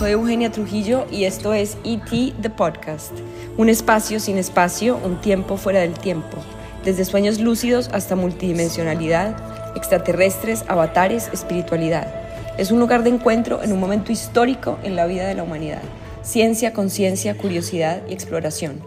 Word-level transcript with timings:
soy 0.00 0.12
Eugenia 0.12 0.50
Trujillo 0.50 1.06
y 1.10 1.24
esto 1.24 1.52
es 1.52 1.76
ET 1.84 2.32
The 2.40 2.48
Podcast, 2.48 3.12
un 3.58 3.68
espacio 3.68 4.18
sin 4.18 4.38
espacio, 4.38 4.98
un 5.04 5.20
tiempo 5.20 5.58
fuera 5.58 5.80
del 5.80 5.92
tiempo, 5.92 6.38
desde 6.86 7.04
sueños 7.04 7.38
lúcidos 7.38 7.90
hasta 7.92 8.16
multidimensionalidad, 8.16 9.76
extraterrestres, 9.76 10.64
avatares, 10.68 11.28
espiritualidad. 11.34 12.10
Es 12.56 12.70
un 12.70 12.80
lugar 12.80 13.02
de 13.02 13.10
encuentro 13.10 13.62
en 13.62 13.74
un 13.74 13.78
momento 13.78 14.10
histórico 14.10 14.78
en 14.84 14.96
la 14.96 15.04
vida 15.04 15.28
de 15.28 15.34
la 15.34 15.42
humanidad. 15.42 15.82
Ciencia, 16.22 16.72
conciencia, 16.72 17.36
curiosidad 17.36 18.00
y 18.08 18.14
exploración. 18.14 18.80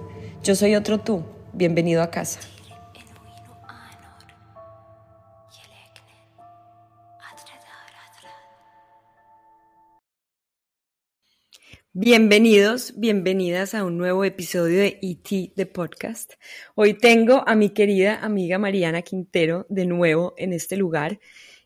Yo 0.43 0.55
soy 0.55 0.73
otro 0.73 0.99
tú. 0.99 1.21
Bienvenido 1.53 2.01
a 2.01 2.09
casa. 2.09 2.39
Bienvenidos, 11.95 12.95
bienvenidas 12.97 13.75
a 13.75 13.83
un 13.83 13.99
nuevo 13.99 14.25
episodio 14.25 14.79
de 14.79 14.97
ET 15.03 15.53
de 15.55 15.65
Podcast. 15.67 16.33
Hoy 16.73 16.95
tengo 16.95 17.47
a 17.47 17.53
mi 17.53 17.69
querida 17.69 18.15
amiga 18.25 18.57
Mariana 18.57 19.03
Quintero 19.03 19.67
de 19.69 19.85
nuevo 19.85 20.33
en 20.37 20.53
este 20.53 20.75
lugar 20.75 21.19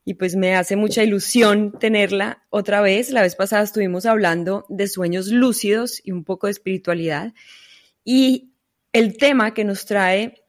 y 0.04 0.16
pues 0.16 0.36
me 0.36 0.54
hace 0.54 0.76
mucha 0.76 1.02
ilusión 1.02 1.80
tenerla 1.80 2.46
otra 2.50 2.82
vez. 2.82 3.10
La 3.12 3.22
vez 3.22 3.38
pasada 3.38 3.64
estuvimos 3.64 4.06
hablando 4.06 4.66
de 4.68 4.90
sueños 4.90 5.28
lúcidos 5.28 6.02
y 6.04 6.12
un 6.12 6.26
poco 6.26 6.48
de 6.48 6.52
espiritualidad 6.52 7.34
y 8.04 8.52
el 8.92 9.16
tema 9.16 9.54
que 9.54 9.64
nos 9.64 9.86
trae 9.86 10.44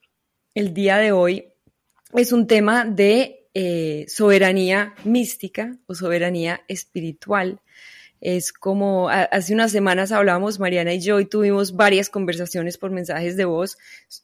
el 0.54 0.74
día 0.74 0.98
de 0.98 1.12
hoy 1.12 1.52
es 2.14 2.32
un 2.32 2.48
tema 2.48 2.84
de 2.84 3.48
eh, 3.54 4.06
soberanía 4.08 4.96
mística 5.04 5.78
o 5.86 5.94
soberanía 5.94 6.62
espiritual 6.66 7.60
es 8.20 8.52
como 8.52 9.08
hace 9.08 9.54
unas 9.54 9.72
semanas 9.72 10.12
hablábamos, 10.12 10.58
Mariana 10.58 10.94
y 10.94 11.00
yo, 11.00 11.20
y 11.20 11.26
tuvimos 11.26 11.76
varias 11.76 12.10
conversaciones 12.10 12.78
por 12.78 12.90
mensajes 12.90 13.36
de 13.36 13.44
voz 13.44 13.78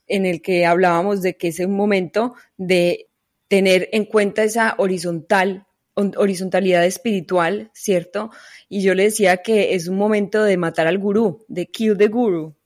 en 0.06 0.26
el 0.26 0.42
que 0.42 0.66
hablábamos 0.66 1.22
de 1.22 1.36
que 1.36 1.48
es 1.48 1.60
un 1.60 1.76
momento 1.76 2.34
de 2.56 3.08
tener 3.48 3.88
en 3.92 4.04
cuenta 4.04 4.42
esa 4.42 4.74
horizontal, 4.78 5.66
horizontalidad 5.94 6.84
espiritual, 6.84 7.70
¿cierto? 7.72 8.30
Y 8.68 8.82
yo 8.82 8.94
le 8.94 9.04
decía 9.04 9.38
que 9.38 9.74
es 9.74 9.88
un 9.88 9.96
momento 9.96 10.42
de 10.42 10.56
matar 10.56 10.86
al 10.86 10.98
gurú, 10.98 11.44
de 11.48 11.66
kill 11.66 11.96
the 11.96 12.08
guru, 12.08 12.56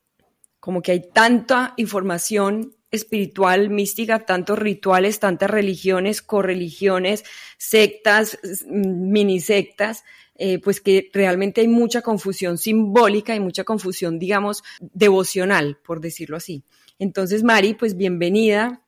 como 0.61 0.83
que 0.83 0.93
hay 0.93 1.11
tanta 1.12 1.75
información 1.77 2.75
espiritual, 2.91 3.71
mística, 3.71 4.25
tantos 4.25 4.59
rituales, 4.59 5.21
tantas 5.21 5.51
religiones, 5.51 6.23
correligiones, 6.23 7.25
sectas, 7.59 8.39
mini 8.67 9.41
sectas, 9.41 10.05
eh, 10.39 10.61
pues 10.61 10.81
que 10.81 11.11
realmente 11.12 11.61
hay 11.61 11.69
mucha 11.69 12.00
confusión 12.00 12.58
simbólica 12.58 13.34
y 13.34 13.41
mucha 13.41 13.64
confusión, 13.64 14.19
digamos, 14.19 14.62
devocional, 14.81 15.78
por 15.84 16.00
decirlo 16.00 16.36
así. 16.36 16.64
Entonces, 16.98 17.42
Mari, 17.42 17.75
pues 17.75 17.97
bienvenida 17.97 18.83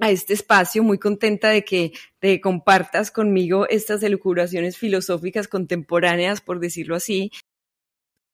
a 0.00 0.10
este 0.10 0.32
espacio, 0.32 0.82
muy 0.82 0.98
contenta 0.98 1.50
de 1.50 1.64
que 1.64 1.92
te 2.18 2.40
compartas 2.40 3.10
conmigo 3.10 3.68
estas 3.68 4.02
elucubraciones 4.02 4.78
filosóficas 4.78 5.48
contemporáneas, 5.48 6.40
por 6.40 6.60
decirlo 6.60 6.96
así. 6.96 7.30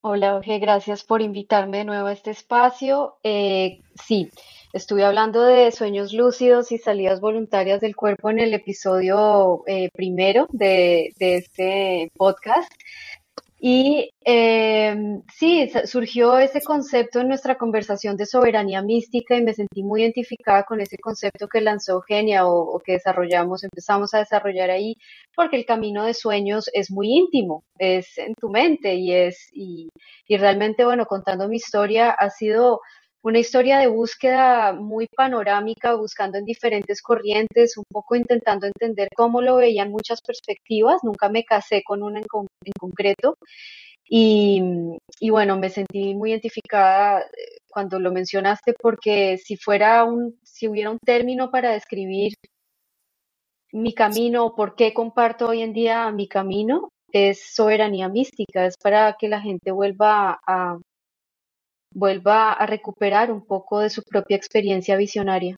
Hola, 0.01 0.33
Jorge, 0.33 0.59
gracias 0.61 1.03
por 1.03 1.23
invitarme 1.23 1.79
de 1.79 1.85
nuevo 1.85 2.07
a 2.07 2.13
este 2.13 2.31
espacio. 2.31 3.19
Eh, 3.25 3.81
sí, 4.03 4.31
Estuve 4.73 5.03
hablando 5.03 5.45
de 5.45 5.73
sueños 5.73 6.13
lúcidos 6.13 6.73
y 6.73 6.79
salidas 6.79 7.21
voluntarias 7.21 7.81
del 7.81 7.97
cuerpo 7.97 8.29
en 8.29 8.39
el 8.39 8.53
episodio 8.53 9.63
eh, 9.67 9.89
primero 9.95 10.47
de, 10.51 11.15
este 11.19 12.13
podcast. 12.15 12.71
Y 13.61 14.11
em, 14.21 15.23
sí, 15.35 15.71
surgió 15.87 16.39
ese 16.39 16.61
concepto 16.61 17.21
en 17.21 17.29
nuestra 17.29 17.57
conversación 17.57 18.17
de 18.17 18.27
soberanía 18.27 18.83
mística 18.83 19.37
y 19.37 19.43
me 19.43 19.55
sentí 19.55 19.83
muy 19.83 20.03
identificada 20.03 20.65
con 20.65 20.81
ese 20.81 20.99
concepto 20.99 21.49
que 21.49 21.63
lanzó 21.63 21.95
Eugenia 21.95 22.47
o, 22.47 22.79
que 22.85 22.93
desarrollamos, 22.93 23.65
empezamos 23.65 24.13
a 24.13 24.19
desarrollar 24.19 24.71
ahí, 24.71 24.97
porque 25.35 25.57
el 25.57 25.65
camino 25.65 26.05
de 26.05 26.15
sueños 26.15 26.71
es 26.75 26.91
muy 26.91 27.09
íntimo, 27.11 27.65
es 27.79 28.19
en 28.19 28.35
tu 28.35 28.51
mente 28.51 28.95
y 28.95 29.13
es, 29.13 29.49
y 29.53 29.89
realmente, 30.29 30.85
bueno, 30.85 31.07
contando 31.07 31.49
mi 31.49 31.57
historia, 31.57 32.11
ha 32.11 32.31
sido 32.31 32.81
una 33.23 33.39
historia 33.39 33.79
de 33.79 33.89
búsqueda 33.89 34.73
muy 34.73 35.07
panorámica, 35.09 35.95
buscando 35.95 36.39
en 36.39 36.45
diferentes 36.45 37.03
corrientes, 37.03 37.77
un 37.77 37.85
poco 37.91 38.15
intentando 38.17 38.67
entender 38.67 39.09
cómo 39.15 39.43
lo 39.43 39.57
veían 39.57 39.91
muchas 39.91 40.21
perspectivas, 40.23 41.03
nunca 41.03 41.29
me 41.29 41.45
casé 41.45 41.83
con 41.85 42.03
una 42.03 42.21
en, 42.21 42.27
concreto. 42.79 43.37
Y, 44.11 44.63
bueno, 45.31 45.59
me 45.59 45.69
sentí 45.69 46.15
muy 46.15 46.31
identificada 46.31 47.21
eh, 47.21 47.59
cuando 47.69 48.01
lo 48.01 48.11
mencionaste 48.13 48.73
porque 48.81 49.37
si 49.39 49.57
fuera 49.57 50.05
un, 50.05 50.39
si 50.43 50.67
hubiera 50.69 50.91
un 50.91 50.99
término 50.99 51.51
para 51.51 51.73
describir 51.73 52.33
mi 53.73 53.93
camino 53.93 54.47
o 54.47 54.55
por 54.55 54.77
qué 54.77 54.95
comparto 54.95 55.49
hoy 55.49 55.63
en 55.63 55.75
día 55.75 56.11
mi 56.11 56.27
camino, 56.27 56.89
es 57.13 57.55
soberanía 57.55 58.09
mística, 58.09 58.67
es 58.67 58.77
para 58.83 59.17
que 59.19 59.29
la 59.29 59.41
gente 59.41 59.73
vuelva 59.73 60.41
a, 60.47 60.79
vuelva 61.93 62.53
a 62.53 62.67
recuperar 62.67 63.31
un 63.33 63.45
poco 63.45 63.81
de 63.81 63.91
su 63.91 64.03
propia 64.03 64.37
experiencia 64.37 64.97
visionaria. 64.97 65.57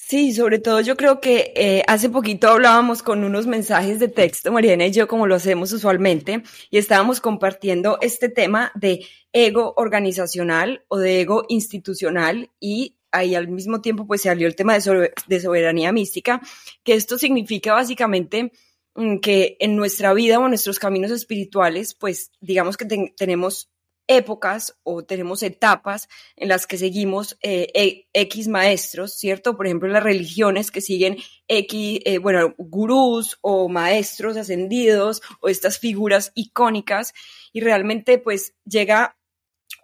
Sí, 0.00 0.32
sobre 0.32 0.60
todo 0.60 0.80
yo 0.80 0.96
creo 0.96 1.20
que 1.20 1.52
eh, 1.56 1.82
hace 1.88 2.08
poquito 2.08 2.48
hablábamos 2.48 3.02
con 3.02 3.24
unos 3.24 3.46
mensajes 3.48 3.98
de 3.98 4.08
texto, 4.08 4.52
Mariana 4.52 4.86
y 4.86 4.92
yo, 4.92 5.08
como 5.08 5.26
lo 5.26 5.34
hacemos 5.34 5.72
usualmente, 5.72 6.44
y 6.70 6.78
estábamos 6.78 7.20
compartiendo 7.20 7.98
este 8.00 8.28
tema 8.28 8.70
de 8.76 9.04
ego 9.32 9.74
organizacional 9.76 10.84
o 10.88 10.98
de 10.98 11.20
ego 11.20 11.44
institucional 11.48 12.48
y 12.60 12.94
ahí 13.10 13.34
al 13.34 13.48
mismo 13.48 13.80
tiempo 13.80 14.06
pues 14.06 14.22
salió 14.22 14.46
el 14.46 14.54
tema 14.54 14.78
de, 14.78 15.12
de 15.26 15.40
soberanía 15.40 15.92
mística, 15.92 16.40
que 16.84 16.94
esto 16.94 17.18
significa 17.18 17.74
básicamente 17.74 18.52
mm, 18.94 19.18
que 19.18 19.56
en 19.58 19.76
nuestra 19.76 20.14
vida 20.14 20.38
o 20.38 20.44
en 20.44 20.50
nuestros 20.50 20.78
caminos 20.78 21.10
espirituales, 21.10 21.94
pues 21.94 22.30
digamos 22.40 22.76
que 22.76 22.86
tenemos 23.16 23.68
épocas 24.08 24.76
o 24.82 25.04
tenemos 25.04 25.42
etapas 25.42 26.08
en 26.34 26.48
las 26.48 26.66
que 26.66 26.78
seguimos 26.78 27.38
eh, 27.42 27.68
e, 27.74 28.08
X 28.12 28.48
maestros, 28.48 29.14
¿cierto? 29.14 29.56
Por 29.56 29.66
ejemplo, 29.66 29.88
las 29.88 30.02
religiones 30.02 30.70
que 30.70 30.80
siguen 30.80 31.18
X, 31.46 32.00
eh, 32.04 32.18
bueno, 32.18 32.54
gurús 32.58 33.38
o 33.42 33.68
maestros 33.68 34.36
ascendidos 34.36 35.22
o 35.40 35.48
estas 35.48 35.78
figuras 35.78 36.32
icónicas 36.34 37.12
y 37.52 37.60
realmente 37.60 38.18
pues 38.18 38.54
llega 38.64 39.16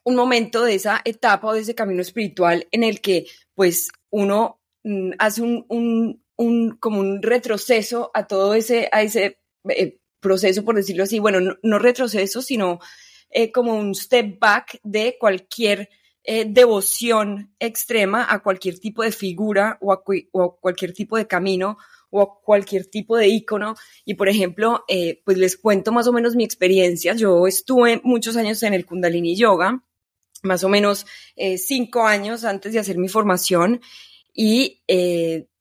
un 0.04 0.16
momento 0.16 0.64
de 0.64 0.74
esa 0.74 1.00
etapa 1.04 1.48
o 1.48 1.52
de 1.52 1.60
ese 1.60 1.74
camino 1.74 2.02
espiritual 2.02 2.66
en 2.72 2.82
el 2.82 3.00
que 3.00 3.26
pues 3.54 3.90
uno 4.10 4.60
mm, 4.82 5.12
hace 5.18 5.42
un, 5.42 5.66
un, 5.68 6.24
un, 6.36 6.76
como 6.78 7.00
un 7.00 7.22
retroceso 7.22 8.10
a 8.14 8.26
todo 8.26 8.54
ese, 8.54 8.88
a 8.90 9.02
ese 9.02 9.38
eh, 9.68 9.98
proceso, 10.20 10.64
por 10.64 10.76
decirlo 10.76 11.04
así, 11.04 11.18
bueno, 11.18 11.56
no 11.62 11.78
retroceso, 11.78 12.40
sino 12.40 12.80
eh, 13.36 13.50
como 13.50 13.74
un 13.74 13.96
step 13.96 14.38
back 14.38 14.78
de 14.84 15.16
cualquier 15.18 15.88
eh, 16.22 16.46
devoción 16.48 17.52
extrema 17.58 18.24
a 18.30 18.44
cualquier 18.44 18.78
tipo 18.78 19.02
de 19.02 19.10
figura 19.10 19.76
o 19.80 19.92
a, 19.92 20.04
cualquier 20.04 20.92
tipo 20.92 21.16
de 21.16 21.26
camino 21.26 21.76
o 22.10 22.22
a 22.22 22.40
cualquier 22.40 22.86
tipo 22.86 23.16
de 23.16 23.26
icono. 23.26 23.74
Y 24.04 24.14
por 24.14 24.28
ejemplo, 24.28 24.84
eh, 24.86 25.20
pues 25.24 25.36
les 25.36 25.56
cuento 25.56 25.90
más 25.90 26.06
o 26.06 26.12
menos 26.12 26.36
mi 26.36 26.44
experiencia. 26.44 27.14
Yo 27.14 27.48
estuve 27.48 28.00
muchos 28.04 28.36
años 28.36 28.62
en 28.62 28.72
el 28.72 28.86
Kundalini 28.86 29.34
Yoga, 29.34 29.82
más 30.44 30.62
o 30.62 30.68
menos 30.68 31.04
cinco 31.56 32.06
años 32.06 32.44
antes 32.44 32.72
de 32.72 32.78
hacer 32.78 32.98
mi 32.98 33.08
formación. 33.08 33.80
Y 34.32 34.84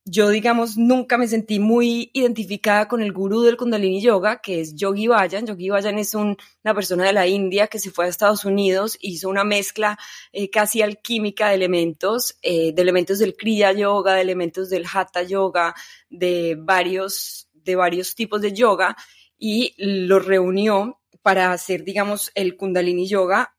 yo, 0.05 0.29
digamos, 0.29 0.77
nunca 0.77 1.17
me 1.17 1.27
sentí 1.27 1.59
muy 1.59 2.11
identificada 2.13 2.89
con 2.89 3.01
el 3.01 3.13
gurú 3.13 3.41
del 3.41 3.55
Kundalini 3.55 4.01
Yoga, 4.01 4.41
que 4.41 4.59
es 4.59 4.75
Yogi 4.75 5.07
Bayan. 5.07 5.47
Yogi 5.47 5.69
Bayan 5.69 5.97
es 5.97 6.13
una 6.13 6.35
persona 6.75 7.05
de 7.05 7.13
la 7.13 7.25
India 7.25 7.67
que 7.67 7.79
se 7.79 7.89
fue 7.89 8.05
a 8.05 8.09
Estados 8.09 8.43
Unidos, 8.43 8.97
hizo 8.99 9.29
una 9.29 9.45
mezcla 9.45 9.97
eh, 10.33 10.49
casi 10.49 10.81
alquímica 10.81 11.49
de 11.49 11.55
elementos, 11.55 12.37
eh, 12.41 12.73
de 12.73 12.81
elementos 12.81 13.19
del 13.19 13.37
Kriya 13.37 13.71
Yoga, 13.71 14.15
de 14.15 14.21
elementos 14.21 14.69
del 14.69 14.85
Hatha 14.91 15.23
Yoga, 15.23 15.73
de 16.09 16.57
varios, 16.59 17.47
de 17.53 17.75
varios 17.77 18.13
tipos 18.13 18.41
de 18.41 18.51
yoga, 18.51 18.97
y 19.37 19.73
lo 19.77 20.19
reunió 20.19 20.99
para 21.21 21.53
hacer, 21.53 21.85
digamos, 21.85 22.29
el 22.35 22.57
Kundalini 22.57 23.07
Yoga 23.07 23.55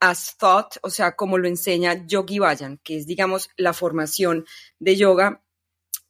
as 0.00 0.36
thought, 0.36 0.76
o 0.82 0.90
sea, 0.90 1.14
como 1.14 1.38
lo 1.38 1.46
enseña 1.48 2.04
Yogi 2.06 2.40
Bayan, 2.40 2.78
que 2.82 2.96
es, 2.98 3.06
digamos, 3.06 3.48
la 3.56 3.72
formación 3.72 4.44
de 4.78 4.96
yoga 4.96 5.43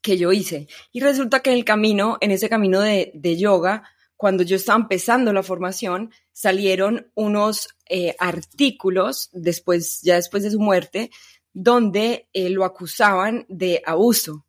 que 0.04 0.18
yo 0.18 0.32
hice. 0.32 0.68
Y 0.92 1.00
resulta 1.00 1.40
que 1.40 1.50
en 1.50 1.56
el 1.56 1.64
camino, 1.64 2.18
en 2.20 2.30
ese 2.30 2.50
camino 2.50 2.80
de, 2.80 3.36
yoga, 3.38 3.84
cuando 4.16 4.42
yo 4.42 4.56
estaba 4.56 4.78
empezando 4.78 5.32
la 5.32 5.42
formación, 5.42 6.12
salieron 6.30 7.10
unos 7.14 7.70
eh, 7.88 8.14
artículos, 8.18 9.30
después, 9.32 10.02
ya 10.02 10.16
después 10.16 10.42
de 10.42 10.50
su 10.50 10.60
muerte, 10.60 11.10
donde 11.54 12.28
eh, 12.34 12.50
lo 12.50 12.66
acusaban 12.66 13.46
de 13.48 13.82
abuso. 13.86 14.44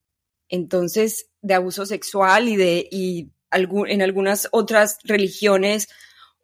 Entonces, 0.49 1.29
de 1.41 1.53
abuso 1.53 1.85
sexual 1.85 2.49
y 2.49 2.57
de, 2.57 2.89
y 2.91 3.29
en 3.51 4.01
algunas 4.01 4.49
otras 4.51 4.97
religiones 5.05 5.87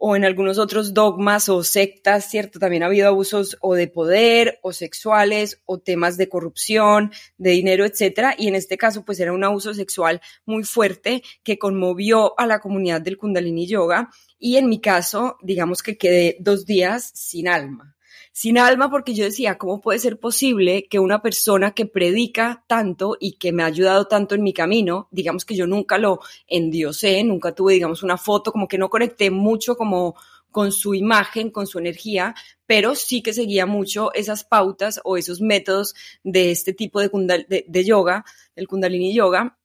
o 0.04 0.16
en 0.16 0.26
algunos 0.26 0.58
otros 0.58 0.96
dogmas 0.96 1.48
o 1.48 1.64
sectas, 1.64 2.28
¿cierto? 2.28 2.58
También 2.58 2.82
ha 2.82 2.88
habido 2.88 3.08
abusos 3.08 3.56
o 3.62 3.76
de 3.76 3.88
poder 3.88 4.58
o 4.64 4.74
sexuales 4.74 5.62
o 5.66 5.78
temas 5.78 6.18
de 6.18 6.28
corrupción, 6.28 7.12
de 7.38 7.52
dinero, 7.52 7.86
etcétera. 7.86 8.34
Y 8.36 8.48
en 8.48 8.56
este 8.56 8.80
caso, 8.80 9.06
pues 9.06 9.20
era 9.20 9.32
un 9.32 9.44
abuso 9.44 9.76
sexual 9.76 10.20
muy 10.44 10.64
fuerte 10.64 11.22
que 11.44 11.60
conmovió 11.60 12.34
a 12.40 12.48
la 12.48 12.60
comunidad 12.60 13.00
del 13.00 13.18
Kundalini 13.18 13.68
Yoga. 13.68 14.10
Y 14.40 14.58
en 14.58 14.70
mi 14.70 14.82
caso, 14.82 15.38
digamos 15.44 15.84
que 15.84 16.00
quedé 16.00 16.36
dos 16.40 16.66
días 16.66 17.12
sin 17.14 17.48
alma 17.48 17.96
sin 18.32 18.58
alma 18.58 18.90
porque 18.90 19.14
yo 19.14 19.26
decía, 19.26 19.58
¿cómo 19.58 19.82
puede 19.82 20.00
ser 20.00 20.20
posible 20.20 20.88
que 20.90 21.00
una 21.00 21.22
persona 21.22 21.72
que 21.72 21.86
predica 21.86 22.64
tanto 22.68 23.18
y 23.20 23.34
que 23.34 23.52
me 23.52 23.64
ha 23.64 23.68
ayudado 23.68 24.08
tanto 24.08 24.36
en 24.36 24.44
mi 24.44 24.54
camino, 24.54 25.08
digamos 25.12 25.44
que 25.44 25.56
yo 25.56 25.68
nunca 25.68 25.98
lo 25.98 26.22
endiosé, 26.48 27.24
nunca 27.24 27.54
tuve, 27.54 27.74
digamos, 27.74 28.04
una 28.04 28.18
foto, 28.18 28.52
como 28.52 28.68
que 28.68 28.78
no 28.78 28.90
conecté 28.90 29.32
mucho 29.32 29.76
como 29.76 30.16
con 30.52 30.72
su 30.72 30.94
imagen, 30.94 31.50
con 31.50 31.66
su 31.66 31.80
energía, 31.80 32.36
pero 32.66 32.96
sí 32.96 33.22
que 33.22 33.34
seguía 33.34 33.66
mucho 33.66 34.14
esas 34.14 34.44
pautas 34.44 35.00
o 35.04 35.18
esos 35.18 35.42
métodos 35.42 35.96
de 36.24 36.52
este 36.52 36.74
tipo 36.74 37.00
de, 37.02 37.66
de, 37.68 37.86
yoga, 37.86 38.26
del 38.56 38.68
kundalini 38.68 39.14
yoga. 39.14 39.58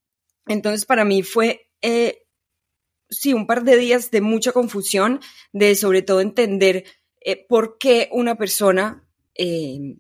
Entonces 0.47 0.87
para 0.87 1.05
mí 1.05 1.23
fue, 1.23 1.69
eh, 1.83 2.23
sí, 3.11 3.33
un 3.33 3.47
par 3.47 3.65
de 3.65 3.77
días 3.77 4.11
de 4.11 4.21
mucha 4.21 4.53
confusión, 4.53 5.21
de 5.53 5.75
sobre 5.75 6.03
todo 6.03 6.21
entender 6.21 6.85
eh, 7.27 7.45
por 7.49 7.77
qué 7.77 8.09
una 8.13 8.37
persona 8.37 9.05
eh, 9.35 9.97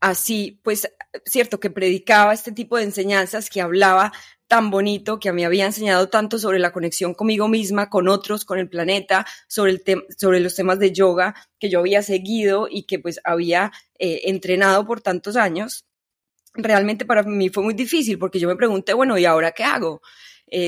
así, 0.00 0.62
pues, 0.64 0.90
cierto, 1.26 1.60
que 1.60 1.68
predicaba 1.68 2.32
este 2.32 2.52
tipo 2.52 2.78
de 2.78 2.84
enseñanzas, 2.84 3.50
que 3.50 3.60
hablaba 3.60 4.14
tan 4.46 4.70
bonito, 4.70 5.20
que 5.20 5.30
me 5.32 5.44
había 5.44 5.66
enseñado 5.66 6.08
tanto 6.08 6.38
sobre 6.38 6.58
la 6.58 6.72
conexión 6.72 7.12
conmigo 7.12 7.48
misma, 7.48 7.90
con 7.90 8.08
otros, 8.08 8.46
con 8.46 8.58
el 8.58 8.70
planeta, 8.70 9.26
sobre, 9.46 9.72
el 9.72 10.06
sobre 10.16 10.40
los 10.40 10.54
temas 10.54 10.78
de 10.78 10.90
yoga 10.90 11.34
que 11.58 11.68
yo 11.68 11.80
había 11.80 12.02
seguido 12.02 12.66
y 12.70 12.84
que 12.84 12.98
pues 12.98 13.20
había 13.24 13.70
eh, 13.98 14.22
entrenado 14.24 14.86
por 14.86 15.02
tantos 15.02 15.36
años, 15.36 15.84
realmente 16.54 17.04
para 17.04 17.24
mí 17.24 17.50
fue 17.50 17.62
muy 17.62 17.74
difícil 17.74 18.18
porque 18.18 18.40
yo 18.40 18.48
me 18.48 18.56
pregunté, 18.56 18.94
bueno, 18.94 19.18
¿y 19.18 19.26
ahora 19.26 19.52
qué 19.52 19.64
hago? 19.64 20.00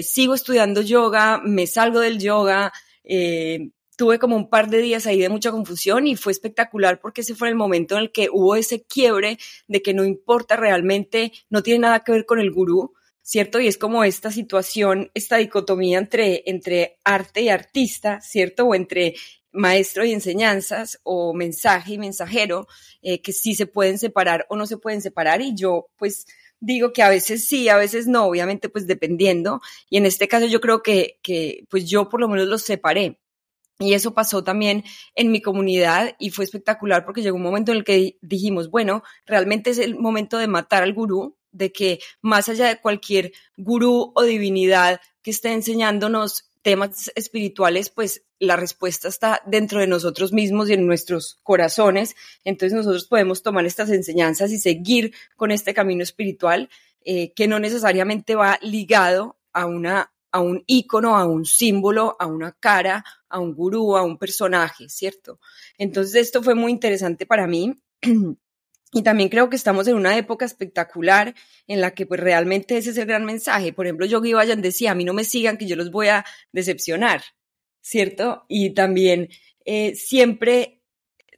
sigo 0.03 0.35
estudiando 0.35 0.81
yoga, 0.81 1.41
me 1.45 1.67
salgo 1.67 2.01
del 2.01 2.19
yoga, 2.19 2.73
eh, 3.05 3.71
tuve 3.97 4.19
como 4.19 4.37
un 4.37 4.49
par 4.49 4.69
de 4.69 4.79
días 4.79 5.07
ahí 5.07 5.19
de 5.19 5.29
mucha 5.29 5.51
confusión 5.51 6.07
y 6.07 6.17
fue 6.17 6.33
espectacular 6.33 7.01
porque 7.01 7.23
ese 7.23 7.35
fue 7.35 7.49
el 7.49 7.55
momento 7.55 7.97
en 7.97 8.03
el 8.03 8.13
que 8.13 8.29
hubo 8.31 8.55
ese 8.55 8.85
quiebre 8.85 9.39
de 9.67 9.83
que 9.83 9.95
no 9.95 10.05
importa 10.05 10.57
realmente, 10.57 11.33
no 11.49 11.63
tiene 11.63 11.81
nada 11.81 12.01
que 12.05 12.13
ver 12.13 12.27
con 12.27 12.39
el 12.39 12.53
gurú, 12.53 12.95
¿cierto? 13.23 13.59
Y 13.59 13.67
es 13.67 13.79
como 13.79 14.05
esta 14.05 14.31
situación, 14.31 15.11
esta 15.15 15.39
dicotomía 15.39 15.99
entre, 15.99 16.43
entre 16.47 16.99
arte 17.05 17.41
y 17.43 17.49
artista, 17.49 18.21
¿cierto? 18.21 18.67
O 18.67 18.75
entre 18.75 19.15
maestro 19.51 20.05
y 20.05 20.13
enseñanzas 20.13 21.01
o 21.03 21.33
mensaje 21.33 21.95
y 21.95 21.99
mensajero, 21.99 22.69
eh, 23.03 23.23
que 23.23 23.33
sí 23.33 23.55
se 23.55 23.67
pueden 23.67 23.99
separar 23.99 24.47
o 24.51 24.57
no 24.57 24.67
se 24.67 24.77
pueden 24.77 25.01
separar 25.01 25.41
y 25.41 25.55
yo 25.57 25.89
pues 25.97 26.27
digo 26.61 26.93
que 26.93 27.03
a 27.03 27.09
veces 27.09 27.49
sí, 27.49 27.69
a 27.69 27.77
veces 27.77 28.07
no, 28.07 28.27
obviamente 28.27 28.69
pues 28.69 28.87
dependiendo 28.87 29.61
y 29.89 29.97
en 29.97 30.07
este 30.07 30.29
caso 30.29 30.47
yo 30.47 30.61
creo 30.61 30.83
que, 30.83 31.19
que 31.23 31.65
pues 31.71 31.89
yo 31.89 32.09
por 32.09 32.21
lo 32.21 32.29
menos 32.29 32.47
los 32.49 32.63
separé 32.63 33.19
y 33.79 33.93
eso 33.93 34.15
pasó 34.15 34.43
también 34.43 34.85
en 35.15 35.31
mi 35.31 35.43
comunidad 35.43 36.15
y 36.19 36.31
fue 36.31 36.45
espectacular 36.45 37.05
porque 37.05 37.23
llegó 37.23 37.37
un 37.37 37.43
momento 37.43 37.73
en 37.73 37.79
el 37.79 37.85
que 37.85 38.17
dijimos, 38.23 38.71
bueno, 38.71 39.03
realmente 39.27 39.71
es 39.71 39.79
el 39.79 39.97
momento 39.97 40.39
de 40.39 40.47
matar 40.47 40.83
al 40.83 40.95
gurú, 40.95 41.37
de 41.53 41.73
que 41.73 42.01
más 42.23 42.49
allá 42.49 42.69
de 42.69 42.81
cualquier 42.81 43.33
gurú 43.57 44.13
o 44.15 44.23
divinidad 44.23 45.01
que 45.23 45.31
esté 45.31 45.53
enseñándonos 45.53 46.51
temas 46.63 47.13
espirituales, 47.15 47.91
pues 47.91 48.25
la 48.39 48.57
respuesta 48.57 49.09
está 49.09 49.43
dentro 49.47 49.81
de 49.81 49.87
nosotros 49.87 50.33
mismos 50.33 50.69
y 50.69 50.73
en 50.73 50.87
nuestros 50.87 51.39
corazones. 51.43 52.17
Entonces 52.45 52.77
nosotros 52.77 53.07
podemos 53.07 53.43
tomar 53.43 53.67
estas 53.67 53.91
enseñanzas 53.91 54.51
y 54.53 54.59
seguir 54.59 55.15
con 55.37 55.51
este 55.51 55.75
camino 55.75 56.03
espiritual 56.03 56.69
eh, 57.05 57.33
que 57.35 57.47
no 57.47 57.61
necesariamente 57.61 58.35
va 58.35 58.59
ligado 58.63 59.39
a 59.53 59.67
una 59.67 60.13
a 60.37 60.41
un 60.41 60.63
ícono, 60.67 61.17
a 61.17 61.25
un 61.25 61.47
símbolo, 61.47 62.15
a 62.19 62.27
una 62.27 62.53
cara, 62.53 63.03
a 63.31 63.41
un 63.41 63.55
gurú, 63.55 63.97
a 63.97 64.03
un 64.03 64.19
personaje, 64.19 64.87
¿cierto? 64.91 65.41
Entonces 65.79 66.17
esto 66.17 66.43
fue 66.43 66.55
muy 66.55 66.73
interesante 66.73 67.25
para 67.25 67.47
mí. 67.47 67.75
Y 68.93 69.03
también 69.03 69.29
creo 69.29 69.51
que 69.51 69.57
estamos 69.57 69.89
en 69.89 69.97
una 69.97 70.17
época 70.17 70.45
espectacular 70.45 71.35
en 71.67 71.81
la 71.81 71.93
que 71.93 72.07
pues 72.07 72.21
realmente 72.21 72.79
ese 72.79 72.91
es 72.91 72.97
el 72.97 73.07
gran 73.07 73.25
mensaje. 73.25 73.73
Por 73.73 73.85
ejemplo, 73.85 74.07
Yogi 74.07 74.33
Vayan 74.33 74.63
decía, 74.63 74.93
a 74.93 74.95
mí 74.95 75.05
no 75.05 75.13
me 75.13 75.25
sigan 75.25 75.59
que 75.59 75.67
yo 75.67 75.75
los 75.75 75.91
voy 75.91 76.07
a 76.07 76.25
decepcionar, 76.53 77.23
¿cierto? 77.83 78.47
Y 78.49 78.73
también 78.75 79.29
eh, 79.67 79.97
siempre 79.97 80.83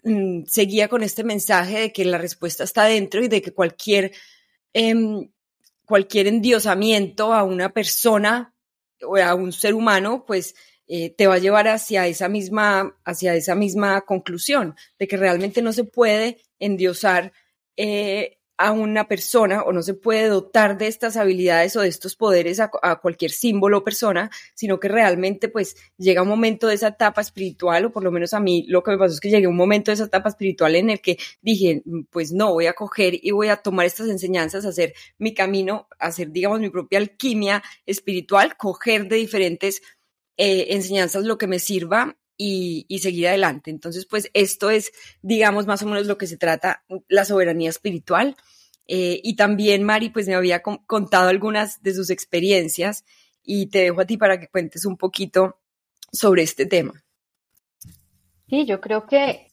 mm, 0.04 0.44
seguía 0.44 0.88
con 0.88 1.02
este 1.02 1.24
mensaje 1.24 1.80
de 1.80 1.92
que 1.92 2.04
la 2.04 2.18
respuesta 2.18 2.64
está 2.64 2.84
dentro 2.84 3.24
y 3.24 3.28
de 3.28 3.40
que 3.40 3.52
cualquier, 3.52 4.12
em, 4.74 5.30
cualquier 5.86 6.26
endiosamiento 6.28 7.32
a 7.32 7.42
una 7.44 7.72
persona 7.72 8.54
o 9.02 9.16
a 9.16 9.34
un 9.34 9.52
ser 9.52 9.74
humano, 9.74 10.24
pues 10.26 10.54
eh, 10.86 11.10
te 11.10 11.26
va 11.26 11.34
a 11.34 11.38
llevar 11.38 11.68
hacia 11.68 12.06
esa 12.06 12.28
misma, 12.28 12.96
hacia 13.04 13.34
esa 13.34 13.54
misma 13.54 14.00
conclusión 14.02 14.74
de 14.98 15.06
que 15.06 15.16
realmente 15.16 15.60
no 15.60 15.72
se 15.72 15.84
puede 15.84 16.38
endiosar 16.58 17.32
eh, 17.76 18.38
a 18.58 18.72
una 18.72 19.06
persona 19.06 19.62
o 19.62 19.72
no 19.72 19.82
se 19.82 19.94
puede 19.94 20.26
dotar 20.26 20.76
de 20.76 20.88
estas 20.88 21.16
habilidades 21.16 21.76
o 21.76 21.81
de 21.81 21.88
estos 21.88 22.16
poderes 22.16 22.58
a, 22.60 22.69
cualquier 22.96 23.31
símbolo 23.31 23.78
o 23.78 23.84
persona, 23.84 24.31
sino 24.55 24.81
que 24.81 24.88
realmente 24.88 25.49
pues 25.49 25.76
llega 25.96 26.22
un 26.22 26.28
momento 26.28 26.66
de 26.66 26.75
esa 26.75 26.88
etapa 26.88 27.20
espiritual, 27.20 27.87
o 27.87 27.93
por 27.93 28.02
lo 28.02 28.10
menos 28.10 28.34
a 28.34 28.40
mí 28.40 28.66
lo 28.69 28.82
que 28.82 28.90
me 28.90 28.99
pasó 28.99 29.14
es 29.14 29.20
que 29.20 29.31
llegué 29.31 29.46
a 29.46 29.49
un 29.49 29.56
momento 29.56 29.90
de 29.90 29.94
esa 29.94 30.05
etapa 30.05 30.28
espiritual 30.28 30.75
en 30.75 30.90
el 30.90 31.00
que 31.00 31.19
dije, 31.40 31.82
pues 32.10 32.32
no, 32.32 32.52
voy 32.52 32.66
a 32.66 32.72
coger 32.72 33.14
y 33.22 33.31
voy 33.31 33.49
a 33.49 33.56
tomar 33.56 33.87
estas 33.87 34.08
enseñanzas, 34.08 34.64
hacer 34.64 34.93
mi 35.19 35.34
camino, 35.34 35.87
hacer 36.00 36.32
digamos 36.32 36.60
mi 36.60 36.70
propia 36.70 36.99
alquimia 36.99 37.62
espiritual, 37.87 38.56
coger 38.56 39.08
de 39.08 39.16
diferentes 39.16 39.82
eh, 40.37 40.75
enseñanzas 40.75 41.25
lo 41.25 41.38
que 41.38 41.46
me 41.46 41.60
sirva 41.60 42.16
y, 42.38 42.99
seguir 43.00 43.29
adelante. 43.29 43.70
Entonces, 43.70 44.06
pues 44.06 44.31
esto 44.32 44.70
es, 44.70 44.93
digamos, 45.20 45.67
más 45.67 45.82
o 45.82 45.87
menos 45.87 46.06
lo 46.06 46.17
que 46.17 46.29
se 46.29 46.37
trata, 46.37 46.85
la 47.08 47.25
soberanía 47.25 47.69
espiritual. 47.69 48.36
Eh, 48.86 49.20
y 49.22 49.36
también 49.36 49.82
Mari, 49.82 50.08
pues 50.10 50.27
me 50.27 50.34
había 50.34 50.62
contado 50.62 51.29
algunas 51.29 51.82
de 51.82 51.93
sus 51.93 52.08
experiencias 52.08 53.05
y 53.43 53.67
te 53.67 53.81
dejo 53.81 54.01
a 54.01 54.06
ti 54.06 54.17
para 54.17 54.41
que 54.41 54.48
cuentes 54.48 54.86
un 54.86 54.96
poquito 54.96 55.58
sobre 56.12 56.43
este 56.43 56.65
tema. 56.65 57.05
Sí, 58.48 58.65
yo 58.65 58.81
creo 58.81 59.06
que 59.06 59.48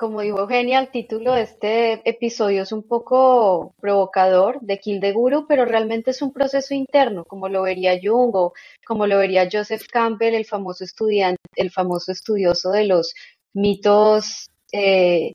como 0.00 0.22
dijo 0.22 0.38
Eugenia, 0.40 0.80
el 0.80 0.90
título 0.90 1.34
de 1.34 1.42
este 1.42 2.08
episodio 2.08 2.62
es 2.62 2.72
un 2.72 2.82
poco 2.82 3.74
provocador 3.78 4.58
de 4.62 4.78
Kill 4.78 4.98
the 4.98 5.12
Guru, 5.12 5.46
pero 5.46 5.66
realmente 5.66 6.12
es 6.12 6.22
un 6.22 6.32
proceso 6.32 6.72
interno, 6.72 7.26
como 7.26 7.50
lo 7.50 7.60
vería 7.60 8.00
Jung 8.02 8.34
o 8.34 8.54
como 8.86 9.06
lo 9.06 9.18
vería 9.18 9.46
Joseph 9.52 9.86
Campbell, 9.92 10.34
el 10.34 10.46
famoso 10.46 10.84
estudiante, 10.84 11.42
el 11.54 11.70
famoso 11.70 12.12
estudioso 12.12 12.70
de 12.70 12.86
los 12.86 13.12
mitos, 13.52 14.50
eh, 14.72 15.34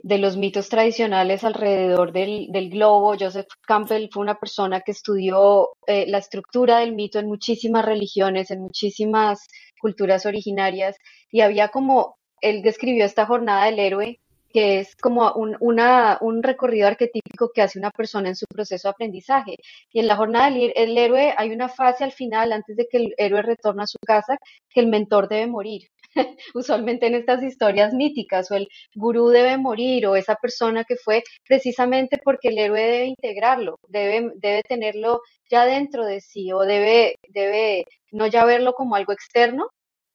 de 0.00 0.18
los 0.18 0.36
mitos 0.36 0.68
tradicionales 0.68 1.42
alrededor 1.42 2.12
del, 2.12 2.68
globo. 2.68 3.16
Joseph 3.18 3.48
Campbell 3.62 4.10
fue 4.12 4.22
una 4.22 4.38
persona 4.38 4.82
que 4.82 4.92
estudió 4.92 5.70
eh, 5.86 6.04
la 6.08 6.18
estructura 6.18 6.80
del 6.80 6.94
mito 6.94 7.18
en 7.18 7.28
muchísimas 7.28 7.86
religiones, 7.86 8.50
en 8.50 8.60
muchísimas 8.60 9.48
culturas 9.80 10.26
originarias, 10.26 10.98
y 11.30 11.40
había 11.40 11.68
como 11.68 12.19
él 12.40 12.62
describió 12.62 13.04
esta 13.04 13.26
jornada 13.26 13.66
del 13.66 13.78
héroe, 13.78 14.20
que 14.52 14.80
es 14.80 14.96
como 14.96 15.32
un, 15.34 15.56
un 15.60 16.42
recorrido 16.42 16.88
arquetípico 16.88 17.50
que 17.54 17.62
hace 17.62 17.78
una 17.78 17.90
persona 17.90 18.28
en 18.28 18.36
su 18.36 18.46
proceso 18.46 18.88
de 18.88 18.90
aprendizaje. 18.92 19.56
Y 19.92 20.00
en 20.00 20.08
la 20.08 20.16
jornada 20.16 20.50
del 20.50 20.72
el 20.76 20.98
héroe 20.98 21.34
hay 21.36 21.50
una 21.50 21.68
fase 21.68 22.04
al 22.04 22.12
final, 22.12 22.52
antes 22.52 22.76
de 22.76 22.86
que 22.90 22.98
el 22.98 23.14
héroe 23.16 23.42
retorne 23.42 23.84
a 23.84 23.86
su 23.86 23.98
casa, 24.04 24.36
que 24.68 24.80
el 24.80 24.88
mentor 24.88 25.28
debe 25.28 25.46
morir. 25.46 25.88
Usualmente 26.54 27.06
en 27.06 27.14
estas 27.14 27.42
historias 27.42 27.92
míticas, 27.94 28.50
o 28.50 28.54
el 28.56 28.68
gurú 28.94 29.28
debe 29.28 29.56
morir, 29.56 30.06
o 30.06 30.16
esa 30.16 30.34
persona 30.36 30.84
que 30.84 30.96
fue 30.96 31.22
precisamente 31.46 32.18
porque 32.22 32.48
el 32.48 32.58
héroe 32.58 32.82
debe 32.82 33.04
integrarlo, 33.06 33.78
debe, 33.88 34.32
debe 34.36 34.62
tenerlo 34.62 35.20
ya 35.48 35.64
dentro 35.64 36.04
de 36.04 36.20
sí, 36.20 36.52
o 36.52 36.60
debe, 36.60 37.16
debe 37.28 37.84
no 38.12 38.26
ya 38.26 38.44
verlo 38.44 38.72
como 38.74 38.96
algo 38.96 39.12
externo, 39.12 39.68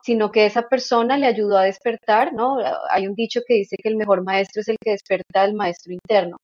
sino 0.05 0.31
que 0.31 0.45
esa 0.45 0.69
persona 0.69 1.17
le 1.17 1.25
ayudó 1.25 1.57
a 1.57 1.63
despertar, 1.63 2.31
¿no? 2.31 2.59
Hay 2.91 3.07
un 3.07 3.15
dicho 3.15 3.41
que 3.47 3.55
dice 3.55 3.75
que 3.81 3.89
el 3.89 3.95
mejor 3.95 4.23
maestro 4.23 4.61
es 4.61 4.67
el 4.67 4.77
que 4.79 4.91
despierta 4.91 5.41
al 5.41 5.55
maestro 5.55 5.93
interno. 5.93 6.37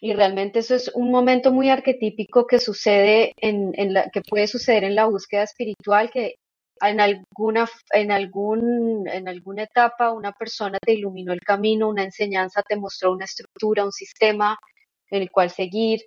Y 0.00 0.12
realmente 0.12 0.60
eso 0.60 0.76
es 0.76 0.88
un 0.94 1.10
momento 1.10 1.50
muy 1.50 1.68
arquetípico 1.68 2.46
que 2.46 2.60
sucede 2.60 3.32
en, 3.38 3.72
la, 3.92 4.08
que 4.08 4.20
puede 4.20 4.46
suceder 4.46 4.84
en 4.84 4.94
la 4.94 5.06
búsqueda 5.06 5.42
espiritual, 5.42 6.10
que 6.12 6.36
en 6.80 7.00
alguna, 7.00 7.68
en 7.92 8.12
algún, 8.12 9.08
en 9.08 9.26
alguna 9.28 9.64
etapa 9.64 10.12
una 10.12 10.30
persona 10.30 10.78
te 10.80 10.92
iluminó 10.92 11.32
el 11.32 11.40
camino, 11.40 11.88
una 11.88 12.04
enseñanza 12.04 12.62
te 12.62 12.76
mostró 12.76 13.10
una 13.12 13.24
estructura, 13.24 13.84
un 13.84 13.92
sistema 13.92 14.56
en 15.10 15.22
el 15.22 15.30
cual 15.32 15.50
seguir. 15.50 16.02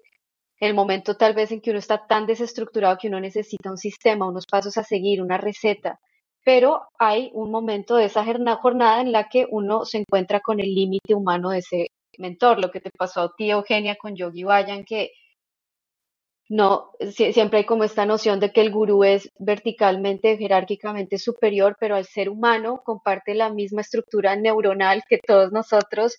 El 0.62 0.74
momento 0.74 1.18
tal 1.18 1.34
vez 1.34 1.51
en 1.51 1.60
que 1.60 1.72
uno 1.72 1.80
está 1.80 2.08
tan 2.08 2.25
desestructurado 2.25 2.98
que 2.98 3.10
uno 3.10 3.20
necesita 3.20 3.70
un 3.70 3.77
sistema, 3.77 4.30
unos 4.30 4.46
pasos 4.50 4.77
a 4.77 4.84
seguir, 4.84 5.22
una 5.22 5.38
receta, 5.38 6.00
pero 6.48 6.88
hay 6.98 7.30
un 7.34 7.51
momento 7.51 7.98
de 7.98 8.06
esa 8.06 8.24
jornada 8.62 9.01
en 9.01 9.12
la 9.12 9.27
que 9.27 9.46
uno 9.50 9.84
se 9.84 9.98
encuentra 9.98 10.39
con 10.39 10.62
el 10.62 10.74
límite 10.74 11.13
humano 11.13 11.50
de 11.50 11.58
ese 11.58 11.88
mentor, 12.18 12.62
lo 12.62 12.72
que 12.72 12.80
te 12.80 12.89
pasó 12.89 13.20
a 13.20 13.36
ti, 13.36 13.50
Eugenia, 13.50 13.98
con 13.98 14.16
Yogi 14.16 14.46
Vayan, 14.46 14.86
que 14.86 15.12
no, 16.48 16.92
siempre 17.12 17.60
hay 17.60 17.66
como 17.66 17.84
esta 17.84 18.06
noción 18.06 18.39
de 18.39 18.54
que 18.54 18.62
el 18.62 18.72
gurú 18.72 19.04
es 19.04 19.30
verticalmente, 19.38 20.38
jerárquicamente 20.38 21.18
superior, 21.18 21.75
pero 21.82 21.98
al 21.98 22.06
ser 22.06 22.30
humano 22.30 22.82
comparte 22.82 23.36
la 23.36 23.50
misma 23.50 23.82
estructura 23.82 24.38
neuronal 24.38 25.04
que 25.10 25.18
todos 25.18 25.51
nosotros, 25.51 26.16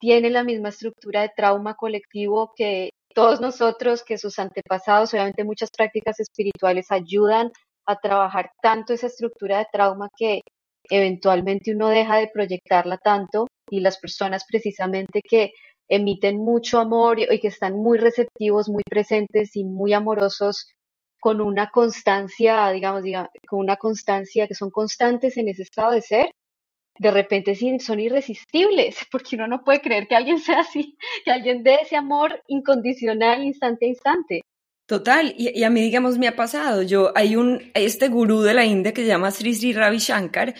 tiene 0.00 0.30
la 0.30 0.42
misma 0.42 0.70
estructura 0.70 1.22
de 1.22 1.30
trauma 1.36 1.76
colectivo 1.76 2.54
que 2.56 2.90
todos 3.14 3.40
nosotros, 3.40 4.02
que 4.02 4.18
sus 4.18 4.36
antepasados, 4.40 5.14
obviamente 5.14 5.44
muchas 5.44 5.70
prácticas 5.70 6.18
espirituales 6.18 6.90
ayudan 6.90 7.52
a 7.90 8.00
trabajar 8.00 8.50
tanto 8.62 8.92
esa 8.92 9.06
estructura 9.08 9.58
de 9.58 9.66
trauma 9.72 10.08
que 10.16 10.42
eventualmente 10.88 11.72
uno 11.74 11.88
deja 11.88 12.16
de 12.16 12.30
proyectarla 12.32 12.98
tanto 12.98 13.46
y 13.70 13.80
las 13.80 13.98
personas 13.98 14.44
precisamente 14.48 15.22
que 15.22 15.52
emiten 15.88 16.38
mucho 16.38 16.78
amor 16.78 17.18
y, 17.18 17.40
que 17.40 17.48
están 17.48 17.74
muy 17.74 17.98
receptivos, 17.98 18.68
muy 18.68 18.82
presentes 18.88 19.56
y 19.56 19.64
muy 19.64 19.92
amorosos 19.92 20.68
con 21.20 21.40
una 21.40 21.68
constancia, 21.70 22.70
digamos, 22.70 23.02
con 23.46 23.60
una 23.60 23.76
constancia 23.76 24.46
que 24.46 24.54
son 24.54 24.70
constantes 24.70 25.36
en 25.36 25.48
ese 25.48 25.62
estado 25.62 25.92
de 25.92 26.00
ser, 26.00 26.30
de 26.98 27.10
repente 27.10 27.54
son 27.80 27.98
irresistibles, 28.00 28.96
porque 29.12 29.36
uno 29.36 29.48
no 29.48 29.64
puede 29.64 29.80
creer 29.80 30.06
que 30.06 30.16
alguien 30.16 30.38
sea 30.38 30.60
así, 30.60 30.96
que 31.24 31.30
alguien 31.30 31.62
dé 31.62 31.80
ese 31.82 31.96
amor 31.96 32.42
incondicional 32.46 33.42
instante 33.42 33.86
a 33.86 33.88
instante. 33.88 34.40
Total, 34.90 35.32
y, 35.38 35.62
a 35.62 35.70
mí, 35.70 35.82
digamos, 35.82 36.18
me 36.18 36.26
ha 36.26 36.34
pasado. 36.34 36.82
Yo, 36.82 37.12
hay 37.14 37.36
un, 37.36 37.70
este 37.74 38.08
gurú 38.08 38.40
de 38.40 38.54
la 38.54 38.66
India 38.66 38.92
que 38.92 39.02
se 39.02 39.06
llama 39.06 39.30
Sri 39.30 39.54
Sri 39.54 39.72
Ravi 39.72 39.98
Shankar, 39.98 40.52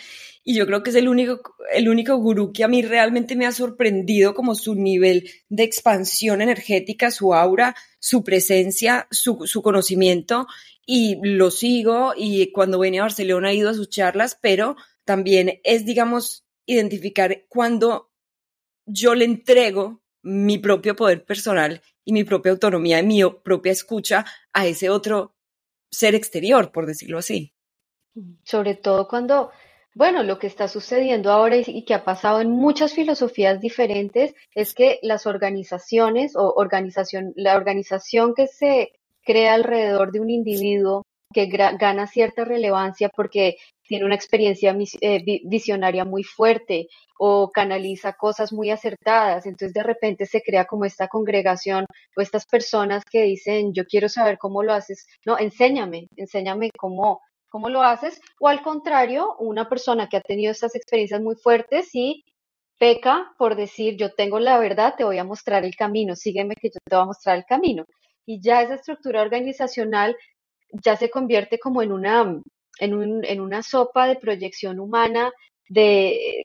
y 0.45 0.55
yo 0.55 0.67
creo 0.67 0.85
que 0.85 0.91
es 0.91 0.97
el 0.97 1.09
único, 1.09 1.57
el 1.73 1.89
único 1.89 2.17
gurú 2.17 2.53
que 2.53 2.63
a 2.63 2.69
mí 2.69 2.81
realmente 2.81 3.35
me 3.35 3.45
ha 3.45 3.51
sorprendido 3.51 4.33
como 4.33 4.55
su 4.55 4.77
nivel 4.77 5.29
de 5.49 5.65
expansión 5.65 6.43
energética, 6.43 7.11
su 7.11 7.35
aura, 7.35 7.75
su 7.99 8.23
presencia, 8.23 9.09
su, 9.11 9.47
su 9.47 9.63
conocimiento, 9.63 10.47
y 10.87 11.19
lo 11.25 11.51
sigo, 11.51 12.13
y 12.17 12.53
cuando 12.53 12.79
venía 12.79 13.01
a 13.01 13.07
Barcelona 13.07 13.51
he 13.51 13.57
ido 13.57 13.71
a 13.71 13.75
sus 13.75 13.89
charlas, 13.89 14.39
pero 14.41 14.77
también 15.05 15.61
es, 15.65 15.85
digamos, 15.85 16.47
identificar 16.67 17.47
cuando 17.49 18.13
yo 18.87 19.17
le 19.17 19.25
entrego 19.25 20.05
mi 20.23 20.59
propio 20.59 20.95
poder 20.95 21.25
personal 21.25 21.83
y 22.05 22.13
mi 22.13 22.25
propia 22.25 22.53
autonomía 22.53 23.01
y 23.01 23.07
mi 23.07 23.23
propia 23.43 23.73
escucha 23.73 24.25
a 24.53 24.67
ese 24.67 24.91
otro 24.91 25.35
ser 25.91 26.15
exterior, 26.15 26.73
por 26.73 26.87
decirlo 26.87 27.19
así. 27.19 27.53
Sobre 28.45 28.75
todo 28.75 29.09
cuando, 29.09 29.51
bueno, 29.95 30.23
lo 30.23 30.39
que 30.39 30.47
está 30.47 30.69
sucediendo 30.69 31.31
ahora 31.31 31.57
y 31.57 31.85
que 31.85 31.95
ha 31.95 32.05
pasado 32.05 32.41
en 32.41 32.51
muchas 32.51 32.95
filosofías 32.95 33.61
diferentes 33.61 34.35
es 34.55 34.75
que 34.75 34.99
las 35.03 35.27
organizaciones 35.27 36.37
o 36.37 36.53
organización, 36.57 37.33
la 37.37 37.57
organización 37.57 38.35
que 38.35 38.47
se 38.47 38.93
crea 39.25 39.55
alrededor 39.55 40.13
de 40.13 40.21
un 40.21 40.31
individuo 40.31 41.05
que 41.33 41.47
gana 41.47 42.07
cierta 42.07 42.45
relevancia 42.45 43.09
porque 43.09 43.57
tiene 43.91 44.05
una 44.05 44.15
experiencia 44.15 44.73
eh, 45.01 45.41
visionaria 45.47 46.05
muy 46.05 46.23
fuerte 46.23 46.87
o 47.19 47.51
canaliza 47.51 48.13
cosas 48.13 48.53
muy 48.53 48.71
acertadas. 48.71 49.47
Entonces 49.47 49.73
de 49.75 49.83
repente 49.83 50.27
se 50.27 50.43
crea 50.43 50.65
como 50.65 50.85
esta 50.85 51.09
congregación 51.09 51.87
o 52.17 52.21
estas 52.21 52.47
personas 52.47 53.03
que 53.05 53.23
dicen, 53.25 53.73
yo 53.75 53.85
quiero 53.87 54.09
saber 54.09 54.39
cómo 54.39 54.63
lo 54.63 54.73
haces. 54.75 55.09
No, 55.27 55.37
enséñame, 55.41 56.07
enséñame 56.15 56.71
cómo, 56.79 57.21
cómo 57.49 57.69
lo 57.69 57.83
haces. 57.83 58.21
O 58.39 58.47
al 58.47 58.63
contrario, 58.63 59.35
una 59.41 59.69
persona 59.69 60.09
que 60.09 60.19
ha 60.19 60.21
tenido 60.21 60.53
estas 60.53 60.77
experiencias 60.77 61.21
muy 61.21 61.35
fuertes 61.35 61.89
y 61.93 62.23
peca 62.79 63.33
por 63.39 63.57
decir, 63.57 63.97
yo 63.97 64.15
tengo 64.15 64.39
la 64.39 64.57
verdad, 64.61 64.95
te 64.97 65.03
voy 65.03 65.19
a 65.19 65.25
mostrar 65.25 65.65
el 65.65 65.75
camino, 65.75 66.15
sígueme 66.15 66.55
que 66.55 66.69
yo 66.69 66.79
te 66.89 66.95
voy 66.95 67.03
a 67.03 67.07
mostrar 67.07 67.37
el 67.39 67.45
camino. 67.45 67.87
Y 68.25 68.41
ya 68.41 68.63
esa 68.63 68.75
estructura 68.77 69.21
organizacional 69.21 70.17
ya 70.85 70.95
se 70.95 71.11
convierte 71.11 71.59
como 71.59 71.83
en 71.83 71.91
una 71.91 72.41
en, 72.81 72.95
un, 72.95 73.25
en 73.25 73.41
una 73.41 73.63
sopa 73.63 74.07
de 74.07 74.17
proyección 74.17 74.81
humana, 74.81 75.33
de, 75.69 76.45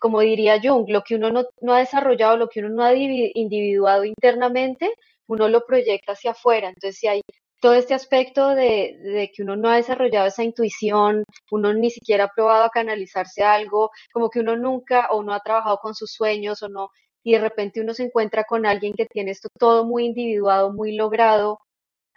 como 0.00 0.20
diría 0.20 0.60
Jung, 0.62 0.88
lo 0.88 1.02
que 1.02 1.16
uno 1.16 1.30
no, 1.30 1.44
no, 1.60 1.74
ha 1.74 1.78
desarrollado, 1.78 2.36
lo 2.36 2.48
que 2.48 2.60
uno 2.60 2.70
no 2.70 2.84
ha 2.84 2.94
individuado 2.94 4.04
internamente, 4.04 4.92
uno 5.26 5.48
lo 5.48 5.64
proyecta 5.66 6.12
hacia 6.12 6.32
afuera. 6.32 6.68
Entonces, 6.68 6.98
si 6.98 7.06
hay 7.08 7.22
todo 7.60 7.74
este 7.74 7.94
aspecto 7.94 8.50
de, 8.50 8.98
de, 9.02 9.30
que 9.34 9.42
uno 9.42 9.56
no 9.56 9.68
ha 9.70 9.76
desarrollado 9.76 10.26
esa 10.28 10.44
intuición, 10.44 11.24
uno 11.50 11.74
ni 11.74 11.90
siquiera 11.90 12.24
ha 12.24 12.32
probado 12.34 12.64
a 12.64 12.70
canalizarse 12.70 13.42
algo, 13.42 13.90
como 14.12 14.30
que 14.30 14.40
uno 14.40 14.56
nunca 14.56 15.08
o 15.10 15.22
no 15.22 15.32
ha 15.34 15.40
trabajado 15.40 15.78
con 15.78 15.94
sus 15.94 16.12
sueños 16.12 16.62
o 16.62 16.68
no, 16.68 16.90
y 17.24 17.32
de 17.32 17.40
repente 17.40 17.80
uno 17.80 17.94
se 17.94 18.04
encuentra 18.04 18.44
con 18.44 18.64
alguien 18.66 18.94
que 18.94 19.06
tiene 19.06 19.32
esto 19.32 19.48
todo 19.58 19.84
muy 19.84 20.06
individuado, 20.06 20.72
muy 20.72 20.94
logrado, 20.96 21.60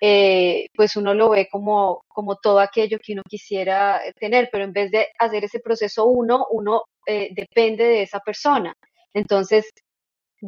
eh, 0.02 0.68
pues 0.76 0.96
uno 0.96 1.14
lo 1.14 1.30
ve 1.30 1.48
como, 1.52 2.04
como 2.08 2.36
todo 2.38 2.60
aquello 2.60 2.98
que 3.00 3.14
uno 3.14 3.22
quisiera 3.28 4.02
tener, 4.20 4.50
pero 4.52 4.64
en 4.66 4.74
vez 4.74 4.92
de 4.92 5.08
hacer 5.20 5.44
ese 5.46 5.60
proceso 5.60 6.06
uno, 6.08 6.48
uno 6.52 6.84
eh, 7.06 7.30
depende 7.34 7.84
de 7.86 8.02
esa 8.04 8.20
persona. 8.20 8.74
Entonces, 9.14 9.70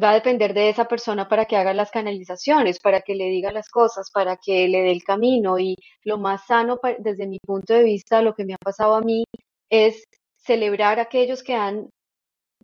va 0.02 0.10
a 0.10 0.14
depender 0.14 0.54
de 0.54 0.70
esa 0.70 0.86
persona 0.86 1.28
para 1.28 1.44
que 1.46 1.56
haga 1.56 1.72
las 1.74 1.90
canalizaciones, 1.90 2.80
para 2.80 3.02
que 3.02 3.14
le 3.14 3.26
diga 3.26 3.52
las 3.52 3.68
cosas, 3.68 4.10
para 4.12 4.36
que 4.36 4.68
le 4.68 4.82
dé 4.82 4.90
el 4.92 5.04
camino. 5.04 5.58
Y 5.58 5.76
lo 6.02 6.18
más 6.18 6.46
sano 6.46 6.80
desde 6.98 7.26
mi 7.26 7.38
punto 7.38 7.74
de 7.74 7.84
vista, 7.84 8.22
lo 8.22 8.34
que 8.34 8.44
me 8.44 8.54
ha 8.54 8.58
pasado 8.58 8.94
a 8.96 9.02
mí, 9.02 9.24
es 9.70 10.04
celebrar 10.36 10.98
a 10.98 11.02
aquellos 11.02 11.42
que 11.42 11.54
han 11.54 11.88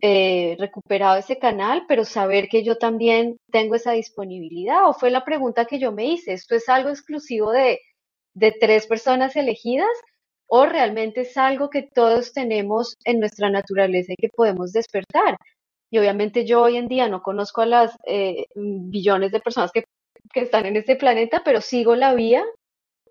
eh, 0.01 0.55
recuperado 0.59 1.17
ese 1.17 1.37
canal, 1.37 1.85
pero 1.87 2.05
saber 2.05 2.47
que 2.49 2.63
yo 2.63 2.77
también 2.77 3.37
tengo 3.51 3.75
esa 3.75 3.91
disponibilidad. 3.93 4.89
O 4.89 4.93
fue 4.93 5.11
la 5.11 5.23
pregunta 5.25 5.65
que 5.65 5.79
yo 5.79 5.91
me 5.91 6.05
hice, 6.05 6.33
¿esto 6.33 6.55
es 6.55 6.67
algo 6.69 6.89
exclusivo 6.89 7.51
de, 7.51 7.79
de 8.33 8.51
tres 8.51 8.87
personas 8.87 9.35
elegidas? 9.35 9.89
¿O 10.47 10.65
realmente 10.65 11.21
es 11.21 11.37
algo 11.37 11.69
que 11.69 11.83
todos 11.83 12.33
tenemos 12.33 12.97
en 13.05 13.19
nuestra 13.19 13.49
naturaleza 13.49 14.13
y 14.13 14.15
que 14.17 14.29
podemos 14.29 14.73
despertar? 14.73 15.37
Y 15.91 15.99
obviamente 15.99 16.45
yo 16.45 16.61
hoy 16.63 16.77
en 16.77 16.87
día 16.87 17.07
no 17.09 17.21
conozco 17.21 17.61
a 17.61 17.65
las 17.65 17.97
eh, 18.07 18.45
billones 18.55 19.31
de 19.31 19.41
personas 19.41 19.71
que, 19.71 19.83
que 20.33 20.41
están 20.41 20.65
en 20.65 20.77
este 20.77 20.95
planeta, 20.95 21.41
pero 21.45 21.61
sigo 21.61 21.95
la 21.95 22.13
vía 22.13 22.43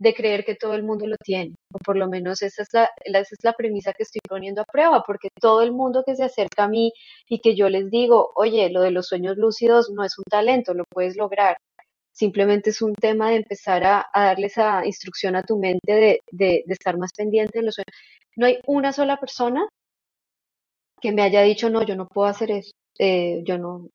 de 0.00 0.14
creer 0.14 0.44
que 0.44 0.56
todo 0.56 0.74
el 0.74 0.82
mundo 0.82 1.06
lo 1.06 1.16
tiene, 1.22 1.54
o 1.72 1.78
por 1.78 1.96
lo 1.96 2.08
menos 2.08 2.42
esa 2.42 2.62
es, 2.62 2.68
la, 2.72 2.90
esa 3.04 3.20
es 3.20 3.44
la 3.44 3.52
premisa 3.52 3.92
que 3.92 4.04
estoy 4.04 4.20
poniendo 4.26 4.62
a 4.62 4.64
prueba, 4.64 5.02
porque 5.06 5.28
todo 5.38 5.62
el 5.62 5.72
mundo 5.72 6.02
que 6.06 6.16
se 6.16 6.24
acerca 6.24 6.64
a 6.64 6.68
mí 6.68 6.92
y 7.28 7.40
que 7.40 7.54
yo 7.54 7.68
les 7.68 7.90
digo, 7.90 8.32
oye, 8.34 8.70
lo 8.70 8.80
de 8.80 8.92
los 8.92 9.08
sueños 9.08 9.36
lúcidos 9.36 9.90
no 9.90 10.02
es 10.02 10.18
un 10.18 10.24
talento, 10.24 10.72
lo 10.72 10.84
puedes 10.90 11.16
lograr, 11.16 11.58
simplemente 12.12 12.70
es 12.70 12.80
un 12.80 12.94
tema 12.94 13.30
de 13.30 13.36
empezar 13.36 13.84
a, 13.84 14.06
darle 14.14 14.46
esa 14.46 14.86
instrucción 14.86 15.36
a 15.36 15.42
tu 15.42 15.58
mente 15.58 15.92
de, 15.92 16.20
de, 16.32 16.64
estar 16.68 16.96
más 16.96 17.12
pendiente 17.14 17.58
de 17.58 17.66
los 17.66 17.74
sueños. 17.74 17.94
No 18.36 18.46
hay 18.46 18.58
una 18.66 18.92
sola 18.94 19.18
persona 19.18 19.68
que 21.02 21.12
me 21.12 21.22
haya 21.22 21.42
dicho, 21.42 21.68
no, 21.68 21.82
yo 21.82 21.94
no 21.94 22.08
puedo 22.08 22.28
hacer 22.28 22.50
eso, 22.52 22.72
eh, 22.98 23.42
yo 23.44 23.58
no, 23.58 23.88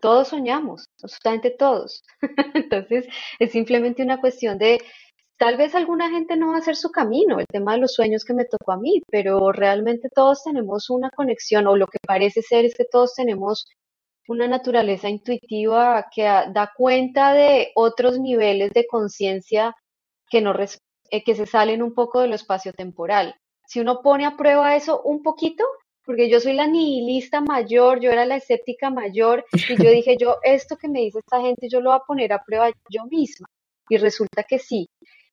todos 0.00 0.28
soñamos, 0.28 0.86
absolutamente 1.02 1.50
todos. 1.50 2.02
Entonces, 2.54 3.06
es 3.40 3.50
simplemente 3.52 4.02
una 4.02 4.20
cuestión 4.20 4.58
de 4.58 4.80
Tal 5.38 5.56
vez 5.56 5.76
alguna 5.76 6.10
gente 6.10 6.36
no 6.36 6.48
va 6.48 6.56
a 6.56 6.58
hacer 6.58 6.74
su 6.74 6.90
camino, 6.90 7.38
el 7.38 7.46
tema 7.46 7.74
de 7.74 7.78
los 7.78 7.94
sueños 7.94 8.24
que 8.24 8.34
me 8.34 8.44
tocó 8.44 8.72
a 8.72 8.76
mí, 8.76 9.02
pero 9.08 9.52
realmente 9.52 10.08
todos 10.12 10.42
tenemos 10.42 10.90
una 10.90 11.10
conexión 11.10 11.68
o 11.68 11.76
lo 11.76 11.86
que 11.86 11.98
parece 12.04 12.42
ser 12.42 12.64
es 12.64 12.74
que 12.74 12.84
todos 12.84 13.14
tenemos 13.14 13.66
una 14.26 14.48
naturaleza 14.48 15.08
intuitiva 15.08 16.06
que 16.12 16.22
da 16.24 16.72
cuenta 16.76 17.32
de 17.34 17.70
otros 17.76 18.18
niveles 18.18 18.72
de 18.72 18.86
conciencia 18.88 19.74
que, 20.28 20.40
no 20.40 20.54
eh, 21.10 21.22
que 21.24 21.34
se 21.36 21.46
salen 21.46 21.82
un 21.84 21.94
poco 21.94 22.20
de 22.20 22.28
lo 22.28 22.34
espacio-temporal. 22.34 23.34
Si 23.64 23.78
uno 23.78 24.02
pone 24.02 24.26
a 24.26 24.36
prueba 24.36 24.74
eso 24.74 25.02
un 25.02 25.22
poquito, 25.22 25.64
porque 26.04 26.28
yo 26.28 26.40
soy 26.40 26.54
la 26.54 26.66
nihilista 26.66 27.40
mayor, 27.40 28.00
yo 28.00 28.10
era 28.10 28.26
la 28.26 28.36
escéptica 28.36 28.90
mayor, 28.90 29.44
y 29.52 29.82
yo 29.82 29.90
dije, 29.90 30.16
yo 30.20 30.38
esto 30.42 30.76
que 30.76 30.88
me 30.88 31.00
dice 31.00 31.20
esta 31.20 31.40
gente, 31.40 31.68
yo 31.68 31.80
lo 31.80 31.90
voy 31.90 31.98
a 31.98 32.06
poner 32.06 32.32
a 32.32 32.42
prueba 32.42 32.70
yo 32.90 33.04
misma. 33.06 33.46
Y 33.88 33.98
resulta 33.98 34.42
que 34.42 34.58
sí. 34.58 34.88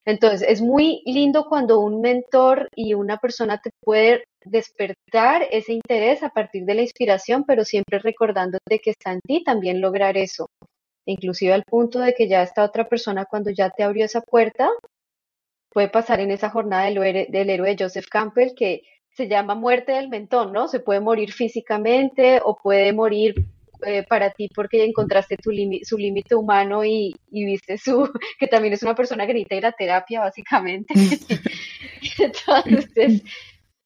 Entonces, 0.06 0.42
es 0.48 0.62
muy 0.62 1.02
lindo 1.04 1.46
cuando 1.48 1.80
un 1.80 2.00
mentor 2.00 2.68
y 2.76 2.94
una 2.94 3.18
persona 3.18 3.60
te 3.60 3.70
puede 3.82 4.22
despertar 4.44 5.42
ese 5.50 5.72
interés 5.72 6.22
a 6.22 6.28
partir 6.30 6.64
de 6.64 6.74
la 6.74 6.82
inspiración, 6.82 7.44
pero 7.44 7.64
siempre 7.64 7.98
recordándote 7.98 8.78
que 8.78 8.90
está 8.90 9.12
en 9.12 9.20
ti 9.20 9.42
también 9.42 9.80
lograr 9.80 10.16
eso. 10.16 10.46
Inclusive 11.06 11.52
al 11.52 11.64
punto 11.64 11.98
de 11.98 12.14
que 12.14 12.28
ya 12.28 12.42
esta 12.42 12.64
otra 12.64 12.88
persona 12.88 13.24
cuando 13.24 13.50
ya 13.50 13.70
te 13.70 13.82
abrió 13.82 14.04
esa 14.04 14.20
puerta, 14.20 14.70
puede 15.72 15.88
pasar 15.88 16.20
en 16.20 16.30
esa 16.30 16.50
jornada 16.50 16.84
del, 16.84 17.26
del 17.28 17.50
héroe 17.50 17.76
Joseph 17.78 18.06
Campbell 18.08 18.54
que 18.54 18.82
se 19.08 19.26
llama 19.26 19.56
muerte 19.56 19.92
del 19.92 20.08
mentón, 20.08 20.52
¿no? 20.52 20.68
Se 20.68 20.78
puede 20.78 21.00
morir 21.00 21.32
físicamente 21.32 22.40
o 22.44 22.56
puede 22.56 22.92
morir 22.92 23.34
eh, 23.84 24.04
para 24.08 24.30
ti 24.30 24.48
porque 24.54 24.84
encontraste 24.84 25.36
tu 25.36 25.50
su 25.82 25.98
límite 25.98 26.34
humano 26.34 26.84
y, 26.84 27.14
viste 27.30 27.78
su, 27.78 28.08
que 28.38 28.46
también 28.46 28.74
es 28.74 28.82
una 28.82 28.94
persona 28.94 29.26
que 29.26 29.34
necesita 29.34 29.56
ir 29.56 29.66
a 29.66 29.72
terapia 29.72 30.20
básicamente. 30.20 30.94
Entonces, 32.18 33.22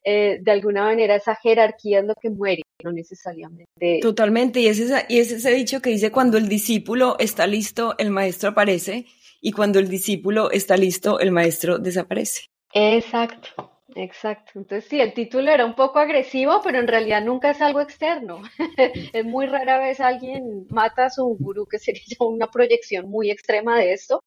eh, 0.04 0.38
de 0.40 0.50
alguna 0.50 0.84
manera 0.84 1.16
esa 1.16 1.34
jerarquía 1.36 2.00
es 2.00 2.06
lo 2.06 2.14
que 2.14 2.30
muere, 2.30 2.62
no 2.82 2.92
necesariamente. 2.92 4.00
Totalmente, 4.00 4.60
y 4.60 4.68
es, 4.68 4.78
esa, 4.78 5.04
y 5.08 5.18
es 5.18 5.30
ese 5.30 5.52
dicho 5.52 5.82
que 5.82 5.90
dice 5.90 6.10
cuando 6.10 6.38
el 6.38 6.48
discípulo 6.48 7.16
está 7.18 7.46
listo, 7.46 7.94
el 7.98 8.10
maestro 8.10 8.50
aparece, 8.50 9.06
y 9.40 9.52
cuando 9.52 9.78
el 9.78 9.88
discípulo 9.88 10.50
está 10.50 10.76
listo, 10.76 11.18
el 11.18 11.32
maestro 11.32 11.78
desaparece. 11.78 12.46
Exacto, 12.72 13.70
exacto. 13.96 14.52
Entonces 14.56 14.88
sí, 14.88 15.00
el 15.00 15.12
título 15.14 15.50
era 15.50 15.64
un 15.64 15.74
poco 15.74 15.98
agresivo, 15.98 16.60
pero 16.62 16.78
en 16.78 16.88
realidad 16.88 17.22
nunca 17.22 17.50
es 17.50 17.60
algo 17.60 17.80
externo. 17.80 18.42
es 19.12 19.24
muy 19.24 19.46
rara 19.46 19.78
vez 19.78 20.00
alguien 20.00 20.66
mata 20.70 21.06
a 21.06 21.10
su 21.10 21.24
gurú, 21.38 21.66
que 21.66 21.78
sería 21.78 22.16
una 22.20 22.50
proyección 22.50 23.08
muy 23.08 23.30
extrema 23.30 23.78
de 23.78 23.92
esto, 23.92 24.22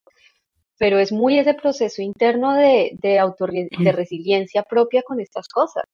pero 0.78 0.98
es 0.98 1.12
muy 1.12 1.38
ese 1.38 1.54
proceso 1.54 2.02
interno 2.02 2.54
de, 2.54 2.92
de, 3.00 3.20
de 3.78 3.92
resiliencia 3.92 4.62
propia 4.62 5.02
con 5.02 5.20
estas 5.20 5.48
cosas. 5.48 5.84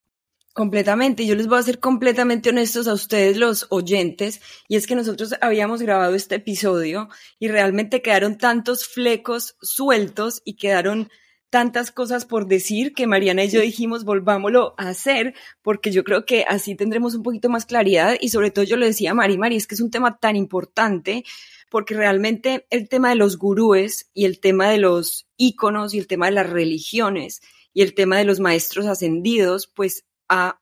Completamente. 0.52 1.26
Yo 1.26 1.36
les 1.36 1.46
voy 1.46 1.58
a 1.58 1.62
ser 1.62 1.78
completamente 1.78 2.50
honestos 2.50 2.88
a 2.88 2.92
ustedes, 2.92 3.36
los 3.36 3.66
oyentes, 3.70 4.40
y 4.68 4.76
es 4.76 4.86
que 4.86 4.96
nosotros 4.96 5.34
habíamos 5.40 5.80
grabado 5.80 6.14
este 6.16 6.36
episodio 6.36 7.08
y 7.38 7.48
realmente 7.48 8.02
quedaron 8.02 8.36
tantos 8.36 8.86
flecos 8.86 9.56
sueltos 9.62 10.42
y 10.44 10.56
quedaron 10.56 11.08
tantas 11.50 11.90
cosas 11.90 12.24
por 12.24 12.46
decir 12.46 12.94
que 12.94 13.06
Mariana 13.06 13.44
y 13.44 13.50
yo 13.50 13.60
dijimos 13.60 14.04
volvámoslo 14.04 14.74
a 14.78 14.88
hacer 14.88 15.34
porque 15.62 15.90
yo 15.90 16.04
creo 16.04 16.24
que 16.24 16.44
así 16.48 16.76
tendremos 16.76 17.14
un 17.14 17.22
poquito 17.22 17.50
más 17.50 17.66
claridad. 17.66 18.16
Y 18.20 18.30
sobre 18.30 18.50
todo 18.50 18.64
yo 18.64 18.76
le 18.76 18.86
decía 18.86 19.10
a 19.10 19.14
Mari, 19.14 19.36
Mari, 19.36 19.56
es 19.56 19.66
que 19.66 19.74
es 19.74 19.80
un 19.80 19.90
tema 19.90 20.16
tan 20.18 20.36
importante 20.36 21.24
porque 21.68 21.94
realmente 21.94 22.66
el 22.70 22.88
tema 22.88 23.10
de 23.10 23.16
los 23.16 23.36
gurúes 23.36 24.10
y 24.14 24.24
el 24.24 24.40
tema 24.40 24.70
de 24.70 24.78
los 24.78 25.26
íconos 25.36 25.94
y 25.94 25.98
el 25.98 26.06
tema 26.06 26.26
de 26.26 26.32
las 26.32 26.48
religiones 26.48 27.42
y 27.72 27.82
el 27.82 27.94
tema 27.94 28.18
de 28.18 28.24
los 28.24 28.40
maestros 28.40 28.86
ascendidos, 28.86 29.66
pues 29.66 30.04
ha, 30.28 30.60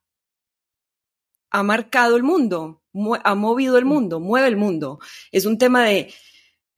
ha 1.51 1.63
marcado 1.63 2.17
el 2.17 2.23
mundo, 2.23 2.83
ha 3.25 3.35
movido 3.35 3.79
el 3.79 3.85
mundo, 3.85 4.21
mueve 4.21 4.49
el 4.49 4.57
mundo. 4.57 4.99
Es 5.33 5.47
un 5.47 5.57
tema 5.57 5.85
de, 5.85 6.13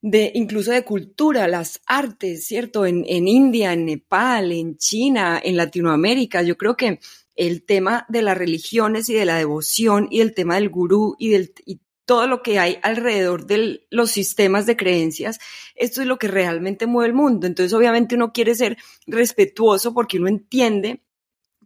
de 0.01 0.31
incluso 0.33 0.71
de 0.71 0.83
cultura, 0.83 1.47
las 1.47 1.79
artes, 1.85 2.45
¿cierto? 2.45 2.85
En, 2.85 3.05
en 3.07 3.27
India, 3.27 3.73
en 3.73 3.85
Nepal, 3.85 4.51
en 4.51 4.77
China, 4.77 5.39
en 5.43 5.57
Latinoamérica. 5.57 6.41
Yo 6.41 6.57
creo 6.57 6.75
que 6.75 6.99
el 7.35 7.63
tema 7.63 8.05
de 8.09 8.21
las 8.21 8.37
religiones 8.37 9.09
y 9.09 9.13
de 9.13 9.25
la 9.25 9.37
devoción 9.37 10.07
y 10.09 10.21
el 10.21 10.33
tema 10.33 10.55
del 10.55 10.69
gurú 10.69 11.15
y, 11.19 11.29
del, 11.29 11.53
y 11.65 11.79
todo 12.05 12.27
lo 12.27 12.41
que 12.41 12.59
hay 12.59 12.77
alrededor 12.81 13.45
de 13.45 13.85
los 13.89 14.11
sistemas 14.11 14.65
de 14.65 14.75
creencias, 14.75 15.39
esto 15.75 16.01
es 16.01 16.07
lo 16.07 16.17
que 16.17 16.27
realmente 16.27 16.87
mueve 16.87 17.07
el 17.07 17.15
mundo. 17.15 17.47
Entonces, 17.47 17.73
obviamente 17.73 18.15
uno 18.15 18.33
quiere 18.33 18.55
ser 18.55 18.77
respetuoso 19.07 19.93
porque 19.93 20.17
uno 20.17 20.27
entiende, 20.27 21.03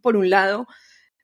por 0.02 0.16
un 0.16 0.30
lado, 0.30 0.68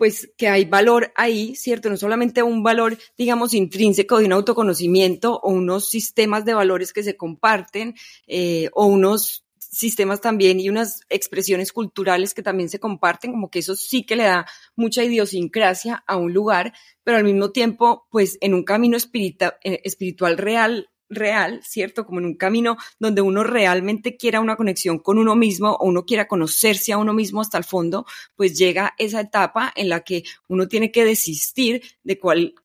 pues 0.03 0.33
que 0.37 0.49
hay 0.49 0.65
valor 0.65 1.13
ahí, 1.15 1.55
¿cierto? 1.55 1.89
No 1.89 1.97
solamente 1.97 2.43
un 2.43 2.65
valor, 2.65 2.99
digamos, 3.17 3.55
intrínseco 3.55 4.19
de 4.19 4.25
un 4.25 4.33
autoconocimiento 4.33 5.39
o 5.39 5.53
unos 5.53 5.89
sistemas 5.89 6.45
de 6.45 6.55
valores 6.55 6.93
que 6.93 7.05
se 7.05 7.17
comparten 7.17 7.95
eh, 8.27 8.69
o 8.73 8.87
unos 8.87 9.45
sistemas 9.57 10.21
también 10.21 10.59
y 10.59 10.69
unas 10.69 11.03
expresiones 11.09 11.73
culturales 11.73 12.35
que 12.35 12.43
también 12.43 12.69
se 12.69 12.81
comparten, 12.81 13.31
como 13.31 13.49
que 13.49 13.61
eso 13.61 13.77
sí 13.77 14.03
que 14.03 14.17
le 14.17 14.25
da 14.25 14.45
mucha 14.75 15.05
idiosincrasia 15.05 16.03
a 16.05 16.17
un 16.17 16.33
lugar, 16.33 16.73
pero 17.05 17.19
al 17.19 17.25
mismo 17.25 17.53
tiempo, 17.53 18.09
pues 18.11 18.39
en 18.41 18.55
un 18.55 18.65
camino 18.65 18.97
eh, 18.97 19.81
espiritual 19.85 20.37
real, 20.37 20.91
real, 21.15 21.61
¿cierto? 21.63 22.05
Como 22.05 22.21
en 22.21 22.27
un 22.27 22.35
camino 22.35 22.77
donde 22.99 23.23
uno 23.23 23.45
realmente 23.45 24.17
quiera 24.17 24.41
una 24.41 24.57
conexión 24.57 24.99
con 24.99 25.19
uno 25.19 25.37
mismo 25.37 25.73
o 25.73 25.87
uno 25.87 26.05
quiera 26.05 26.29
conocerse 26.29 26.93
a 26.93 26.99
uno 26.99 27.15
mismo 27.15 27.41
hasta 27.41 27.59
el 27.59 27.65
fondo, 27.65 28.07
pues 28.37 28.59
llega 28.59 28.95
esa 28.99 29.21
etapa 29.21 29.73
en 29.77 29.89
la 29.89 30.01
que 30.01 30.25
uno 30.49 30.69
tiene 30.69 30.91
que 30.91 31.05
desistir 31.05 31.83
de 32.03 32.19
cualquier 32.19 32.63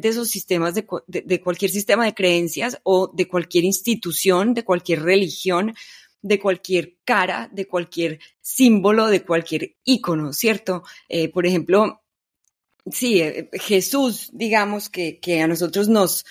de 0.00 0.08
esos 0.08 0.28
sistemas, 0.28 0.74
de, 0.74 0.86
de 1.06 1.40
cualquier 1.40 1.70
sistema 1.70 2.04
de 2.04 2.14
creencias 2.14 2.80
o 2.82 3.10
de 3.12 3.28
cualquier 3.28 3.64
institución, 3.64 4.54
de 4.54 4.64
cualquier 4.64 5.02
religión, 5.02 5.74
de 6.22 6.38
cualquier 6.38 6.96
cara, 7.04 7.48
de 7.52 7.66
cualquier 7.66 8.20
símbolo, 8.40 9.06
de 9.06 9.24
cualquier 9.24 9.76
ícono, 9.84 10.32
¿cierto? 10.32 10.82
Eh, 11.08 11.28
por 11.28 11.46
ejemplo, 11.46 12.02
sí, 12.90 13.20
eh, 13.20 13.48
Jesús, 13.52 14.30
digamos 14.32 14.88
que, 14.88 15.18
que 15.18 15.40
a 15.40 15.46
nosotros 15.46 15.88
nos, 15.88 16.24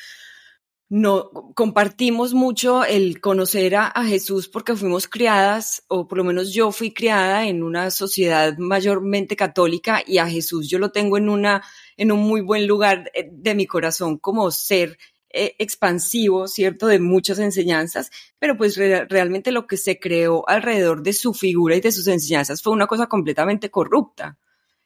no 0.90 1.30
compartimos 1.54 2.34
mucho 2.34 2.84
el 2.84 3.22
conocer 3.22 3.76
a, 3.76 3.86
a, 3.88 4.06
Jesús 4.06 4.50
porque 4.50 4.76
fuimos 4.76 5.08
criadas, 5.08 5.84
o 5.88 6.08
por 6.08 6.18
lo 6.18 6.24
menos 6.24 6.52
yo 6.52 6.72
fui 6.72 6.92
criada 6.92 7.48
en 7.48 7.62
una 7.62 7.92
sociedad 7.92 8.58
mayormente 8.58 9.36
católica 9.36 10.02
y 10.06 10.18
a 10.18 10.28
Jesús 10.28 10.68
yo 10.68 10.80
lo 10.80 10.92
tengo 10.92 11.18
en 11.18 11.30
una, 11.30 11.64
en 11.96 12.12
un 12.12 12.22
muy 12.22 12.42
buen 12.42 12.66
lugar 12.66 13.12
eh, 13.14 13.30
de 13.32 13.54
mi 13.54 13.68
corazón 13.68 14.18
como 14.18 14.50
ser 14.50 14.98
eh, 15.32 15.56
expansivo, 15.60 16.48
¿cierto? 16.48 16.88
De 16.88 16.98
muchas 16.98 17.38
enseñanzas, 17.38 18.10
pero 18.40 18.58
pues 18.58 18.76
realmente 18.76 19.52
lo 19.52 19.68
que 19.68 19.78
se 19.78 20.00
creó 20.00 20.44
alrededor 20.50 21.04
de 21.04 21.14
su 21.14 21.36
figura 21.36 21.76
y 21.76 21.82
de 21.82 21.92
sus 21.92 22.08
enseñanzas 22.08 22.64
fue 22.64 22.74
una 22.74 22.88
cosa 22.88 23.06
completamente 23.06 23.70
corrupta. 23.70 24.40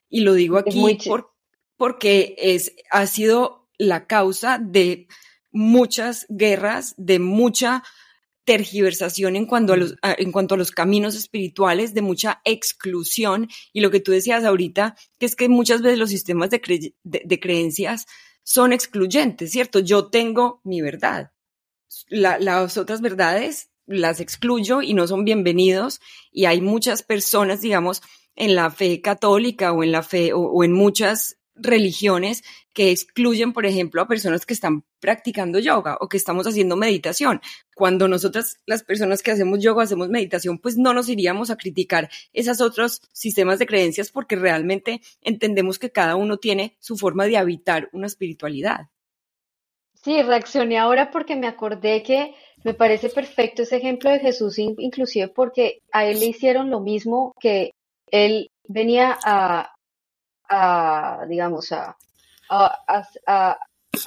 Y 0.10 0.20
lo 0.20 0.34
digo 0.34 0.58
aquí 0.58 1.00
porque 1.78 2.36
es, 2.38 2.76
ha 2.92 3.08
sido 3.08 3.70
la 3.78 4.06
causa 4.06 4.60
de 4.60 5.08
muchas 5.54 6.26
guerras, 6.28 6.96
de 6.98 7.20
mucha 7.20 7.84
tergiversación 8.44 9.38
en 9.38 9.46
cuanto 9.46 9.74
a 9.74 9.78
los, 9.78 9.96
en 10.02 10.32
cuanto 10.32 10.56
a 10.56 10.58
los 10.58 10.72
caminos 10.72 11.16
espirituales, 11.16 11.94
de 11.94 12.02
mucha 12.02 12.42
exclusión. 12.44 13.48
Y 13.72 13.82
lo 13.82 13.92
que 13.92 14.02
tú 14.02 14.12
decías 14.12 14.44
ahorita, 14.44 14.96
que 15.18 15.26
es 15.26 15.36
que 15.36 15.48
muchas 15.48 15.82
veces 15.82 16.00
los 16.00 16.10
sistemas 16.10 16.50
de, 16.50 17.40
creencias 17.40 18.06
son 18.44 18.74
excluyentes, 18.74 19.52
¿cierto? 19.52 19.80
Yo 19.80 20.08
tengo 20.08 20.60
mi 20.64 20.82
verdad. 20.82 21.32
las 22.10 22.78
otras 22.78 23.00
verdades 23.00 23.70
las 23.86 24.20
excluyo 24.20 24.82
y 24.82 24.94
no 24.94 25.08
son 25.08 25.26
bienvenidos 25.26 26.00
y 26.32 26.46
hay 26.46 26.62
muchas 26.62 27.04
personas, 27.04 27.62
digamos, 27.62 28.02
en 28.36 28.56
la 28.56 28.72
fe 28.72 29.02
católica 29.02 29.74
o 29.74 29.84
en 29.84 29.92
la 29.92 30.04
fe 30.04 30.32
o 30.34 30.64
en 30.64 30.74
muchas 30.74 31.38
religiones 31.56 32.44
que 32.74 32.92
excluyen, 32.92 33.54
por 33.54 33.66
ejemplo, 33.66 34.02
a 34.02 34.08
personas 34.08 34.46
que 34.46 34.54
están 34.54 34.84
practicando 35.00 35.60
yoga 35.60 35.98
o 36.00 36.10
que 36.10 36.18
estamos 36.18 36.48
haciendo 36.48 36.76
meditación. 36.76 37.42
Cuando 37.76 38.08
nosotras, 38.08 38.60
las 38.66 38.84
personas 38.84 39.22
que 39.22 39.32
hacemos 39.32 39.60
yoga, 39.60 39.84
hacemos 39.84 40.10
meditación, 40.10 40.58
pues 40.58 40.78
no 40.78 40.94
nos 40.94 41.10
iríamos 41.10 41.50
a 41.50 41.58
criticar 41.58 42.10
esos 42.34 42.62
otros 42.62 43.02
sistemas 43.12 43.60
de 43.60 43.68
creencias 43.68 44.12
porque 44.12 44.36
realmente 44.36 45.02
entendemos 45.22 45.80
que 45.80 45.92
cada 45.92 46.16
uno 46.16 46.38
tiene 46.38 46.76
su 46.80 46.98
forma 46.98 47.26
de 47.26 47.38
habitar 47.38 47.90
una 47.94 48.08
espiritualidad. 48.08 48.90
Sí, 50.04 50.22
reaccioné 50.22 50.78
ahora 50.78 51.12
porque 51.12 51.36
me 51.36 51.48
acordé 51.48 52.04
que 52.04 52.34
me 52.64 52.74
parece 52.74 53.10
perfecto 53.10 53.64
ese 53.64 53.78
ejemplo 53.78 54.10
de 54.10 54.20
Jesús, 54.20 54.58
inclusive 54.60 55.30
porque 55.30 55.80
a 55.92 56.06
él 56.06 56.20
le 56.20 56.28
hicieron 56.28 56.70
lo 56.70 56.82
mismo 56.82 57.34
que 57.40 57.72
él 58.12 58.50
venía 58.68 59.18
a, 59.24 59.73
a 60.54 61.26
digamos, 61.28 61.72
a, 61.72 61.98
a, 62.50 63.58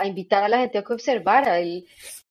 invitar 0.04 0.44
a 0.44 0.48
la 0.48 0.58
gente 0.58 0.78
a 0.78 0.82
que 0.82 0.92
observara. 0.92 1.58
Él, 1.58 1.86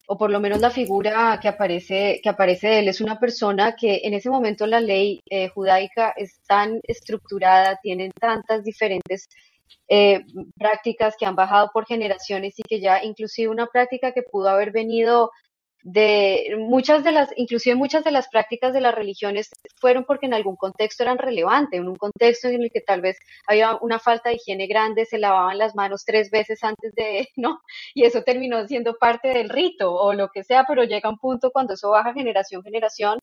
o 0.07 0.17
por 0.17 0.29
lo 0.29 0.39
menos 0.39 0.59
la 0.59 0.69
figura 0.69 1.39
que 1.41 1.47
aparece, 1.47 2.19
que 2.21 2.29
aparece 2.29 2.67
de 2.67 2.79
él 2.79 2.87
es 2.87 3.01
una 3.01 3.19
persona 3.19 3.75
que 3.75 4.01
en 4.03 4.13
ese 4.13 4.29
momento 4.29 4.67
la 4.67 4.79
ley 4.79 5.21
eh, 5.29 5.49
judaica 5.49 6.13
es 6.15 6.39
tan 6.47 6.79
estructurada, 6.83 7.79
tienen 7.81 8.11
tantas 8.19 8.63
diferentes 8.63 9.27
eh, 9.87 10.23
prácticas 10.57 11.15
que 11.17 11.25
han 11.25 11.35
bajado 11.35 11.69
por 11.73 11.85
generaciones 11.85 12.53
y 12.57 12.63
que 12.63 12.79
ya 12.79 13.03
inclusive 13.03 13.49
una 13.49 13.67
práctica 13.67 14.11
que 14.13 14.21
pudo 14.21 14.49
haber 14.49 14.71
venido 14.71 15.31
de 15.85 16.55
muchas 16.57 17.03
de 17.03 17.11
las, 17.11 17.29
inclusive 17.35 17.75
muchas 17.75 18.03
de 18.03 18.09
las 18.09 18.27
prácticas 18.27 18.73
de 18.73 18.81
las 18.81 18.95
religiones 18.95 19.51
fueron 19.79 20.03
porque 20.03 20.25
en 20.25 20.33
algún 20.33 20.55
contexto 20.55 21.03
eran 21.03 21.19
relevantes, 21.19 21.79
en 21.79 21.87
un 21.87 21.95
contexto 21.95 22.47
en 22.47 22.63
el 22.63 22.71
que 22.71 22.81
tal 22.81 23.01
vez 23.01 23.19
había 23.45 23.77
una 23.81 23.99
falta 23.99 24.29
de 24.29 24.37
higiene 24.37 24.65
grande, 24.65 25.05
se 25.05 25.19
lavaban 25.19 25.59
las 25.59 25.75
manos 25.75 26.03
tres 26.03 26.31
veces 26.31 26.63
antes 26.63 26.91
de, 26.95 27.27
¿no? 27.35 27.61
Y 27.93 28.03
eso 28.03 28.23
terminó 28.23 28.67
siendo 28.67 28.95
parte 28.95 29.27
del 29.27 29.47
rito 29.49 29.93
o 29.93 30.13
lo 30.13 30.29
que 30.29 30.43
sea, 30.43 30.65
pero 30.67 30.83
llega 30.83 31.07
un 31.07 31.19
punto 31.19 31.51
cuando 31.51 31.75
eso 31.75 31.91
baja 31.91 32.13
generación, 32.13 32.63
generación, 32.63 33.19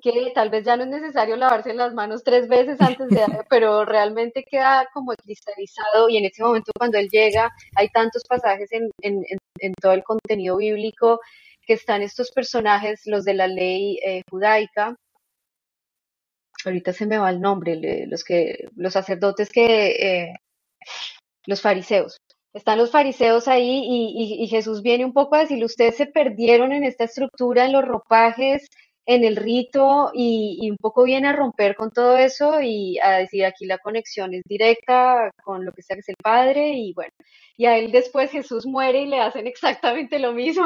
que 0.00 0.30
tal 0.32 0.50
vez 0.50 0.64
ya 0.64 0.76
no 0.76 0.84
es 0.84 0.90
necesario 0.90 1.34
lavarse 1.36 1.74
las 1.74 1.94
manos 1.94 2.22
tres 2.22 2.46
veces 2.46 2.80
antes 2.80 3.08
de, 3.08 3.24
pero 3.50 3.84
realmente 3.84 4.44
queda 4.48 4.88
como 4.94 5.14
cristalizado 5.14 6.08
y 6.08 6.18
en 6.18 6.26
ese 6.26 6.44
momento 6.44 6.70
cuando 6.78 6.98
él 6.98 7.08
llega 7.10 7.50
hay 7.74 7.88
tantos 7.88 8.22
pasajes 8.28 8.70
en, 8.70 8.88
en, 9.02 9.24
en 9.58 9.74
todo 9.82 9.92
el 9.94 10.04
contenido 10.04 10.58
bíblico 10.58 11.18
que 11.68 11.74
están 11.74 12.00
estos 12.00 12.30
personajes, 12.32 13.02
los 13.04 13.24
de 13.24 13.34
la 13.34 13.46
ley 13.46 14.00
eh, 14.02 14.22
judaica, 14.30 14.96
ahorita 16.64 16.94
se 16.94 17.06
me 17.06 17.18
va 17.18 17.28
el 17.28 17.40
nombre, 17.40 18.06
los 18.08 18.24
que, 18.24 18.68
los 18.74 18.94
sacerdotes 18.94 19.50
que, 19.50 19.90
eh, 19.90 20.34
los 21.46 21.60
fariseos. 21.60 22.16
Están 22.54 22.78
los 22.78 22.90
fariseos 22.90 23.46
ahí 23.48 23.84
y, 23.86 24.48
Jesús 24.48 24.82
viene 24.82 25.04
un 25.04 25.12
poco 25.12 25.36
a 25.36 25.40
decirle, 25.40 25.66
ustedes 25.66 25.96
se 25.96 26.06
perdieron 26.06 26.72
en 26.72 26.84
esta 26.84 27.04
estructura, 27.04 27.66
en 27.66 27.72
los 27.72 27.84
ropajes, 27.84 28.66
en 29.06 29.24
el 29.24 29.36
rito 29.36 30.10
y, 30.14 30.70
un 30.70 30.78
poco 30.78 31.04
viene 31.04 31.28
a 31.28 31.34
romper 31.34 31.76
con 31.76 31.90
todo 31.90 32.16
eso 32.16 32.62
y 32.62 32.98
a 33.00 33.18
decir 33.18 33.44
aquí 33.44 33.66
la 33.66 33.78
conexión 33.78 34.32
es 34.32 34.42
directa 34.46 35.30
con 35.44 35.66
lo 35.66 35.72
que 35.72 35.82
sea 35.82 35.96
que 35.96 36.00
es 36.00 36.08
el 36.08 36.16
Padre 36.22 36.72
y 36.72 36.94
bueno, 36.94 37.12
y 37.58 37.66
a 37.66 37.76
él 37.76 37.92
después 37.92 38.30
Jesús 38.30 38.66
muere 38.66 39.02
y 39.02 39.06
le 39.06 39.20
hacen 39.20 39.46
exactamente 39.46 40.18
lo 40.18 40.32
mismo 40.32 40.64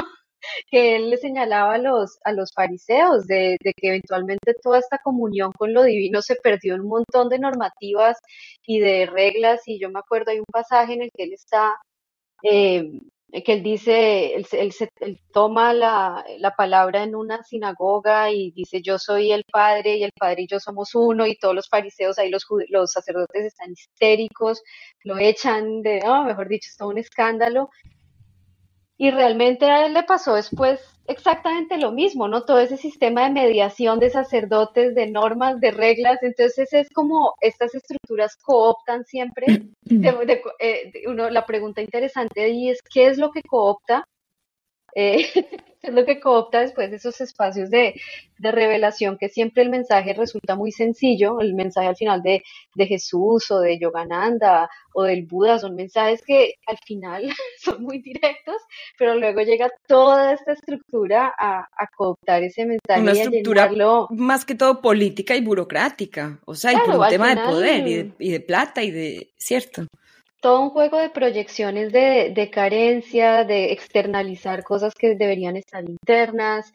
que 0.69 0.95
él 0.95 1.09
le 1.09 1.17
señalaba 1.17 1.75
a 1.75 1.77
los, 1.77 2.19
a 2.23 2.31
los 2.31 2.51
fariseos, 2.53 3.25
de, 3.27 3.57
que 3.61 3.87
eventualmente 3.89 4.53
toda 4.61 4.79
esta 4.79 4.99
comunión 4.99 5.51
con 5.51 5.73
lo 5.73 5.83
divino 5.83 6.21
se 6.21 6.35
perdió 6.35 6.75
un 6.75 6.87
montón 6.87 7.29
de 7.29 7.39
normativas 7.39 8.17
y 8.65 8.79
de 8.79 9.05
reglas, 9.05 9.61
y 9.67 9.79
yo 9.79 9.89
me 9.89 9.99
acuerdo, 9.99 10.31
hay 10.31 10.39
un 10.39 10.45
pasaje 10.51 10.93
en 10.93 11.03
el 11.03 11.11
que 11.15 11.23
él 11.23 11.33
está, 11.33 11.73
eh, 12.43 12.83
que 13.43 13.53
él 13.53 13.63
dice, 13.63 14.35
él, 14.35 14.45
él, 14.99 15.19
toma 15.31 15.73
la, 15.73 16.23
la, 16.37 16.51
palabra 16.51 17.03
en 17.03 17.15
una 17.15 17.43
sinagoga 17.43 18.31
y 18.31 18.51
dice, 18.51 18.81
yo 18.83 18.99
soy 18.99 19.31
el 19.31 19.43
Padre 19.51 19.97
y 19.97 20.03
el 20.03 20.11
Padre 20.17 20.43
y 20.43 20.47
yo 20.47 20.59
somos 20.59 20.93
uno, 20.93 21.25
y 21.25 21.35
todos 21.37 21.55
los 21.55 21.67
fariseos, 21.69 22.19
ahí 22.19 22.29
los, 22.29 22.45
los 22.69 22.91
sacerdotes 22.91 23.45
están 23.45 23.71
histéricos, 23.71 24.61
lo 25.03 25.17
echan 25.17 25.81
de, 25.81 25.99
no, 26.01 26.25
mejor 26.25 26.47
dicho, 26.47 26.69
es 26.69 26.77
todo 26.77 26.89
un 26.89 26.99
escándalo, 26.99 27.69
y 29.03 29.11
realmente 29.11 29.65
a 29.65 29.85
él 29.85 29.93
le 29.93 30.03
pasó 30.03 30.35
después 30.35 30.79
exactamente 31.07 31.77
lo 31.77 31.91
mismo, 31.91 32.29
¿no? 32.29 32.45
Todo 32.45 32.59
ese 32.59 32.77
sistema 32.77 33.25
de 33.25 33.31
mediación 33.31 33.99
de 33.99 34.09
sacerdotes, 34.09 34.95
de 34.95 35.11
normas, 35.11 35.59
de 35.59 35.71
reglas. 35.71 36.23
Entonces 36.23 36.71
es 36.71 36.89
como 36.89 37.33
estas 37.41 37.75
estructuras 37.75 38.37
cooptan 38.37 39.03
siempre. 39.03 39.45
Eh, 40.59 40.91
uno, 41.07 41.29
la 41.29 41.45
pregunta 41.45 41.81
interesante 41.81 42.41
ahí 42.41 42.69
es, 42.69 42.79
¿qué 42.81 43.07
es 43.07 43.17
lo 43.17 43.31
que 43.31 43.41
coopta? 43.43 44.07
Eh, 44.95 45.25
es 45.83 45.93
lo 45.93 46.05
que 46.05 46.19
coopta 46.19 46.61
después 46.61 46.91
esos 46.91 47.19
espacios 47.21 47.69
de, 47.69 47.99
revelación, 48.39 49.17
que 49.17 49.29
siempre 49.29 49.63
el 49.63 49.69
mensaje 49.69 50.13
resulta 50.13 50.55
muy 50.55 50.73
sencillo, 50.73 51.39
el 51.39 51.53
mensaje 51.53 51.87
al 51.87 51.95
final 51.95 52.21
de, 52.21 52.43
Jesús 52.75 53.49
o 53.51 53.59
de 53.59 53.79
Yogananda 53.79 54.69
o 54.93 55.03
del 55.03 55.23
Buda, 55.23 55.59
son 55.59 55.75
mensajes 55.75 56.21
que 56.25 56.55
al 56.67 56.77
final 56.85 57.23
son 57.61 57.81
muy 57.83 57.99
directos, 57.99 58.57
pero 58.97 59.15
luego 59.15 59.41
llega 59.41 59.69
toda 59.87 60.33
esta 60.33 60.53
estructura 60.53 61.33
a, 61.37 61.67
cooptar 61.95 62.43
ese 62.43 62.65
mensaje. 62.65 63.01
Una 63.01 63.11
estructura 63.11 63.69
más 64.09 64.43
que 64.43 64.55
todo 64.55 64.81
política 64.81 65.35
y 65.35 65.41
burocrática, 65.41 66.39
o 66.45 66.55
sea, 66.55 66.73
y 66.73 66.77
por 66.77 66.97
un 66.97 67.07
tema 67.07 67.35
de 67.35 67.41
poder 67.41 67.87
y 67.87 67.93
de, 67.95 68.11
y 68.19 68.31
de 68.31 68.39
plata 68.39 68.83
y 68.83 68.91
de, 68.91 69.33
cierto 69.37 69.87
todo 70.43 70.59
un 70.61 70.71
juego 70.71 70.99
de 70.99 71.09
proyecciones 71.09 71.93
de, 71.93 72.49
carencia, 72.51 73.45
de 73.45 73.71
externalizar 73.71 74.63
cosas 74.63 74.93
que 74.93 75.15
deberían 75.15 75.55
estar 75.55 75.83
internas, 75.89 76.71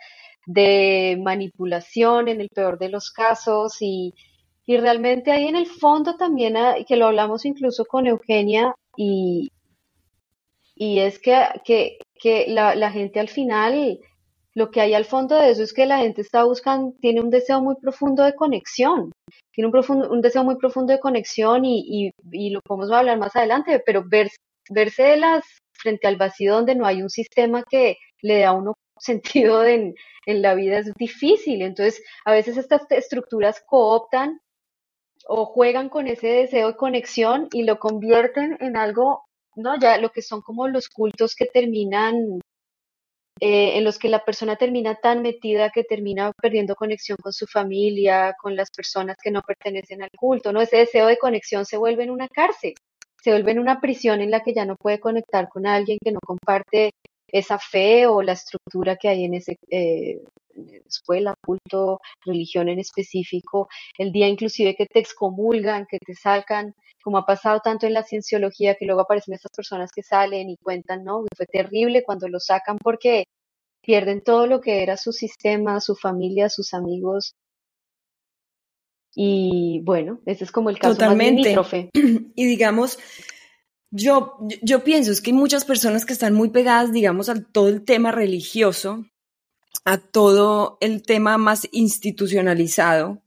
de 0.47 1.21
manipulación 1.23 2.29
en 2.29 2.41
el 2.41 2.49
peor 2.49 2.79
de 2.79 2.89
los 2.89 3.11
casos 3.11 3.77
y, 3.81 4.15
realmente 4.67 5.33
ahí 5.33 5.47
en 5.49 5.57
el 5.57 5.67
fondo 5.67 6.17
también, 6.17 6.57
ah, 6.57 6.77
que 6.87 6.97
lo 6.97 7.07
hablamos 7.07 7.45
incluso 7.45 7.85
con 7.85 8.07
Eugenia 8.07 8.75
y, 8.97 9.51
y 10.75 11.01
es 11.01 11.19
que, 11.19 11.37
que, 11.65 12.47
la, 12.49 12.75
la, 12.75 12.91
gente 12.91 13.21
al 13.21 13.29
final 13.29 14.01
lo 14.59 14.73
que 14.73 14.81
hay 14.81 14.93
al 14.93 15.05
fondo 15.05 15.37
de 15.37 15.51
eso 15.51 15.63
es 15.63 15.73
que 15.73 15.87
la 15.87 15.99
gente 15.99 16.21
está 16.21 16.43
buscando, 16.43 16.93
tiene 17.01 17.21
un 17.21 17.31
deseo 17.31 17.63
muy 17.63 17.77
profundo 17.77 18.25
de 18.25 18.35
conexión, 18.35 19.13
tiene 19.53 19.67
un, 19.67 19.73
profundo, 19.73 20.11
un 20.11 20.21
deseo 20.21 20.43
muy 20.43 20.57
profundo 20.57 20.93
de 20.93 20.99
conexión 20.99 21.65
y, 21.65 22.11
y, 22.33 22.51
lo 22.51 22.61
podemos 22.63 22.91
hablar 22.91 23.19
más 23.19 23.37
adelante, 23.37 23.81
pero 23.87 24.03
verse, 24.05 24.35
verse 24.69 25.21
frente 25.73 26.09
al 26.09 26.17
vacío 26.17 26.55
donde 26.55 26.75
no 26.75 26.87
hay 26.87 27.03
un 27.03 27.09
sistema 27.09 27.63
que 27.71 27.99
le 28.21 28.41
da 28.41 28.49
a 28.49 28.53
uno 28.53 28.75
sentido 28.99 29.65
en, 29.65 29.95
en 30.27 30.43
la 30.43 30.55
vida 30.57 30.79
es 30.79 30.93
difícil. 30.95 31.63
Entonces, 31.63 32.03
a 32.25 32.33
veces 32.33 32.57
estas 32.57 32.83
estructuras 32.91 33.63
cooptan 33.65 34.41
o 35.29 35.47
juegan 35.47 35.89
con 35.89 36.09
ese 36.09 36.27
deseo 36.27 36.67
de 36.67 36.77
conexión 36.77 37.49
y 37.53 37.63
lo 37.63 37.79
convierten 37.79 38.57
en 38.59 38.77
algo, 38.77 39.23
¿no? 39.55 39.79
Ya 39.79 39.99
lo 39.99 40.11
que 40.11 40.23
son 40.23 40.43
como 40.43 40.67
los 40.67 40.89
cultos 40.89 41.37
que 41.37 41.47
terminan 41.47 42.41
eh, 43.41 43.79
en 43.79 43.85
los 43.85 43.99
que 43.99 44.09
la 44.09 44.25
persona 44.25 44.57
termina 44.57 44.97
tan 44.97 45.23
metida 45.23 45.71
que 45.71 45.85
termina 45.85 46.33
perdiendo 46.33 46.75
conexión 46.75 47.17
con 47.23 47.33
su 47.33 47.47
familia, 47.47 48.35
con 48.41 48.57
las 48.57 48.71
personas 48.71 49.17
que 49.23 49.31
no 49.31 49.43
pertenecen 49.43 50.03
al 50.03 50.11
culto, 50.17 50.53
¿no? 50.53 50.61
Ese 50.61 50.79
deseo 50.79 51.07
de 51.07 51.19
conexión 51.19 51.65
se 51.65 51.77
vuelve 51.77 52.05
en 52.05 52.11
una 52.11 52.29
cárcel, 52.29 52.75
se 53.23 53.31
vuelve 53.31 53.53
en 53.53 53.59
una 53.59 53.81
prisión 53.81 54.21
en 54.21 54.31
la 54.31 54.41
que 54.41 54.55
ya 54.55 54.65
no 54.65 54.77
puede 54.77 55.01
conectar 55.01 55.49
con 55.49 55.67
alguien 55.67 55.99
que 56.03 56.13
no 56.13 56.21
comparte 56.25 56.93
esa 57.29 57.59
fe 57.59 58.07
o 58.07 58.23
la 58.23 58.33
estructura 58.33 58.97
que 58.97 59.09
hay 59.09 59.25
en 59.25 59.35
esa 59.35 59.53
eh, 59.71 60.21
escuela, 60.87 61.35
culto, 61.45 62.01
religión 62.25 62.69
en 62.69 62.79
específico, 62.79 63.69
el 63.97 64.13
día 64.13 64.29
inclusive 64.29 64.75
que 64.75 64.87
te 64.87 64.99
excomulgan, 64.99 65.87
que 65.89 65.99
te 65.99 66.15
sacan, 66.15 66.75
como 67.03 67.19
ha 67.19 67.27
pasado 67.27 67.61
tanto 67.61 67.87
en 67.87 67.95
la 67.95 68.03
cienciología, 68.03 68.75
que 68.75 68.87
luego 68.87 69.03
aparecen 69.03 69.35
estas 69.35 69.53
personas 69.55 69.91
que 69.95 70.03
salen 70.03 70.51
y 70.51 70.57
cuentan, 70.57 71.05
¿no? 71.05 71.25
Fue 71.37 71.47
terrible 71.47 72.03
cuando 72.03 72.29
lo 72.29 72.41
sacan 72.41 72.77
porque 72.79 73.25
pierden 73.83 74.23
todo 74.23 74.47
lo 74.47 74.61
que 74.61 74.83
era 74.83 74.97
su 74.97 75.13
sistema, 75.13 75.81
su 75.81 75.95
familia, 75.95 76.49
sus 76.49 76.75
amigos. 76.75 77.35
Y 79.15 79.81
bueno, 79.85 80.21
ese 80.27 80.45
es 80.45 80.53
como 80.53 80.71
el 80.71 80.79
caso 80.79 80.95
Totalmente. 80.95 81.57
más 81.57 81.73
Y 82.35 82.45
digamos, 82.45 82.99
yo, 83.91 84.37
yo 84.63 84.85
pienso 84.85 85.13
es 85.13 85.21
que 85.21 85.31
hay 85.31 85.37
muchas 85.37 85.65
personas 85.65 86.05
que 86.05 86.13
están 86.13 86.35
muy 86.35 86.51
pegadas, 86.51 86.93
digamos, 86.93 87.29
a 87.29 87.43
todo 87.43 87.69
el 87.69 87.85
tema 87.85 88.13
religioso, 88.13 89.05
a 89.85 89.99
todo 89.99 90.79
el 90.81 91.03
tema 91.03 91.39
más 91.39 91.69
institucionalizado, 91.73 93.23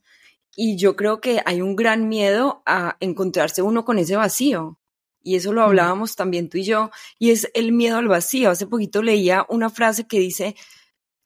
y 0.56 0.78
yo 0.78 0.96
creo 0.96 1.22
que 1.22 1.42
hay 1.46 1.62
un 1.62 1.76
gran 1.76 2.10
miedo 2.10 2.62
a 2.66 2.98
encontrarse 3.00 3.62
uno 3.62 3.86
con 3.86 3.98
ese 4.00 4.16
vacío. 4.16 4.78
Y 5.24 5.36
eso 5.36 5.54
lo 5.54 5.62
mm. 5.62 5.64
hablábamos 5.64 6.16
también 6.16 6.50
tú 6.50 6.58
y 6.58 6.64
yo, 6.64 6.92
y 7.18 7.32
es 7.32 7.50
el 7.54 7.72
miedo 7.72 7.98
al 7.98 8.08
vacío. 8.08 8.50
Hace 8.50 8.68
poquito 8.68 9.02
leía 9.02 9.46
una 9.50 9.70
frase 9.70 10.08
que 10.08 10.20
dice, 10.20 10.56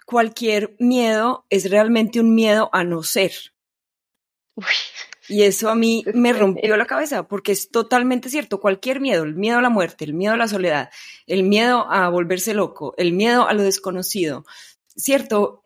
cualquier 0.06 0.76
miedo 0.80 1.46
es 1.50 1.70
realmente 1.70 2.20
un 2.20 2.36
miedo 2.36 2.70
a 2.72 2.84
no 2.84 3.04
ser. 3.04 3.34
Y 5.28 5.44
eso 5.44 5.70
a 5.70 5.76
mí 5.76 6.04
me 6.14 6.34
rompió 6.34 6.78
la 6.78 6.86
cabeza 6.86 7.28
porque 7.28 7.52
es 7.52 7.70
totalmente 7.70 8.30
cierto. 8.30 8.60
Cualquier 8.60 9.00
miedo, 9.00 9.24
el 9.24 9.36
miedo 9.36 9.58
a 9.58 9.62
la 9.62 9.70
muerte, 9.70 10.06
el 10.06 10.14
miedo 10.14 10.34
a 10.34 10.38
la 10.38 10.48
soledad, 10.48 10.90
el 11.28 11.44
miedo 11.44 11.92
a 11.92 12.10
volverse 12.10 12.54
loco, 12.54 12.94
el 12.98 13.14
miedo 13.14 13.48
a 13.48 13.54
lo 13.54 13.64
desconocido, 13.64 14.46
cierto, 14.96 15.62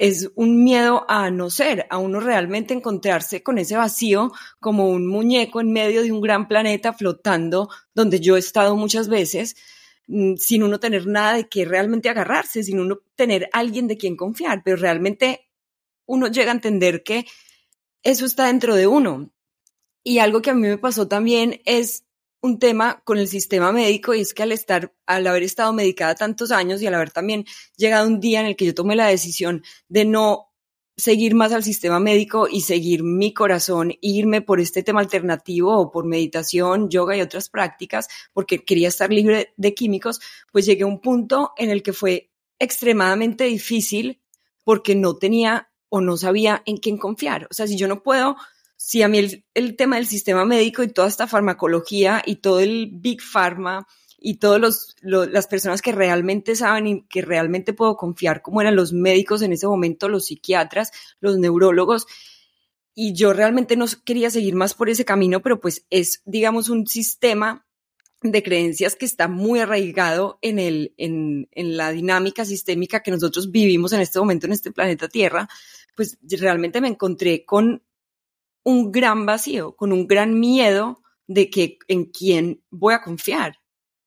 es 0.00 0.30
un 0.34 0.64
miedo 0.64 1.04
a 1.08 1.30
no 1.30 1.50
ser, 1.50 1.86
a 1.90 1.98
uno 1.98 2.20
realmente 2.20 2.72
encontrarse 2.72 3.42
con 3.42 3.58
ese 3.58 3.76
vacío 3.76 4.32
como 4.58 4.88
un 4.88 5.06
muñeco 5.06 5.60
en 5.60 5.72
medio 5.72 6.02
de 6.02 6.10
un 6.10 6.22
gran 6.22 6.48
planeta 6.48 6.94
flotando, 6.94 7.68
donde 7.94 8.18
yo 8.18 8.36
he 8.36 8.38
estado 8.38 8.76
muchas 8.76 9.08
veces, 9.08 9.56
mm, 10.06 10.36
sin 10.36 10.62
uno 10.62 10.80
tener 10.80 11.06
nada 11.06 11.34
de 11.34 11.48
qué 11.48 11.66
realmente 11.66 12.08
agarrarse, 12.08 12.62
sin 12.62 12.80
uno 12.80 13.00
tener 13.14 13.50
alguien 13.52 13.88
de 13.88 13.98
quien 13.98 14.16
confiar, 14.16 14.62
pero 14.64 14.76
realmente 14.78 15.50
uno 16.06 16.28
llega 16.28 16.50
a 16.50 16.54
entender 16.54 17.02
que 17.02 17.26
eso 18.02 18.26
está 18.26 18.46
dentro 18.46 18.74
de 18.74 18.86
uno. 18.86 19.30
Y 20.02 20.18
algo 20.18 20.42
que 20.42 20.50
a 20.50 20.54
mí 20.54 20.62
me 20.66 20.78
pasó 20.78 21.08
también 21.08 21.60
es 21.64 22.04
un 22.42 22.58
tema 22.58 23.02
con 23.04 23.18
el 23.18 23.28
sistema 23.28 23.70
médico 23.70 24.14
y 24.14 24.20
es 24.20 24.32
que 24.32 24.42
al 24.42 24.52
estar, 24.52 24.94
al 25.06 25.26
haber 25.26 25.42
estado 25.42 25.72
medicada 25.72 26.14
tantos 26.14 26.50
años 26.50 26.80
y 26.80 26.86
al 26.86 26.94
haber 26.94 27.10
también 27.10 27.44
llegado 27.76 28.06
un 28.06 28.18
día 28.20 28.40
en 28.40 28.46
el 28.46 28.56
que 28.56 28.64
yo 28.64 28.74
tomé 28.74 28.96
la 28.96 29.08
decisión 29.08 29.62
de 29.88 30.06
no 30.06 30.50
seguir 30.96 31.34
más 31.34 31.52
al 31.52 31.64
sistema 31.64 31.98
médico 31.98 32.46
y 32.48 32.60
seguir 32.60 33.02
mi 33.02 33.32
corazón, 33.32 33.94
irme 34.00 34.42
por 34.42 34.60
este 34.60 34.82
tema 34.82 35.00
alternativo 35.00 35.76
o 35.78 35.90
por 35.90 36.04
meditación, 36.04 36.88
yoga 36.90 37.16
y 37.16 37.20
otras 37.22 37.48
prácticas, 37.48 38.08
porque 38.32 38.64
quería 38.64 38.88
estar 38.88 39.10
libre 39.10 39.52
de 39.56 39.74
químicos, 39.74 40.20
pues 40.52 40.66
llegué 40.66 40.84
a 40.84 40.86
un 40.86 41.00
punto 41.00 41.52
en 41.56 41.70
el 41.70 41.82
que 41.82 41.92
fue 41.92 42.30
extremadamente 42.58 43.44
difícil 43.44 44.20
porque 44.64 44.94
no 44.94 45.16
tenía 45.16 45.69
o 45.90 46.00
no 46.00 46.16
sabía 46.16 46.62
en 46.64 46.78
quién 46.78 46.96
confiar. 46.96 47.46
O 47.50 47.54
sea, 47.54 47.66
si 47.66 47.76
yo 47.76 47.86
no 47.86 48.02
puedo 48.02 48.36
si 48.82 49.02
a 49.02 49.08
mí 49.08 49.18
el, 49.52 49.76
tema 49.76 49.96
del 49.96 50.06
sistema 50.06 50.46
médico 50.46 50.82
y 50.82 50.88
toda 50.88 51.06
esta 51.06 51.26
farmacología 51.26 52.22
y 52.24 52.36
todo 52.36 52.60
el 52.60 52.88
big 52.90 53.20
pharma 53.20 53.86
y 54.18 54.38
todas 54.38 54.96
las 55.02 55.46
personas 55.48 55.82
que 55.82 55.92
realmente 55.92 56.56
saben 56.56 56.86
y 56.86 57.02
que 57.02 57.20
realmente 57.20 57.74
puedo 57.74 57.98
confiar, 57.98 58.40
como 58.40 58.62
eran 58.62 58.76
los 58.76 58.94
médicos 58.94 59.42
en 59.42 59.52
ese 59.52 59.66
momento, 59.66 60.08
los 60.08 60.24
psiquiatras, 60.24 60.92
los 61.20 61.38
neurólogos, 61.38 62.06
y 62.94 63.12
yo 63.12 63.34
realmente 63.34 63.76
no 63.76 63.84
quería 64.02 64.30
seguir 64.30 64.54
más 64.54 64.72
por 64.72 64.88
ese 64.88 65.04
camino, 65.04 65.42
pero 65.42 65.60
pues 65.60 65.84
es, 65.90 66.22
digamos, 66.24 66.70
un 66.70 66.86
sistema 66.86 67.66
de 68.22 68.42
creencias 68.42 68.96
que 68.96 69.06
está 69.06 69.28
muy 69.28 69.60
arraigado 69.60 70.38
en, 70.40 70.58
el, 70.58 70.94
en, 70.96 71.48
en 71.52 71.76
la 71.76 71.92
dinámica 71.92 72.46
sistémica 72.46 73.02
que 73.02 73.10
nosotros 73.10 73.50
vivimos 73.50 73.92
en 73.92 74.00
este 74.00 74.18
momento 74.18 74.46
en 74.46 74.52
este 74.52 74.72
planeta 74.72 75.08
Tierra, 75.08 75.48
pues 75.96 76.18
realmente 76.22 76.80
me 76.80 76.88
encontré 76.88 77.44
con 77.44 77.82
un 78.64 78.92
gran 78.92 79.26
vacío, 79.26 79.76
con 79.76 79.92
un 79.92 80.06
gran 80.06 80.38
miedo 80.38 81.02
de 81.26 81.50
que 81.50 81.78
en 81.88 82.06
quién 82.06 82.62
voy 82.70 82.94
a 82.94 83.02
confiar. 83.02 83.56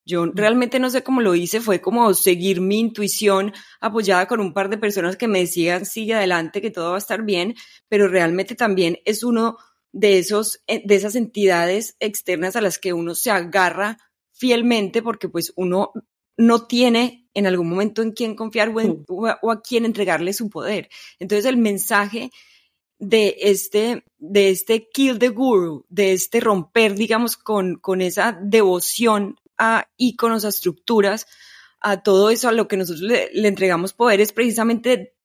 Yo 0.06 0.26
realmente 0.26 0.80
no 0.80 0.90
sé 0.90 1.02
cómo 1.02 1.22
lo 1.22 1.34
hice, 1.34 1.62
fue 1.62 1.80
como 1.80 2.14
seguir 2.14 2.60
mi 2.60 2.80
intuición 2.80 3.54
apoyada 3.80 4.28
con 4.28 4.42
un 4.42 4.54
par 4.54 4.70
de 4.70 4.78
personas 4.78 5.16
que 5.16 5.30
me 5.30 5.40
decían, 5.40 5.86
sigue 5.86 6.14
adelante, 6.14 6.62
que 6.62 6.72
todo 6.72 6.90
va 6.90 6.96
a 6.96 7.00
estar 7.00 7.24
bien, 7.24 7.56
pero 7.88 8.10
realmente 8.10 8.56
también 8.56 8.98
es 9.06 9.24
uno 9.24 9.58
de 9.94 10.18
esos, 10.18 10.62
eh, 10.68 10.82
de 10.86 10.96
esas 10.96 11.16
entidades 11.16 11.96
externas 12.00 12.58
a 12.58 12.62
las 12.62 12.80
que 12.80 12.92
uno 12.92 13.16
se 13.16 13.32
agarra 13.32 13.98
fielmente 14.34 15.02
porque 15.02 15.30
pues 15.30 15.54
uno 15.56 15.94
no 16.36 16.68
tiene 16.68 17.23
en 17.34 17.48
algún 17.48 17.70
momento 17.70 18.02
en 18.02 18.12
quién 18.12 18.36
confiar 18.36 18.74
o, 19.08 19.28
a, 19.28 19.62
quién 19.62 19.86
entregarle 19.86 20.34
su 20.34 20.50
poder. 20.50 20.90
Entonces 21.20 21.46
el 21.46 21.58
mensaje 21.58 22.32
de 23.00 23.36
este, 23.40 24.04
de 24.18 24.50
este 24.50 24.88
kill 24.90 25.20
the 25.20 25.30
guru, 25.30 25.86
de 25.90 26.14
este 26.14 26.40
romper, 26.40 26.96
digamos, 26.96 27.38
con, 27.38 27.76
con 27.76 28.02
esa 28.02 28.38
devoción 28.42 29.38
a 29.58 29.90
íconos, 29.98 30.46
a 30.46 30.50
estructuras, 30.50 31.28
a 31.84 32.02
todo 32.02 32.30
eso 32.30 32.48
a 32.48 32.54
lo 32.54 32.68
que 32.68 32.78
nosotros 32.78 33.02
le, 33.02 33.30
entregamos 33.48 33.94
poder 33.94 34.22
es 34.22 34.32
precisamente 34.32 35.16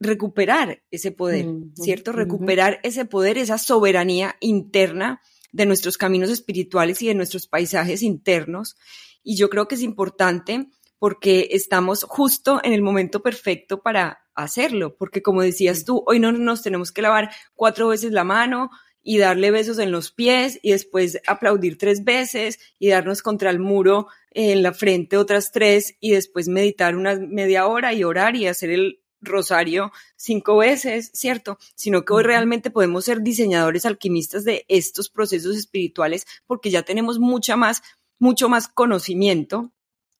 recuperar 0.00 0.82
ese 0.90 1.12
poder, 1.12 1.46
¿cierto? 1.74 2.12
Recuperar 2.12 2.80
ese 2.82 3.04
poder, 3.04 3.38
esa 3.38 3.58
soberanía 3.58 4.36
interna 4.40 5.20
de 5.52 5.66
nuestros 5.66 5.96
caminos 5.96 6.30
espirituales 6.30 7.00
y 7.02 7.08
de 7.08 7.14
nuestros 7.14 7.46
paisajes 7.46 8.02
internos. 8.02 8.76
Y 9.22 9.36
yo 9.36 9.50
creo 9.50 9.66
que 9.66 9.74
es 9.74 9.82
importante 9.82 10.68
porque 10.98 11.48
estamos 11.52 12.04
justo 12.04 12.60
en 12.62 12.72
el 12.72 12.82
momento 12.82 13.22
perfecto 13.22 13.82
para 13.82 14.26
hacerlo, 14.34 14.96
porque 14.96 15.22
como 15.22 15.42
decías 15.42 15.84
tú, 15.84 16.02
hoy 16.06 16.20
no 16.20 16.32
nos 16.32 16.62
tenemos 16.62 16.92
que 16.92 17.02
lavar 17.02 17.30
cuatro 17.54 17.88
veces 17.88 18.12
la 18.12 18.24
mano, 18.24 18.70
y 19.08 19.16
darle 19.16 19.50
besos 19.50 19.78
en 19.78 19.90
los 19.90 20.12
pies 20.12 20.58
y 20.62 20.72
después 20.72 21.18
aplaudir 21.26 21.78
tres 21.78 22.04
veces 22.04 22.58
y 22.78 22.88
darnos 22.88 23.22
contra 23.22 23.48
el 23.48 23.58
muro 23.58 24.08
en 24.32 24.62
la 24.62 24.74
frente 24.74 25.16
otras 25.16 25.50
tres 25.50 25.96
y 25.98 26.10
después 26.10 26.46
meditar 26.48 26.94
una 26.94 27.16
media 27.16 27.66
hora 27.66 27.94
y 27.94 28.04
orar 28.04 28.36
y 28.36 28.46
hacer 28.46 28.68
el 28.68 29.00
rosario 29.22 29.92
cinco 30.16 30.58
veces, 30.58 31.10
¿cierto? 31.14 31.58
Sino 31.74 32.04
que 32.04 32.12
hoy 32.12 32.22
realmente 32.22 32.70
podemos 32.70 33.06
ser 33.06 33.22
diseñadores 33.22 33.86
alquimistas 33.86 34.44
de 34.44 34.66
estos 34.68 35.08
procesos 35.08 35.56
espirituales 35.56 36.26
porque 36.46 36.70
ya 36.70 36.82
tenemos 36.82 37.18
mucha 37.18 37.56
más, 37.56 37.82
mucho 38.18 38.50
más 38.50 38.68
conocimiento 38.68 39.72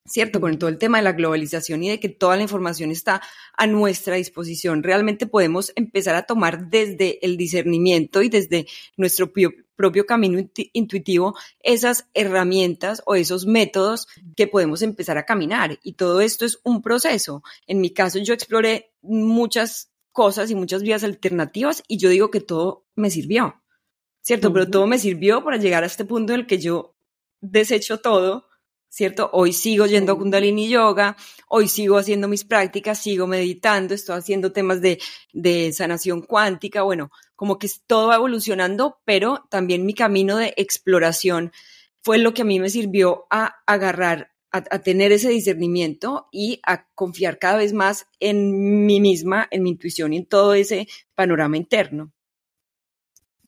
¿cierto? 0.08 0.40
Con 0.40 0.58
todo 0.58 0.70
el 0.70 0.78
tema 0.78 0.98
de 0.98 1.04
la 1.04 1.12
globalización 1.12 1.82
y 1.84 1.90
de 1.90 2.00
que 2.00 2.08
toda 2.08 2.36
la 2.36 2.42
información 2.42 2.90
está 2.90 3.22
a 3.56 3.66
nuestra 3.66 4.16
disposición, 4.16 4.82
realmente 4.82 5.26
podemos 5.26 5.72
empezar 5.76 6.14
a 6.14 6.22
tomar 6.22 6.68
desde 6.68 7.24
el 7.24 7.36
discernimiento 7.36 8.22
y 8.22 8.28
desde 8.28 8.66
nuestro 8.96 9.32
propio 9.76 10.06
camino 10.06 10.44
intuitivo 10.72 11.36
esas 11.60 12.08
herramientas 12.14 13.02
o 13.06 13.14
esos 13.14 13.46
métodos 13.46 14.08
que 14.36 14.46
podemos 14.46 14.82
empezar 14.82 15.18
a 15.18 15.24
caminar. 15.24 15.78
Y 15.82 15.92
todo 15.92 16.20
esto 16.20 16.44
es 16.44 16.58
un 16.64 16.82
proceso. 16.82 17.42
En 17.66 17.80
mi 17.80 17.90
caso, 17.90 18.18
yo 18.18 18.34
exploré 18.34 18.92
muchas 19.02 19.92
cosas 20.12 20.50
y 20.50 20.56
muchas 20.56 20.82
vías 20.82 21.04
alternativas 21.04 21.84
y 21.86 21.98
yo 21.98 22.08
digo 22.08 22.30
que 22.30 22.40
todo 22.40 22.86
me 22.96 23.10
sirvió, 23.10 23.62
¿cierto? 24.20 24.52
Pero 24.52 24.68
todo 24.68 24.86
me 24.88 24.98
sirvió 24.98 25.44
para 25.44 25.58
llegar 25.58 25.84
a 25.84 25.86
este 25.86 26.04
punto 26.04 26.32
en 26.32 26.40
el 26.40 26.46
que 26.46 26.58
yo 26.58 26.96
desecho 27.40 28.00
todo 28.00 28.47
¿cierto? 28.88 29.30
Hoy 29.32 29.52
sigo 29.52 29.86
yendo 29.86 30.12
a 30.12 30.18
Kundalini 30.18 30.68
Yoga, 30.68 31.16
hoy 31.48 31.68
sigo 31.68 31.98
haciendo 31.98 32.28
mis 32.28 32.44
prácticas, 32.44 32.98
sigo 32.98 33.26
meditando, 33.26 33.94
estoy 33.94 34.16
haciendo 34.16 34.52
temas 34.52 34.80
de, 34.80 34.98
de 35.32 35.72
sanación 35.72 36.22
cuántica, 36.22 36.82
bueno, 36.82 37.10
como 37.36 37.58
que 37.58 37.68
todo 37.86 38.08
va 38.08 38.16
evolucionando, 38.16 39.00
pero 39.04 39.46
también 39.50 39.86
mi 39.86 39.94
camino 39.94 40.36
de 40.36 40.54
exploración 40.56 41.52
fue 42.02 42.18
lo 42.18 42.34
que 42.34 42.42
a 42.42 42.46
mí 42.46 42.60
me 42.60 42.70
sirvió 42.70 43.26
a 43.30 43.56
agarrar, 43.66 44.32
a, 44.50 44.58
a 44.70 44.78
tener 44.80 45.12
ese 45.12 45.28
discernimiento 45.28 46.28
y 46.32 46.60
a 46.64 46.88
confiar 46.94 47.38
cada 47.38 47.58
vez 47.58 47.72
más 47.72 48.06
en 48.18 48.86
mí 48.86 49.00
misma, 49.00 49.46
en 49.50 49.62
mi 49.62 49.70
intuición 49.70 50.12
y 50.12 50.18
en 50.18 50.26
todo 50.26 50.54
ese 50.54 50.88
panorama 51.14 51.56
interno. 51.56 52.12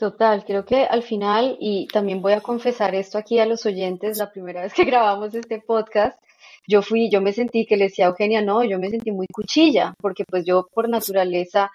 Total, 0.01 0.47
creo 0.47 0.65
que 0.65 0.85
al 0.85 1.03
final, 1.03 1.59
y 1.61 1.87
también 1.89 2.23
voy 2.23 2.33
a 2.33 2.41
confesar 2.41 2.95
esto 2.95 3.19
aquí 3.19 3.39
a 3.39 3.45
los 3.45 3.67
oyentes, 3.67 4.17
la 4.17 4.33
primera 4.33 4.63
vez 4.63 4.73
que 4.73 4.85
grabamos 4.87 5.35
este 5.35 5.61
podcast, 5.61 6.19
yo 6.67 6.81
fui, 6.81 7.11
yo 7.11 7.21
me 7.21 7.35
sentí 7.35 7.67
que 7.67 7.77
le 7.77 7.85
decía 7.85 8.07
a 8.07 8.09
Eugenia, 8.09 8.41
no, 8.41 8.65
yo 8.65 8.79
me 8.79 8.89
sentí 8.89 9.11
muy 9.11 9.27
cuchilla, 9.31 9.93
porque 10.01 10.25
pues 10.25 10.47
yo 10.47 10.67
por 10.73 10.89
naturaleza 10.89 11.71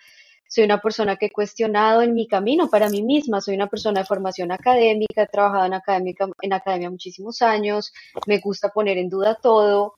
soy 0.47 0.63
una 0.63 0.81
persona 0.81 1.17
que 1.17 1.27
he 1.27 1.31
cuestionado 1.31 2.01
en 2.01 2.15
mi 2.15 2.25
camino 2.25 2.67
para 2.67 2.89
mí 2.89 3.03
misma, 3.03 3.41
soy 3.41 3.53
una 3.53 3.67
persona 3.67 3.99
de 3.99 4.07
formación 4.07 4.51
académica, 4.51 5.21
he 5.21 5.27
trabajado 5.27 5.65
en, 5.67 5.75
académica, 5.75 6.27
en 6.41 6.53
academia 6.53 6.89
muchísimos 6.89 7.43
años, 7.43 7.93
me 8.25 8.39
gusta 8.39 8.69
poner 8.69 8.97
en 8.97 9.07
duda 9.09 9.35
todo, 9.35 9.97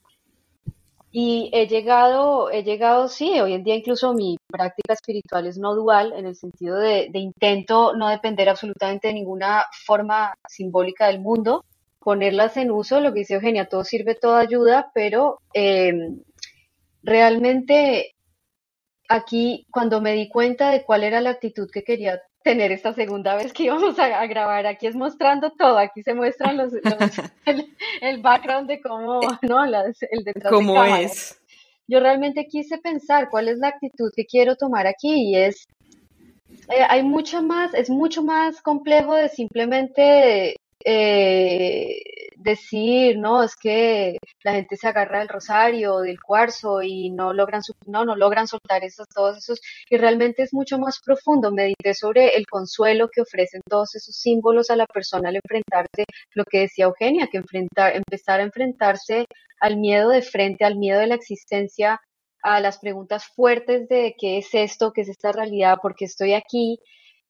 y 1.12 1.50
he 1.54 1.68
llegado, 1.68 2.52
he 2.52 2.64
llegado, 2.64 3.08
sí, 3.08 3.40
hoy 3.40 3.54
en 3.54 3.64
día 3.64 3.76
incluso 3.76 4.14
mi 4.14 4.38
práctica 4.48 4.94
espiritual 4.94 5.48
es 5.48 5.58
no 5.58 5.74
dual, 5.74 6.14
en 6.14 6.26
el 6.26 6.36
sentido 6.36 6.78
de, 6.78 7.10
intento 7.14 7.94
no 7.96 8.10
depender 8.10 8.50
absolutamente 8.50 9.08
de 9.08 9.14
ninguna 9.14 9.66
forma 9.86 10.34
simbólica 10.48 11.08
del 11.08 11.20
mundo, 11.20 11.64
ponerlas 12.00 12.58
en 12.58 12.72
uso, 12.72 13.00
lo 13.00 13.14
que 13.14 13.20
dice 13.20 13.36
Eugenia, 13.36 13.70
todo 13.70 13.84
sirve, 13.84 14.16
todo 14.16 14.36
ayuda, 14.36 14.92
pero 14.94 15.40
eh, 15.54 15.94
realmente 17.04 18.16
aquí 19.10 19.66
cuando 19.72 20.02
me 20.02 20.14
di 20.14 20.28
cuenta 20.30 20.72
de 20.72 20.84
cuál 20.84 21.04
era 21.04 21.22
la 21.22 21.32
actitud 21.32 21.70
que 21.72 21.84
quería 21.84 22.22
tener 22.48 22.72
esta 22.72 22.94
segunda 22.94 23.36
vez 23.36 23.52
que 23.52 23.64
íbamos 23.64 24.00
a, 24.00 24.26
grabar. 24.26 24.66
Aquí 24.68 24.88
es 24.88 24.96
mostrando 24.96 25.52
todo, 25.52 25.78
aquí 25.78 26.02
se 26.02 26.14
muestran 26.14 26.56
los, 26.56 26.72
el, 28.02 28.22
background 28.22 28.70
de 28.70 28.80
cómo, 28.80 29.20
¿no? 29.42 29.66
el 29.66 30.24
detrás 30.24 30.54
¿Cómo 30.54 30.82
es? 30.86 31.38
Yo 31.90 32.00
realmente 32.00 32.48
quise 32.48 32.78
pensar 32.78 33.30
cuál 33.30 33.50
es 33.50 33.58
la 33.58 33.68
actitud 33.68 34.12
que 34.16 34.26
quiero 34.26 34.56
tomar 34.56 34.88
aquí 34.88 35.32
y 35.32 35.36
es, 35.36 35.66
eh, 36.70 36.86
hay 36.88 37.04
mucho 37.04 37.42
más, 37.42 37.74
es 37.74 37.90
mucho 37.90 38.24
más 38.24 38.62
complejo 38.62 39.14
de 39.16 39.28
simplemente 39.28 40.56
eh, 40.86 42.02
decir, 42.40 43.18
no, 43.18 43.44
es 43.44 43.56
que 43.56 44.18
la 44.44 44.54
gente 44.54 44.78
se 44.78 44.88
agarra 44.88 45.20
del 45.20 45.30
rosario, 45.30 46.00
del 46.00 46.22
cuarzo 46.22 46.82
y 46.82 47.10
no 47.10 47.34
logran, 47.34 47.62
no, 47.86 48.06
no 48.06 48.16
logran 48.16 48.48
soltar 48.48 48.84
esos, 48.84 49.08
todos 49.14 49.38
esos, 49.38 49.60
y 49.90 49.98
realmente 49.98 50.44
es 50.44 50.54
mucho 50.54 50.78
más 50.80 51.00
profundo. 51.04 51.52
Medité 51.52 51.94
sobre 51.94 52.30
el 52.30 52.46
consuelo 52.48 53.10
que 53.10 53.22
ofrecen 53.22 53.62
todos 53.68 53.96
esos 53.96 54.16
símbolos 54.16 54.70
a 54.70 54.76
la 54.76 54.86
persona 54.86 55.30
al 55.30 55.38
enfrentarse, 55.38 56.06
lo 56.34 56.44
que 56.46 56.60
decía 56.62 56.86
Eugenia, 56.86 57.28
que 57.28 57.38
enfrentar, 57.38 57.96
empezar 57.96 58.40
a 58.40 58.44
enfrentarse 58.44 59.26
al 59.60 59.78
miedo 59.78 60.10
de 60.10 60.22
frente, 60.22 60.66
al 60.66 60.78
miedo 60.78 61.00
de 61.00 61.08
la 61.08 61.16
existencia, 61.16 62.00
a 62.44 62.60
las 62.60 62.80
preguntas 62.80 63.26
fuertes 63.36 63.88
de 63.90 64.16
qué 64.18 64.38
es 64.38 64.54
esto, 64.54 64.92
qué 64.94 65.02
es 65.02 65.10
esta 65.10 65.32
realidad, 65.32 65.80
por 65.82 65.96
qué 65.96 66.06
estoy 66.06 66.34
aquí, 66.34 66.80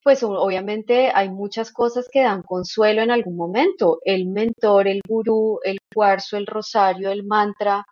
pues 0.08 0.24
obviamente 0.24 1.12
hay 1.14 1.28
muchas 1.28 1.70
cosas 1.74 2.08
que 2.10 2.22
dan 2.22 2.42
consuelo 2.42 3.02
en 3.02 3.12
algún 3.12 3.36
momento. 3.36 4.00
El 4.06 4.28
mentor, 4.28 4.88
el 4.88 5.02
gurú, 5.06 5.60
el 5.66 5.80
cuarzo, 5.94 6.38
el 6.38 6.48
rosario, 6.48 7.12
el 7.12 7.26
mantra, 7.26 7.84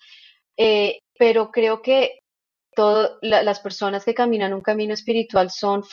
eh, 0.55 0.99
pero 1.19 1.51
creo 1.51 1.81
que 1.81 2.19
todas 2.73 3.17
las 3.21 3.59
personas 3.59 4.05
que 4.05 4.13
caminan 4.13 4.53
un 4.53 4.61
camino 4.61 4.93
espiritual 4.93 5.51
son 5.51 5.83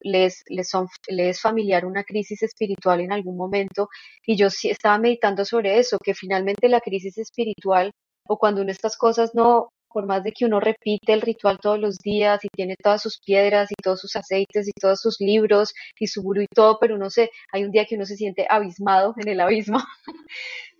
les, 0.00 0.42
les, 0.48 0.66
son, 0.66 0.88
les 1.08 1.36
es 1.36 1.42
familiar 1.42 1.84
una 1.84 2.04
crisis 2.04 2.42
espiritual 2.42 3.02
en 3.02 3.12
algún 3.12 3.36
momento 3.36 3.90
y 4.24 4.36
yo 4.38 4.48
sí 4.48 4.70
estaba 4.70 4.96
meditando 4.96 5.44
sobre 5.44 5.78
eso, 5.78 5.98
que 6.02 6.14
finalmente 6.14 6.70
la 6.70 6.80
crisis 6.80 7.18
espiritual 7.18 7.92
o 8.26 8.38
cuando 8.38 8.62
uno 8.62 8.72
estas 8.72 8.96
cosas 8.96 9.34
no, 9.34 9.68
por 9.92 10.06
más 10.06 10.22
de 10.24 10.32
que 10.32 10.44
uno 10.44 10.60
repite 10.60 11.12
el 11.12 11.20
ritual 11.20 11.58
todos 11.58 11.78
los 11.78 11.98
días 11.98 12.44
y 12.44 12.48
tiene 12.48 12.76
todas 12.82 13.02
sus 13.02 13.18
piedras 13.20 13.70
y 13.70 13.74
todos 13.82 14.00
sus 14.00 14.16
aceites 14.16 14.68
y 14.68 14.72
todos 14.72 15.00
sus 15.00 15.20
libros 15.20 15.74
y 15.98 16.06
su 16.06 16.22
gurú 16.22 16.42
y 16.42 16.46
todo, 16.46 16.78
pero 16.80 16.94
uno 16.94 17.10
se, 17.10 17.30
hay 17.52 17.64
un 17.64 17.70
día 17.70 17.84
que 17.86 17.96
uno 17.96 18.06
se 18.06 18.16
siente 18.16 18.46
abismado 18.48 19.14
en 19.18 19.28
el 19.28 19.40
abismo, 19.40 19.78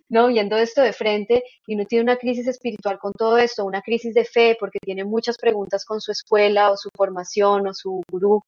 ¿no? 0.09 0.27
Viendo 0.27 0.57
esto 0.57 0.81
de 0.81 0.93
frente 0.93 1.43
y 1.67 1.75
uno 1.75 1.85
tiene 1.85 2.03
una 2.03 2.17
crisis 2.17 2.47
espiritual 2.47 2.99
con 2.99 3.13
todo 3.13 3.37
esto, 3.37 3.65
una 3.65 3.81
crisis 3.81 4.13
de 4.13 4.25
fe 4.25 4.57
porque 4.59 4.79
tiene 4.81 5.05
muchas 5.05 5.37
preguntas 5.37 5.85
con 5.85 6.01
su 6.01 6.11
escuela 6.11 6.71
o 6.71 6.77
su 6.77 6.89
formación 6.95 7.67
o 7.67 7.73
su 7.73 8.01
gurú 8.11 8.41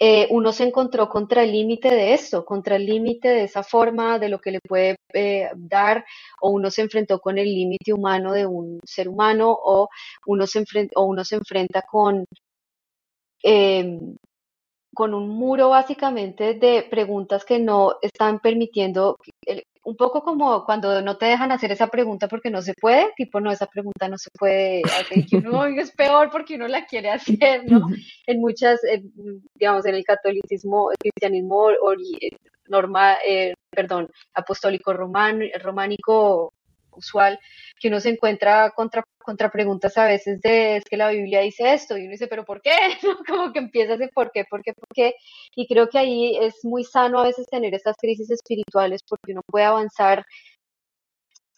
eh, 0.00 0.28
uno 0.30 0.52
se 0.52 0.64
encontró 0.64 1.08
contra 1.08 1.42
el 1.42 1.52
límite 1.52 1.90
de 1.90 2.14
esto, 2.14 2.44
contra 2.44 2.76
el 2.76 2.86
límite 2.86 3.28
de 3.28 3.44
esa 3.44 3.62
forma 3.64 4.18
de 4.18 4.28
lo 4.28 4.40
que 4.40 4.52
le 4.52 4.60
puede 4.60 4.96
eh, 5.12 5.50
dar, 5.56 6.04
o 6.40 6.50
uno 6.50 6.70
se 6.70 6.82
enfrentó 6.82 7.18
con 7.20 7.36
el 7.38 7.46
límite 7.46 7.92
humano 7.92 8.32
de 8.32 8.46
un 8.46 8.78
ser 8.84 9.08
humano, 9.08 9.50
o 9.50 9.88
uno 10.26 10.46
se, 10.46 10.64
o 10.94 11.04
uno 11.04 11.24
se 11.24 11.36
enfrenta 11.36 11.82
con, 11.82 12.24
em, 13.42 14.16
con 14.94 15.14
un 15.14 15.28
muro 15.28 15.70
básicamente 15.70 16.54
de 16.54 16.82
preguntas 16.90 17.44
que 17.44 17.58
no 17.58 17.96
están 18.02 18.40
permitiendo, 18.40 19.16
un 19.88 19.96
poco 19.96 20.22
como 20.22 20.66
cuando 20.66 21.00
no 21.00 21.16
te 21.16 21.24
dejan 21.24 21.50
hacer 21.50 21.72
esa 21.72 21.86
pregunta 21.86 22.28
porque 22.28 22.50
no 22.50 22.60
se 22.60 22.74
puede, 22.78 23.10
tipo, 23.16 23.40
no, 23.40 23.50
esa 23.50 23.66
pregunta 23.66 24.06
no 24.06 24.18
se 24.18 24.28
puede 24.38 24.82
hacer, 24.82 25.24
que 25.24 25.36
uno 25.38 25.64
es 25.64 25.92
peor 25.92 26.28
porque 26.30 26.56
uno 26.56 26.68
la 26.68 26.84
quiere 26.84 27.10
hacer, 27.10 27.64
¿no? 27.64 27.88
En 28.26 28.40
muchas, 28.40 28.80
digamos, 29.54 29.86
en 29.86 29.94
el 29.94 30.04
catolicismo, 30.04 30.90
el 30.90 30.96
cristianismo 30.98 31.68
normal, 32.66 33.16
eh, 33.26 33.54
perdón, 33.70 34.10
apostólico 34.34 34.92
romano, 34.92 35.46
románico 35.58 36.52
usual, 36.98 37.38
que 37.80 37.88
uno 37.88 38.00
se 38.00 38.10
encuentra 38.10 38.70
contra, 38.72 39.04
contra 39.18 39.50
preguntas 39.50 39.96
a 39.98 40.06
veces 40.06 40.40
de 40.40 40.76
es 40.76 40.84
que 40.84 40.96
la 40.96 41.10
Biblia 41.10 41.40
dice 41.40 41.72
esto 41.74 41.96
y 41.96 42.02
uno 42.02 42.12
dice, 42.12 42.26
pero 42.28 42.44
¿por 42.44 42.60
qué? 42.60 42.72
Como 43.28 43.52
que 43.52 43.60
empieza 43.60 43.94
ese 43.94 44.08
por 44.08 44.30
qué, 44.32 44.44
por 44.44 44.62
qué, 44.62 44.72
por 44.74 44.88
qué. 44.94 45.14
Y 45.56 45.66
creo 45.66 45.88
que 45.88 45.98
ahí 45.98 46.36
es 46.40 46.64
muy 46.64 46.84
sano 46.84 47.20
a 47.20 47.24
veces 47.24 47.46
tener 47.46 47.74
estas 47.74 47.96
crisis 47.96 48.30
espirituales 48.30 49.02
porque 49.08 49.32
uno 49.32 49.42
puede 49.46 49.64
avanzar 49.66 50.24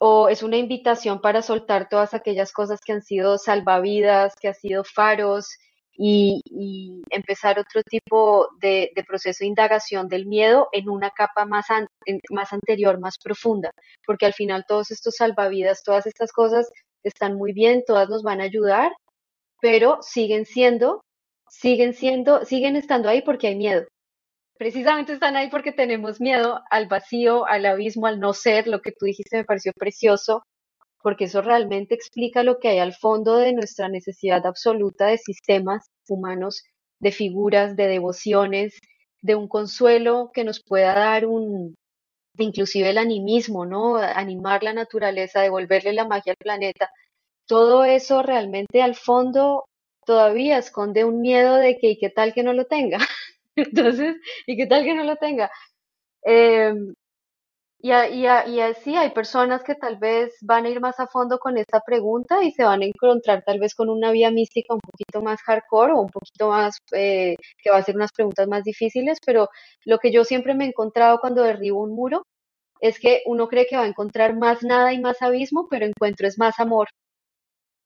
o 0.02 0.28
es 0.28 0.42
una 0.42 0.56
invitación 0.56 1.20
para 1.20 1.42
soltar 1.42 1.88
todas 1.90 2.14
aquellas 2.14 2.52
cosas 2.52 2.80
que 2.80 2.92
han 2.92 3.02
sido 3.02 3.36
salvavidas, 3.36 4.34
que 4.40 4.48
han 4.48 4.54
sido 4.54 4.82
faros, 4.82 5.46
y, 6.02 7.02
empezar 7.10 7.58
otro 7.58 7.82
tipo 7.82 8.48
de, 8.60 8.90
proceso 9.06 9.38
de 9.40 9.48
indagación 9.48 10.08
del 10.08 10.26
miedo 10.26 10.68
en 10.72 10.88
una 10.88 11.10
capa 11.10 11.44
más, 11.44 11.66
más 12.30 12.52
anterior, 12.52 12.98
más 12.98 13.18
profunda, 13.22 13.70
porque 14.06 14.26
al 14.26 14.32
final 14.32 14.64
todos 14.66 14.90
estos 14.90 15.16
salvavidas, 15.16 15.82
todas 15.84 16.06
estas 16.06 16.32
cosas 16.32 16.70
están 17.02 17.36
muy 17.36 17.52
bien, 17.52 17.84
todas 17.86 18.08
nos 18.08 18.22
van 18.22 18.40
a 18.40 18.44
ayudar, 18.44 18.92
pero 19.60 19.98
siguen 20.00 20.46
siendo, 20.46 21.02
siguen 21.48 21.92
siendo, 21.92 22.44
siguen 22.46 22.76
estando 22.76 23.08
ahí 23.08 23.20
porque 23.22 23.48
hay 23.48 23.56
miedo. 23.56 23.86
Precisamente 24.56 25.14
están 25.14 25.36
ahí 25.36 25.50
porque 25.50 25.72
tenemos 25.72 26.20
miedo 26.20 26.60
al 26.70 26.86
vacío, 26.86 27.46
al 27.46 27.66
abismo, 27.66 28.06
al 28.06 28.20
no 28.20 28.32
ser, 28.32 28.66
lo 28.68 28.80
que 28.80 28.92
tú 28.92 29.06
dijiste 29.06 29.38
me 29.38 29.44
pareció 29.44 29.72
precioso, 29.74 30.44
porque 31.02 31.24
eso 31.24 31.42
realmente 31.42 31.94
explica 31.94 32.42
lo 32.42 32.58
que 32.58 32.68
hay 32.68 32.78
al 32.78 32.94
fondo 32.94 33.36
de 33.36 33.52
nuestra 33.52 33.88
necesidad 33.88 34.46
absoluta 34.46 35.06
de 35.06 35.18
sistemas 35.18 35.86
humanos, 36.08 36.64
de 37.00 37.12
figuras, 37.12 37.76
de 37.76 37.86
devociones, 37.86 38.78
de 39.22 39.34
un 39.34 39.48
consuelo 39.48 40.30
que 40.34 40.44
nos 40.44 40.62
pueda 40.62 40.94
dar 40.94 41.26
un, 41.26 41.74
inclusive 42.38 42.90
el 42.90 42.98
animismo, 42.98 43.66
¿no? 43.66 43.96
Animar 43.96 44.62
la 44.62 44.72
naturaleza, 44.72 45.40
devolverle 45.42 45.92
la 45.92 46.06
magia 46.06 46.32
al 46.32 46.36
planeta. 46.38 46.90
Todo 47.46 47.84
eso 47.84 48.22
realmente 48.22 48.82
al 48.82 48.94
fondo 48.96 49.64
todavía 50.06 50.58
esconde 50.58 51.04
un 51.04 51.20
miedo 51.20 51.56
de 51.56 51.78
que, 51.78 51.90
¿y 51.92 51.98
qué 51.98 52.10
tal 52.10 52.34
que 52.34 52.42
no 52.42 52.52
lo 52.52 52.66
tenga? 52.66 52.98
Entonces, 53.56 54.16
¿y 54.46 54.56
qué 54.56 54.66
tal 54.66 54.84
que 54.84 54.94
no 54.94 55.04
lo 55.04 55.16
tenga? 55.16 55.50
Em, 56.22 56.94
y, 57.82 57.92
y, 57.92 58.24
y, 58.24 58.60
así 58.60 58.94
hay 58.96 59.10
personas 59.10 59.64
que 59.64 59.74
tal 59.74 59.96
vez 59.96 60.36
van 60.42 60.66
a 60.66 60.68
ir 60.68 60.80
más 60.80 61.00
a 61.00 61.06
fondo 61.06 61.38
con 61.38 61.56
esta 61.56 61.80
pregunta 61.80 62.44
y 62.44 62.50
se 62.52 62.64
van 62.64 62.82
a 62.82 62.84
encontrar 62.84 63.42
tal 63.42 63.58
vez 63.58 63.74
con 63.74 63.88
una 63.88 64.10
vía 64.12 64.30
mística 64.30 64.74
un 64.74 64.80
poquito 64.80 65.22
más 65.22 65.40
hardcore 65.42 65.94
o 65.94 66.00
un 66.00 66.10
poquito 66.10 66.50
más, 66.50 66.78
eh, 66.92 67.36
que 67.62 67.70
va 67.70 67.78
a 67.78 67.82
ser 67.82 67.96
unas 67.96 68.12
preguntas 68.12 68.46
más 68.48 68.64
difíciles, 68.64 69.18
pero 69.24 69.48
lo 69.84 69.98
que 69.98 70.12
yo 70.12 70.24
siempre 70.24 70.54
me 70.54 70.64
he 70.64 70.68
encontrado 70.68 71.20
cuando 71.20 71.42
derribo 71.42 71.82
un 71.82 71.94
muro 71.94 72.26
es 72.80 72.98
que 72.98 73.22
uno 73.26 73.48
cree 73.48 73.66
que 73.66 73.76
va 73.76 73.84
a 73.84 73.88
encontrar 73.88 74.36
más 74.36 74.62
nada 74.62 74.92
y 74.92 75.00
más 75.00 75.22
abismo, 75.22 75.66
pero 75.70 75.86
encuentro 75.86 76.26
es 76.26 76.38
más 76.38 76.60
amor 76.60 76.88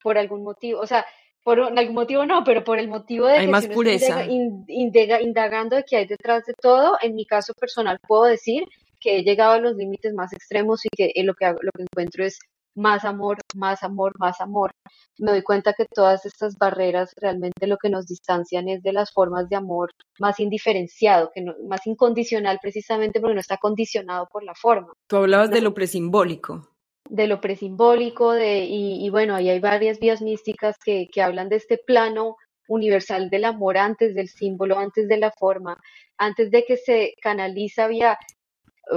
por 0.03 0.19
algún 0.19 0.43
motivo. 0.43 0.81
O 0.81 0.87
sea, 0.87 1.07
por 1.45 1.61
algún 1.61 1.95
motivo 1.95 2.27
no, 2.27 2.43
pero 2.43 2.65
por 2.65 2.79
el 2.79 2.89
motivo 2.89 3.27
de 3.27 3.41
que 3.41 3.49
más 3.49 3.67
pureza. 3.69 4.25
indagando 4.27 5.77
de 5.77 5.85
qué 5.85 5.99
hay 5.99 6.07
detrás 6.07 6.45
de 6.47 6.55
todo, 6.55 6.97
en 7.03 7.15
mi 7.15 7.27
caso 7.27 7.53
personal 7.55 7.99
puedo 8.07 8.25
decir 8.25 8.65
que 9.05 9.19
he 9.19 9.23
llegado 9.23 9.53
a 9.53 9.61
los 9.61 9.77
límites 9.77 10.14
más 10.14 10.33
extremos 10.33 10.85
y 10.87 10.88
que 10.88 11.12
lo 11.23 11.35
que, 11.35 11.47
lo 11.47 11.71
que 11.77 11.83
encuentro 11.83 12.25
es 12.25 12.38
más 12.75 13.05
amor, 13.05 13.38
más 13.55 13.83
amor, 13.83 14.12
más 14.19 14.40
amor. 14.40 14.73
Me 15.19 15.31
doy 15.31 15.43
cuenta 15.43 15.75
que 15.75 15.85
todas 15.85 16.25
estas 16.27 16.57
barreras 16.57 17.12
realmente 17.21 17.67
lo 17.67 17.77
que 17.77 17.90
nos 17.90 18.07
distancian 18.07 18.69
es 18.69 18.83
de 18.83 18.93
las 18.93 19.12
formas 19.12 19.49
de 19.49 19.57
amor 19.57 19.90
más 20.19 20.40
indiferenciado, 20.40 21.31
que 21.33 21.45
más 21.69 21.87
incondicional 21.87 22.59
precisamente 22.61 23.21
porque 23.21 23.35
no 23.35 23.40
está 23.40 23.59
condicionado 23.59 24.27
por 24.33 24.43
la 24.43 24.55
forma. 24.55 24.93
Tú 25.07 25.19
hablabas 25.19 25.51
de 25.51 25.61
lo 25.61 25.75
presimbólico. 25.75 26.69
De 27.09 27.27
lo 27.27 27.40
presimbólico, 27.40 28.33
de, 28.33 28.64
y, 28.64 29.09
bueno, 29.11 29.35
ahí 29.35 29.51
hay 29.51 29.61
varias 29.61 30.01
vías 30.01 30.23
místicas 30.23 30.77
que, 30.83 31.07
que 31.12 31.23
hablan 31.23 31.51
de 31.51 31.57
este 31.57 31.77
plano 31.77 32.37
universal 32.67 33.29
del 33.29 33.45
amor 33.45 33.77
antes 33.77 34.14
del 34.14 34.29
símbolo, 34.29 34.79
antes 34.79 35.07
de 35.07 35.19
la 35.19 35.31
forma, 35.31 35.77
antes 36.17 36.51
de 36.51 36.64
que 36.64 36.79
se 36.79 37.12
canaliza 37.21 37.88
vía 37.88 38.19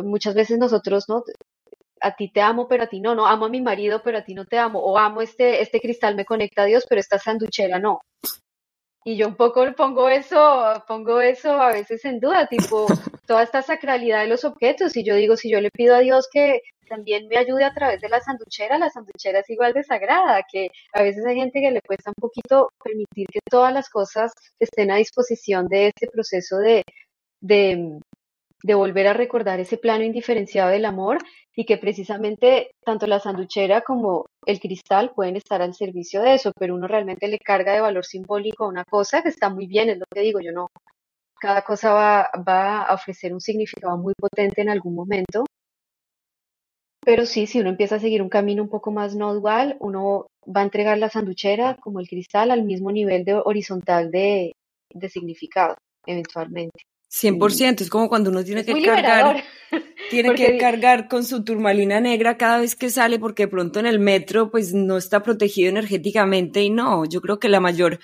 muchas 0.03 0.35
veces 0.35 0.57
nosotros, 0.57 1.05
¿no? 1.07 1.23
A 2.01 2.15
ti 2.15 2.29
te 2.31 2.41
amo, 2.41 2.67
pero 2.67 2.83
a 2.83 2.87
ti 2.87 2.99
no, 2.99 3.15
no, 3.15 3.27
amo 3.27 3.45
a 3.45 3.49
mi 3.49 3.61
marido, 3.61 4.01
pero 4.03 4.19
a 4.19 4.23
ti 4.23 4.33
no 4.33 4.45
te 4.45 4.57
amo, 4.57 4.79
o 4.79 4.97
amo 4.97 5.21
este, 5.21 5.61
este 5.61 5.79
cristal 5.79 6.15
me 6.15 6.25
conecta 6.25 6.63
a 6.63 6.65
Dios, 6.65 6.85
pero 6.87 7.01
esta 7.01 7.17
sanduchera 7.17 7.79
no. 7.79 8.01
Y 9.03 9.15
yo 9.15 9.27
un 9.29 9.35
poco 9.35 9.65
pongo 9.73 10.09
eso, 10.09 10.83
pongo 10.85 11.21
eso 11.21 11.53
a 11.53 11.71
veces 11.71 12.03
en 12.03 12.19
duda, 12.19 12.47
tipo, 12.47 12.87
toda 13.25 13.41
esta 13.43 13.61
sacralidad 13.61 14.21
de 14.21 14.27
los 14.27 14.43
objetos, 14.43 14.97
y 14.97 15.05
yo 15.05 15.15
digo, 15.15 15.37
si 15.37 15.49
yo 15.49 15.61
le 15.61 15.71
pido 15.71 15.95
a 15.95 15.99
Dios 15.99 16.27
que 16.29 16.61
también 16.89 17.27
me 17.29 17.37
ayude 17.37 17.63
a 17.63 17.73
través 17.73 18.01
de 18.01 18.09
la 18.09 18.19
sanduchera, 18.19 18.77
la 18.77 18.89
sanduchera 18.89 19.39
es 19.39 19.49
igual 19.49 19.73
de 19.73 19.83
sagrada, 19.83 20.41
que 20.51 20.69
a 20.93 21.03
veces 21.03 21.25
hay 21.25 21.37
gente 21.37 21.61
que 21.61 21.71
le 21.71 21.81
cuesta 21.81 22.11
un 22.11 22.19
poquito 22.19 22.69
permitir 22.83 23.27
que 23.31 23.39
todas 23.49 23.73
las 23.73 23.89
cosas 23.89 24.33
estén 24.59 24.91
a 24.91 24.97
disposición 24.97 25.67
de 25.67 25.87
este 25.87 26.07
proceso 26.07 26.57
de, 26.57 26.83
de 28.63 28.73
volver 28.73 29.07
a 29.07 29.13
recordar 29.13 29.59
ese 29.59 29.77
plano 29.77 30.03
indiferenciado 30.03 30.71
del 30.71 30.85
amor 30.85 31.19
y 31.55 31.65
que 31.65 31.77
precisamente 31.77 32.71
tanto 32.83 33.07
la 33.07 33.19
sanduchera 33.19 33.81
como 33.81 34.25
el 34.45 34.59
cristal 34.59 35.11
pueden 35.15 35.35
estar 35.35 35.61
al 35.61 35.73
servicio 35.73 36.21
de 36.21 36.35
eso, 36.35 36.51
pero 36.57 36.75
uno 36.75 36.87
realmente 36.87 37.27
le 37.27 37.39
carga 37.39 37.73
de 37.73 37.81
valor 37.81 38.05
simbólico 38.05 38.65
a 38.65 38.69
una 38.69 38.85
cosa 38.85 39.21
que 39.21 39.29
está 39.29 39.49
muy 39.49 39.67
bien, 39.67 39.89
es 39.89 39.97
lo 39.97 40.05
que 40.13 40.21
digo, 40.21 40.39
yo 40.39 40.51
no, 40.51 40.67
cada 41.39 41.63
cosa 41.63 41.93
va, 41.93 42.83
a 42.83 42.93
ofrecer 42.93 43.33
un 43.33 43.41
significado 43.41 43.97
muy 43.97 44.13
potente 44.17 44.61
en 44.61 44.69
algún 44.69 44.95
momento, 44.95 45.45
pero 47.01 47.25
sí, 47.25 47.47
si 47.47 47.59
uno 47.59 47.69
empieza 47.69 47.95
a 47.95 47.99
seguir 47.99 48.21
un 48.21 48.29
camino 48.29 48.61
un 48.63 48.69
poco 48.69 48.91
más 48.91 49.15
no 49.15 49.33
dual, 49.33 49.77
uno 49.79 50.27
va 50.45 50.61
a 50.61 50.65
entregar 50.65 50.97
la 50.97 51.09
sanduchera 51.09 51.75
como 51.75 51.99
el 51.99 52.07
cristal 52.07 52.51
al 52.51 52.63
mismo 52.63 52.91
nivel 52.91 53.23
de 53.23 53.35
horizontal 53.35 54.11
de 54.11 54.53
significado, 55.09 55.75
eventualmente. 56.05 56.83
100%, 57.11 57.81
es 57.81 57.89
como 57.89 58.09
cuando 58.09 58.29
uno 58.29 58.43
tiene 58.43 58.65
que 58.65 58.81
cargar, 58.83 59.43
tiene 60.09 60.35
que 60.35 60.57
cargar 60.57 61.07
con 61.07 61.23
su 61.23 61.43
turmalina 61.43 61.99
negra 61.99 62.37
cada 62.37 62.59
vez 62.59 62.75
que 62.75 62.89
sale 62.89 63.19
porque 63.19 63.43
de 63.43 63.47
pronto 63.47 63.79
en 63.79 63.85
el 63.85 63.99
metro 63.99 64.51
pues 64.51 64.73
no 64.73 64.97
está 64.97 65.23
protegido 65.23 65.69
energéticamente 65.69 66.61
y 66.61 66.69
no, 66.69 67.05
yo 67.05 67.21
creo 67.21 67.39
que 67.39 67.49
la 67.49 67.59
mayor, 67.59 67.99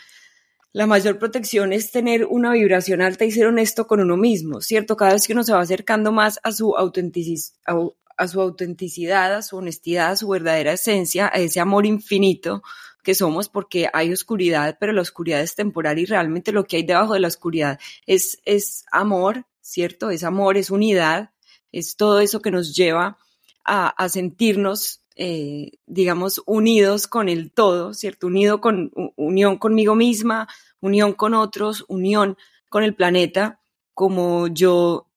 la 0.72 0.88
mayor 0.88 1.20
protección 1.20 1.74
es 1.74 1.92
tener 1.92 2.26
una 2.26 2.54
vibración 2.54 3.02
alta 3.02 3.26
y 3.26 3.32
ser 3.32 3.48
honesto 3.48 3.88
con 3.88 4.00
uno 4.00 4.16
mismo, 4.18 4.62
¿cierto? 4.62 4.96
Cada 4.96 5.14
vez 5.14 5.28
que 5.28 5.34
uno 5.34 5.44
se 5.44 5.54
va 5.54 5.60
acercando 5.60 6.12
más 6.12 6.40
a 6.44 6.52
su, 6.52 6.74
a 6.78 8.28
su 8.28 8.42
autenticidad, 8.42 9.36
a 9.36 9.42
su 9.42 9.58
honestidad, 9.58 10.12
a 10.12 10.16
su 10.16 10.30
verdadera 10.30 10.74
esencia, 10.74 11.30
a 11.34 11.40
ese 11.40 11.60
amor 11.60 11.86
infinito, 11.86 12.64
que 13.04 13.16
somos 13.16 13.50
porque 13.50 13.90
hay 13.94 14.12
oscuridad, 14.12 14.78
pero 14.80 14.94
la 14.94 15.02
oscuridad 15.02 15.42
es 15.42 15.56
temporal 15.56 16.00
y 16.00 16.06
realmente 16.06 16.52
lo 16.52 16.64
que 16.64 16.78
hay 16.78 16.84
debajo 16.84 17.14
de 17.14 17.20
la 17.20 17.28
oscuridad 17.28 17.80
es, 18.08 18.40
es 18.46 18.86
amor, 18.92 19.46
¿cierto? 19.62 20.10
Es 20.10 20.24
amor, 20.24 20.58
es 20.58 20.72
unidad, 20.72 21.32
es 21.72 21.96
todo 21.96 22.20
eso 22.20 22.42
que 22.42 22.52
nos 22.52 22.76
lleva 22.76 23.18
a, 23.66 23.88
a 23.88 24.10
sentirnos, 24.10 25.04
eh, 25.16 25.72
digamos, 25.86 26.42
unidos 26.46 27.08
con 27.08 27.30
el 27.30 27.52
todo, 27.52 27.94
¿cierto? 27.94 28.28
Unido 28.28 28.62
con, 28.62 28.92
unión 29.16 29.58
conmigo 29.58 29.96
misma, 29.96 30.48
unión 30.80 31.14
con 31.14 31.34
otros, 31.34 31.86
unión 31.88 32.38
con 32.70 32.84
el 32.84 32.96
planeta, 32.96 33.60
como 33.94 34.48
yo 34.48 35.08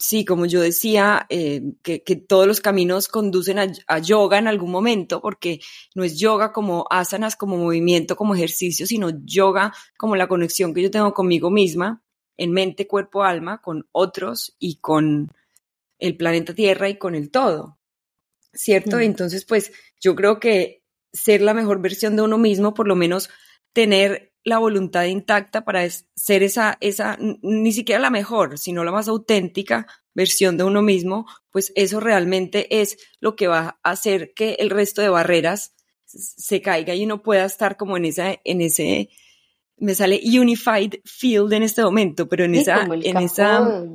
sí, 0.00 0.24
como 0.24 0.46
yo 0.46 0.60
decía, 0.62 1.26
eh, 1.28 1.62
que, 1.82 2.00
todos 2.16 2.46
los 2.46 2.60
caminos 2.60 3.06
conducen 3.06 3.58
a, 3.58 3.98
yoga 3.98 4.38
en 4.38 4.48
algún 4.48 4.70
momento, 4.70 5.20
porque 5.20 5.60
no 5.94 6.02
es 6.02 6.18
yoga 6.18 6.52
como 6.52 6.86
asanas, 6.90 7.36
como 7.36 7.58
movimiento, 7.58 8.16
como 8.16 8.34
ejercicio, 8.34 8.86
sino 8.86 9.10
yoga 9.24 9.72
como 9.98 10.16
la 10.16 10.26
conexión 10.26 10.72
que 10.74 10.82
yo 10.82 10.90
tengo 10.90 11.12
conmigo 11.12 11.50
misma, 11.50 12.02
en 12.38 12.52
mente, 12.52 12.86
cuerpo, 12.86 13.22
alma, 13.22 13.60
con 13.60 13.86
otros 13.92 14.56
y 14.58 14.76
con 14.76 15.30
el 15.98 16.16
planeta 16.16 16.54
Tierra 16.54 16.88
y 16.88 16.96
con 16.96 17.14
el 17.14 17.30
todo. 17.30 17.78
¿Cierto? 18.54 18.96
Mm. 18.96 19.02
Entonces, 19.02 19.44
pues 19.44 19.70
yo 20.00 20.16
creo 20.16 20.40
que 20.40 20.82
ser 21.12 21.42
la 21.42 21.52
mejor 21.52 21.82
versión 21.82 22.16
de 22.16 22.22
uno 22.22 22.38
mismo, 22.38 22.72
por 22.72 22.88
lo 22.88 22.96
menos 22.96 23.28
tener 23.74 24.29
la 24.44 24.58
voluntad 24.58 25.04
intacta 25.04 25.64
para 25.64 25.88
ser 25.88 26.42
esa, 26.42 26.78
esa, 26.80 27.18
ni 27.42 27.72
siquiera 27.72 28.00
la 28.00 28.10
mejor, 28.10 28.58
sino 28.58 28.84
la 28.84 28.92
más 28.92 29.08
auténtica 29.08 29.86
versión 30.14 30.56
de 30.56 30.64
uno 30.64 30.82
mismo, 30.82 31.26
pues 31.50 31.72
eso 31.76 32.00
realmente 32.00 32.80
es 32.80 32.98
lo 33.20 33.36
que 33.36 33.48
va 33.48 33.78
a 33.82 33.90
hacer 33.90 34.32
que 34.34 34.54
el 34.58 34.70
resto 34.70 35.02
de 35.02 35.08
barreras 35.08 35.74
se 36.04 36.60
caiga 36.60 36.94
y 36.94 37.04
uno 37.04 37.22
pueda 37.22 37.44
estar 37.44 37.76
como 37.76 37.96
en 37.96 38.06
esa, 38.06 38.34
en 38.44 38.60
ese, 38.60 39.10
me 39.76 39.94
sale 39.94 40.20
unified 40.24 40.94
field 41.04 41.52
en 41.52 41.62
este 41.62 41.82
momento, 41.82 42.28
pero 42.28 42.44
en 42.44 42.54
esa, 42.54 42.82
en 42.82 43.16
esa 43.18 43.88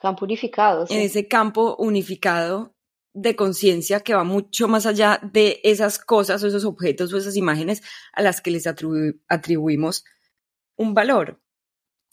campo 0.00 0.24
unificado, 0.26 0.86
en 0.90 1.00
ese 1.00 1.28
campo 1.28 1.76
unificado 1.78 2.73
de 3.14 3.36
conciencia 3.36 4.00
que 4.00 4.14
va 4.14 4.24
mucho 4.24 4.66
más 4.68 4.86
allá 4.86 5.20
de 5.22 5.60
esas 5.62 5.98
cosas 5.98 6.42
o 6.42 6.48
esos 6.48 6.64
objetos 6.64 7.12
o 7.12 7.16
esas 7.16 7.36
imágenes 7.36 7.82
a 8.12 8.22
las 8.22 8.40
que 8.40 8.50
les 8.50 8.66
atribuimos 8.66 10.04
un 10.76 10.94
valor. 10.94 11.40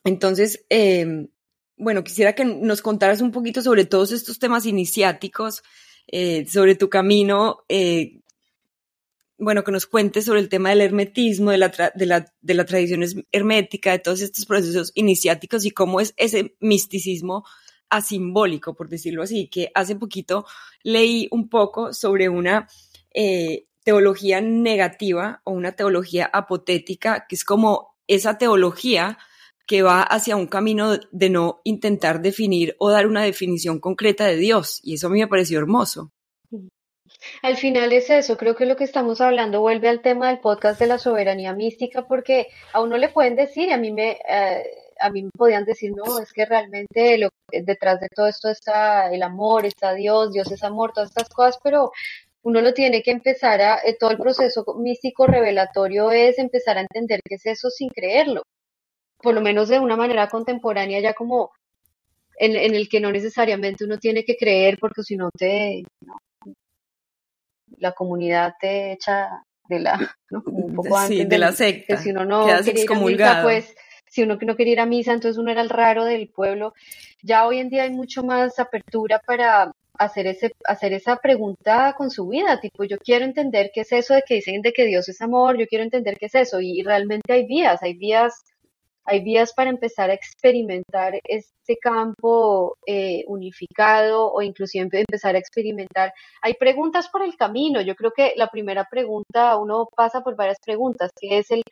Entonces, 0.04 0.64
em, 0.70 1.28
bueno, 1.76 2.04
quisiera 2.04 2.34
que 2.34 2.46
nos 2.46 2.84
contaras 2.84 3.22
un 3.22 3.32
poquito 3.32 3.62
sobre 3.62 3.86
todos 3.86 4.12
estos 4.12 4.38
temas 4.38 4.68
iniciáticos, 4.68 5.64
eh, 6.08 6.46
sobre 6.48 6.76
tu 6.76 6.90
camino, 6.90 7.64
eh, 7.68 8.22
bueno, 9.40 9.64
que 9.64 9.72
nos 9.72 9.88
cuentes 9.88 10.26
sobre 10.26 10.40
el 10.40 10.50
tema 10.50 10.70
del 10.70 10.82
hermetismo, 10.82 11.50
de 11.50 11.58
la, 11.58 11.72
de, 11.96 12.06
la, 12.06 12.32
de 12.42 12.54
la 12.54 12.66
tradición 12.66 13.04
hermética, 13.32 13.92
de 13.92 13.98
todos 13.98 14.22
estos 14.22 14.46
procesos 14.46 14.92
iniciáticos 14.94 15.66
y 15.66 15.72
cómo 15.72 16.00
es 16.00 16.14
ese 16.18 16.56
misticismo 16.60 17.44
asimbólico, 17.92 18.74
por 18.74 18.90
decirlo 18.90 19.22
así, 19.22 19.48
que 19.48 19.72
hace 19.76 19.96
poquito 19.96 20.46
leí 20.84 21.28
un 21.30 21.50
poco 21.50 21.94
sobre 21.94 22.30
una 22.30 22.68
eh, 23.14 23.68
teología 23.84 24.42
negativa 24.42 25.42
o 25.44 25.52
una 25.52 25.74
teología 25.74 26.30
apotética, 26.32 27.28
que 27.28 27.36
es 27.36 27.44
como 27.44 27.96
esa 28.08 28.38
teología 28.38 29.20
que 29.68 29.84
va 29.84 30.02
hacia 30.02 30.36
un 30.36 30.48
camino 30.48 30.98
de 31.12 31.30
no 31.30 31.62
intentar 31.64 32.22
definir 32.22 32.76
o 32.80 32.90
dar 32.90 33.08
una 33.08 33.24
definición 33.24 33.80
concreta 33.80 34.26
de 34.26 34.38
Dios. 34.38 34.80
Y 34.84 34.96
eso 34.96 35.08
a 35.08 35.10
mí 35.10 35.20
me 35.20 35.28
pareció 35.28 35.60
hermoso. 35.60 36.12
Al 37.42 37.58
final 37.58 37.94
es 37.94 38.10
eso, 38.10 38.38
creo 38.38 38.56
que 38.56 38.66
lo 38.66 38.76
que 38.76 38.84
estamos 38.84 39.22
hablando 39.22 39.62
vuelve 39.62 39.90
al 39.90 40.02
tema 40.02 40.30
del 40.30 40.40
podcast 40.40 40.80
de 40.80 40.88
la 40.88 40.98
soberanía 40.98 41.54
mística, 41.54 42.08
porque 42.08 42.48
a 42.74 42.82
uno 42.82 42.98
le 42.98 43.10
pueden 43.10 43.36
decir, 43.36 43.72
a 43.72 43.78
mí 43.78 43.92
me, 43.92 44.18
eh, 44.28 44.64
a 45.02 45.10
mí 45.10 45.24
me 45.24 45.30
podían 45.32 45.66
decir, 45.66 45.92
no, 45.96 46.20
es 46.20 46.32
que 46.32 46.46
realmente 46.46 47.18
lo, 47.18 47.30
detrás 47.52 48.00
de 48.00 48.08
todo 48.14 48.28
esto 48.28 48.50
está 48.50 49.12
el 49.12 49.24
amor, 49.24 49.66
está 49.66 49.94
Dios, 49.94 50.32
Dios 50.32 50.52
es 50.52 50.64
amor, 50.64 50.94
todas 50.94 51.10
estas 51.10 51.30
cosas, 51.30 51.60
pero 51.64 51.92
uno 52.44 52.62
lo 52.62 52.74
tiene 52.74 53.04
que 53.04 53.12
empezar 53.12 53.62
a, 53.62 53.80
eh, 53.84 53.98
todo 54.00 54.12
el 54.12 54.18
proceso 54.18 54.64
místico 54.80 55.28
revelatorio 55.28 56.12
es 56.12 56.40
empezar 56.40 56.78
a 56.78 56.82
entender 56.82 57.20
qué 57.24 57.36
es 57.36 57.46
eso 57.46 57.70
sin 57.70 57.90
creerlo, 57.90 58.44
por 59.22 59.34
lo 59.34 59.42
menos 59.42 59.70
de 59.70 59.80
una 59.80 59.96
manera 59.96 60.28
contemporánea, 60.28 61.00
ya 61.00 61.14
como 61.14 61.52
en, 62.38 62.56
el 62.56 62.90
que 62.90 63.00
no 63.00 63.12
necesariamente 63.12 63.86
uno 63.86 63.98
tiene 64.00 64.24
que 64.24 64.36
creer, 64.36 64.78
porque 64.80 65.04
si 65.04 65.16
no 65.16 65.30
te, 65.38 65.84
la 67.78 67.92
comunidad 67.92 68.54
te 68.60 68.94
echa 68.94 69.44
de 69.70 69.80
la, 69.80 70.16
un 70.32 70.74
poco 70.76 70.98
antes 70.98 71.30
de, 71.30 71.38
la 71.38 71.52
secta, 71.52 71.96
que 71.96 72.02
si 72.02 72.10
uno 72.10 72.26
no 72.26 72.46
quiere 72.64 72.82
ir 72.82 73.24
a 73.24 73.44
pues 73.44 73.76
si 74.12 74.24
uno 74.24 74.38
no 74.42 74.56
quería 74.58 74.74
ir 74.74 74.80
a 74.82 74.86
misa, 74.86 75.14
entonces 75.14 75.38
uno 75.40 75.52
era 75.52 75.62
el 75.62 75.70
raro 75.70 76.04
del 76.06 76.28
pueblo. 76.30 76.74
Ya 77.24 77.48
hoy 77.48 77.60
en 77.60 77.70
día 77.70 77.84
hay 77.84 77.92
mucho 77.92 78.24
más 78.24 78.60
apertura 78.60 79.20
para 79.26 79.72
hacer 79.98 80.28
ese 80.28 80.52
hacer 80.66 80.94
esa 80.94 81.18
pregunta 81.18 81.94
con 81.98 82.10
su 82.12 82.28
vida, 82.28 82.60
tipo 82.60 82.84
yo 82.84 82.98
quiero 82.98 83.26
entender 83.26 83.72
qué 83.74 83.82
es 83.82 83.92
eso 83.92 84.14
de 84.16 84.24
que 84.28 84.36
dicen 84.36 84.62
de 84.62 84.74
que 84.74 84.86
Dios 84.86 85.08
es 85.10 85.22
amor, 85.22 85.58
yo 85.58 85.68
quiero 85.68 85.84
entender 85.84 86.18
qué 86.18 86.26
es 86.28 86.36
eso 86.36 86.60
y 86.62 86.82
realmente 86.84 87.34
hay 87.34 87.46
vías, 87.46 87.82
hay 87.84 87.94
vías 87.94 88.34
hay 89.06 89.22
vías 89.24 89.54
para 89.54 89.70
empezar 89.70 90.10
a 90.10 90.14
experimentar 90.14 91.20
este 91.24 91.78
campo 91.78 92.78
eh, 92.86 93.24
unificado 93.28 94.32
o 94.32 94.42
inclusive 94.42 94.90
empezar 94.92 95.36
a 95.36 95.40
experimentar. 95.40 96.14
Hay 96.42 96.54
preguntas 96.56 97.10
por 97.10 97.24
el 97.24 97.36
camino. 97.36 97.82
Yo 97.82 97.96
creo 97.96 98.12
que 98.12 98.34
la 98.38 98.48
primera 98.48 98.86
pregunta, 98.90 99.58
uno 99.58 99.88
pasa 99.96 100.22
por 100.22 100.36
varias 100.36 100.60
preguntas, 100.64 101.12
que 101.20 101.40
es 101.40 101.50
el, 101.52 101.64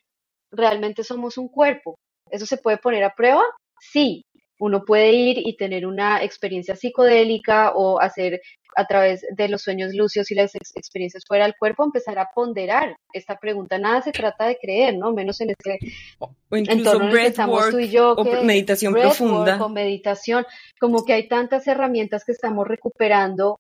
¿realmente 0.52 1.04
somos 1.04 1.38
un 1.38 1.50
cuerpo? 1.50 1.98
¿Eso 2.32 2.46
se 2.46 2.58
puede 2.58 2.78
poner 2.78 3.04
a 3.04 3.14
prueba? 3.14 3.44
Sí, 3.80 4.26
uno 4.60 4.84
puede 4.84 5.14
ir 5.14 5.38
y 5.40 5.56
tener 5.56 5.86
una 5.86 6.22
experiencia 6.24 6.76
psicodélica 6.76 7.72
o 7.74 8.00
hacer 8.00 8.42
a 8.76 8.86
través 8.86 9.26
de 9.36 9.50
los 9.50 9.62
sueños 9.62 9.94
lucios 9.94 10.30
y 10.32 10.36
las 10.36 10.54
experiencias 10.56 11.24
fuera 11.28 11.46
del 11.46 11.56
cuerpo, 11.58 11.84
empezar 11.84 12.20
a 12.20 12.30
ponderar 12.34 12.96
esta 13.14 13.38
pregunta. 13.38 13.80
Nada 13.80 14.02
se 14.02 14.12
trata 14.12 14.46
de 14.46 14.58
creer, 14.58 14.96
¿no? 14.98 15.12
Menos 15.12 15.42
en 15.42 15.52
este 15.52 15.80
o 16.20 16.36
entorno 16.52 17.10
en 17.10 17.12
el 17.12 17.18
que 17.18 17.28
estamos 17.28 17.70
tú 17.70 17.80
y 17.80 17.90
yo. 17.90 18.14
O 18.14 18.44
meditación 18.44 18.94
profunda. 18.94 19.64
O 19.64 19.70
meditación. 19.70 20.46
Como 20.80 21.04
que 21.04 21.14
hay 21.14 21.28
tantas 21.28 21.68
herramientas 21.68 22.24
que 22.26 22.34
estamos 22.34 22.68
recuperando 22.68 23.60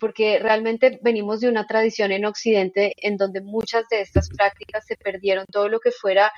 porque 0.00 0.38
realmente 0.38 0.98
venimos 1.02 1.40
de 1.40 1.48
una 1.48 1.66
tradición 1.66 2.10
en 2.10 2.24
Occidente 2.24 2.94
en 2.96 3.18
donde 3.18 3.42
muchas 3.42 3.84
de 3.90 4.00
estas 4.00 4.30
prácticas 4.30 4.84
se 4.86 4.96
perdieron, 4.96 5.44
todo 5.50 5.68
lo 5.68 5.78
que 5.78 5.90
fuera 5.90 6.32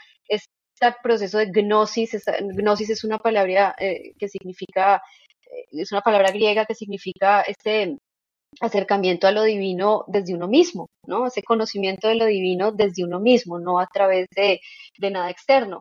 este 0.78 0.94
proceso 1.02 1.38
de 1.38 1.46
gnosis, 1.46 2.24
gnosis 2.54 2.90
es 2.90 3.04
una 3.04 3.18
palabra 3.18 3.74
eh, 3.78 4.12
que 4.18 4.28
significa, 4.28 5.02
eh, 5.42 5.66
es 5.72 5.92
una 5.92 6.02
palabra 6.02 6.30
griega 6.30 6.66
que 6.66 6.74
significa 6.74 7.42
este 7.42 7.98
acercamiento 8.60 9.26
a 9.26 9.32
lo 9.32 9.42
divino 9.42 10.04
desde 10.08 10.34
uno 10.34 10.48
mismo, 10.48 10.88
¿no? 11.06 11.26
Ese 11.26 11.42
conocimiento 11.42 12.08
de 12.08 12.16
lo 12.16 12.26
divino 12.26 12.72
desde 12.72 13.04
uno 13.04 13.20
mismo, 13.20 13.58
no 13.58 13.78
a 13.80 13.86
través 13.86 14.28
de, 14.36 14.60
nada 15.10 15.30
externo. 15.30 15.80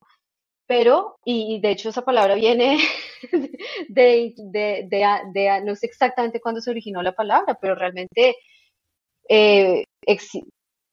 Pero, 0.68 1.18
y 1.26 1.60
de 1.62 1.72
hecho 1.72 1.90
esa 1.90 2.04
palabra 2.04 2.36
viene 2.36 2.80
de, 3.90 4.34
de, 4.38 5.62
no 5.64 5.76
sé 5.76 5.88
exactamente 5.88 6.42
cuándo 6.42 6.62
se 6.62 6.72
originó 6.72 7.02
la 7.04 7.14
palabra, 7.14 7.58
pero 7.62 7.76
realmente 7.76 8.38
eh, 9.30 9.86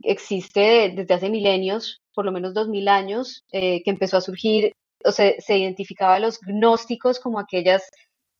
existe 0.02 0.92
desde 0.94 1.14
hace 1.14 1.30
milenios, 1.30 2.01
por 2.14 2.24
lo 2.24 2.32
menos 2.32 2.54
dos 2.54 2.68
mil 2.68 2.88
años, 2.88 3.44
eh, 3.52 3.82
que 3.82 3.90
empezó 3.90 4.16
a 4.18 4.20
surgir, 4.20 4.72
o 5.04 5.12
sea, 5.12 5.32
se 5.38 5.58
identificaba 5.58 6.14
a 6.16 6.20
los 6.20 6.38
gnósticos 6.40 7.20
como 7.20 7.38
aquellas 7.40 7.82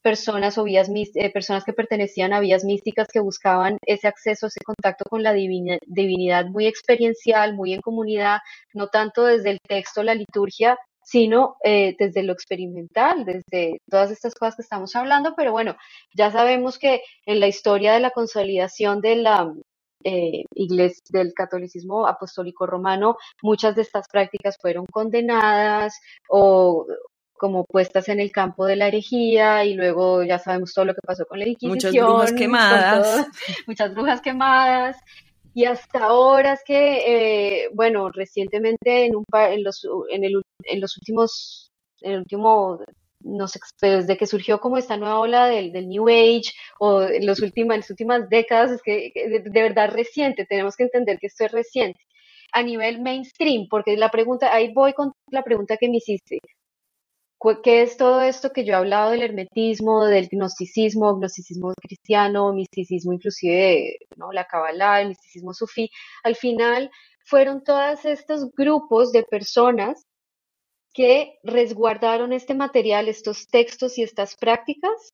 personas 0.03 0.59
o 0.59 0.65
vías 0.65 0.89
eh, 0.95 1.31
personas 1.31 1.65
que 1.65 1.73
pertenecían 1.73 2.33
a 2.33 2.41
vías 2.41 2.65
místicas 2.65 3.09
que 3.13 3.21
buscaban 3.21 3.79
ese 3.87 4.09
acceso, 4.09 4.49
ese 4.49 4.61
contacto 4.65 5.05
con 5.09 5.23
la 5.23 5.33
divinidad 5.33 6.47
muy 6.47 6.67
experiencial, 6.67 7.55
muy 7.55 7.73
en 7.73 7.81
comunidad, 7.81 8.39
no 8.75 8.89
tanto 8.89 9.25
desde 9.25 9.51
el 9.51 9.59
texto, 9.67 10.03
la 10.03 10.15
liturgia, 10.15 10.77
sino 11.05 11.57
eh, 11.65 11.95
desde 11.99 12.23
lo 12.23 12.33
experimental, 12.33 13.25
desde 13.25 13.79
todas 13.89 14.11
estas 14.11 14.35
cosas 14.35 14.57
que 14.57 14.63
estamos 14.63 14.95
hablando, 14.97 15.35
pero 15.37 15.53
bueno, 15.53 15.77
ya 16.15 16.31
sabemos 16.31 16.79
que 16.79 17.03
en 17.27 17.41
la 17.41 17.49
historia 17.49 17.93
de 17.93 18.01
la 18.01 18.11
consolidación 18.11 19.01
de 19.01 19.17
la, 19.17 19.53
eh, 20.05 20.45
iglesia, 20.55 21.03
del 21.11 21.33
catolicismo 21.35 22.07
apostólico 22.07 22.67
romano, 22.67 23.17
muchas 23.43 23.75
de 23.75 23.83
estas 23.83 24.09
prácticas 24.09 24.57
fueron 24.61 24.87
condenadas 24.87 25.99
o 26.29 26.87
como 27.43 27.65
puestas 27.65 28.09
en 28.09 28.21
el 28.21 28.31
campo 28.31 28.67
de 28.67 28.77
la 28.77 28.87
herejía 28.87 29.65
y 29.65 29.75
luego 29.75 30.23
ya 30.23 30.39
sabemos 30.39 30.73
todo 30.73 30.85
lo 30.85 30.95
que 30.95 31.01
pasó 31.05 31.27
con 31.27 31.41
la 31.41 31.49
Inquisición. 31.49 31.73
Muchas 31.75 31.93
brujas 31.93 32.33
quemadas. 32.33 33.27
muchas 33.67 33.95
brujas 33.95 34.21
quemadas. 34.21 34.97
Y 35.53 35.65
hasta 35.65 36.05
ahora 36.05 36.53
es 36.53 36.63
que, 36.65 37.65
eh, 37.65 37.69
bueno, 37.75 38.11
recientemente 38.11 39.07
en, 39.07 39.17
un 39.17 39.25
en, 39.33 39.65
los, 39.65 39.85
en, 40.11 40.25
el, 40.25 40.41
en 40.65 40.81
los 40.81 40.97
últimos, 40.97 41.73
en 42.01 42.13
el 42.13 42.19
último 42.21 42.79
no 43.25 43.49
sé, 43.49 43.61
desde 43.81 44.17
que 44.17 44.27
surgió 44.27 44.61
como 44.61 44.79
esta 44.79 44.97
nueva 44.97 45.19
ola 45.19 45.47
del, 45.47 45.73
del 45.73 45.89
New 45.89 46.09
Age 46.09 46.53
o 46.79 47.03
en, 47.03 47.27
los 47.27 47.41
últimas, 47.41 47.79
las 47.79 47.91
últimas 47.91 48.29
décadas, 48.29 48.73
es 48.73 48.83
que 48.83 49.13
de, 49.15 49.63
verdad 49.63 49.91
reciente, 49.91 50.47
tenemos 50.47 50.77
que 50.77 50.85
entender 50.85 51.19
que 51.19 51.29
esto 51.29 51.45
es 51.45 51.53
reciente. 51.53 52.01
A 52.53 52.63
nivel 52.63 53.01
mainstream, 53.01 53.67
porque 53.71 53.97
la 53.97 54.11
pregunta, 54.11 54.55
ahí 54.55 54.73
voy 54.75 54.93
con 54.93 55.13
la 55.31 55.43
pregunta 55.43 55.77
que 55.79 55.89
me 55.89 55.97
hiciste. 55.99 56.39
¿Qué 57.65 57.83
es 57.83 57.97
todo 57.97 58.23
esto 58.23 58.53
que 58.53 58.65
yo 58.65 58.73
he 58.73 58.77
hablado 58.77 59.11
del 59.11 59.23
hermetismo, 59.23 60.05
del 60.05 60.29
gnosticismo, 60.31 61.17
gnosticismo 61.17 61.73
cristiano, 61.75 62.53
misticismo 62.53 63.13
inclusive, 63.13 63.97
¿no? 64.17 64.31
la 64.31 64.45
Kabbalah, 64.45 65.01
el 65.03 65.09
misticismo 65.09 65.53
sufí? 65.53 65.91
Al 66.23 66.37
final 66.37 66.91
fueron 67.25 67.65
todos 67.65 68.05
estos 68.05 68.49
grupos 68.53 69.11
de 69.11 69.25
personas 69.25 70.05
que 70.93 71.39
resguardaron 71.43 72.33
este 72.33 72.55
material, 72.55 73.09
estos 73.09 73.47
textos 73.49 73.99
y 73.99 74.03
estas 74.03 74.37
prácticas 74.37 75.13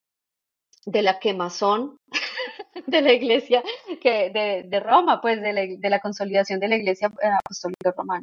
de 0.84 1.02
la 1.02 1.18
quemazón 1.18 1.98
de 2.86 3.02
la 3.02 3.12
iglesia 3.12 3.62
que, 4.00 4.30
de, 4.66 4.80
Roma, 4.80 5.20
pues 5.20 5.40
de 5.40 5.90
la, 5.90 6.00
consolidación 6.00 6.60
de 6.60 6.68
la 6.68 6.76
iglesia 6.76 7.08
eh, 7.22 7.28
apostólica 7.28 7.92
romana. 7.96 8.22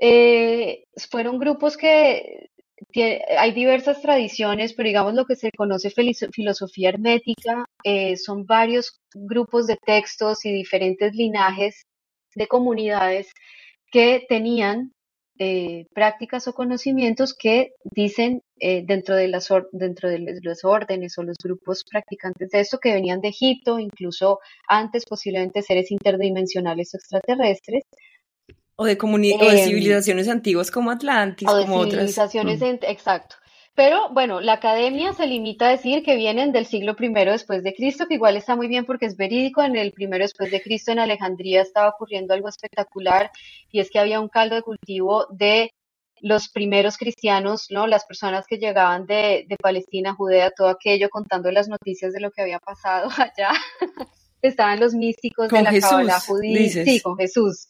Eh, 0.00 0.84
fueron 1.10 1.38
grupos 1.38 1.76
que 1.76 2.48
hay 3.38 3.52
diversas 3.52 4.00
tradiciones, 4.02 4.74
pero 4.74 4.88
digamos 4.88 5.14
lo 5.14 5.24
que 5.24 5.36
se 5.36 5.50
conoce 5.52 5.90
filosofía 5.90 6.88
hermética, 6.88 7.64
eh, 7.84 8.16
son 8.16 8.44
varios 8.44 9.00
grupos 9.14 9.66
de 9.66 9.76
textos 9.76 10.44
y 10.44 10.52
diferentes 10.52 11.14
linajes 11.14 11.82
de 12.34 12.46
comunidades 12.46 13.32
que 13.90 14.24
tenían 14.28 14.92
eh, 15.44 15.86
prácticas 15.92 16.46
o 16.46 16.52
conocimientos 16.52 17.34
que 17.34 17.72
dicen 17.82 18.42
eh, 18.60 18.84
dentro, 18.86 19.16
de 19.16 19.26
las 19.26 19.48
dentro 19.72 20.08
de 20.08 20.38
los 20.40 20.64
órdenes 20.64 21.18
o 21.18 21.24
los 21.24 21.36
grupos 21.42 21.82
practicantes 21.90 22.50
de 22.50 22.60
esto 22.60 22.78
que 22.78 22.92
venían 22.92 23.20
de 23.20 23.30
Egipto, 23.30 23.80
incluso 23.80 24.38
antes 24.68 25.04
posiblemente 25.04 25.62
seres 25.62 25.90
interdimensionales 25.90 26.94
o 26.94 26.96
extraterrestres. 26.96 27.82
O 28.76 28.84
de, 28.84 28.92
em, 28.92 29.58
civilizaciones 29.64 30.28
antiguas 30.28 30.70
como 30.70 30.92
Atlantis, 30.92 31.48
o 31.48 31.56
de 31.56 31.62
como 31.64 31.84
civilizaciones, 31.86 32.62
exacto. 32.62 33.34
Pero 33.74 34.10
bueno, 34.10 34.40
la 34.40 34.54
academia 34.54 35.14
se 35.14 35.26
limita 35.26 35.66
a 35.66 35.70
decir 35.70 36.02
que 36.02 36.16
vienen 36.16 36.52
del 36.52 36.66
siglo 36.66 36.94
I 36.98 37.08
después 37.24 37.62
de 37.62 37.74
Cristo, 37.74 38.06
que 38.06 38.14
igual 38.14 38.36
está 38.36 38.54
muy 38.54 38.68
bien 38.68 38.84
porque 38.84 39.06
es 39.06 39.16
verídico. 39.16 39.62
En 39.62 39.76
el 39.76 39.92
primero 39.92 40.24
después 40.24 40.50
de 40.50 40.60
Cristo 40.60 40.92
en 40.92 40.98
Alejandría 40.98 41.62
estaba 41.62 41.88
ocurriendo 41.88 42.34
algo 42.34 42.48
espectacular 42.48 43.30
y 43.70 43.80
es 43.80 43.90
que 43.90 43.98
había 43.98 44.20
un 44.20 44.28
caldo 44.28 44.56
de 44.56 44.62
cultivo 44.62 45.26
de 45.30 45.70
los 46.20 46.48
primeros 46.50 46.98
cristianos, 46.98 47.66
¿no? 47.70 47.86
Las 47.86 48.04
personas 48.04 48.46
que 48.46 48.58
llegaban 48.58 49.06
de, 49.06 49.44
de 49.48 49.56
Palestina, 49.56 50.14
Judea, 50.14 50.50
todo 50.50 50.68
aquello, 50.68 51.08
contando 51.08 51.50
las 51.50 51.68
noticias 51.68 52.12
de 52.12 52.20
lo 52.20 52.30
que 52.30 52.42
había 52.42 52.58
pasado 52.60 53.08
allá. 53.16 53.52
Estaban 54.42 54.80
los 54.80 54.92
místicos 54.94 55.48
de 55.48 55.62
la 55.62 55.80
Cábala 55.80 56.20
judía. 56.20 56.84
Sí, 56.84 57.00
con 57.00 57.16
Jesús. 57.16 57.66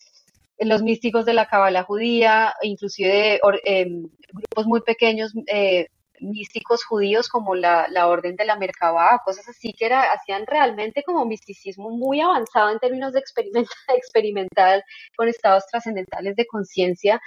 Los 0.58 0.82
místicos 0.82 1.24
de 1.24 1.34
la 1.34 1.46
Cábala 1.46 1.82
judía, 1.82 2.54
inclusive 2.62 3.40
em, 3.64 4.08
grupos 4.32 4.66
muy 4.66 4.80
pequeños, 4.82 5.32
eh, 5.46 5.86
místicos 6.22 6.84
judíos 6.84 7.28
como 7.28 7.54
la, 7.54 7.88
Orden 8.06 8.36
de 8.36 8.44
la 8.44 8.56
Merkabah, 8.56 9.20
cosas 9.24 9.48
así 9.48 9.72
que 9.72 9.86
era, 9.86 10.12
hacían 10.12 10.46
realmente 10.46 11.02
como 11.02 11.24
misticismo 11.26 11.90
muy 11.90 12.20
avanzado 12.20 12.70
en 12.70 12.78
términos 12.78 13.12
de 13.12 13.20
experimental, 13.20 13.66
experimental 13.96 14.84
con 15.16 15.28
estados 15.28 15.66
trascendentales 15.70 16.36
de 16.36 16.46
conciencia. 16.46 17.20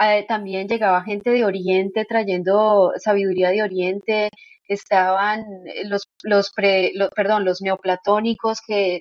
Eh, 0.00 0.24
también 0.26 0.68
llegaba 0.68 1.02
gente 1.04 1.30
de 1.30 1.44
Oriente 1.44 2.04
trayendo 2.04 2.92
sabiduría 2.98 3.50
de 3.50 3.62
Oriente, 3.62 4.30
estaban 4.66 5.44
los, 5.84 6.08
los, 6.22 6.52
los 6.54 7.62
neoplatónicos 7.62 8.60
que 8.66 9.00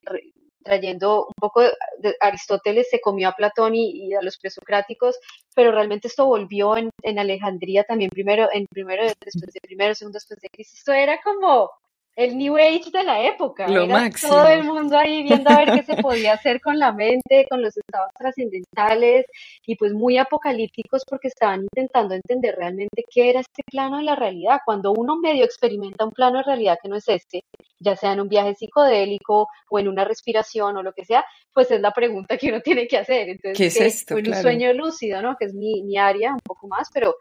trayendo 0.63 1.25
un 1.27 1.33
poco 1.39 1.61
de 1.61 2.15
Aristóteles 2.19 2.89
se 2.89 3.01
comió 3.01 3.29
a 3.29 3.35
Platón 3.35 3.75
y, 3.75 4.13
a 4.13 4.21
los 4.21 4.37
presocráticos, 4.37 5.17
pero 5.55 5.71
realmente 5.71 6.07
esto 6.07 6.25
volvió 6.25 6.77
en, 6.77 6.89
en, 7.01 7.19
Alejandría 7.19 7.83
también 7.83 8.09
primero, 8.09 8.49
en 8.53 8.65
primero, 8.67 9.03
después 9.03 9.53
de 9.53 9.59
primero, 9.61 9.95
segundo, 9.95 10.17
después 10.17 10.39
de 10.39 10.49
Cristo. 10.49 10.75
Esto 10.77 10.93
era 10.93 11.19
como 11.21 11.69
el 12.15 12.37
New 12.37 12.57
Age 12.57 12.91
de 12.91 13.03
la 13.03 13.23
época. 13.25 13.67
Lo 13.67 13.83
Era 13.83 14.09
todo 14.09 14.47
el 14.47 14.63
mundo 14.63 14.97
ahí 14.97 15.23
viendo 15.23 15.49
a 15.49 15.57
ver 15.57 15.71
qué 15.73 15.83
se 15.83 16.01
podía 16.01 16.33
hacer 16.33 16.61
con 16.61 16.77
la 16.77 16.91
mente, 16.91 17.47
con 17.49 17.61
los 17.61 17.75
estados 17.75 18.11
trascendentales 18.17 19.25
y 19.65 19.75
pues 19.75 19.93
muy 19.93 20.17
apocalípticos 20.17 21.03
porque 21.09 21.29
estaban 21.29 21.63
intentando 21.63 22.13
entender 22.13 22.55
realmente 22.55 23.03
qué 23.09 23.29
era 23.29 23.39
este 23.39 23.63
plano 23.63 23.97
de 23.97 24.03
la 24.03 24.15
realidad. 24.15 24.59
Cuando 24.63 24.91
uno 24.91 25.17
medio 25.17 25.43
experimenta 25.43 26.05
un 26.05 26.11
plano 26.11 26.37
de 26.37 26.43
realidad 26.43 26.77
que 26.81 26.89
no 26.89 26.95
es 26.95 27.07
este, 27.07 27.43
ya 27.79 27.95
sea 27.95 28.13
en 28.13 28.21
un 28.21 28.29
viaje 28.29 28.55
psicodélico 28.55 29.47
o 29.69 29.79
en 29.79 29.87
una 29.87 30.05
respiración 30.05 30.77
o 30.77 30.83
lo 30.83 30.93
que 30.93 31.05
sea, 31.05 31.25
pues 31.53 31.71
es 31.71 31.81
la 31.81 31.91
pregunta 31.91 32.37
que 32.37 32.49
uno 32.49 32.61
tiene 32.61 32.87
que 32.87 32.97
hacer. 32.97 33.29
Entonces, 33.29 33.57
¿qué 33.57 33.65
es 33.65 33.95
esto? 33.95 34.15
un 34.15 34.35
sueño 34.35 34.71
lúcido, 34.73 35.21
¿no? 35.21 35.35
Que 35.35 35.45
es 35.45 35.53
mi, 35.53 35.81
mi 35.83 35.97
área 35.97 36.31
un 36.31 36.39
poco 36.39 36.67
más, 36.67 36.89
pero 36.93 37.15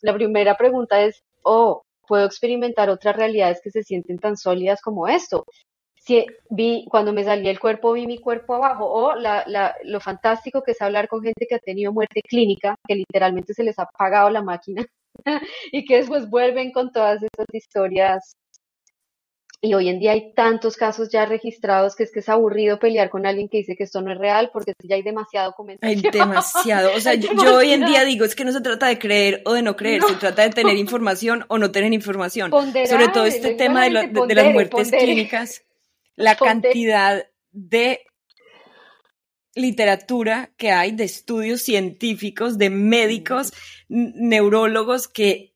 la 0.00 0.14
primera 0.14 0.56
pregunta 0.56 1.00
es, 1.00 1.22
oh, 1.42 1.84
puedo 2.06 2.26
experimentar 2.26 2.90
otras 2.90 3.16
realidades 3.16 3.60
que 3.62 3.70
se 3.70 3.82
sienten 3.82 4.18
tan 4.18 4.36
sólidas 4.36 4.80
como 4.80 5.08
esto. 5.08 5.44
Si 5.96 6.26
vi, 6.50 6.84
cuando 6.90 7.12
me 7.12 7.24
salí 7.24 7.48
el 7.48 7.60
cuerpo, 7.60 7.92
vi 7.92 8.06
mi 8.06 8.18
cuerpo 8.18 8.54
abajo, 8.56 8.86
o 8.86 9.14
la, 9.14 9.44
la, 9.46 9.76
lo 9.84 10.00
fantástico 10.00 10.62
que 10.62 10.72
es 10.72 10.82
hablar 10.82 11.08
con 11.08 11.22
gente 11.22 11.46
que 11.48 11.54
ha 11.54 11.58
tenido 11.60 11.92
muerte 11.92 12.22
clínica, 12.22 12.74
que 12.88 12.96
literalmente 12.96 13.54
se 13.54 13.62
les 13.62 13.78
ha 13.78 13.84
apagado 13.84 14.30
la 14.30 14.42
máquina, 14.42 14.84
y 15.72 15.84
que 15.84 15.98
después 15.98 16.28
vuelven 16.28 16.72
con 16.72 16.90
todas 16.92 17.22
estas 17.22 17.46
historias 17.52 18.34
y 19.64 19.74
hoy 19.74 19.88
en 19.88 20.00
día 20.00 20.10
hay 20.10 20.32
tantos 20.34 20.76
casos 20.76 21.08
ya 21.08 21.24
registrados 21.24 21.94
que 21.94 22.02
es 22.02 22.10
que 22.10 22.18
es 22.18 22.28
aburrido 22.28 22.80
pelear 22.80 23.10
con 23.10 23.24
alguien 23.26 23.48
que 23.48 23.58
dice 23.58 23.76
que 23.76 23.84
esto 23.84 24.02
no 24.02 24.10
es 24.10 24.18
real 24.18 24.50
porque 24.52 24.74
ya 24.82 24.96
hay 24.96 25.02
demasiado 25.02 25.50
documentación. 25.50 26.04
Hay 26.04 26.10
demasiado. 26.10 26.90
O 26.96 27.00
sea, 27.00 27.14
yo, 27.14 27.58
hoy 27.58 27.70
en 27.70 27.86
día 27.86 28.02
digo, 28.04 28.24
es 28.24 28.34
que 28.34 28.44
no 28.44 28.50
se 28.50 28.60
trata 28.60 28.88
de 28.88 28.98
creer 28.98 29.40
o 29.44 29.52
de 29.52 29.62
no 29.62 29.76
creer, 29.76 30.02
se 30.02 30.16
trata 30.16 30.42
de 30.42 30.50
tener 30.50 30.76
información 30.78 31.44
o 31.46 31.58
no 31.58 31.70
tener 31.70 31.92
información. 31.92 32.50
Sobre 32.50 33.08
todo 33.08 33.24
este 33.24 33.54
tema 33.54 33.84
de, 33.84 33.90
las 33.90 34.52
muertes 34.52 34.90
clínicas, 34.90 35.62
la 36.16 36.34
cantidad 36.34 37.24
de 37.52 38.00
literatura 39.54 40.50
que 40.56 40.72
hay, 40.72 40.90
de 40.90 41.04
estudios 41.04 41.62
científicos, 41.62 42.58
de 42.58 42.68
médicos, 42.68 43.52
neurólogos 43.88 45.06
que 45.06 45.51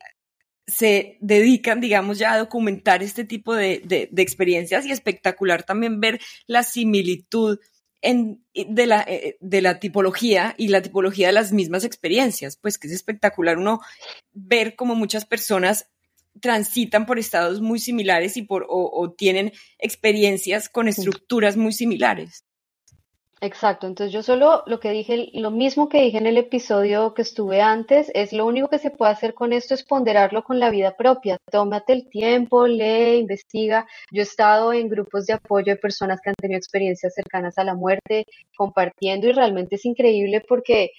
se 0.66 1.18
dedican, 1.20 1.80
digamos, 1.80 2.18
ya 2.18 2.32
a 2.32 2.38
documentar 2.38 3.02
este 3.02 3.24
tipo 3.24 3.54
de, 3.54 3.82
de, 3.84 4.22
experiencias 4.22 4.84
y 4.84 4.90
espectacular 4.90 5.62
también 5.62 6.00
ver 6.00 6.20
la 6.46 6.62
similitud 6.62 7.58
en, 8.02 8.44
de, 8.54 8.86
la, 8.86 9.02
eh, 9.06 9.36
de 9.40 9.62
la 9.62 9.78
tipología 9.78 10.54
y 10.58 10.68
la 10.68 10.82
tipología 10.82 11.28
de 11.28 11.32
las 11.32 11.52
mismas 11.52 11.84
experiencias, 11.84 12.56
pues 12.56 12.78
que 12.78 12.88
es 12.88 12.94
espectacular 12.94 13.58
uno 13.58 13.80
ver 14.32 14.74
cómo 14.74 14.94
muchas 14.94 15.24
personas 15.24 15.88
transitan 16.40 17.06
por 17.06 17.18
estados 17.18 17.60
muy 17.60 17.78
similares 17.78 18.36
y 18.36 18.42
por, 18.42 18.66
o 18.68 19.12
tienen 19.16 19.52
experiencias 19.78 20.68
con 20.68 20.86
estructuras 20.88 21.56
muy 21.56 21.72
similares. 21.72 22.45
Exacto, 23.42 23.86
entonces 23.86 24.14
yo 24.14 24.22
solo 24.22 24.62
lo 24.66 24.80
que 24.80 24.90
dije, 24.90 25.28
lo 25.34 25.50
mismo 25.50 25.90
que 25.90 26.00
dije 26.00 26.16
en 26.16 26.26
el 26.26 26.38
episodio 26.38 27.12
que 27.12 27.20
estuve 27.20 27.60
antes, 27.60 28.10
es 28.14 28.32
lo 28.32 28.46
único 28.46 28.68
que 28.68 28.78
se 28.78 28.90
puede 28.90 29.12
hacer 29.12 29.34
con 29.34 29.52
esto 29.52 29.74
es 29.74 29.82
ponderarlo 29.84 30.42
con 30.42 30.58
la 30.58 30.70
vida 30.70 30.96
propia. 30.96 31.36
Tómate 31.50 31.92
el 31.92 32.08
tiempo, 32.08 32.66
lee, 32.66 33.18
investiga. 33.18 33.86
Yo 34.10 34.20
he 34.20 34.22
estado 34.22 34.72
en 34.72 34.88
grupos 34.88 35.26
de 35.26 35.34
apoyo 35.34 35.66
de 35.74 35.76
personas 35.76 36.18
que 36.22 36.30
han 36.30 36.34
tenido 36.40 36.56
experiencias 36.56 37.12
cercanas 37.14 37.58
a 37.58 37.64
la 37.64 37.74
muerte, 37.74 38.24
compartiendo 38.56 39.26
y 39.28 39.32
realmente 39.32 39.76
es 39.76 39.84
increíble 39.84 40.42
porque 40.48 40.92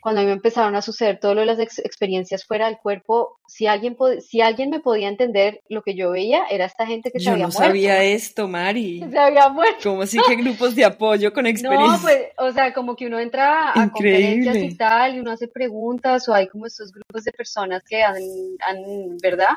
cuando 0.00 0.20
a 0.20 0.24
mí 0.24 0.28
me 0.28 0.34
empezaron 0.34 0.76
a 0.76 0.82
suceder 0.82 1.18
todo 1.18 1.34
lo 1.34 1.40
de 1.40 1.46
las 1.46 1.58
experiencias 1.58 2.44
fuera 2.44 2.66
del 2.66 2.78
cuerpo, 2.78 3.38
si 3.48 3.66
alguien, 3.66 3.96
si 4.20 4.40
alguien 4.40 4.70
me 4.70 4.80
podía 4.80 5.08
entender 5.08 5.60
lo 5.68 5.82
que 5.82 5.94
yo 5.94 6.10
veía, 6.10 6.44
era 6.50 6.66
esta 6.66 6.86
gente 6.86 7.10
que 7.10 7.18
se 7.18 7.30
había 7.30 7.46
muerto. 7.46 7.58
Yo 7.58 7.64
no 7.64 7.66
sabía 7.68 8.04
esto, 8.04 8.46
Mari. 8.46 9.00
Se 9.10 9.18
había 9.18 9.48
muerto. 9.48 9.90
Como 9.90 10.02
así 10.02 10.18
que 10.26 10.36
grupos 10.36 10.74
de 10.74 10.84
apoyo 10.84 11.32
con 11.32 11.46
experiencias. 11.46 11.88
No, 11.98 12.02
pues, 12.02 12.28
o 12.38 12.52
sea, 12.52 12.72
como 12.72 12.94
que 12.94 13.06
uno 13.06 13.18
entra 13.18 13.70
a 13.70 13.90
conferencias 13.90 14.56
y 14.56 14.76
tal, 14.76 15.16
y 15.16 15.20
uno 15.20 15.32
hace 15.32 15.48
preguntas, 15.48 16.28
o 16.28 16.34
hay 16.34 16.46
como 16.48 16.66
estos 16.66 16.92
grupos 16.92 17.24
de 17.24 17.32
personas 17.32 17.82
que 17.88 18.02
han, 18.02 18.16
han 18.60 19.16
¿verdad? 19.22 19.54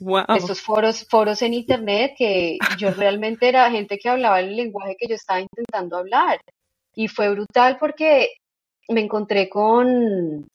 Wow. 0.00 0.24
Estos 0.36 0.60
foros, 0.60 1.06
foros 1.08 1.42
en 1.42 1.54
internet 1.54 2.14
que 2.16 2.58
yo 2.78 2.90
realmente 2.92 3.48
era 3.48 3.70
gente 3.70 3.98
que 3.98 4.08
hablaba 4.08 4.40
el 4.40 4.56
lenguaje 4.56 4.96
que 4.98 5.08
yo 5.08 5.14
estaba 5.14 5.40
intentando 5.40 5.98
hablar. 5.98 6.40
Y 6.94 7.08
fue 7.08 7.30
brutal 7.30 7.76
porque 7.78 8.28
me 8.88 9.00
encontré 9.02 9.48
con, 9.48 10.48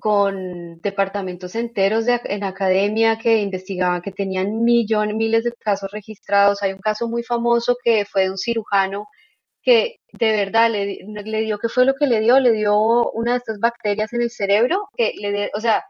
con 0.00 0.80
departamentos 0.80 1.54
enteros 1.54 2.06
de, 2.06 2.20
en 2.24 2.44
academia 2.44 3.18
que 3.18 3.40
investigaban 3.40 4.02
que 4.02 4.12
tenían 4.12 4.64
millones, 4.64 5.16
miles 5.16 5.44
de 5.44 5.52
casos 5.52 5.90
registrados. 5.92 6.62
Hay 6.62 6.72
un 6.72 6.80
caso 6.80 7.08
muy 7.08 7.22
famoso 7.22 7.76
que 7.82 8.04
fue 8.04 8.22
de 8.22 8.30
un 8.30 8.38
cirujano 8.38 9.06
que 9.62 9.96
de 10.12 10.32
verdad 10.32 10.70
le, 10.70 10.98
le 11.06 11.40
dio, 11.42 11.58
¿qué 11.58 11.68
fue 11.68 11.84
lo 11.84 11.94
que 11.94 12.06
le 12.06 12.20
dio? 12.20 12.38
Le 12.40 12.52
dio 12.52 13.10
una 13.12 13.32
de 13.32 13.38
estas 13.38 13.58
bacterias 13.60 14.12
en 14.12 14.22
el 14.22 14.30
cerebro, 14.30 14.88
que 14.96 15.12
le, 15.18 15.50
o 15.54 15.60
sea, 15.60 15.84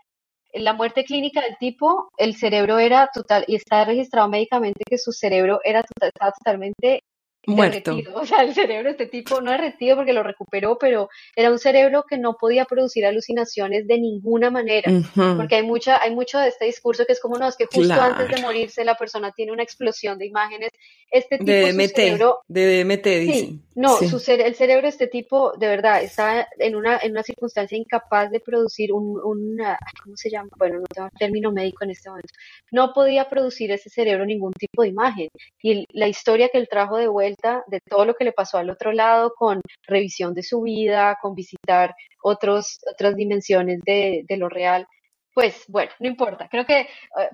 en 0.53 0.65
la 0.65 0.73
muerte 0.73 1.05
clínica 1.05 1.43
del 1.43 1.57
tipo, 1.59 2.09
el 2.17 2.35
cerebro 2.35 2.79
era 2.79 3.11
total, 3.13 3.45
y 3.47 3.55
está 3.57 3.85
registrado 3.85 4.29
médicamente 4.29 4.85
que 4.89 4.99
su 4.99 5.13
cerebro 5.13 5.61
era 5.63 5.83
total, 5.83 6.09
estaba 6.09 6.33
totalmente 6.33 7.03
muerto. 7.49 7.97
O 8.15 8.27
sea, 8.27 8.43
el 8.43 8.55
cerebro 8.55 8.85
de 8.85 8.91
este 8.91 9.07
tipo 9.07 9.41
no 9.41 9.51
derretido 9.51 9.97
porque 9.97 10.13
lo 10.13 10.23
recuperó, 10.23 10.79
pero 10.79 11.09
era 11.35 11.51
un 11.51 11.59
cerebro 11.59 12.05
que 12.09 12.19
no 12.19 12.37
podía 12.37 12.65
producir 12.65 13.07
alucinaciones 13.07 13.87
de 13.87 13.99
ninguna 13.99 14.51
manera. 14.51 14.91
Porque 15.15 15.57
hay 15.57 15.63
mucha, 15.63 16.03
hay 16.03 16.15
mucho 16.15 16.39
de 16.39 16.49
este 16.49 16.65
discurso 16.65 17.05
que 17.07 17.13
es 17.13 17.21
como, 17.21 17.39
no, 17.39 17.49
es 17.49 17.57
que 17.57 17.67
justo 17.67 17.95
antes 17.95 18.29
de 18.29 18.43
morirse 18.43 18.85
la 18.85 18.97
persona 18.97 19.33
tiene 19.33 19.53
una 19.53 19.63
explosión 19.63 20.19
de 20.19 20.27
imágenes. 20.27 20.71
Este 21.11 21.39
tipo 21.39 21.51
de 21.51 21.73
DMT, 21.73 21.95
cerebro, 21.95 22.41
de 22.49 22.85
DMT, 22.85 23.07
Sí, 23.33 23.61
no, 23.79 23.97
Su 23.99 24.21
el 24.33 24.57
cerebro 24.57 24.83
de 24.83 24.89
este 24.89 25.07
tipo, 25.07 25.53
de 25.53 25.69
verdad, 25.69 26.03
está 26.03 26.49
en 26.59 26.75
una, 26.75 26.99
en 26.99 27.13
una 27.13 27.23
circunstancia 27.23 27.79
incapaz 27.79 28.29
de 28.29 28.41
producir 28.41 28.93
un, 28.93 29.21
una, 29.23 29.79
¿cómo 30.03 30.17
se 30.17 30.31
llama? 30.31 30.49
Bueno, 30.59 30.81
no 30.81 30.87
tengo 30.93 31.09
término 31.17 31.53
médico 31.53 31.85
en 31.85 31.91
este 31.91 32.09
momento. 32.09 32.35
No 32.73 32.93
podía 32.93 33.29
producir 33.29 33.71
ese 33.71 33.89
cerebro 33.89 34.27
ningún 34.27 34.53
tipo 34.53 34.83
de 34.83 34.89
imagen. 34.89 35.29
Y 35.63 35.87
la 35.93 36.09
historia 36.09 36.49
que 36.49 36.59
él 36.59 36.67
trajo 36.69 36.97
de 36.97 37.07
vuelta 37.07 37.63
de 37.69 37.79
todo 37.81 38.05
lo 38.05 38.15
que 38.15 38.25
le 38.25 38.33
pasó 38.33 38.59
al 38.59 38.69
otro 38.69 38.91
lado 38.91 39.33
con 39.37 39.61
revisión 39.87 40.35
de 40.35 40.43
su 40.43 40.61
vida, 40.63 41.17
con 41.23 41.37
visitar 41.37 41.95
otros, 42.25 42.81
otras 42.93 43.15
dimensiones 43.15 43.79
de, 43.87 44.25
lo 44.31 44.49
real. 44.49 44.89
Pues 45.33 45.67
bueno, 45.69 45.93
no 46.01 46.09
importa. 46.09 46.49
Creo 46.51 46.67
que 46.67 46.81
eh, 46.81 46.89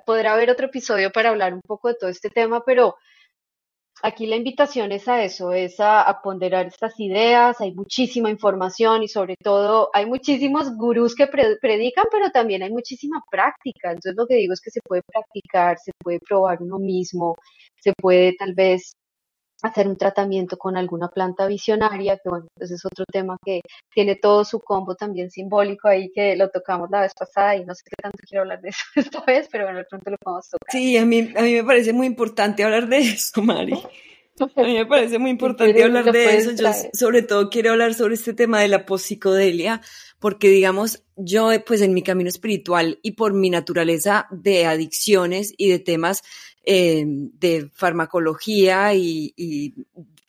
podrá 0.04 0.34
haber 0.34 0.50
otro 0.50 0.66
episodio 0.66 1.10
para 1.10 1.30
hablar 1.30 1.54
un 1.54 1.62
poco 1.62 1.88
de 1.88 1.94
todo 1.94 2.10
este 2.10 2.28
tema, 2.28 2.62
pero 2.66 2.96
aquí 4.04 4.26
la 4.26 4.36
invitación 4.36 4.92
es 4.92 5.08
a 5.08 5.24
eso, 5.24 5.52
es 5.52 5.80
a, 5.80 6.20
ponderar 6.22 6.66
estas 6.66 6.98
ideas, 7.00 7.60
hay 7.60 7.72
muchísima 7.72 8.30
información 8.30 9.02
y 9.02 9.08
sobre 9.08 9.36
todo 9.36 9.88
hay 9.94 10.04
muchísimos 10.06 10.76
gurús 10.76 11.14
que 11.14 11.26
predican, 11.26 12.04
pero 12.12 12.30
también 12.30 12.62
hay 12.62 12.70
muchísima 12.70 13.22
práctica. 13.30 13.88
Entonces 13.88 14.14
lo 14.16 14.26
que 14.26 14.36
digo 14.36 14.52
es 14.52 14.60
que 14.60 14.70
se 14.70 14.80
puede 14.82 15.02
practicar, 15.06 15.78
se 15.78 15.92
puede 15.98 16.20
probar 16.20 16.58
uno 16.62 16.78
mismo, 16.78 17.36
se 17.80 17.92
puede 17.94 18.34
tal 18.38 18.54
vez 18.54 18.94
hacer 19.62 19.88
un 19.88 19.96
tratamiento 19.96 20.56
con 20.56 20.76
alguna 20.76 21.08
planta 21.08 21.46
visionaria, 21.46 22.16
que 22.16 22.28
bueno, 22.28 22.46
ese 22.58 22.74
es 22.74 22.84
otro 22.84 23.04
tema 23.10 23.38
que 23.44 23.60
tiene 23.92 24.16
todo 24.16 24.44
su 24.44 24.60
combo 24.60 24.94
también 24.94 25.30
simbólico 25.30 25.88
ahí 25.88 26.10
que 26.12 26.36
lo 26.36 26.50
tocamos 26.50 26.90
la 26.90 27.02
vez 27.02 27.12
pasada 27.14 27.56
y 27.56 27.64
no 27.64 27.74
sé 27.74 27.82
qué 27.84 28.02
tanto 28.02 28.18
quiero 28.28 28.42
hablar 28.42 28.60
de 28.60 28.68
eso 28.70 28.84
esta 28.96 29.20
vez, 29.24 29.48
pero 29.50 29.64
bueno, 29.64 29.78
de 29.78 29.84
pronto 29.84 30.10
lo 30.10 30.16
podemos 30.18 30.48
tocar. 30.48 30.70
Sí, 30.70 30.96
a 30.96 31.04
mí, 31.04 31.32
a 31.36 31.42
mí 31.42 31.54
me 31.54 31.64
parece 31.64 31.92
muy 31.92 32.06
importante 32.06 32.64
hablar 32.64 32.88
de 32.88 32.98
eso, 32.98 33.42
Mari. 33.42 33.74
A 34.40 34.62
mí 34.62 34.74
me 34.74 34.86
parece 34.86 35.18
muy 35.18 35.30
importante 35.30 35.82
hablar 35.82 36.10
de 36.10 36.36
eso. 36.36 36.50
Yo 36.52 36.68
sobre 36.92 37.22
todo 37.22 37.50
quiero 37.50 37.70
hablar 37.72 37.94
sobre 37.94 38.14
este 38.14 38.34
tema 38.34 38.60
de 38.60 38.68
la 38.68 38.84
psicodelia, 38.98 39.80
porque 40.18 40.48
digamos, 40.48 41.04
yo 41.16 41.50
pues 41.64 41.80
en 41.82 41.94
mi 41.94 42.02
camino 42.02 42.28
espiritual 42.28 42.98
y 43.02 43.12
por 43.12 43.32
mi 43.32 43.50
naturaleza 43.50 44.26
de 44.30 44.66
adicciones 44.66 45.54
y 45.56 45.68
de 45.68 45.78
temas 45.78 46.22
eh, 46.64 47.04
de 47.06 47.70
farmacología 47.72 48.94
y 48.94 49.74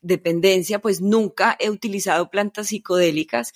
dependencia, 0.01 0.79
pues 0.79 1.01
nunca 1.01 1.57
he 1.59 1.69
utilizado 1.69 2.29
plantas 2.29 2.67
psicodélicas 2.67 3.53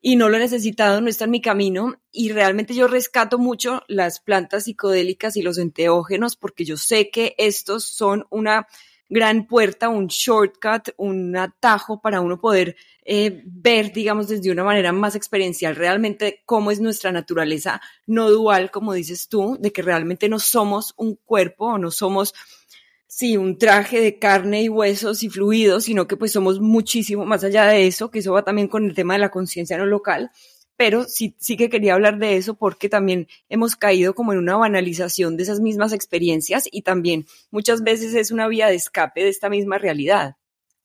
y 0.00 0.16
no 0.16 0.28
lo 0.28 0.36
he 0.36 0.40
necesitado, 0.40 1.00
no 1.00 1.08
está 1.08 1.24
en 1.24 1.32
mi 1.32 1.40
camino 1.40 2.00
y 2.12 2.30
realmente 2.30 2.74
yo 2.74 2.86
rescato 2.86 3.38
mucho 3.38 3.82
las 3.88 4.20
plantas 4.20 4.64
psicodélicas 4.64 5.36
y 5.36 5.42
los 5.42 5.58
enteógenos 5.58 6.36
porque 6.36 6.64
yo 6.64 6.76
sé 6.76 7.10
que 7.10 7.34
estos 7.38 7.84
son 7.84 8.24
una 8.30 8.68
gran 9.08 9.46
puerta, 9.46 9.88
un 9.88 10.08
shortcut, 10.08 10.90
un 10.96 11.36
atajo 11.36 12.00
para 12.00 12.20
uno 12.20 12.40
poder 12.40 12.76
eh, 13.04 13.42
ver, 13.44 13.92
digamos, 13.92 14.28
desde 14.28 14.50
una 14.50 14.64
manera 14.64 14.92
más 14.92 15.14
experiencial 15.14 15.76
realmente 15.76 16.42
cómo 16.44 16.70
es 16.70 16.80
nuestra 16.80 17.12
naturaleza 17.12 17.80
no 18.06 18.30
dual, 18.30 18.70
como 18.70 18.92
dices 18.92 19.28
tú, 19.28 19.56
de 19.60 19.72
que 19.72 19.82
realmente 19.82 20.28
no 20.28 20.38
somos 20.38 20.92
un 20.96 21.16
cuerpo 21.24 21.66
o 21.66 21.78
no 21.78 21.90
somos 21.90 22.34
sí, 23.06 23.36
un 23.36 23.56
traje 23.56 24.00
de 24.00 24.18
carne 24.18 24.64
y 24.64 24.68
huesos 24.68 25.22
y 25.22 25.30
fluidos, 25.30 25.84
sino 25.84 26.06
que 26.06 26.16
pues 26.16 26.32
somos 26.32 26.60
muchísimo 26.60 27.24
más 27.24 27.44
allá 27.44 27.64
de 27.64 27.86
eso, 27.86 28.10
que 28.10 28.18
eso 28.18 28.32
va 28.32 28.44
también 28.44 28.68
con 28.68 28.84
el 28.84 28.94
tema 28.94 29.14
de 29.14 29.20
la 29.20 29.30
conciencia 29.30 29.78
no 29.78 29.86
local, 29.86 30.30
pero 30.76 31.04
sí, 31.04 31.34
sí 31.38 31.56
que 31.56 31.70
quería 31.70 31.94
hablar 31.94 32.18
de 32.18 32.36
eso 32.36 32.54
porque 32.54 32.88
también 32.88 33.28
hemos 33.48 33.76
caído 33.76 34.14
como 34.14 34.32
en 34.32 34.38
una 34.38 34.56
banalización 34.56 35.36
de 35.36 35.42
esas 35.44 35.60
mismas 35.60 35.92
experiencias 35.92 36.68
y 36.70 36.82
también 36.82 37.26
muchas 37.50 37.82
veces 37.82 38.14
es 38.14 38.30
una 38.30 38.48
vía 38.48 38.68
de 38.68 38.74
escape 38.74 39.22
de 39.22 39.30
esta 39.30 39.48
misma 39.48 39.78
realidad, 39.78 40.36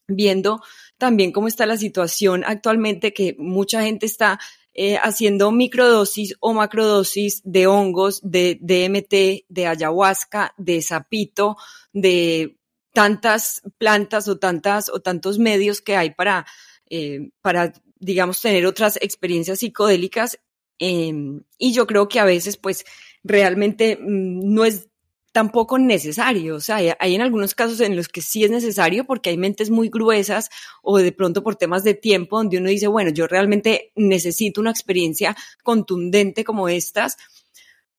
viendo 0.08 0.62
también 0.98 1.32
cómo 1.32 1.48
está 1.48 1.66
la 1.66 1.78
situación 1.78 2.44
actualmente 2.46 3.14
que 3.14 3.36
mucha 3.38 3.84
gente 3.84 4.06
está 4.06 4.39
eh, 4.74 4.98
haciendo 4.98 5.52
microdosis 5.52 6.36
o 6.39 6.54
macrodosis 6.54 7.42
de 7.44 7.68
hongos, 7.68 8.22
de 8.24 8.58
DMT, 8.62 9.46
de 9.50 9.68
ayahuasca, 9.68 10.54
de 10.58 10.82
sapito, 10.82 11.58
de 11.92 12.58
tantas 12.94 13.62
plantas 13.78 14.30
o 14.30 14.38
tantas 14.38 14.88
o 14.89 15.02
tantos 15.02 15.39
medios 15.39 15.82
que 15.82 15.98
hay 15.98 16.12
para, 16.12 16.46
eh, 16.89 17.32
para 17.42 17.74
digamos, 18.02 18.41
tener 18.41 18.66
otras 18.66 18.97
experiencias 19.02 19.60
psicodélicas. 19.60 20.39
Em, 20.80 21.43
y 21.58 21.74
yo 21.74 21.88
creo 21.88 22.10
que 22.10 22.20
a 22.20 22.26
veces, 22.26 22.58
pues, 22.58 22.86
realmente 23.24 23.97
mm, 23.97 24.54
no 24.54 24.66
es 24.66 24.89
tampoco 25.32 25.78
necesario. 25.78 26.56
O 26.56 26.60
sea, 26.60 26.78
hay, 26.99 27.16
en 27.16 27.22
algunos 27.22 27.56
casos 27.56 27.80
en 27.80 27.95
los 27.95 28.08
que 28.10 28.22
sí 28.22 28.43
es 28.43 28.52
necesario 28.52 29.06
porque 29.06 29.30
hay 29.30 29.38
mentes 29.38 29.70
muy 29.70 29.89
gruesas 29.89 30.49
o 30.82 30.97
de 30.97 31.12
pronto 31.12 31.43
por 31.43 31.56
temas 31.56 31.84
de 31.84 31.93
tiempo 31.93 32.38
donde 32.38 32.58
uno 32.58 32.70
dice, 32.70 32.88
bueno, 32.88 33.12
yo 33.12 33.28
realmente 33.28 33.91
necesito 33.95 34.62
una 34.62 34.72
experiencia 34.72 35.36
contundente 35.64 36.43
como 36.43 36.68
estas, 36.68 37.18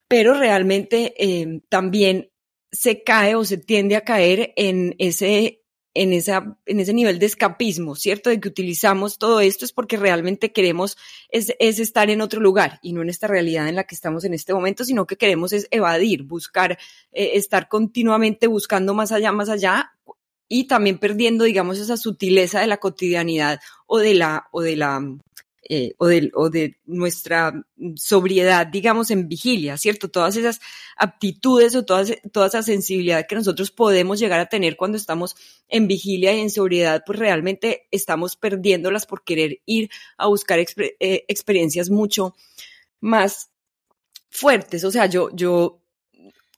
pero 0.08 0.34
realmente 0.34 1.14
eh, 1.16 1.62
también 1.68 2.30
se 2.70 3.02
cae 3.02 3.34
o 3.34 3.44
se 3.44 3.58
tiende 3.58 3.96
a 3.96 4.04
caer 4.04 4.52
en 4.56 4.94
ese 4.98 5.61
en, 5.94 6.12
esa, 6.12 6.56
en 6.66 6.80
ese 6.80 6.94
nivel 6.94 7.18
de 7.18 7.26
escapismo, 7.26 7.94
¿cierto? 7.94 8.30
De 8.30 8.40
que 8.40 8.48
utilizamos 8.48 9.18
todo 9.18 9.40
esto 9.40 9.64
es 9.64 9.72
porque 9.72 9.96
realmente 9.96 10.52
queremos 10.52 10.96
es, 11.28 11.54
es, 11.58 11.78
estar 11.78 12.10
en 12.10 12.20
otro 12.20 12.40
lugar 12.40 12.78
y 12.82 12.92
no 12.92 13.02
en 13.02 13.10
esta 13.10 13.26
realidad 13.26 13.68
en 13.68 13.76
la 13.76 13.84
que 13.84 13.94
estamos 13.94 14.24
en 14.24 14.34
este 14.34 14.54
momento, 14.54 14.84
sino 14.84 15.06
que 15.06 15.16
queremos 15.16 15.52
es 15.52 15.68
evadir, 15.70 16.22
buscar, 16.22 16.78
eh, 17.12 17.32
estar 17.34 17.68
continuamente 17.68 18.46
buscando 18.46 18.94
más 18.94 19.12
allá, 19.12 19.32
más 19.32 19.48
allá 19.48 19.92
y 20.48 20.64
también 20.64 20.98
perdiendo, 20.98 21.44
digamos, 21.44 21.78
esa 21.78 21.96
sutileza 21.96 22.60
de 22.60 22.66
la 22.66 22.76
cotidianidad 22.76 23.60
o 23.86 23.98
de 23.98 24.14
la, 24.14 24.48
o 24.52 24.60
de 24.60 24.76
la, 24.76 25.00
eh, 25.68 25.94
o, 25.98 26.06
de, 26.06 26.30
o, 26.34 26.50
de, 26.50 26.76
nuestra 26.86 27.52
sobriedad, 27.96 28.66
digamos, 28.66 29.10
en 29.10 29.28
vigilia, 29.28 29.78
¿cierto? 29.78 30.10
Todas 30.10 30.36
esas 30.36 30.60
aptitudes 30.96 31.76
o 31.76 31.84
todas, 31.84 32.12
toda 32.32 32.48
esa 32.48 32.62
sensibilidad 32.62 33.26
que 33.28 33.34
nosotros 33.34 33.70
podemos 33.70 34.18
llegar 34.18 34.40
a 34.40 34.48
tener 34.48 34.76
cuando 34.76 34.96
estamos 34.96 35.36
en 35.68 35.86
vigilia 35.86 36.32
y 36.32 36.40
en 36.40 36.50
sobriedad, 36.50 37.02
pues 37.06 37.18
realmente 37.18 37.86
estamos 37.90 38.36
perdiéndolas 38.36 39.06
por 39.06 39.24
querer 39.24 39.60
ir 39.66 39.90
a 40.16 40.26
buscar 40.26 40.58
eh, 40.58 41.24
experiencias 41.28 41.90
mucho 41.90 42.34
más 43.00 43.50
fuertes. 44.30 44.84
O 44.84 44.90
sea, 44.90 45.06
yo, 45.06 45.30
yo 45.32 45.81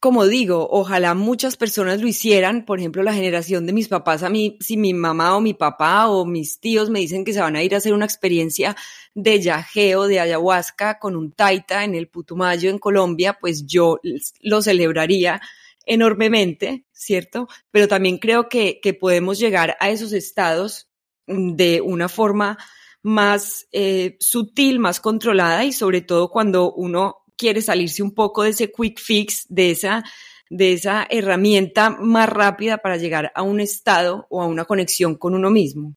como 0.05 0.27
digo, 0.27 0.69
ojalá 0.71 1.15
muchas 1.15 1.57
personas 1.57 2.03
lo 2.03 2.07
hicieran, 2.07 2.67
por 2.67 2.79
ejemplo, 2.79 3.03
la 3.03 3.15
generación 3.15 3.65
de 3.65 3.73
mis 3.73 3.89
papás, 3.89 4.23
a 4.23 4.29
mí, 4.29 4.59
si 4.61 4.77
mi 4.77 4.93
mamá 4.93 5.35
o 5.35 5.41
mi 5.41 5.55
papá 5.55 6.09
o 6.09 6.27
mis 6.27 6.61
tíos 6.61 6.91
me 6.91 6.99
dicen 6.99 7.25
que 7.25 7.33
se 7.33 7.41
van 7.41 7.57
a 7.57 7.63
ir 7.63 7.75
a 7.75 7.79
hacer 7.79 7.95
una 7.95 8.05
experiencia 8.05 8.77
de 9.15 9.41
yajeo, 9.41 10.07
de 10.07 10.21
ayahuasca 10.21 10.99
con 10.99 11.17
un 11.17 11.33
taita 11.33 11.85
en 11.85 11.95
el 11.95 12.09
Putumayo 12.09 12.69
en 12.69 12.79
Colombia, 12.79 13.39
pues 13.41 13.65
yo 13.65 13.99
lo 14.43 14.61
celebraría 14.61 15.41
enormemente, 15.87 16.85
¿cierto? 16.93 17.49
Pero 17.71 17.89
también 17.89 18.19
creo 18.19 18.51
que, 18.51 18.79
podemos 19.01 19.39
llegar 19.39 19.75
a 19.81 19.89
esos 19.89 20.13
estados 20.13 20.91
de 21.27 21.81
una 21.81 22.11
forma 22.11 22.59
más 23.01 23.69
eh, 23.73 24.19
sutil, 24.21 24.81
más 24.81 25.01
controlada 25.01 25.65
y 25.65 25.73
sobre 25.73 26.03
todo 26.03 26.29
cuando 26.29 26.75
uno 26.75 27.24
quiere 27.37 27.63
salirse 27.63 28.03
un 28.03 28.15
poco 28.15 28.43
de 28.43 28.51
ese 28.51 28.73
quick 28.73 29.01
fix, 29.01 29.47
de 29.49 29.71
esa, 29.71 30.05
de 30.51 30.73
esa 30.73 31.07
herramienta 31.11 31.91
más 31.91 32.29
rápida 32.29 32.79
para 32.79 32.97
llegar 32.97 33.33
a 33.35 33.43
un 33.43 33.61
estado 33.61 34.27
o 34.31 34.43
a 34.43 34.47
una 34.47 34.65
conexión 34.65 35.17
con 35.17 35.35
uno 35.35 35.51
mismo. 35.51 35.95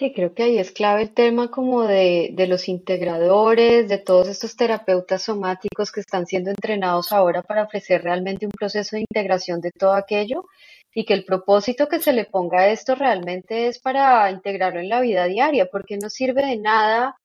Sí, 0.00 0.12
creo 0.14 0.32
que 0.32 0.44
ahí 0.44 0.58
es 0.58 0.70
clave 0.70 1.02
el 1.02 1.12
tema 1.12 1.50
como 1.50 1.82
de, 1.82 2.30
de, 2.32 2.46
los 2.46 2.68
integradores, 2.68 3.88
de 3.88 3.98
todos 3.98 4.28
estos 4.28 4.54
terapeutas 4.54 5.22
somáticos 5.22 5.90
que 5.90 5.98
están 5.98 6.24
siendo 6.24 6.50
entrenados 6.50 7.10
ahora 7.10 7.42
para 7.42 7.64
ofrecer 7.64 8.04
realmente 8.04 8.46
un 8.46 8.52
proceso 8.52 8.94
de 8.94 9.00
integración 9.00 9.60
de 9.60 9.72
todo 9.72 9.94
aquello 9.94 10.44
y 10.94 11.04
que 11.04 11.14
el 11.14 11.24
propósito 11.24 11.88
que 11.88 11.98
se 12.00 12.12
le 12.12 12.26
ponga 12.26 12.60
a 12.60 12.68
esto 12.70 12.94
realmente 12.94 13.66
es 13.66 13.80
para 13.80 14.30
integrarlo 14.30 14.78
en 14.78 14.88
la 14.88 15.00
vida 15.00 15.24
diaria, 15.26 15.66
porque 15.66 15.98
no 15.98 16.08
sirve 16.10 16.46
de 16.46 16.58
nada 16.58 17.16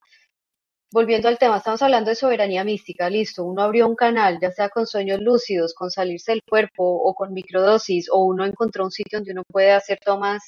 volviendo 0.93 1.27
al 1.27 1.39
tema, 1.39 1.57
estamos 1.57 1.81
hablando 1.81 2.11
de 2.11 2.15
soberanía 2.15 2.63
mística, 2.63 3.09
listo, 3.09 3.43
uno 3.43 3.63
abrió 3.63 3.87
un 3.87 3.95
canal, 3.95 4.37
ya 4.39 4.51
sea 4.51 4.69
con 4.69 4.85
sueños 4.85 5.19
lúcidos, 5.21 5.73
con 5.73 5.89
salirse 5.89 6.33
del 6.33 6.43
cuerpo 6.47 6.83
o 6.83 7.15
con 7.15 7.33
microdosis, 7.33 8.07
o 8.11 8.23
uno 8.25 8.45
encontró 8.45 8.83
un 8.85 8.91
sitio 8.91 9.17
donde 9.17 9.31
uno 9.31 9.41
puede 9.51 9.71
hacer 9.71 9.97
tomas 10.05 10.43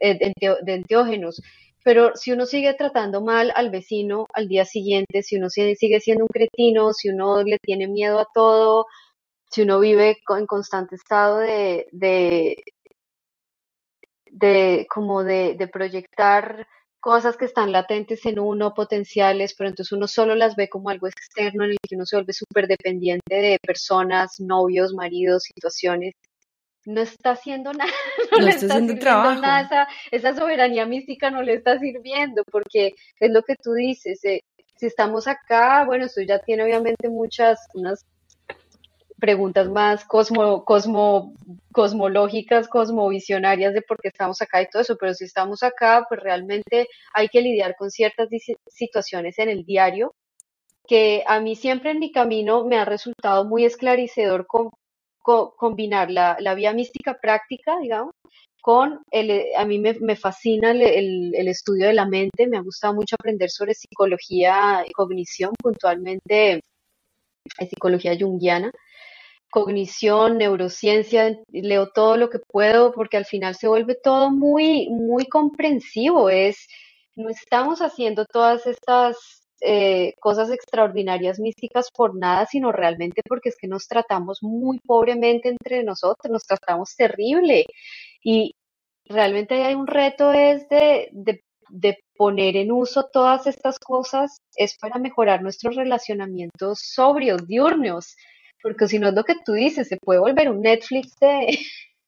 eh, 0.00 0.18
de 0.18 0.74
enteógenos. 0.74 1.40
Pero 1.84 2.16
si 2.16 2.32
uno 2.32 2.44
sigue 2.44 2.74
tratando 2.74 3.20
mal 3.22 3.52
al 3.54 3.70
vecino 3.70 4.26
al 4.34 4.48
día 4.48 4.64
siguiente, 4.64 5.22
si 5.22 5.36
uno 5.36 5.48
sigue 5.48 6.00
siendo 6.00 6.24
un 6.24 6.28
cretino, 6.28 6.92
si 6.92 7.10
uno 7.10 7.44
le 7.44 7.58
tiene 7.60 7.86
miedo 7.86 8.18
a 8.18 8.26
todo, 8.34 8.86
si 9.48 9.62
uno 9.62 9.78
vive 9.78 10.16
en 10.36 10.46
constante 10.46 10.96
estado 10.96 11.38
de, 11.38 11.86
como 14.88 15.22
de 15.22 15.68
proyectar 15.72 16.66
cosas 17.04 17.36
que 17.36 17.44
están 17.44 17.70
latentes 17.70 18.24
en 18.24 18.38
uno, 18.38 18.72
potenciales, 18.72 19.54
pero 19.54 19.68
entonces 19.68 19.92
uno 19.92 20.08
solo 20.08 20.34
las 20.34 20.56
ve 20.56 20.70
como 20.70 20.88
algo 20.88 21.06
externo 21.06 21.64
en 21.64 21.72
el 21.72 21.76
que 21.86 21.96
uno 21.96 22.06
se 22.06 22.16
vuelve 22.16 22.32
súper 22.32 22.66
dependiente 22.66 23.34
de 23.34 23.58
personas, 23.60 24.40
novios, 24.40 24.94
maridos, 24.94 25.42
situaciones. 25.42 26.14
No 26.86 27.02
está 27.02 27.32
haciendo 27.32 27.72
nada, 27.74 27.92
no, 28.32 28.38
le 28.38 28.52
está, 28.52 28.66
haciendo 28.76 28.98
trabajo. 28.98 29.38
Nada, 29.38 29.86
esa, 30.10 30.34
soberanía 30.34 30.86
mística 30.86 31.30
no 31.30 31.42
le 31.42 31.52
está 31.52 31.78
sirviendo, 31.78 32.42
porque 32.50 32.94
es 33.20 33.30
lo 33.30 33.42
que 33.42 33.56
tú 33.62 33.74
dices, 33.74 34.24
eh, 34.24 34.40
si 34.78 34.86
estamos 34.86 35.28
acá, 35.28 35.84
bueno, 35.84 36.06
esto 36.06 36.22
ya 36.22 36.38
tiene 36.38 36.64
obviamente 36.64 37.10
muchas, 37.10 37.66
unas 37.74 38.06
preguntas 39.24 39.70
más 39.70 40.04
cosmo, 40.04 40.66
cosmo, 40.66 41.32
cosmológicas, 41.72 42.68
cosmovisionarias 42.68 43.72
de 43.72 43.80
por 43.80 43.96
qué 43.98 44.08
estamos 44.08 44.42
acá 44.42 44.60
y 44.60 44.68
todo 44.68 44.82
eso, 44.82 44.96
pero 45.00 45.14
si 45.14 45.24
estamos 45.24 45.62
acá, 45.62 46.04
pues 46.06 46.20
realmente 46.20 46.88
hay 47.14 47.28
que 47.28 47.40
lidiar 47.40 47.74
con 47.74 47.90
ciertas 47.90 48.28
situaciones 48.68 49.38
en 49.38 49.48
el 49.48 49.64
diario 49.64 50.12
que 50.86 51.24
a 51.26 51.40
mí 51.40 51.56
siempre 51.56 51.92
en 51.92 52.00
mi 52.00 52.12
camino 52.12 52.66
me 52.66 52.76
ha 52.76 52.84
resultado 52.84 53.46
muy 53.46 53.64
esclarecedor 53.64 54.46
con, 54.46 54.68
combinar 55.22 56.10
la, 56.10 56.36
la, 56.38 56.54
vía 56.54 56.74
mística 56.74 57.16
práctica, 57.18 57.78
digamos, 57.80 58.12
con 58.60 59.00
el, 59.10 59.46
a 59.56 59.64
mí 59.64 59.78
me, 59.78 59.94
me 60.00 60.16
fascina 60.16 60.72
el, 60.72 60.82
el, 60.82 61.34
el, 61.34 61.48
estudio 61.48 61.86
de 61.86 61.94
la 61.94 62.06
mente, 62.06 62.46
me 62.46 62.58
ha 62.58 62.60
gustado 62.60 62.92
mucho 62.92 63.16
aprender 63.18 63.48
sobre 63.48 63.72
psicología 63.72 64.84
y 64.86 64.92
cognición, 64.92 65.54
puntualmente 65.62 66.60
psicología 67.70 68.16
junguiana, 68.18 68.70
cognición, 69.54 70.36
neurociencia, 70.36 71.38
leo 71.52 71.86
todo 71.90 72.16
lo 72.16 72.28
que 72.28 72.40
puedo 72.40 72.90
porque 72.92 73.16
al 73.16 73.24
final 73.24 73.54
se 73.54 73.68
vuelve 73.68 73.94
todo 73.94 74.32
muy, 74.32 74.88
muy 74.90 75.26
comprensivo. 75.26 76.28
Es, 76.28 76.66
no 77.14 77.28
estamos 77.28 77.80
haciendo 77.80 78.24
todas 78.26 78.66
estas 78.66 79.46
eh, 79.60 80.14
cosas 80.18 80.50
extraordinarias 80.50 81.38
místicas 81.38 81.88
por 81.94 82.16
nada, 82.16 82.46
sino 82.46 82.72
realmente 82.72 83.22
porque 83.28 83.50
es 83.50 83.56
que 83.56 83.68
nos 83.68 83.86
tratamos 83.86 84.42
muy 84.42 84.80
pobremente 84.80 85.50
entre 85.50 85.84
nosotros, 85.84 86.32
nos 86.32 86.42
tratamos 86.42 86.96
terrible. 86.96 87.64
Y 88.24 88.56
realmente 89.04 89.62
hay 89.62 89.76
un 89.76 89.86
reto 89.86 90.32
es 90.32 90.68
de, 90.68 91.10
de, 91.12 91.44
de 91.68 91.98
poner 92.16 92.56
en 92.56 92.72
uso 92.72 93.08
todas 93.12 93.46
estas 93.46 93.78
cosas, 93.78 94.36
es 94.56 94.76
para 94.78 94.98
mejorar 94.98 95.42
nuestros 95.42 95.76
relacionamientos 95.76 96.80
sobrios, 96.82 97.46
diurnos, 97.46 98.16
porque 98.64 98.88
si 98.88 98.98
no 98.98 99.08
es 99.08 99.14
lo 99.14 99.24
que 99.24 99.34
tú 99.44 99.52
dices, 99.52 99.88
se 99.88 99.98
puede 99.98 100.20
volver 100.20 100.48
un 100.50 100.62
Netflix 100.62 101.14
de, 101.20 101.58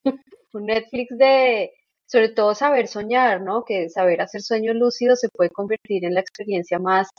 un 0.55 0.65
Netflix 0.65 1.19
de, 1.19 1.71
sobre 2.07 2.31
todo 2.31 2.55
saber 2.55 2.89
soñar, 2.89 3.43
¿no? 3.43 3.63
Que 3.63 3.91
saber 3.91 4.23
hacer 4.23 4.41
sueños 4.41 4.75
lúcidos 4.75 5.21
se 5.21 5.29
puede 5.29 5.51
convertir 5.51 6.07
en 6.07 6.15
la 6.15 6.21
experiencia 6.21 6.79
más, 6.79 7.11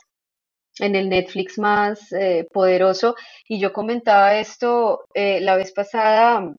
en 0.80 0.96
el 0.96 1.08
Netflix 1.10 1.60
más 1.60 2.12
eh, 2.14 2.48
poderoso. 2.52 3.16
Y 3.48 3.60
yo 3.60 3.74
comentaba 3.74 4.40
esto 4.40 5.06
eh, 5.14 5.40
la 5.40 5.56
vez 5.56 5.72
pasada, 5.72 6.56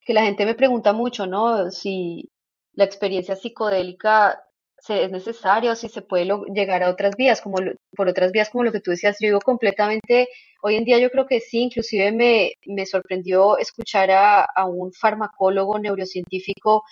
que 0.00 0.14
la 0.14 0.22
gente 0.24 0.44
me 0.44 0.56
pregunta 0.56 0.92
mucho, 0.92 1.28
¿no? 1.28 1.70
Si 1.70 2.28
la 2.72 2.82
experiencia 2.82 3.36
psicodélica 3.36 4.42
es 4.88 5.10
necesaria 5.10 5.72
o 5.72 5.76
si 5.76 5.88
se 5.88 6.02
puede 6.02 6.28
llegar 6.54 6.82
a 6.82 6.90
otras 6.90 7.16
vías, 7.16 7.40
como 7.40 7.58
por 7.96 8.08
otras 8.08 8.32
vías 8.32 8.50
como 8.50 8.64
lo 8.64 8.72
que 8.72 8.80
tú 8.80 8.90
decías, 8.90 9.16
yo 9.20 9.28
digo 9.28 9.40
completamente, 9.40 10.28
hoy 10.62 10.76
en 10.76 10.84
día 10.84 10.98
yo 10.98 11.10
creo 11.10 11.26
que 11.26 11.40
sí, 11.40 11.60
inclusive 11.60 12.12
me, 12.12 12.52
me 12.66 12.86
sorprendió 12.86 13.58
escuchar 13.58 14.10
a, 14.10 14.42
a, 14.44 14.66
un 14.66 14.92
farmacólogo 14.92 15.78
neurocientífico 15.78 16.84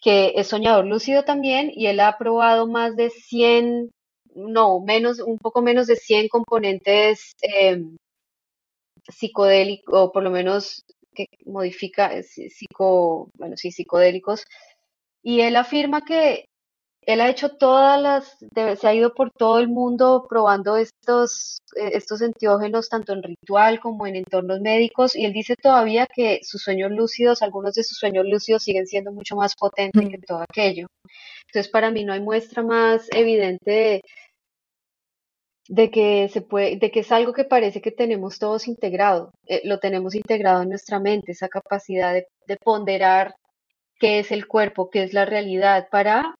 que 0.00 0.32
es 0.36 0.48
soñador 0.48 0.86
lúcido 0.86 1.24
también 1.24 1.70
y 1.74 1.86
él 1.86 2.00
ha 2.00 2.16
probado 2.18 2.66
más 2.66 2.96
de 2.96 3.10
100, 3.10 3.90
no, 4.34 4.80
menos, 4.80 5.20
un 5.20 5.38
poco 5.38 5.62
menos 5.62 5.86
de 5.86 5.96
100 5.96 6.28
componentes 6.28 7.34
eh, 7.42 7.82
psicodélicos, 9.08 9.94
o 9.94 10.12
por 10.12 10.22
lo 10.22 10.30
menos 10.30 10.84
que 11.14 11.26
modifica, 11.46 12.14
eh, 12.14 12.22
psico, 12.22 13.30
bueno, 13.34 13.56
sí, 13.56 13.72
psicodélicos, 13.72 14.44
y 15.22 15.40
él 15.40 15.56
afirma 15.56 16.04
que 16.04 16.47
él 17.08 17.22
ha 17.22 17.30
hecho 17.30 17.56
todas 17.56 17.98
las, 18.02 18.36
se 18.78 18.86
ha 18.86 18.94
ido 18.94 19.14
por 19.14 19.30
todo 19.30 19.58
el 19.60 19.68
mundo 19.68 20.26
probando 20.28 20.76
estos, 20.76 21.62
eh, 21.74 21.92
estos 21.94 22.20
enteógenos 22.20 22.90
tanto 22.90 23.14
en 23.14 23.22
ritual 23.22 23.80
como 23.80 24.06
en 24.06 24.16
entornos 24.16 24.60
médicos 24.60 25.16
y 25.16 25.24
él 25.24 25.32
dice 25.32 25.54
todavía 25.56 26.06
que 26.06 26.40
sus 26.42 26.60
sueños 26.62 26.90
lúcidos, 26.90 27.40
algunos 27.40 27.72
de 27.74 27.84
sus 27.84 27.96
sueños 27.96 28.26
lúcidos 28.26 28.62
siguen 28.62 28.86
siendo 28.86 29.10
mucho 29.10 29.36
más 29.36 29.56
potentes 29.56 30.06
que 30.06 30.18
todo 30.18 30.42
aquello. 30.42 30.86
Entonces 31.46 31.72
para 31.72 31.90
mí 31.90 32.04
no 32.04 32.12
hay 32.12 32.20
muestra 32.20 32.62
más 32.62 33.08
evidente 33.12 34.02
de, 35.66 35.90
que 35.90 36.28
se 36.28 36.42
puede, 36.42 36.76
de 36.76 36.90
que 36.90 37.00
es 37.00 37.10
algo 37.10 37.32
que 37.32 37.44
parece 37.44 37.80
que 37.80 37.90
tenemos 37.90 38.38
todos 38.38 38.68
integrado, 38.68 39.30
eh, 39.46 39.62
lo 39.64 39.78
tenemos 39.78 40.14
integrado 40.14 40.62
en 40.62 40.68
nuestra 40.68 41.00
mente, 41.00 41.32
esa 41.32 41.48
capacidad 41.48 42.12
de, 42.12 42.26
de 42.46 42.56
ponderar 42.58 43.34
qué 43.98 44.18
es 44.18 44.30
el 44.30 44.46
cuerpo, 44.46 44.90
qué 44.90 45.04
es 45.04 45.14
la 45.14 45.24
realidad, 45.24 45.88
para 45.90 46.34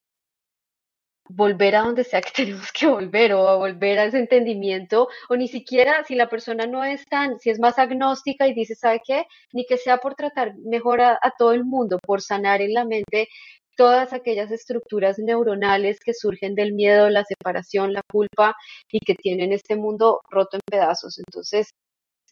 volver 1.28 1.76
a 1.76 1.82
donde 1.82 2.04
sea 2.04 2.20
que 2.20 2.30
tenemos 2.34 2.72
que 2.72 2.86
volver 2.86 3.32
o 3.34 3.48
a 3.48 3.56
volver 3.56 3.98
a 3.98 4.04
ese 4.04 4.18
entendimiento 4.18 5.08
o 5.28 5.36
ni 5.36 5.48
siquiera 5.48 6.04
si 6.04 6.14
la 6.14 6.28
persona 6.28 6.66
no 6.66 6.84
es 6.84 7.04
tan, 7.06 7.38
si 7.38 7.50
es 7.50 7.58
más 7.58 7.78
agnóstica 7.78 8.46
y 8.46 8.54
dice, 8.54 8.74
¿sabe 8.74 9.00
qué? 9.04 9.26
Ni 9.52 9.64
que 9.66 9.76
sea 9.76 9.98
por 9.98 10.14
tratar 10.14 10.54
mejor 10.58 11.00
a, 11.00 11.18
todo 11.38 11.52
el 11.52 11.64
mundo, 11.64 11.98
por 12.04 12.22
sanar 12.22 12.62
en 12.62 12.72
la 12.72 12.84
mente 12.84 13.28
todas 13.76 14.12
aquellas 14.12 14.50
estructuras 14.50 15.18
neuronales 15.18 16.00
que 16.00 16.12
surgen 16.12 16.54
del 16.54 16.72
miedo, 16.72 17.08
la 17.10 17.24
separación, 17.24 17.92
la 17.92 18.02
culpa 18.10 18.56
y 18.90 18.98
que 18.98 19.14
tienen 19.14 19.52
este 19.52 19.76
mundo 19.76 20.20
roto 20.30 20.56
en 20.56 20.62
pedazos. 20.68 21.18
Entonces, 21.18 21.70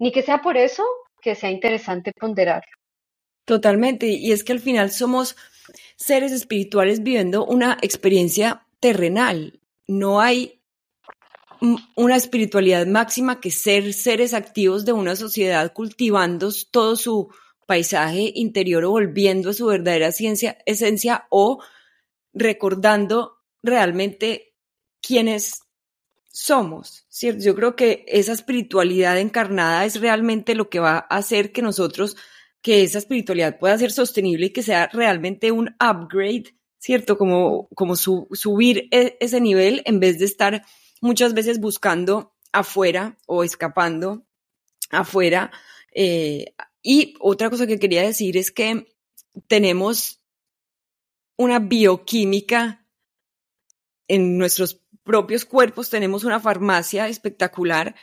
ni 0.00 0.10
que 0.10 0.22
sea 0.22 0.42
por 0.42 0.56
eso 0.56 0.84
que 1.22 1.36
sea 1.36 1.50
interesante 1.50 2.10
ponderarlo. 2.18 2.72
Totalmente, 3.44 4.08
y 4.08 4.32
es 4.32 4.42
que 4.42 4.52
al 4.52 4.58
final 4.58 4.90
somos 4.90 5.36
seres 5.94 6.32
espirituales 6.32 7.02
viviendo 7.02 7.44
una 7.44 7.78
experiencia 7.80 8.65
terrenal. 8.80 9.60
No 9.86 10.20
hay 10.20 10.60
una 11.94 12.16
espiritualidad 12.16 12.86
máxima 12.86 13.40
que 13.40 13.50
ser 13.50 13.92
seres 13.92 14.34
activos 14.34 14.84
de 14.84 14.92
una 14.92 15.16
sociedad 15.16 15.72
cultivando 15.72 16.50
todo 16.70 16.96
su 16.96 17.28
paisaje 17.66 18.32
interior 18.34 18.84
o 18.84 18.90
volviendo 18.90 19.50
a 19.50 19.54
su 19.54 19.66
verdadera 19.66 20.12
ciencia, 20.12 20.58
esencia 20.66 21.26
o 21.30 21.62
recordando 22.32 23.38
realmente 23.62 24.54
quiénes 25.00 25.62
somos, 26.30 27.06
¿cierto? 27.08 27.42
Yo 27.42 27.54
creo 27.54 27.76
que 27.76 28.04
esa 28.06 28.32
espiritualidad 28.32 29.18
encarnada 29.18 29.84
es 29.84 30.00
realmente 30.00 30.54
lo 30.54 30.68
que 30.68 30.80
va 30.80 31.06
a 31.08 31.16
hacer 31.16 31.50
que 31.50 31.62
nosotros, 31.62 32.16
que 32.60 32.82
esa 32.82 32.98
espiritualidad 32.98 33.58
pueda 33.58 33.78
ser 33.78 33.90
sostenible 33.90 34.46
y 34.46 34.50
que 34.50 34.62
sea 34.62 34.88
realmente 34.92 35.50
un 35.50 35.74
upgrade 35.80 36.54
¿cierto? 36.86 37.18
Como, 37.18 37.68
como 37.74 37.96
subir 37.96 38.86
e, 38.92 39.16
ese 39.18 39.40
nivel 39.40 39.82
en 39.86 39.98
vez 39.98 40.20
de 40.20 40.24
estar 40.24 40.64
muchas 41.00 41.34
veces 41.34 41.58
buscando 41.58 42.32
afuera 42.52 43.18
o 43.26 43.42
escapando 43.42 44.24
afuera. 44.90 45.50
Eh, 45.92 46.54
y 46.84 47.14
otra 47.18 47.50
cosa 47.50 47.66
que 47.66 47.80
quería 47.80 48.02
decir 48.02 48.36
es 48.36 48.52
que 48.52 48.86
tenemos 49.48 50.20
una 51.36 51.58
bioquímica 51.58 52.86
en 54.06 54.38
nuestros 54.38 54.80
propios 55.02 55.44
cuerpos, 55.44 55.90
tenemos 55.90 56.22
una 56.22 56.38
farmacia 56.38 57.08
espectacular 57.08 57.96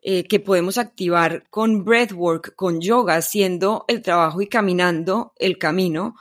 eh, 0.00 0.24
que 0.24 0.40
podemos 0.40 0.78
activar 0.78 1.44
con 1.50 1.84
breathwork, 1.84 2.54
con 2.54 2.80
yoga, 2.80 3.16
haciendo 3.16 3.84
el 3.86 4.00
trabajo 4.00 4.40
y 4.40 4.46
caminando 4.46 5.34
el 5.36 5.58
camino 5.58 6.14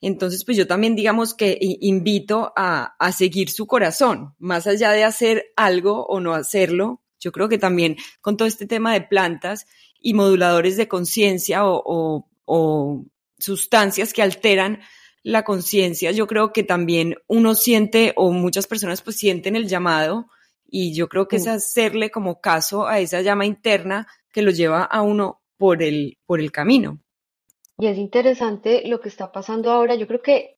entonces, 0.00 0.44
pues 0.44 0.56
yo 0.56 0.66
también 0.66 0.96
digamos 0.96 1.34
que 1.34 1.56
invito 1.60 2.52
a, 2.56 2.94
a 2.98 3.12
seguir 3.12 3.50
su 3.50 3.66
corazón, 3.66 4.34
más 4.38 4.66
allá 4.66 4.90
de 4.90 5.04
hacer 5.04 5.46
algo 5.56 6.04
o 6.06 6.20
no 6.20 6.34
hacerlo. 6.34 7.02
Yo 7.20 7.32
creo 7.32 7.48
que 7.48 7.58
también 7.58 7.96
con 8.20 8.36
todo 8.36 8.46
este 8.46 8.66
tema 8.66 8.92
de 8.92 9.00
plantas 9.00 9.66
y 9.98 10.12
moduladores 10.12 10.76
de 10.76 10.88
conciencia 10.88 11.64
o, 11.64 11.82
o, 11.84 12.28
o 12.44 13.06
sustancias 13.38 14.12
que 14.12 14.22
alteran 14.22 14.80
la 15.22 15.42
conciencia, 15.42 16.10
yo 16.12 16.26
creo 16.26 16.52
que 16.52 16.62
también 16.62 17.16
uno 17.26 17.54
siente 17.54 18.12
o 18.16 18.30
muchas 18.30 18.66
personas 18.66 19.00
pues 19.00 19.16
sienten 19.16 19.56
el 19.56 19.66
llamado 19.66 20.28
y 20.66 20.94
yo 20.94 21.08
creo 21.08 21.28
que 21.28 21.36
es 21.36 21.46
hacerle 21.46 22.10
como 22.10 22.42
caso 22.42 22.86
a 22.86 23.00
esa 23.00 23.22
llama 23.22 23.46
interna 23.46 24.06
que 24.30 24.42
lo 24.42 24.50
lleva 24.50 24.84
a 24.84 25.00
uno 25.00 25.40
por 25.56 25.82
el, 25.82 26.18
por 26.26 26.40
el 26.40 26.52
camino. 26.52 27.00
Y 27.78 27.86
es 27.86 27.98
interesante 27.98 28.82
lo 28.86 29.00
que 29.00 29.08
está 29.08 29.32
pasando 29.32 29.70
ahora. 29.70 29.94
Yo 29.94 30.06
creo 30.06 30.22
que 30.22 30.56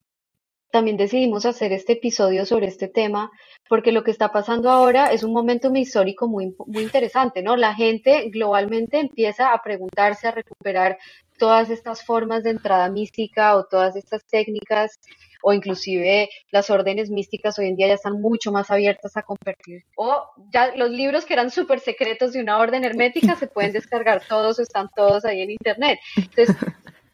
también 0.71 0.97
decidimos 0.97 1.47
hacer 1.47 1.73
este 1.73 1.95
episodio 1.95 2.45
sobre 2.45 2.67
este 2.67 2.89
tema 2.89 3.31
porque 3.69 3.93
lo 3.93 4.05
que 4.05 4.11
está 4.11 4.31
pasando 4.31 4.71
ahora 4.71 5.11
es 5.13 5.23
un 5.23 5.33
momento 5.33 5.75
histórico 5.75 6.29
muy, 6.29 6.55
muy 6.67 6.83
interesante, 6.83 7.43
¿no? 7.43 7.57
La 7.57 7.75
gente 7.75 8.29
globalmente 8.31 9.01
empieza 9.01 9.53
a 9.53 9.63
preguntarse, 9.63 10.29
a 10.29 10.33
recuperar 10.33 10.99
todas 11.39 11.71
estas 11.71 12.05
formas 12.05 12.43
de 12.43 12.51
entrada 12.51 12.91
mística 12.91 13.57
o 13.57 13.65
todas 13.65 13.97
estas 13.97 14.25
técnicas 14.27 15.01
o 15.43 15.53
inclusive 15.53 16.29
las 16.51 16.71
órdenes 16.71 17.11
místicas 17.11 17.59
hoy 17.59 17.69
en 17.69 17.77
día 17.77 17.89
ya 17.89 17.95
están 17.95 18.21
mucho 18.21 18.53
más 18.53 18.71
abiertas 18.71 19.17
a 19.17 19.23
compartir. 19.23 19.85
O 19.97 20.23
ya 20.53 20.75
los 20.75 20.91
libros 20.91 21.25
que 21.25 21.35
eran 21.35 21.51
súper 21.51 21.81
secretos 21.81 22.33
de 22.33 22.41
una 22.41 22.59
orden 22.59 22.85
hermética 22.85 23.37
se 23.37 23.47
pueden 23.47 23.73
descargar 23.73 24.23
todos, 24.29 24.59
están 24.59 24.89
todos 24.95 25.25
ahí 25.25 25.43
en 25.43 25.51
internet. 25.51 25.99
Entonces, 26.17 26.57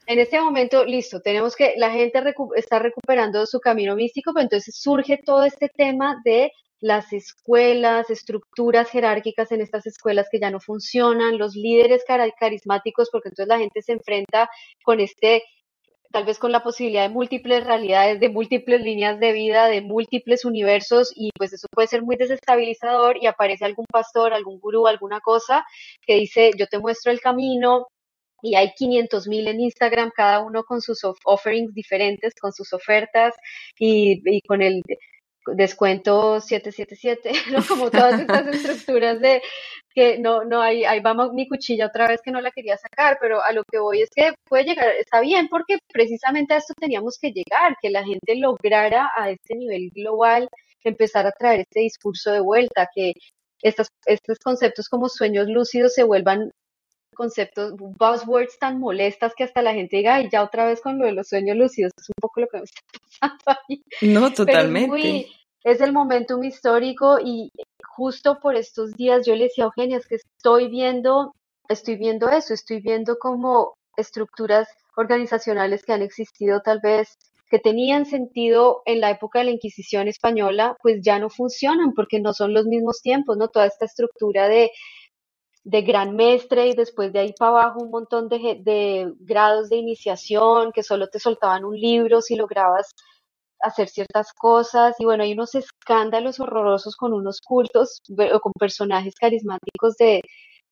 en 0.06 0.18
este 0.18 0.40
momento, 0.40 0.84
listo, 0.84 1.20
tenemos 1.20 1.56
que, 1.56 1.74
la 1.76 1.90
gente 1.90 2.22
está 2.56 2.78
recuperando 2.78 3.46
su 3.46 3.60
camino 3.60 3.94
místico, 3.94 4.32
pero 4.32 4.44
entonces 4.44 4.76
surge 4.76 5.18
todo 5.24 5.44
este 5.44 5.68
tema 5.68 6.20
de 6.24 6.52
las 6.80 7.12
escuelas, 7.12 8.10
estructuras 8.10 8.90
jerárquicas 8.90 9.52
en 9.52 9.60
estas 9.60 9.86
escuelas 9.86 10.26
que 10.30 10.40
ya 10.40 10.50
no 10.50 10.58
funcionan, 10.58 11.38
los 11.38 11.54
líderes 11.54 12.04
carismáticos, 12.38 13.08
porque 13.10 13.28
entonces 13.28 13.48
la 13.48 13.58
gente 13.58 13.82
se 13.82 13.92
enfrenta 13.92 14.50
con 14.82 14.98
este, 14.98 15.44
tal 16.10 16.24
vez 16.24 16.40
con 16.40 16.50
la 16.50 16.64
posibilidad 16.64 17.02
de 17.02 17.14
múltiples 17.14 17.64
realidades, 17.64 18.18
de 18.18 18.28
múltiples 18.30 18.80
líneas 18.80 19.20
de 19.20 19.32
vida, 19.32 19.68
de 19.68 19.80
múltiples 19.80 20.44
universos, 20.44 21.12
y 21.14 21.30
pues 21.38 21.52
eso 21.52 21.68
puede 21.70 21.86
ser 21.86 22.02
muy 22.02 22.16
desestabilizador 22.16 23.16
y 23.22 23.26
aparece 23.26 23.64
algún 23.64 23.86
pastor, 23.86 24.34
algún 24.34 24.58
gurú, 24.58 24.88
alguna 24.88 25.20
cosa 25.20 25.64
que 26.04 26.16
dice, 26.16 26.50
yo 26.58 26.66
te 26.66 26.80
muestro 26.80 27.12
el 27.12 27.20
camino, 27.20 27.86
y 28.42 28.54
hay 28.56 28.72
500 28.74 29.28
mil 29.28 29.46
en 29.48 29.60
Instagram, 29.60 30.10
cada 30.14 30.40
uno 30.40 30.64
con 30.64 30.80
sus 30.82 31.00
offerings 31.24 31.72
diferentes, 31.74 32.34
con 32.40 32.52
sus 32.52 32.72
ofertas 32.72 33.34
y, 33.78 34.20
y 34.24 34.42
con 34.42 34.60
el 34.62 34.82
descuento 35.46 36.40
777, 36.40 37.32
¿no? 37.52 37.64
Como 37.66 37.90
todas 37.90 38.20
estas 38.20 38.46
estructuras 38.54 39.20
de 39.20 39.42
que 39.94 40.18
no, 40.18 40.44
no, 40.44 40.62
ahí, 40.62 40.84
ahí 40.84 41.00
vamos 41.00 41.32
mi 41.32 41.46
cuchilla 41.48 41.86
otra 41.86 42.08
vez 42.08 42.20
que 42.22 42.30
no 42.30 42.40
la 42.40 42.50
quería 42.50 42.76
sacar, 42.76 43.18
pero 43.20 43.42
a 43.42 43.52
lo 43.52 43.62
que 43.70 43.78
voy 43.78 44.02
es 44.02 44.10
que 44.14 44.32
puede 44.48 44.64
llegar, 44.64 44.90
está 44.98 45.20
bien, 45.20 45.48
porque 45.48 45.78
precisamente 45.92 46.54
a 46.54 46.58
esto 46.58 46.74
teníamos 46.78 47.18
que 47.20 47.30
llegar, 47.30 47.76
que 47.80 47.90
la 47.90 48.04
gente 48.04 48.36
lograra 48.36 49.10
a 49.16 49.30
este 49.30 49.54
nivel 49.54 49.90
global 49.94 50.48
empezar 50.84 51.26
a 51.26 51.32
traer 51.32 51.60
este 51.60 51.80
discurso 51.80 52.32
de 52.32 52.40
vuelta, 52.40 52.88
que 52.94 53.12
estos, 53.62 53.88
estos 54.06 54.38
conceptos 54.38 54.88
como 54.88 55.08
sueños 55.08 55.46
lúcidos 55.48 55.94
se 55.94 56.02
vuelvan 56.02 56.50
conceptos, 57.14 57.74
buzzwords 57.76 58.58
tan 58.58 58.78
molestas 58.78 59.34
que 59.36 59.44
hasta 59.44 59.62
la 59.62 59.74
gente 59.74 59.96
diga, 59.96 60.16
ay, 60.16 60.28
ya 60.30 60.42
otra 60.42 60.66
vez 60.66 60.80
con 60.80 60.98
lo 60.98 61.06
de 61.06 61.12
los 61.12 61.28
sueños 61.28 61.56
lúcidos, 61.56 61.92
es 61.96 62.08
un 62.08 62.20
poco 62.20 62.40
lo 62.40 62.46
que 62.48 62.58
me 62.58 62.64
está 62.64 62.80
pasando 62.90 63.60
ahí. 63.68 63.82
No, 64.00 64.32
totalmente. 64.32 65.28
es, 65.64 65.80
el 65.80 65.92
momentum 65.92 66.42
histórico 66.42 67.18
y 67.22 67.50
justo 67.84 68.38
por 68.40 68.56
estos 68.56 68.92
días 68.94 69.26
yo 69.26 69.34
le 69.36 69.44
decía 69.44 69.64
a 69.64 69.66
Eugenia, 69.66 69.98
es 69.98 70.06
que 70.06 70.16
estoy 70.16 70.68
viendo, 70.68 71.34
estoy 71.68 71.96
viendo 71.96 72.28
eso, 72.28 72.54
estoy 72.54 72.80
viendo 72.80 73.18
como 73.18 73.74
estructuras 73.96 74.68
organizacionales 74.96 75.84
que 75.84 75.92
han 75.92 76.02
existido 76.02 76.60
tal 76.60 76.80
vez 76.80 77.16
que 77.52 77.58
tenían 77.58 78.06
sentido 78.06 78.80
en 78.86 79.00
la 79.00 79.10
época 79.10 79.40
de 79.40 79.44
la 79.44 79.50
Inquisición 79.50 80.08
española, 80.08 80.74
pues 80.82 81.02
ya 81.02 81.18
no 81.18 81.28
funcionan 81.28 81.92
porque 81.92 82.18
no 82.18 82.32
son 82.32 82.54
los 82.54 82.64
mismos 82.64 83.02
tiempos, 83.02 83.36
¿no? 83.36 83.48
Toda 83.48 83.66
esta 83.66 83.84
estructura 83.84 84.48
de 84.48 84.70
de 85.64 85.82
gran 85.82 86.16
mestre 86.16 86.68
y 86.68 86.74
después 86.74 87.12
de 87.12 87.20
ahí 87.20 87.34
para 87.38 87.50
abajo 87.50 87.82
un 87.82 87.90
montón 87.90 88.28
de, 88.28 89.12
grados 89.20 89.68
de 89.68 89.76
iniciación 89.76 90.72
que 90.72 90.82
solo 90.82 91.08
te 91.08 91.20
soltaban 91.20 91.64
un 91.64 91.78
libro 91.78 92.20
si 92.20 92.34
lograbas 92.34 92.90
hacer 93.60 93.88
ciertas 93.88 94.32
cosas 94.32 94.96
y 94.98 95.04
bueno, 95.04 95.22
hay 95.22 95.32
unos 95.32 95.54
escándalos 95.54 96.40
horrorosos 96.40 96.96
con 96.96 97.12
unos 97.12 97.40
cultos 97.40 98.00
o 98.10 98.40
con 98.40 98.52
personajes 98.58 99.14
carismáticos 99.14 99.96
de, 99.96 100.20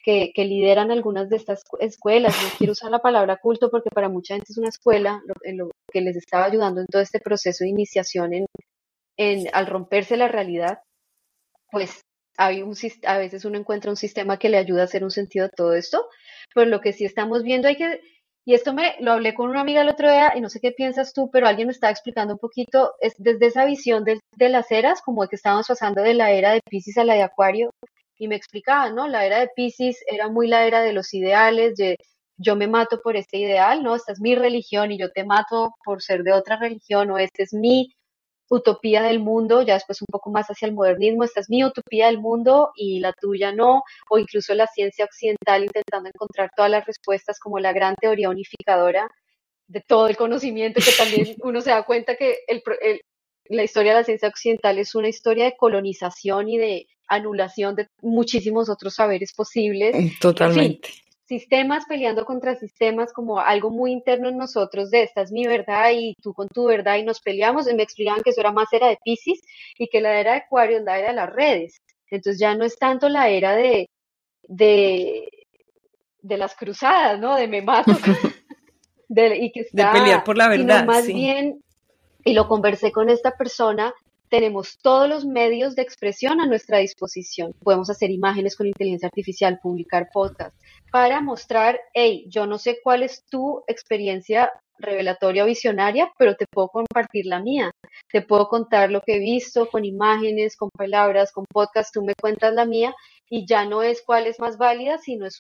que, 0.03 0.33
lideran 0.37 0.91
algunas 0.91 1.29
de 1.29 1.37
estas 1.37 1.63
escuelas. 1.79 2.35
No 2.43 2.49
quiero 2.59 2.73
usar 2.73 2.91
la 2.91 2.99
palabra 2.99 3.37
culto 3.37 3.71
porque 3.71 3.91
para 3.91 4.09
mucha 4.09 4.35
gente 4.35 4.51
es 4.51 4.59
una 4.59 4.69
escuela 4.69 5.23
lo, 5.25 5.35
lo 5.55 5.71
que 5.93 6.01
les 6.01 6.17
estaba 6.17 6.47
ayudando 6.47 6.81
en 6.81 6.87
todo 6.87 7.03
este 7.03 7.21
proceso 7.21 7.65
de 7.65 7.71
iniciación 7.71 8.33
en, 8.33 8.47
en, 9.17 9.47
al 9.53 9.67
romperse 9.67 10.17
la 10.17 10.29
realidad, 10.29 10.81
pues 11.71 12.01
hay 12.41 12.63
un, 12.63 12.75
a 13.07 13.19
veces 13.19 13.45
uno 13.45 13.59
encuentra 13.59 13.91
un 13.91 13.97
sistema 13.97 14.39
que 14.39 14.49
le 14.49 14.57
ayuda 14.57 14.83
a 14.83 14.85
hacer 14.85 15.05
un 15.05 15.11
sentido 15.11 15.47
a 15.47 15.51
todo 15.51 15.75
esto, 15.75 16.09
pero 16.55 16.69
lo 16.71 16.81
que 16.81 16.95
sí 16.95 17.05
estamos 17.05 17.43
viendo 17.43 17.69
hay 17.69 17.77
que, 17.77 18.01
y 18.47 18.55
esto 18.55 18.73
me 18.73 18.97
lo 19.01 19.13
hablé 19.13 19.35
con 19.35 19.51
una 19.51 19.61
amiga 19.61 19.83
el 19.83 19.91
otro 19.91 20.11
día 20.11 20.33
y 20.35 20.41
no 20.41 20.49
sé 20.49 20.59
qué 20.61 20.73
piensas 20.73 21.13
tú, 21.13 21.31
pero 21.31 21.47
alguien 21.47 21.69
me 21.69 21.73
estaba 21.73 21.91
explicando 21.91 22.35
un 22.35 22.41
poquito, 22.41 22.95
es 23.01 23.13
desde 23.19 23.47
esa 23.47 23.67
visión 23.67 24.05
de, 24.05 24.21
las 24.49 24.71
eras, 24.71 25.03
como 25.03 25.29
que 25.29 25.37
estábamos 25.37 25.69
pasando 25.69 26.03
de 26.03 26.15
la 26.15 26.31
era 26.33 26.53
de 26.53 26.61
Pisces 26.69 26.97
a 26.97 27.05
la 27.05 27.15
de 27.15 27.23
Acuario, 27.23 27.71
y 28.17 28.29
me 28.29 28.37
explicaba, 28.37 28.91
¿no? 28.91 29.07
La 29.07 29.27
era 29.27 29.41
de 29.41 29.51
Pisces 29.55 30.03
era 30.07 30.29
muy 30.31 30.49
la 30.49 30.67
era 30.67 30.81
de 30.81 30.95
los 30.95 31.13
ideales, 31.13 31.77
de 31.77 31.97
yo 32.39 32.57
me 32.57 32.69
mato 32.69 33.03
por 33.03 33.17
este 33.17 33.37
ideal, 33.37 33.83
¿no? 33.83 33.95
Esta 33.95 34.13
es 34.13 34.21
mi 34.21 34.35
religión 34.35 34.93
y 34.93 34.99
yo 34.99 35.11
te 35.13 35.25
mato 35.25 35.75
por 35.85 36.03
ser 36.03 36.23
de 36.23 36.33
otra 36.33 36.57
religión, 36.59 37.11
o 37.11 37.19
este 37.19 37.43
es 37.43 37.53
mi 37.53 37.93
utopía 38.51 39.03
del 39.03 39.21
mundo, 39.21 39.63
ya 39.63 39.75
después 39.75 40.03
un 40.03 40.09
poco 40.11 40.31
más 40.31 40.49
hacia 40.49 40.67
el 40.67 40.75
modernismo, 40.75 41.25
esta 41.25 41.41
es 41.41 41.49
mi 41.49 41.65
utopía 41.65 42.07
del 42.07 42.19
mundo 42.19 42.73
y 42.75 42.99
la 42.99 43.13
tuya 43.13 43.53
no, 43.53 43.85
o 44.11 44.19
incluso 44.19 44.55
la 44.55 44.67
ciencia 44.67 45.05
occidental 45.05 45.63
intentando 45.63 46.11
encontrar 46.13 46.51
todas 46.55 46.71
las 46.71 46.85
respuestas 46.85 47.39
como 47.39 47.61
la 47.61 47.73
gran 47.73 47.95
teoría 47.95 48.29
unificadora 48.29 49.09
de 49.69 49.81
todo 49.81 50.09
el 50.09 50.17
conocimiento, 50.17 50.81
que 50.85 50.93
también 50.93 51.37
uno 51.45 51.61
se 51.61 51.71
da 51.71 51.85
cuenta 51.85 52.17
que 52.17 52.39
el, 52.49 52.63
la 53.45 53.63
historia 53.63 53.93
de 53.93 54.01
la 54.01 54.05
ciencia 54.05 54.29
occidental 54.29 54.79
es 54.79 54.97
una 54.97 55.09
historia 55.09 55.45
de 55.45 55.57
colonización 55.57 56.49
y 56.49 56.59
de 56.59 56.87
anulación 57.09 57.77
de 57.77 57.87
muchísimos 58.03 58.69
otros 58.69 58.95
saberes 58.95 59.33
posibles. 59.33 59.95
Totalmente 60.21 60.91
sistemas 61.31 61.85
peleando 61.87 62.25
contra 62.25 62.57
sistemas 62.57 63.13
como 63.13 63.39
algo 63.39 63.71
muy 63.71 63.93
interno 63.93 64.29
en 64.29 64.37
nosotros 64.37 64.91
de 64.91 65.05
esta 65.05 65.23
es 65.23 65.31
mi 65.31 65.47
verdad 65.47 65.93
y 65.95 66.17
tú 66.21 66.35
con 66.35 66.49
tu 66.49 66.65
verdad 66.65 66.97
y 66.97 67.05
nos 67.05 67.21
peleamos 67.21 67.71
y 67.71 67.75
me 67.75 67.85
explicaban 67.85 68.21
que 68.25 68.31
eso 68.31 68.41
era 68.41 68.51
más 68.51 68.67
era 68.73 68.89
de 68.89 68.99
Pisces 69.05 69.41
y 69.79 69.87
que 69.87 70.01
la 70.01 70.19
era 70.19 70.33
de 70.33 70.39
Acuario 70.39 70.79
es 70.79 70.83
la 70.83 70.99
era 70.99 71.11
de 71.11 71.15
las 71.15 71.31
redes. 71.31 71.81
Entonces 72.11 72.41
ya 72.41 72.57
no 72.57 72.65
es 72.65 72.77
tanto 72.77 73.09
la 73.09 73.29
era 73.29 73.55
de, 73.55 73.89
de, 74.49 75.29
de 76.21 76.37
las 76.37 76.57
cruzadas, 76.57 77.21
¿no? 77.21 77.37
De 77.37 77.47
me 77.47 77.63
mato. 77.63 77.93
de, 79.09 79.37
y 79.37 79.53
que 79.53 79.61
está, 79.61 79.93
de 79.93 80.01
pelear 80.01 80.25
por 80.25 80.37
la 80.37 80.49
verdad. 80.49 80.85
más 80.85 81.07
bien, 81.07 81.63
y 82.25 82.33
lo 82.33 82.49
conversé 82.49 82.91
con 82.91 83.09
esta 83.09 83.37
persona, 83.37 83.95
tenemos 84.29 84.79
todos 84.83 85.09
los 85.09 85.25
medios 85.25 85.77
de 85.77 85.83
expresión 85.83 86.41
a 86.41 86.47
nuestra 86.47 86.79
disposición. 86.79 87.53
Podemos 87.63 87.89
hacer 87.89 88.11
imágenes 88.11 88.57
con 88.57 88.67
inteligencia 88.67 89.07
artificial, 89.07 89.61
publicar 89.63 90.09
podcasts, 90.13 90.59
para 90.91 91.21
mostrar, 91.21 91.81
hey, 91.95 92.25
yo 92.29 92.47
no 92.47 92.59
sé 92.59 92.81
cuál 92.83 93.03
es 93.03 93.25
tu 93.27 93.63
experiencia 93.67 94.53
revelatoria 94.79 95.45
o 95.45 95.47
visionaria, 95.47 96.11
pero 96.19 96.37
te 96.37 96.47
puedo 96.51 96.69
compartir 96.69 97.27
la 97.27 97.41
mía. 97.41 97.71
Te 98.11 98.23
puedo 98.23 98.49
contar 98.49 98.91
lo 98.91 99.01
que 99.03 99.17
he 99.17 99.19
visto 99.19 99.69
con 99.69 99.85
imágenes, 99.85 100.57
con 100.57 100.71
palabras, 100.71 101.33
con 101.33 101.45
podcast, 101.53 101.93
tú 101.93 102.03
me 102.03 102.15
cuentas 102.21 102.55
la 102.55 102.65
mía 102.65 102.95
y 103.29 103.47
ya 103.47 103.65
no 103.65 103.83
es 103.83 104.03
cuál 104.03 104.27
es 104.27 104.41
más 104.41 104.59
válida, 104.59 104.99
sino 104.99 105.27
es 105.27 105.39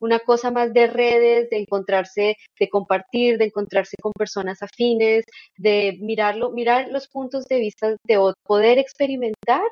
una 0.00 0.20
cosa 0.20 0.50
más 0.50 0.72
de 0.72 0.86
redes, 0.86 1.50
de 1.50 1.58
encontrarse, 1.58 2.36
de 2.58 2.68
compartir, 2.68 3.36
de 3.36 3.46
encontrarse 3.46 3.96
con 4.00 4.12
personas 4.12 4.62
afines, 4.62 5.24
de 5.56 5.98
mirarlo, 6.00 6.50
mirar 6.50 6.88
los 6.90 7.08
puntos 7.08 7.46
de 7.46 7.58
vista, 7.58 7.96
de 8.04 8.32
poder 8.44 8.78
experimentar 8.78 9.62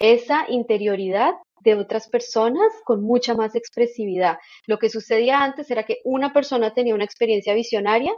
esa 0.00 0.46
interioridad 0.48 1.34
de 1.62 1.74
otras 1.74 2.08
personas 2.08 2.72
con 2.84 3.02
mucha 3.02 3.34
más 3.34 3.54
expresividad. 3.54 4.38
Lo 4.66 4.78
que 4.78 4.90
sucedía 4.90 5.42
antes 5.42 5.70
era 5.70 5.84
que 5.84 5.98
una 6.04 6.32
persona 6.32 6.74
tenía 6.74 6.94
una 6.94 7.04
experiencia 7.04 7.54
visionaria 7.54 8.12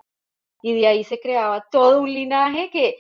y 0.62 0.80
de 0.80 0.86
ahí 0.86 1.04
se 1.04 1.20
creaba 1.20 1.64
todo 1.70 2.02
un 2.02 2.12
linaje 2.12 2.70
que 2.72 2.96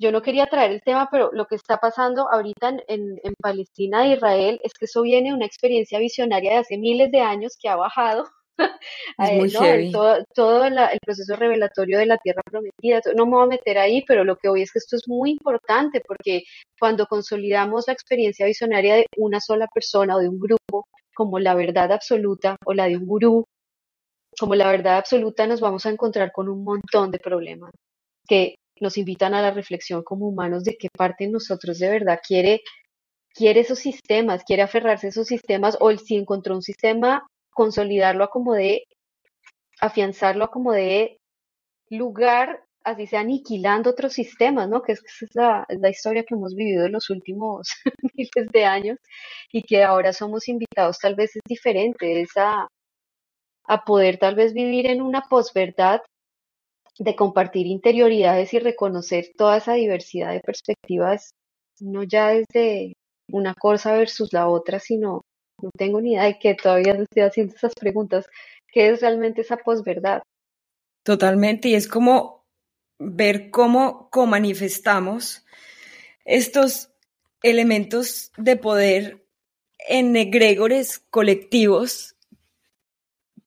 yo 0.00 0.12
no 0.12 0.22
quería 0.22 0.46
traer 0.46 0.70
el 0.70 0.82
tema, 0.82 1.08
pero 1.10 1.30
lo 1.32 1.46
que 1.46 1.56
está 1.56 1.78
pasando 1.78 2.30
ahorita 2.30 2.68
en, 2.86 3.18
en 3.22 3.34
Palestina 3.42 4.06
e 4.06 4.14
Israel 4.14 4.60
es 4.62 4.72
que 4.74 4.84
eso 4.84 5.02
viene 5.02 5.30
de 5.30 5.34
una 5.34 5.46
experiencia 5.46 5.98
visionaria 5.98 6.52
de 6.52 6.58
hace 6.58 6.78
miles 6.78 7.10
de 7.10 7.20
años 7.20 7.56
que 7.60 7.68
ha 7.68 7.76
bajado 7.76 8.26
todo, 10.34 10.64
el 10.64 10.98
proceso 11.04 11.36
revelatorio 11.36 11.98
de 11.98 12.06
la 12.06 12.18
tierra 12.18 12.42
prometida. 12.44 13.00
No 13.14 13.26
me 13.26 13.32
voy 13.32 13.44
a 13.44 13.46
meter 13.46 13.78
ahí, 13.78 14.04
pero 14.06 14.24
lo 14.24 14.36
que 14.36 14.48
hoy 14.48 14.62
es 14.62 14.72
que 14.72 14.78
esto 14.78 14.96
es 14.96 15.06
muy 15.06 15.30
importante 15.30 16.02
porque 16.06 16.42
cuando 16.78 17.06
consolidamos 17.06 17.84
la 17.86 17.92
experiencia 17.92 18.46
visionaria 18.46 18.96
de 18.96 19.06
una 19.16 19.40
sola 19.40 19.66
persona 19.72 20.16
o 20.16 20.20
de 20.20 20.28
un 20.28 20.38
grupo 20.38 20.86
como 21.14 21.38
la 21.38 21.54
verdad 21.54 21.92
absoluta 21.92 22.56
o 22.64 22.74
la 22.74 22.86
de 22.86 22.96
un 22.96 23.06
gurú, 23.06 23.44
como 24.38 24.54
la 24.54 24.70
verdad 24.70 24.98
absoluta 24.98 25.46
nos 25.46 25.60
vamos 25.60 25.84
a 25.86 25.90
encontrar 25.90 26.32
con 26.32 26.48
un 26.48 26.62
montón 26.62 27.10
de 27.10 27.18
problemas 27.18 27.72
que 28.28 28.54
nos 28.80 28.96
invitan 28.98 29.34
a 29.34 29.42
la 29.42 29.50
reflexión 29.50 30.02
como 30.04 30.28
humanos 30.28 30.62
de 30.64 30.76
qué 30.76 30.88
parte 30.96 31.26
nosotros 31.26 31.78
de 31.78 31.90
verdad 31.90 32.20
quiere 32.26 32.60
quiere 33.34 33.60
esos 33.60 33.78
sistemas, 33.78 34.42
quiere 34.44 34.62
aferrarse 34.62 35.06
a 35.06 35.10
esos 35.10 35.26
sistemas 35.26 35.76
o 35.80 35.90
si 35.96 36.16
encontró 36.16 36.54
un 36.54 36.62
sistema 36.62 37.26
consolidarlo 37.58 38.22
a 38.24 38.30
como 38.30 38.54
de, 38.54 38.84
afianzarlo 39.80 40.44
a 40.44 40.50
como 40.50 40.72
de 40.72 41.18
lugar, 41.90 42.62
así 42.84 43.06
sea 43.08 43.20
aniquilando 43.20 43.90
otros 43.90 44.12
sistemas, 44.12 44.68
¿no? 44.68 44.82
Que 44.82 44.92
es, 44.92 45.02
es, 45.22 45.30
la, 45.34 45.66
la, 45.68 45.90
historia 45.90 46.24
que 46.24 46.34
hemos 46.36 46.54
vivido 46.54 46.86
en 46.86 46.92
los 46.92 47.10
últimos 47.10 47.68
miles 48.14 48.48
de 48.52 48.64
años 48.64 48.98
y 49.52 49.62
que 49.62 49.82
ahora 49.82 50.12
somos 50.12 50.48
invitados 50.48 50.98
tal 51.00 51.16
vez 51.16 51.34
es 51.36 51.42
diferente, 51.48 52.20
es 52.22 52.36
a, 52.36 52.68
a 53.64 53.84
poder 53.84 54.18
tal 54.18 54.34
vez 54.36 54.52
vivir 54.54 54.86
en 54.90 55.02
una 55.02 55.22
posverdad 55.22 56.00
de 56.98 57.16
compartir 57.16 57.66
interioridades 57.66 58.54
y 58.54 58.60
reconocer 58.60 59.26
toda 59.36 59.56
esa 59.58 59.74
diversidad 59.74 60.32
de 60.32 60.40
perspectivas, 60.40 61.30
no 61.80 62.04
ya 62.04 62.28
desde 62.28 62.94
una 63.32 63.54
cosa 63.54 63.94
versus 63.94 64.32
la 64.32 64.48
otra, 64.48 64.78
sino 64.80 65.22
no 65.60 65.70
tengo 65.76 66.00
ni 66.00 66.12
idea 66.12 66.24
de 66.24 66.38
que 66.38 66.54
todavía 66.54 66.94
no 66.94 67.02
estoy 67.02 67.22
haciendo 67.22 67.54
esas 67.54 67.74
preguntas. 67.74 68.26
¿Qué 68.72 68.90
es 68.90 69.00
realmente 69.00 69.40
esa 69.40 69.56
posverdad? 69.56 70.22
Totalmente, 71.02 71.68
y 71.68 71.74
es 71.74 71.88
como 71.88 72.44
ver 72.98 73.50
cómo 73.50 74.10
manifestamos 74.26 75.44
estos 76.24 76.90
elementos 77.42 78.32
de 78.36 78.56
poder 78.56 79.24
en 79.78 80.16
egregores 80.16 80.98
colectivos 81.10 82.16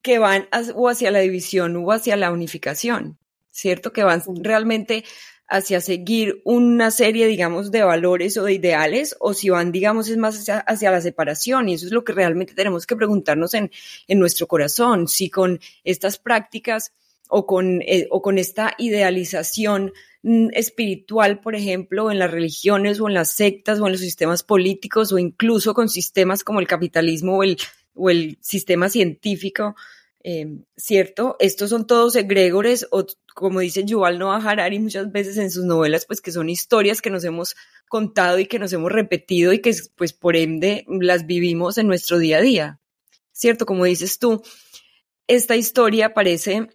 que 0.00 0.18
van 0.18 0.48
o 0.74 0.88
hacia 0.88 1.10
la 1.10 1.20
división 1.20 1.76
o 1.76 1.92
hacia 1.92 2.16
la 2.16 2.32
unificación, 2.32 3.18
¿cierto? 3.50 3.92
Que 3.92 4.02
van 4.02 4.22
realmente 4.42 5.04
hacia 5.52 5.82
seguir 5.82 6.40
una 6.44 6.90
serie, 6.90 7.26
digamos, 7.26 7.70
de 7.70 7.82
valores 7.82 8.38
o 8.38 8.44
de 8.44 8.54
ideales, 8.54 9.14
o 9.20 9.34
si 9.34 9.50
van, 9.50 9.70
digamos, 9.70 10.08
es 10.08 10.16
más 10.16 10.48
hacia, 10.48 10.90
la 10.90 11.00
separación. 11.02 11.68
Y 11.68 11.74
eso 11.74 11.84
es 11.84 11.92
lo 11.92 12.04
que 12.04 12.14
realmente 12.14 12.54
tenemos 12.54 12.86
que 12.86 12.96
preguntarnos 12.96 13.52
en, 13.52 13.70
en 14.08 14.18
nuestro 14.18 14.46
corazón, 14.46 15.08
si 15.08 15.28
con 15.28 15.60
estas 15.84 16.16
prácticas 16.16 16.92
o 17.28 17.46
con, 17.46 17.82
eh, 17.82 18.08
o 18.10 18.22
con 18.22 18.38
esta 18.38 18.74
idealización 18.78 19.92
mm, 20.22 20.48
espiritual, 20.54 21.40
por 21.40 21.54
ejemplo, 21.54 22.10
en 22.10 22.18
las 22.18 22.30
religiones 22.30 22.98
o 22.98 23.08
en 23.08 23.14
las 23.14 23.34
sectas 23.34 23.78
o 23.78 23.86
en 23.86 23.92
los 23.92 24.00
sistemas 24.00 24.42
políticos 24.42 25.12
o 25.12 25.18
incluso 25.18 25.74
con 25.74 25.90
sistemas 25.90 26.44
como 26.44 26.60
el 26.60 26.66
capitalismo 26.66 27.36
o 27.36 27.42
el, 27.42 27.58
o 27.94 28.08
el 28.08 28.38
sistema 28.40 28.88
científico, 28.88 29.76
Em, 30.24 30.64
¿Cierto? 30.76 31.36
Estos 31.40 31.70
son 31.70 31.86
todos 31.86 32.14
egregores 32.14 32.86
o 32.92 33.04
como 33.34 33.58
dice 33.58 33.84
Yuval 33.84 34.18
Noah 34.18 34.36
Harari 34.36 34.78
muchas 34.78 35.10
veces 35.10 35.36
en 35.36 35.50
sus 35.50 35.64
novelas, 35.64 36.06
pues 36.06 36.20
que 36.20 36.30
son 36.30 36.48
historias 36.48 37.00
que 37.02 37.10
nos 37.10 37.24
hemos 37.24 37.56
contado 37.88 38.38
y 38.38 38.46
que 38.46 38.60
nos 38.60 38.72
hemos 38.72 38.92
repetido 38.92 39.52
y 39.52 39.60
que 39.60 39.74
pues 39.96 40.12
por 40.12 40.36
ende 40.36 40.84
las 40.88 41.26
vivimos 41.26 41.76
en 41.76 41.88
nuestro 41.88 42.18
día 42.18 42.38
a 42.38 42.42
día. 42.42 42.80
¿Cierto? 43.32 43.66
Como 43.66 43.84
dices 43.84 44.18
tú, 44.18 44.42
esta 45.26 45.56
historia 45.56 46.14
parece 46.14 46.68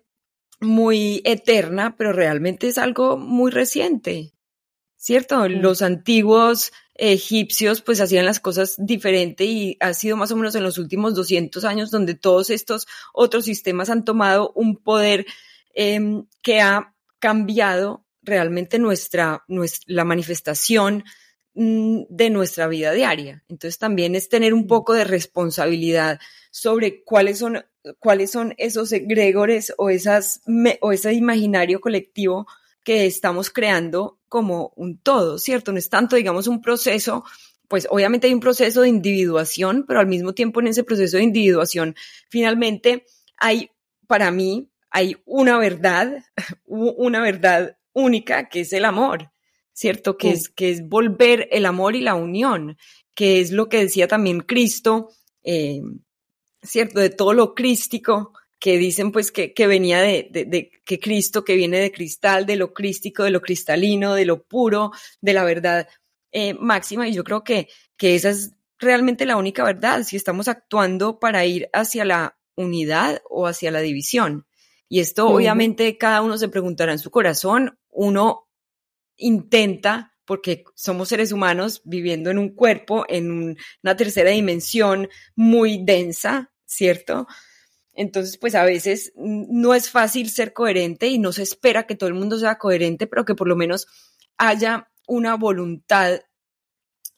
muy 0.59 1.21
eterna, 1.23 1.95
pero 1.97 2.11
realmente 2.11 2.67
es 2.67 2.77
algo 2.77 3.17
muy 3.17 3.51
reciente. 3.51 4.33
¿Cierto? 4.97 5.47
Los 5.47 5.83
antiguos 5.83 6.73
egipcios 6.97 7.81
pues 7.81 8.01
hacían 8.01 8.25
las 8.25 8.39
cosas 8.39 8.75
diferente 8.77 9.45
y 9.45 9.77
ha 9.79 9.93
sido 9.93 10.17
más 10.17 10.31
o 10.31 10.35
menos 10.35 10.55
en 10.55 10.63
los 10.63 10.77
últimos 10.77 11.15
200 11.15 11.63
años 11.63 11.91
donde 11.91 12.15
todos 12.15 12.49
estos 12.49 12.87
otros 13.13 13.45
sistemas 13.45 13.89
han 13.89 14.03
tomado 14.03 14.51
un 14.55 14.77
poder 14.77 15.25
em, 15.73 16.25
que 16.41 16.59
ha 16.59 16.93
cambiado 17.19 18.05
realmente 18.21 18.79
nuestra, 18.79 19.43
nuestra, 19.47 19.85
la 19.87 20.03
manifestación 20.03 21.03
mm, 21.53 22.03
de 22.09 22.29
nuestra 22.29 22.67
vida 22.67 22.91
diaria. 22.91 23.43
Entonces 23.47 23.77
también 23.77 24.15
es 24.15 24.29
tener 24.29 24.53
un 24.53 24.67
poco 24.67 24.93
de 24.93 25.03
responsabilidad 25.03 26.19
sobre 26.51 27.03
cuáles 27.03 27.39
son, 27.39 27.63
cuáles 27.99 28.31
son 28.31 28.53
esos 28.57 28.91
egregores 28.91 29.73
o, 29.77 29.89
esas, 29.89 30.41
o 30.81 30.91
ese 30.91 31.13
imaginario 31.13 31.79
colectivo 31.79 32.47
que 32.87 33.05
estamos 33.05 33.49
creando 33.49 34.17
como 34.29 34.71
un 34.77 34.97
todo, 34.97 35.39
¿cierto? 35.39 35.73
No 35.73 35.77
es 35.77 35.89
tanto, 35.89 36.15
digamos, 36.15 36.47
un 36.47 36.61
proceso, 36.61 37.25
pues 37.67 37.85
obviamente 37.91 38.27
hay 38.27 38.33
un 38.33 38.39
proceso 38.39 38.79
de 38.79 38.87
individuación, 38.87 39.83
pero 39.85 39.99
al 39.99 40.07
mismo 40.07 40.33
tiempo 40.33 40.61
en 40.61 40.67
ese 40.67 40.85
proceso 40.85 41.17
de 41.17 41.23
individuación, 41.23 41.97
finalmente 42.29 43.05
hay, 43.35 43.71
para 44.07 44.31
mí, 44.31 44.71
hay 44.89 45.17
una 45.25 45.57
verdad, 45.57 46.23
una 46.65 47.21
verdad 47.21 47.77
única 47.91 48.47
que 48.47 48.61
es 48.61 48.71
el 48.71 48.85
amor, 48.85 49.31
¿cierto? 49.73 50.15
Que, 50.15 50.29
es, 50.31 50.47
que 50.47 50.69
es 50.69 50.87
volver 50.87 51.49
el 51.51 51.65
amor 51.65 51.93
y 51.93 51.99
la 51.99 52.15
unión, 52.15 52.77
que 53.13 53.41
es 53.41 53.51
lo 53.51 53.67
que 53.67 53.79
decía 53.79 54.07
también 54.07 54.39
Cristo, 54.39 55.09
eh, 55.43 55.81
¿cierto? 56.63 57.01
De 57.01 57.09
todo 57.09 57.33
lo 57.33 57.53
crístico 57.53 58.31
que 58.59 58.77
dicen 58.77 59.11
pues 59.11 59.31
que, 59.31 59.53
que 59.53 59.67
venía 59.67 60.01
de, 60.01 60.29
de, 60.31 60.71
que 60.85 60.99
Cristo, 60.99 61.43
que 61.43 61.55
viene 61.55 61.79
de 61.79 61.91
cristal, 61.91 62.45
de 62.45 62.55
lo 62.55 62.73
crístico, 62.73 63.23
de 63.23 63.31
lo 63.31 63.41
cristalino, 63.41 64.13
de 64.13 64.25
lo 64.25 64.43
puro, 64.43 64.91
de 65.21 65.33
la 65.33 65.43
verdad 65.43 65.87
eh, 66.31 66.53
máxima. 66.55 67.07
Y 67.07 67.13
yo 67.13 67.23
creo 67.23 67.43
que, 67.43 67.67
que 67.97 68.15
esa 68.15 68.29
es 68.29 68.53
realmente 68.79 69.25
la 69.25 69.37
única 69.37 69.63
verdad, 69.63 70.03
si 70.03 70.15
estamos 70.15 70.47
actuando 70.47 71.19
para 71.19 71.45
ir 71.45 71.69
hacia 71.73 72.05
la 72.05 72.37
unidad 72.55 73.21
o 73.29 73.47
hacia 73.47 73.71
la 73.71 73.81
división. 73.81 74.45
Y 74.89 75.01
esto 75.01 75.27
obviamente 75.27 75.97
cada 75.97 76.21
uno 76.21 76.37
se 76.37 76.47
preguntará 76.47 76.93
en 76.93 76.99
su 76.99 77.11
corazón, 77.11 77.77
uno 77.89 78.47
intenta, 79.17 80.13
porque 80.25 80.63
somos 80.75 81.09
seres 81.09 81.31
humanos 81.31 81.81
viviendo 81.83 82.29
en 82.29 82.37
un 82.37 82.49
cuerpo, 82.49 83.05
en 83.09 83.57
una 83.83 83.95
tercera 83.97 84.29
dimensión 84.29 85.09
muy 85.35 85.83
densa, 85.83 86.51
¿cierto? 86.65 87.27
Entonces, 87.97 88.37
pues 88.37 88.53
a 88.53 88.63
veces 88.63 89.11
no 89.15 89.73
es 89.73 89.89
fácil 89.89 90.29
ser 90.29 90.53
coherente 90.53 91.07
y 91.07 91.17
no 91.17 91.33
se 91.33 91.41
espera 91.41 91.87
que 91.87 91.95
todo 91.95 92.07
el 92.07 92.13
mundo 92.13 92.37
sea 92.37 92.59
coherente, 92.59 93.07
pero 93.07 93.25
que 93.25 93.33
por 93.33 93.47
lo 93.47 93.55
menos 93.55 93.87
haya 94.37 94.91
una 95.07 95.35
voluntad 95.35 96.21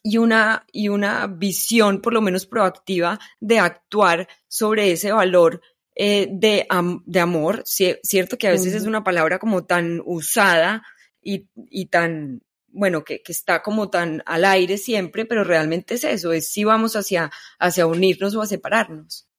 y 0.02 0.16
una, 0.16 0.64
y 0.72 0.88
una 0.88 1.26
visión 1.26 2.00
por 2.00 2.14
lo 2.14 2.22
menos 2.22 2.46
proactiva 2.46 3.20
de 3.40 3.58
actuar 3.58 4.26
sobre 4.48 4.90
ese 4.92 5.12
valor 5.12 5.60
eh, 5.94 6.28
de, 6.30 6.66
de, 7.04 7.20
amor, 7.20 7.62
¿cierto? 7.66 8.38
Que 8.38 8.48
a 8.48 8.52
veces 8.52 8.72
es 8.72 8.84
una 8.84 9.04
palabra 9.04 9.38
como 9.38 9.66
tan 9.66 10.00
usada 10.06 10.82
y, 11.20 11.46
y 11.68 11.86
tan, 11.86 12.40
bueno, 12.68 13.04
que, 13.04 13.20
que, 13.20 13.32
está 13.32 13.60
como 13.60 13.90
tan 13.90 14.22
al 14.24 14.46
aire 14.46 14.78
siempre, 14.78 15.26
pero 15.26 15.44
realmente 15.44 15.92
es 15.94 16.04
eso, 16.04 16.32
es 16.32 16.48
si 16.48 16.64
vamos 16.64 16.96
hacia, 16.96 17.30
hacia 17.58 17.86
unirnos 17.86 18.34
o 18.34 18.40
a 18.40 18.46
separarnos. 18.46 19.29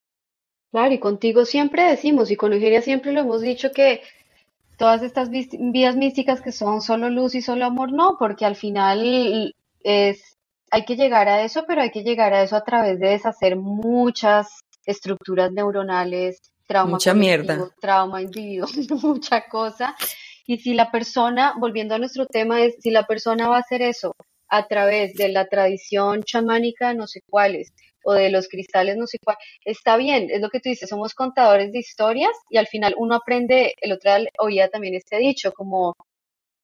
Claro, 0.71 0.93
y 0.93 0.99
contigo 0.99 1.45
siempre 1.45 1.83
decimos, 1.83 2.31
y 2.31 2.37
con 2.37 2.51
Nigeria 2.51 2.81
siempre 2.81 3.11
lo 3.11 3.21
hemos 3.21 3.41
dicho 3.41 3.71
que 3.71 4.01
todas 4.77 5.03
estas 5.03 5.29
vías 5.29 5.95
místicas 5.95 6.41
que 6.41 6.51
son 6.51 6.81
solo 6.81 7.09
luz 7.09 7.35
y 7.35 7.41
solo 7.41 7.65
amor, 7.65 7.91
no, 7.91 8.15
porque 8.17 8.45
al 8.45 8.55
final 8.55 9.53
es, 9.83 10.37
hay 10.71 10.85
que 10.85 10.95
llegar 10.95 11.27
a 11.27 11.43
eso, 11.43 11.65
pero 11.67 11.81
hay 11.81 11.91
que 11.91 12.03
llegar 12.03 12.33
a 12.33 12.41
eso 12.41 12.55
a 12.55 12.63
través 12.63 12.99
de 12.99 13.09
deshacer 13.09 13.57
muchas 13.57 14.61
estructuras 14.85 15.51
neuronales, 15.51 16.41
trauma, 16.65 16.91
mucha 16.93 17.13
mierda, 17.13 17.69
trauma 17.79 18.21
individual, 18.21 18.71
mucha 19.03 19.47
cosa. 19.49 19.95
Y 20.47 20.57
si 20.57 20.73
la 20.73 20.89
persona, 20.89 21.53
volviendo 21.59 21.95
a 21.95 21.99
nuestro 21.99 22.25
tema, 22.25 22.61
es 22.61 22.75
si 22.79 22.91
la 22.91 23.05
persona 23.05 23.49
va 23.49 23.57
a 23.57 23.61
hacer 23.61 23.81
eso 23.81 24.15
a 24.47 24.67
través 24.67 25.13
de 25.15 25.29
la 25.29 25.47
tradición 25.47 26.23
chamánica, 26.23 26.93
no 26.93 27.07
sé 27.07 27.21
cuáles, 27.29 27.73
o 28.03 28.13
de 28.13 28.29
los 28.29 28.47
cristales, 28.47 28.97
no 28.97 29.07
sé 29.07 29.17
cuál, 29.23 29.37
está 29.65 29.97
bien, 29.97 30.29
es 30.29 30.41
lo 30.41 30.49
que 30.49 30.59
tú 30.59 30.69
dices, 30.69 30.89
somos 30.89 31.13
contadores 31.13 31.71
de 31.71 31.79
historias 31.79 32.31
y 32.49 32.57
al 32.57 32.67
final 32.67 32.93
uno 32.97 33.15
aprende, 33.15 33.75
el 33.81 33.91
otro 33.91 34.11
oía 34.39 34.69
también 34.69 34.95
este 34.95 35.17
dicho, 35.17 35.51
como 35.53 35.95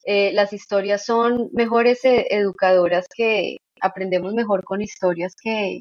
eh, 0.04 0.32
las 0.34 0.54
historias 0.54 1.04
son 1.04 1.50
mejores 1.52 2.06
eh, 2.06 2.28
educadoras 2.30 3.08
que 3.14 3.58
aprendemos 3.82 4.34
mejor 4.34 4.64
con 4.64 4.82
historias 4.82 5.34
que, 5.36 5.80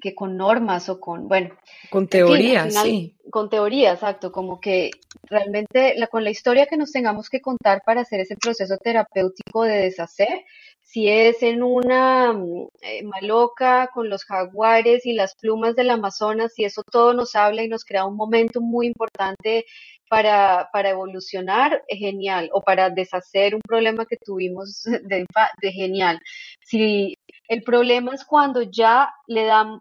que 0.00 0.14
con 0.14 0.36
normas 0.36 0.88
o 0.88 1.00
con, 1.00 1.28
bueno. 1.28 1.56
Con 1.90 2.08
teorías, 2.08 2.74
sí. 2.74 3.16
Con 3.30 3.48
teoría, 3.48 3.92
exacto, 3.92 4.30
como 4.30 4.60
que 4.60 4.90
realmente 5.22 5.94
la, 5.96 6.06
con 6.08 6.24
la 6.24 6.30
historia 6.30 6.66
que 6.66 6.76
nos 6.76 6.92
tengamos 6.92 7.28
que 7.30 7.40
contar 7.40 7.82
para 7.84 8.02
hacer 8.02 8.20
ese 8.20 8.36
proceso 8.36 8.76
terapéutico 8.76 9.62
de 9.62 9.78
deshacer, 9.78 10.44
si 10.86 11.08
es 11.08 11.42
en 11.42 11.62
una 11.64 12.32
mm, 12.32 12.68
eh, 12.82 13.02
maloca 13.02 13.90
con 13.92 14.08
los 14.08 14.24
jaguares 14.24 15.04
y 15.04 15.14
las 15.14 15.34
plumas 15.34 15.74
del 15.74 15.90
Amazonas, 15.90 16.56
y 16.58 16.64
eso 16.64 16.82
todo 16.90 17.12
nos 17.12 17.34
habla 17.34 17.64
y 17.64 17.68
nos 17.68 17.84
crea 17.84 18.06
un 18.06 18.16
momento 18.16 18.60
muy 18.60 18.86
importante 18.86 19.66
para, 20.08 20.68
para 20.72 20.90
evolucionar, 20.90 21.82
genial, 21.88 22.50
o 22.52 22.62
para 22.62 22.88
deshacer 22.90 23.56
un 23.56 23.62
problema 23.62 24.06
que 24.06 24.16
tuvimos 24.16 24.84
de, 25.02 25.26
genial. 25.72 26.20
Si 26.64 27.16
el 27.48 27.62
problema 27.62 28.14
es 28.14 28.24
cuando 28.24 28.62
ya 28.62 29.10
le 29.26 29.44
dan, 29.44 29.80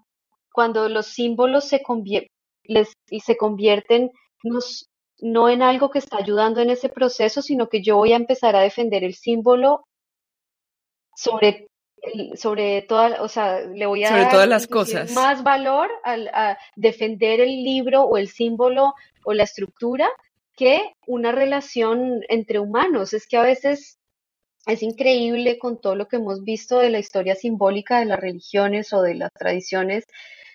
cuando 0.51 0.89
los 0.89 1.05
símbolos 1.07 1.65
se, 1.65 1.83
les, 2.63 2.93
y 3.11 3.19
se 3.19 3.37
convierten 3.37 4.11
no 5.21 5.49
en 5.49 5.61
algo 5.61 5.91
que 5.91 5.99
está 5.99 6.17
ayudando 6.17 6.61
en 6.61 6.71
ese 6.71 6.89
proceso, 6.89 7.41
sino 7.43 7.69
que 7.69 7.83
yo 7.83 7.97
voy 7.97 8.13
a 8.13 8.17
empezar 8.17 8.55
a 8.55 8.61
defender 8.61 9.03
el 9.03 9.13
símbolo 9.13 9.85
sobre 11.15 11.67
sobre 12.35 12.83
todas, 12.83 13.19
o 13.19 13.27
sea, 13.27 13.61
le 13.61 13.87
voy 13.87 14.03
a 14.03 14.11
dar 14.11 14.29
todas 14.29 14.47
las 14.47 14.67
cosas. 14.67 15.11
más 15.13 15.43
valor 15.43 15.89
al, 16.03 16.27
a 16.33 16.57
defender 16.75 17.39
el 17.39 17.63
libro 17.63 18.03
o 18.03 18.17
el 18.17 18.27
símbolo 18.27 18.93
o 19.23 19.33
la 19.33 19.43
estructura 19.43 20.07
que 20.55 20.93
una 21.07 21.31
relación 21.31 22.21
entre 22.29 22.59
humanos. 22.59 23.13
Es 23.13 23.27
que 23.27 23.37
a 23.37 23.41
veces 23.41 23.97
es 24.67 24.83
increíble 24.83 25.57
con 25.57 25.79
todo 25.79 25.95
lo 25.95 26.07
que 26.07 26.17
hemos 26.17 26.43
visto 26.43 26.79
de 26.79 26.89
la 26.89 26.99
historia 26.99 27.35
simbólica 27.35 27.99
de 27.99 28.05
las 28.05 28.19
religiones 28.19 28.93
o 28.93 29.01
de 29.01 29.15
las 29.15 29.31
tradiciones, 29.33 30.05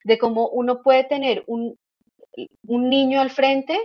de 0.04 0.18
cómo 0.18 0.48
uno 0.48 0.82
puede 0.82 1.04
tener 1.04 1.44
un, 1.46 1.76
un 2.66 2.88
niño 2.88 3.20
al 3.20 3.30
frente 3.30 3.78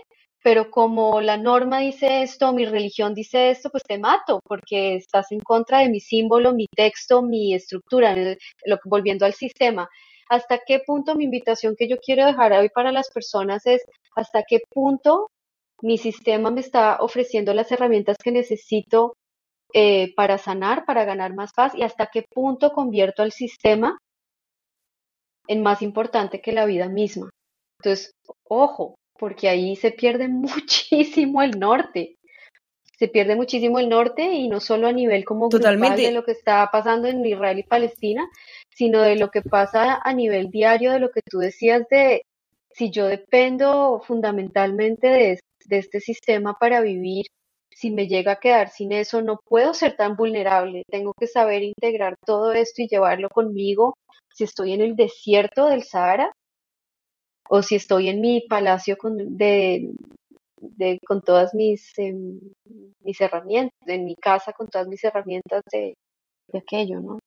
pero 0.46 0.70
como 0.70 1.22
la 1.22 1.38
norma 1.38 1.80
dice 1.80 2.22
esto, 2.22 2.54
mi 2.54 2.66
religión 2.66 3.16
dice 3.16 3.50
esto, 3.50 3.72
pues 3.72 3.82
te 3.82 3.98
mato 3.98 4.42
porque 4.48 4.96
estás 4.98 5.32
en 5.32 5.40
contra 5.40 5.80
de 5.80 5.90
mi 5.90 6.00
símbolo, 6.00 6.54
mi 6.54 6.68
texto, 6.68 7.24
mi 7.24 7.56
estructura, 7.56 8.16
volviendo 8.84 9.26
al 9.26 9.34
sistema. 9.34 9.90
¿Hasta 10.30 10.60
qué 10.64 10.82
punto 10.86 11.16
mi 11.16 11.24
invitación 11.24 11.74
que 11.76 11.88
yo 11.88 11.98
quiero 11.98 12.28
dejar 12.28 12.54
hoy 12.54 12.70
para 12.70 12.92
las 12.92 13.10
personas 13.10 13.66
es 13.66 13.82
hasta 14.16 14.44
qué 14.48 14.60
punto 14.70 15.32
mi 15.82 15.98
sistema 15.98 16.52
me 16.52 16.62
está 16.62 16.98
ofreciendo 17.00 17.52
las 17.56 17.72
herramientas 17.72 18.18
que 18.24 18.32
necesito 18.32 19.16
eh, 19.74 20.14
para 20.16 20.38
sanar, 20.38 20.86
para 20.86 21.06
ganar 21.06 21.34
más 21.34 21.54
paz 21.54 21.74
y 21.74 21.82
hasta 21.82 22.12
qué 22.14 22.22
punto 22.22 22.72
convierto 22.72 23.24
al 23.24 23.32
sistema 23.32 23.98
en 25.48 25.64
más 25.64 25.82
importante 25.82 26.40
que 26.40 26.52
la 26.52 26.68
vida 26.68 26.88
misma? 26.88 27.32
Entonces, 27.80 28.12
ojo, 28.48 28.94
porque 29.18 29.50
ahí 29.50 29.76
se 29.76 29.92
pierde 29.92 30.28
muchísimo 30.30 31.42
el 31.42 31.60
norte. 31.60 32.18
Se 32.98 33.10
pierde 33.10 33.36
muchísimo 33.36 33.80
el 33.80 33.90
norte 33.90 34.24
y 34.24 34.48
no 34.48 34.62
solo 34.62 34.88
a 34.88 34.94
nivel 34.94 35.26
como 35.26 35.50
Totalmente. 35.50 36.02
de 36.02 36.12
lo 36.14 36.24
que 36.24 36.32
está 36.32 36.70
pasando 36.72 37.10
en 37.10 37.26
Israel 37.26 37.60
y 37.60 37.64
Palestina, 37.64 38.26
sino 38.70 39.02
de 39.02 39.18
lo 39.18 39.30
que 39.30 39.42
pasa 39.42 40.00
a 40.02 40.14
nivel 40.14 40.50
diario, 40.50 40.94
de 40.94 41.00
lo 41.00 41.12
que 41.12 41.22
tú 41.30 41.40
decías 41.40 41.84
de 41.90 42.24
si 42.72 42.92
yo 42.92 43.08
dependo 43.08 44.02
fundamentalmente 44.06 45.08
de, 45.08 45.40
de 45.66 45.78
este 45.78 46.00
sistema 46.00 46.58
para 46.58 46.82
vivir, 46.82 47.26
si 47.70 47.92
me 47.92 48.08
llega 48.08 48.34
a 48.34 48.40
quedar 48.40 48.70
sin 48.70 48.94
eso, 48.94 49.22
no 49.22 49.40
puedo 49.46 49.74
ser 49.74 49.98
tan 49.98 50.16
vulnerable. 50.16 50.84
Tengo 50.90 51.14
que 51.14 51.28
saber 51.28 51.64
integrar 51.64 52.16
todo 52.26 52.54
esto 52.54 52.82
y 52.82 52.88
llevarlo 52.88 53.30
conmigo. 53.30 53.98
Si 54.34 54.46
estoy 54.46 54.72
en 54.74 54.82
el 54.82 54.96
desierto 54.96 55.68
del 55.68 55.84
Sahara, 55.84 56.32
o 57.50 57.62
si 57.62 57.76
estoy 57.76 58.10
en 58.10 58.22
mi 58.22 58.42
palacio 58.42 58.98
con, 58.98 59.38
de, 59.38 61.00
con 61.08 61.22
todas 61.22 61.54
mis, 61.54 61.98
em, 61.98 62.40
mis 63.02 63.22
herramientas, 63.22 63.78
en 63.88 64.06
mi 64.06 64.16
casa 64.16 64.54
con 64.54 64.68
todas 64.68 64.88
mis 64.88 65.04
herramientas 65.04 65.62
de, 65.72 65.96
de 66.52 66.60
aquello, 66.60 67.02
¿no? 67.02 67.20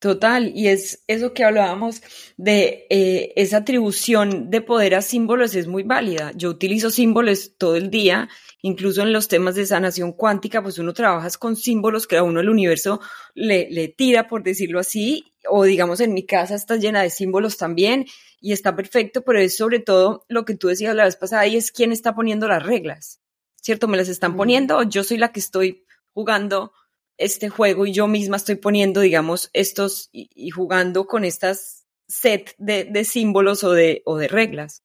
Total, 0.00 0.50
y 0.56 0.68
es 0.68 1.04
eso 1.08 1.34
que 1.34 1.44
hablábamos 1.44 2.00
de 2.38 2.86
eh, 2.88 3.34
esa 3.36 3.58
atribución 3.58 4.48
de 4.48 4.62
poder 4.62 4.94
a 4.94 5.02
símbolos 5.02 5.54
es 5.54 5.66
muy 5.66 5.82
válida. 5.82 6.32
Yo 6.34 6.48
utilizo 6.48 6.88
símbolos 6.88 7.52
todo 7.58 7.76
el 7.76 7.90
día, 7.90 8.30
incluso 8.62 9.02
en 9.02 9.12
los 9.12 9.28
temas 9.28 9.56
de 9.56 9.66
sanación 9.66 10.14
cuántica, 10.14 10.62
pues 10.62 10.78
uno 10.78 10.94
trabaja 10.94 11.28
con 11.38 11.54
símbolos 11.54 12.06
que 12.06 12.16
a 12.16 12.22
uno 12.22 12.40
el 12.40 12.48
universo 12.48 13.02
le, 13.34 13.68
le 13.70 13.88
tira, 13.88 14.26
por 14.26 14.42
decirlo 14.42 14.80
así, 14.80 15.34
o 15.46 15.64
digamos 15.64 16.00
en 16.00 16.14
mi 16.14 16.24
casa 16.24 16.54
está 16.54 16.76
llena 16.76 17.02
de 17.02 17.10
símbolos 17.10 17.58
también 17.58 18.06
y 18.40 18.52
está 18.52 18.74
perfecto, 18.74 19.20
pero 19.20 19.38
es 19.38 19.54
sobre 19.54 19.80
todo 19.80 20.24
lo 20.28 20.46
que 20.46 20.54
tú 20.54 20.68
decías 20.68 20.94
la 20.94 21.04
vez 21.04 21.16
pasada 21.16 21.46
y 21.46 21.56
es 21.56 21.72
quién 21.72 21.92
está 21.92 22.14
poniendo 22.14 22.48
las 22.48 22.64
reglas, 22.64 23.20
¿cierto? 23.60 23.86
Me 23.86 23.98
las 23.98 24.08
están 24.08 24.34
poniendo, 24.34 24.82
yo 24.82 25.04
soy 25.04 25.18
la 25.18 25.30
que 25.30 25.40
estoy 25.40 25.84
jugando 26.14 26.72
este 27.20 27.50
juego 27.50 27.86
y 27.86 27.92
yo 27.92 28.08
misma 28.08 28.36
estoy 28.36 28.56
poniendo, 28.56 29.00
digamos, 29.00 29.50
estos 29.52 30.08
y, 30.12 30.50
jugando 30.50 31.06
con 31.06 31.24
estas 31.24 31.86
set 32.08 32.54
de, 32.58 33.04
símbolos 33.04 33.62
o 33.62 33.72
de, 33.72 34.02
o 34.04 34.16
de 34.16 34.26
reglas. 34.26 34.82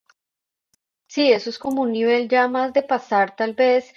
Sí, 1.07 1.31
eso 1.31 1.49
es 1.49 1.57
como 1.57 1.83
un 1.83 1.93
nivel 1.93 2.27
ya 2.27 2.47
más 2.47 2.73
de 2.73 2.83
pasar, 2.83 3.35
tal 3.35 3.53
vez. 3.53 3.93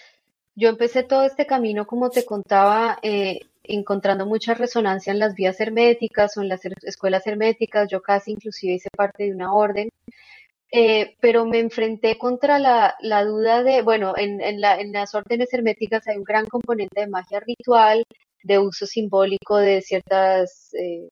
Yo 0.55 0.69
empecé 0.69 1.03
todo 1.03 1.25
este 1.25 1.47
camino, 1.47 1.87
como 1.87 2.11
te 2.11 2.25
contaba, 2.25 2.99
eh, 3.03 3.41
encontrando 3.65 4.25
mucha 4.25 4.55
resonancia 4.55 5.13
en 5.13 5.19
las 5.19 5.35
vías 5.35 5.61
herméticas 5.61 6.37
o 6.37 6.43
en 6.43 6.49
las 6.49 6.65
escuelas 6.65 7.27
herméticas. 7.27 7.89
Yo 7.91 8.01
casi 8.03 8.33
inclusive 8.33 8.75
hice 8.75 8.89
parte 8.97 9.25
de 9.25 9.33
una 9.33 9.53
orden. 9.53 9.89
Eh, 10.71 11.17
pero 11.21 11.47
me 11.47 11.61
enfrenté 11.61 12.19
contra 12.19 12.59
la, 12.59 12.95
la 13.01 13.25
duda 13.25 13.63
de, 13.63 13.81
bueno, 13.83 14.13
en, 14.17 14.41
en, 14.43 14.61
la, 14.61 14.79
en, 14.79 14.93
las 14.93 15.15
órdenes 15.15 15.53
herméticas 15.55 16.07
hay 16.07 16.19
un 16.19 16.25
gran 16.25 16.45
componente 16.47 17.01
de 17.01 17.07
magia 17.07 17.41
ritual, 17.41 18.05
de 18.43 18.59
uso 18.59 18.87
simbólico 18.87 19.57
de 19.57 19.83
ciertas 19.83 20.71
eh, 20.75 21.09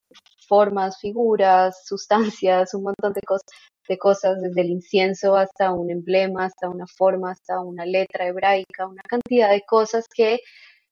formas, 0.47 0.99
figuras, 0.99 1.85
sustancias, 1.85 2.73
un 2.73 2.83
montón 2.83 3.13
de 3.13 3.21
cosas, 3.21 3.47
de 3.87 3.97
cosas, 3.97 4.41
desde 4.41 4.61
el 4.61 4.69
incienso 4.69 5.35
hasta 5.35 5.71
un 5.71 5.89
emblema, 5.91 6.45
hasta 6.45 6.69
una 6.69 6.85
forma, 6.87 7.31
hasta 7.31 7.59
una 7.59 7.85
letra 7.85 8.27
hebraica, 8.27 8.87
una 8.87 9.03
cantidad 9.03 9.49
de 9.49 9.61
cosas 9.61 10.05
que 10.13 10.39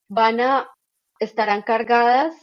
van 0.08 0.40
a 0.40 0.70
estarán 1.20 1.62
cargadas 1.62 2.36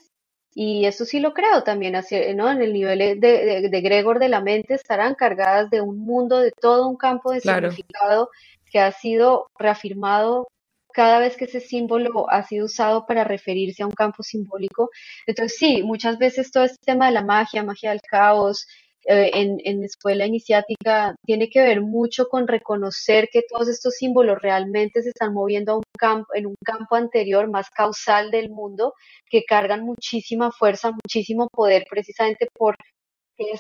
y 0.54 0.84
eso 0.84 1.04
sí 1.04 1.20
lo 1.20 1.32
creo 1.32 1.62
también, 1.62 1.94
¿no? 2.36 2.50
En 2.50 2.62
el 2.62 2.72
nivel 2.72 3.20
de, 3.20 3.68
de, 3.70 3.80
Gregor 3.80 4.18
de 4.18 4.28
la 4.28 4.42
mente 4.42 4.74
estarán 4.74 5.14
cargadas 5.14 5.70
de 5.70 5.80
un 5.80 5.98
mundo, 5.98 6.40
de 6.40 6.52
todo 6.52 6.88
un 6.88 6.96
campo 6.96 7.32
de 7.32 7.40
significado 7.40 8.28
que 8.70 8.80
ha 8.80 8.92
sido 8.92 9.46
reafirmado 9.58 10.48
cada 10.92 11.18
vez 11.18 11.36
que 11.36 11.44
ese 11.44 11.60
símbolo 11.60 12.30
ha 12.30 12.42
sido 12.44 12.66
usado 12.66 13.06
para 13.06 13.24
referirse 13.24 13.82
a 13.82 13.86
un 13.86 13.92
campo 13.92 14.22
simbólico. 14.22 14.90
Entonces, 15.26 15.58
sí, 15.58 15.82
muchas 15.82 16.18
veces 16.18 16.50
todo 16.50 16.64
este 16.64 16.78
tema 16.84 17.06
de 17.06 17.12
la 17.12 17.24
magia, 17.24 17.62
magia 17.62 17.90
del 17.90 18.00
caos, 18.02 18.66
eh, 19.04 19.30
en, 19.34 19.58
en 19.64 19.82
escuela 19.82 20.26
iniciática 20.26 21.16
tiene 21.26 21.50
que 21.50 21.60
ver 21.60 21.80
mucho 21.80 22.28
con 22.28 22.46
reconocer 22.46 23.28
que 23.32 23.42
todos 23.42 23.68
estos 23.68 23.94
símbolos 23.94 24.40
realmente 24.40 25.02
se 25.02 25.08
están 25.08 25.34
moviendo 25.34 25.72
a 25.72 25.76
un 25.78 25.82
campo, 25.98 26.28
en 26.34 26.46
un 26.46 26.54
campo 26.64 26.94
anterior, 26.94 27.50
más 27.50 27.68
causal 27.70 28.30
del 28.30 28.50
mundo, 28.50 28.94
que 29.28 29.42
cargan 29.44 29.84
muchísima 29.84 30.52
fuerza, 30.52 30.92
muchísimo 30.92 31.48
poder, 31.48 31.84
precisamente 31.90 32.46
por 32.56 32.76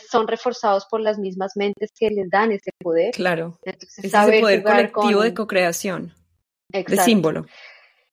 son 0.08 0.28
reforzados 0.28 0.86
por 0.86 1.00
las 1.00 1.18
mismas 1.18 1.52
mentes 1.56 1.90
que 1.98 2.08
les 2.10 2.30
dan 2.30 2.52
ese 2.52 2.70
poder. 2.78 3.12
Claro. 3.12 3.58
Entonces, 3.64 4.04
ese 4.04 4.40
poder 4.40 4.62
colectivo 4.62 5.22
de 5.22 5.34
co-creación 5.34 6.12
de 6.72 6.96
símbolo. 6.98 7.46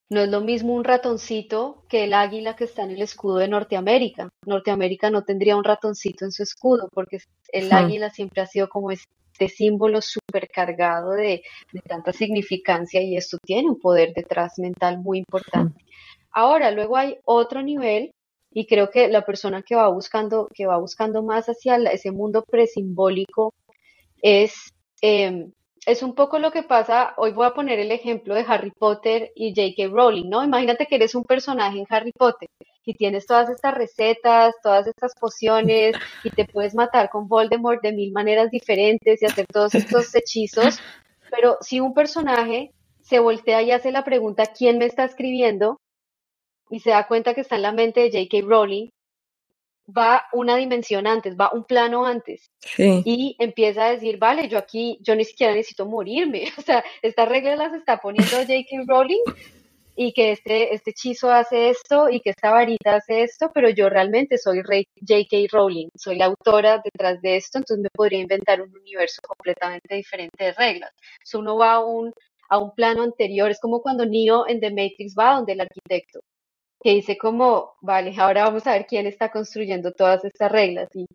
No 0.09 0.21
es 0.21 0.29
lo 0.29 0.41
mismo 0.41 0.73
un 0.73 0.83
ratoncito 0.83 1.83
que 1.87 2.05
el 2.05 2.13
águila 2.13 2.55
que 2.55 2.63
está 2.63 2.83
en 2.83 2.91
el 2.91 3.01
escudo 3.01 3.37
de 3.37 3.47
Norteamérica. 3.47 4.29
Norteamérica 4.45 5.11
no 5.11 5.23
tendría 5.23 5.55
un 5.55 5.63
ratoncito 5.63 6.25
en 6.25 6.31
su 6.31 6.41
escudo 6.41 6.89
porque 6.91 7.19
el 7.51 7.71
águila 7.71 8.09
siempre 8.09 8.41
ha 8.41 8.47
sido 8.47 8.69
como 8.69 8.89
este 8.89 9.49
símbolo 9.49 10.01
supercargado 10.01 11.11
de, 11.11 11.43
de 11.71 11.81
tanta 11.81 12.11
significancia 12.11 13.01
y 13.03 13.17
esto 13.17 13.37
tiene 13.43 13.69
un 13.69 13.79
poder 13.79 14.13
detrás 14.15 14.57
mental 14.57 14.97
muy 14.97 15.19
importante. 15.19 15.85
Ahora, 16.31 16.71
luego 16.71 16.97
hay 16.97 17.17
otro 17.25 17.61
nivel 17.61 18.11
y 18.51 18.65
creo 18.65 18.89
que 18.89 19.09
la 19.09 19.25
persona 19.25 19.61
que 19.61 19.75
va 19.75 19.87
buscando, 19.89 20.49
que 20.53 20.65
va 20.65 20.77
buscando 20.77 21.21
más 21.21 21.47
hacia 21.47 21.75
ese 21.91 22.11
mundo 22.11 22.43
presimbólico 22.49 23.53
es 24.21 24.73
eh, 25.01 25.49
es 25.89 26.03
un 26.03 26.13
poco 26.13 26.37
lo 26.37 26.51
que 26.51 26.61
pasa, 26.61 27.13
hoy 27.17 27.31
voy 27.31 27.47
a 27.47 27.53
poner 27.55 27.79
el 27.79 27.91
ejemplo 27.91 28.35
de 28.35 28.45
Harry 28.47 28.69
Potter 28.69 29.31
y 29.35 29.55
J.K. 29.55 29.91
Rowling, 29.91 30.29
¿no? 30.29 30.43
Imagínate 30.43 30.85
que 30.85 30.95
eres 30.95 31.15
un 31.15 31.23
personaje 31.23 31.79
en 31.79 31.87
Harry 31.89 32.11
Potter 32.11 32.47
y 32.85 32.93
tienes 32.93 33.25
todas 33.25 33.49
estas 33.49 33.73
recetas, 33.73 34.53
todas 34.61 34.85
estas 34.85 35.15
pociones 35.15 35.95
y 36.23 36.29
te 36.29 36.45
puedes 36.45 36.75
matar 36.75 37.09
con 37.09 37.27
Voldemort 37.27 37.81
de 37.81 37.91
mil 37.91 38.11
maneras 38.11 38.51
diferentes 38.51 39.19
y 39.19 39.25
hacer 39.25 39.47
todos 39.47 39.73
estos 39.73 40.13
hechizos, 40.15 40.79
pero 41.31 41.57
si 41.61 41.79
un 41.79 41.95
personaje 41.95 42.71
se 43.01 43.17
voltea 43.17 43.63
y 43.63 43.71
hace 43.71 43.91
la 43.91 44.03
pregunta 44.03 44.45
¿quién 44.45 44.77
me 44.77 44.85
está 44.85 45.05
escribiendo? 45.05 45.79
y 46.69 46.81
se 46.81 46.91
da 46.91 47.07
cuenta 47.07 47.33
que 47.33 47.41
está 47.41 47.55
en 47.55 47.63
la 47.63 47.71
mente 47.71 48.01
de 48.01 48.11
J.K. 48.11 48.47
Rowling, 48.47 48.89
va 49.95 50.25
una 50.33 50.55
dimensión 50.55 51.07
antes, 51.07 51.35
va 51.35 51.51
un 51.53 51.63
plano 51.63 52.05
antes. 52.05 52.51
Y 52.77 53.35
empieza 53.39 53.85
a 53.85 53.91
decir, 53.91 54.17
vale, 54.17 54.47
yo 54.47 54.57
aquí, 54.57 54.97
yo 55.01 55.15
ni 55.15 55.25
siquiera 55.25 55.53
necesito 55.53 55.85
morirme. 55.85 56.45
O 56.59 56.61
sea, 56.61 56.83
estas 57.01 57.27
reglas 57.29 57.57
las 57.57 57.73
está 57.73 57.97
poniendo 57.97 58.37
J.K. 58.37 58.83
Rowling 58.87 59.23
y 59.95 60.13
que 60.13 60.31
este, 60.31 60.73
este 60.73 60.91
hechizo 60.91 61.29
hace 61.31 61.69
esto 61.69 62.09
y 62.09 62.21
que 62.21 62.29
esta 62.29 62.51
varita 62.51 62.95
hace 62.95 63.23
esto, 63.23 63.51
pero 63.53 63.69
yo 63.69 63.89
realmente 63.89 64.37
soy 64.37 64.61
J.K. 64.61 65.37
Rowling, 65.51 65.89
soy 65.95 66.17
la 66.17 66.25
autora 66.25 66.81
detrás 66.83 67.21
de 67.21 67.37
esto, 67.37 67.57
entonces 67.57 67.83
me 67.83 67.89
podría 67.89 68.19
inventar 68.19 68.61
un 68.61 68.73
universo 68.77 69.21
completamente 69.27 69.95
diferente 69.95 70.45
de 70.45 70.53
reglas. 70.53 70.91
Uno 71.33 71.57
va 71.57 71.73
a 71.73 71.85
un, 71.85 72.13
a 72.49 72.57
un 72.59 72.73
plano 72.75 73.03
anterior, 73.03 73.51
es 73.51 73.59
como 73.59 73.81
cuando 73.81 74.05
Neo 74.05 74.47
en 74.47 74.59
The 74.59 74.69
Matrix 74.69 75.15
va 75.17 75.35
donde 75.35 75.53
el 75.53 75.61
arquitecto 75.61 76.21
que 76.81 76.91
dice 76.91 77.17
como, 77.17 77.75
vale, 77.81 78.13
ahora 78.17 78.45
vamos 78.45 78.65
a 78.67 78.73
ver 78.73 78.85
quién 78.87 79.05
está 79.05 79.31
construyendo 79.31 79.91
todas 79.91 80.23
estas 80.23 80.51
reglas. 80.51 80.89
Y, 80.93 81.05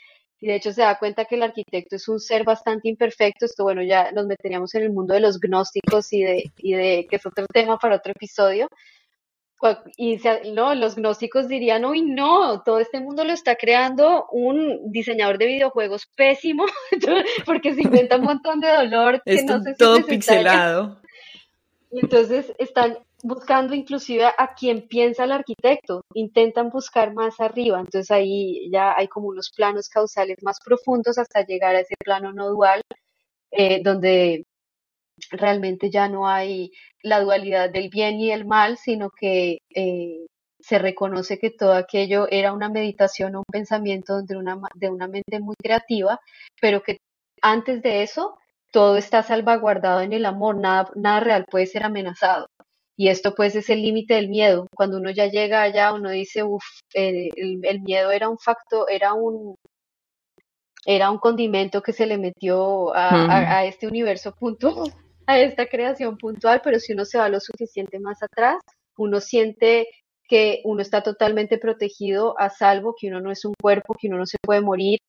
de 0.40 0.56
hecho 0.56 0.74
se 0.74 0.82
da 0.82 0.98
cuenta 0.98 1.24
que 1.24 1.36
el 1.36 1.42
arquitecto 1.42 1.96
es 1.96 2.06
un 2.06 2.20
ser 2.20 2.44
bastante 2.44 2.88
imperfecto. 2.88 3.46
Esto, 3.46 3.64
bueno, 3.64 3.82
ya 3.82 4.12
nos 4.12 4.26
meteríamos 4.26 4.74
en 4.74 4.82
el 4.82 4.92
mundo 4.92 5.14
de 5.14 5.20
los 5.20 5.40
gnósticos 5.40 6.12
y 6.12 6.22
de, 6.22 6.52
y 6.58 6.74
de 6.74 7.06
que 7.08 7.16
es 7.16 7.24
otro 7.24 7.46
tema 7.46 7.78
para 7.78 7.96
otro 7.96 8.12
episodio. 8.12 8.68
Y 9.96 10.18
no, 10.52 10.74
los 10.74 10.96
gnósticos 10.96 11.48
dirían, 11.48 11.86
uy, 11.86 12.02
no, 12.02 12.62
todo 12.62 12.80
este 12.80 13.00
mundo 13.00 13.24
lo 13.24 13.32
está 13.32 13.56
creando 13.56 14.26
un 14.30 14.92
diseñador 14.92 15.38
de 15.38 15.46
videojuegos 15.46 16.06
pésimo, 16.14 16.66
porque 17.46 17.74
se 17.74 17.82
inventa 17.82 18.16
un 18.16 18.24
montón 18.24 18.60
de 18.60 18.68
dolor. 18.68 19.22
Que 19.24 19.42
no 19.44 19.62
sé 19.62 19.74
todo 19.78 20.04
pixelado. 20.04 21.00
Entonces 21.90 22.52
están 22.58 22.98
buscando 23.24 23.74
inclusive 23.74 24.26
a 24.26 24.54
quien 24.54 24.86
piensa 24.86 25.24
el 25.24 25.32
arquitecto, 25.32 26.02
intentan 26.14 26.68
buscar 26.70 27.14
más 27.14 27.40
arriba, 27.40 27.80
entonces 27.80 28.10
ahí 28.10 28.70
ya 28.70 28.94
hay 28.96 29.08
como 29.08 29.28
unos 29.28 29.50
planos 29.56 29.88
causales 29.88 30.36
más 30.42 30.58
profundos 30.64 31.16
hasta 31.18 31.44
llegar 31.44 31.74
a 31.74 31.80
ese 31.80 31.94
plano 32.04 32.32
no 32.34 32.50
dual, 32.50 32.82
eh, 33.52 33.80
donde 33.82 34.44
realmente 35.30 35.90
ya 35.90 36.08
no 36.08 36.28
hay 36.28 36.70
la 37.02 37.20
dualidad 37.20 37.70
del 37.70 37.88
bien 37.90 38.20
y 38.20 38.30
el 38.32 38.46
mal, 38.46 38.76
sino 38.78 39.10
que 39.10 39.58
eh, 39.74 40.26
se 40.60 40.78
reconoce 40.78 41.38
que 41.38 41.50
todo 41.50 41.74
aquello 41.74 42.26
era 42.30 42.52
una 42.52 42.68
meditación 42.68 43.36
o 43.36 43.38
un 43.40 43.44
pensamiento 43.50 44.22
de 44.22 44.36
una, 44.36 44.58
de 44.74 44.90
una 44.90 45.08
mente 45.08 45.40
muy 45.40 45.54
creativa, 45.56 46.20
pero 46.60 46.82
que 46.82 46.98
antes 47.42 47.82
de 47.82 48.02
eso 48.02 48.38
todo 48.72 48.96
está 48.98 49.22
salvaguardado 49.22 50.00
en 50.02 50.12
el 50.12 50.26
amor, 50.26 50.56
nada, 50.58 50.90
nada 50.96 51.20
real 51.20 51.46
puede 51.50 51.66
ser 51.66 51.84
amenazado. 51.84 52.48
Y 52.96 53.08
esto 53.08 53.34
pues 53.34 53.56
es 53.56 53.70
el 53.70 53.82
límite 53.82 54.14
del 54.14 54.28
miedo. 54.28 54.68
Cuando 54.74 54.98
uno 54.98 55.10
ya 55.10 55.26
llega 55.26 55.62
allá, 55.62 55.92
uno 55.92 56.10
dice, 56.10 56.42
uff, 56.44 56.64
el, 56.92 57.80
miedo 57.82 58.10
era 58.12 58.28
un 58.28 58.38
facto, 58.38 58.88
era 58.88 59.14
un, 59.14 59.56
era 60.86 61.10
un 61.10 61.18
condimento 61.18 61.82
que 61.82 61.92
se 61.92 62.06
le 62.06 62.18
metió 62.18 62.94
a, 62.94 63.64
este 63.66 63.88
universo 63.88 64.32
puntual, 64.34 64.74
a 65.26 65.38
esta 65.40 65.66
creación 65.66 66.16
puntual, 66.18 66.60
pero 66.62 66.78
si 66.78 66.92
uno 66.92 67.04
se 67.04 67.18
va 67.18 67.28
lo 67.28 67.40
suficiente 67.40 67.98
más 67.98 68.22
atrás, 68.22 68.58
uno 68.96 69.20
siente 69.20 69.88
que 70.28 70.62
uno 70.64 70.80
está 70.80 71.02
totalmente 71.02 71.58
protegido, 71.58 72.38
a 72.38 72.48
salvo, 72.48 72.94
que 72.98 73.08
uno 73.08 73.20
no 73.20 73.32
es 73.32 73.44
un 73.44 73.54
cuerpo, 73.60 73.94
que 73.98 74.08
uno 74.08 74.18
no 74.18 74.26
se 74.26 74.38
puede 74.40 74.60
morir. 74.60 75.00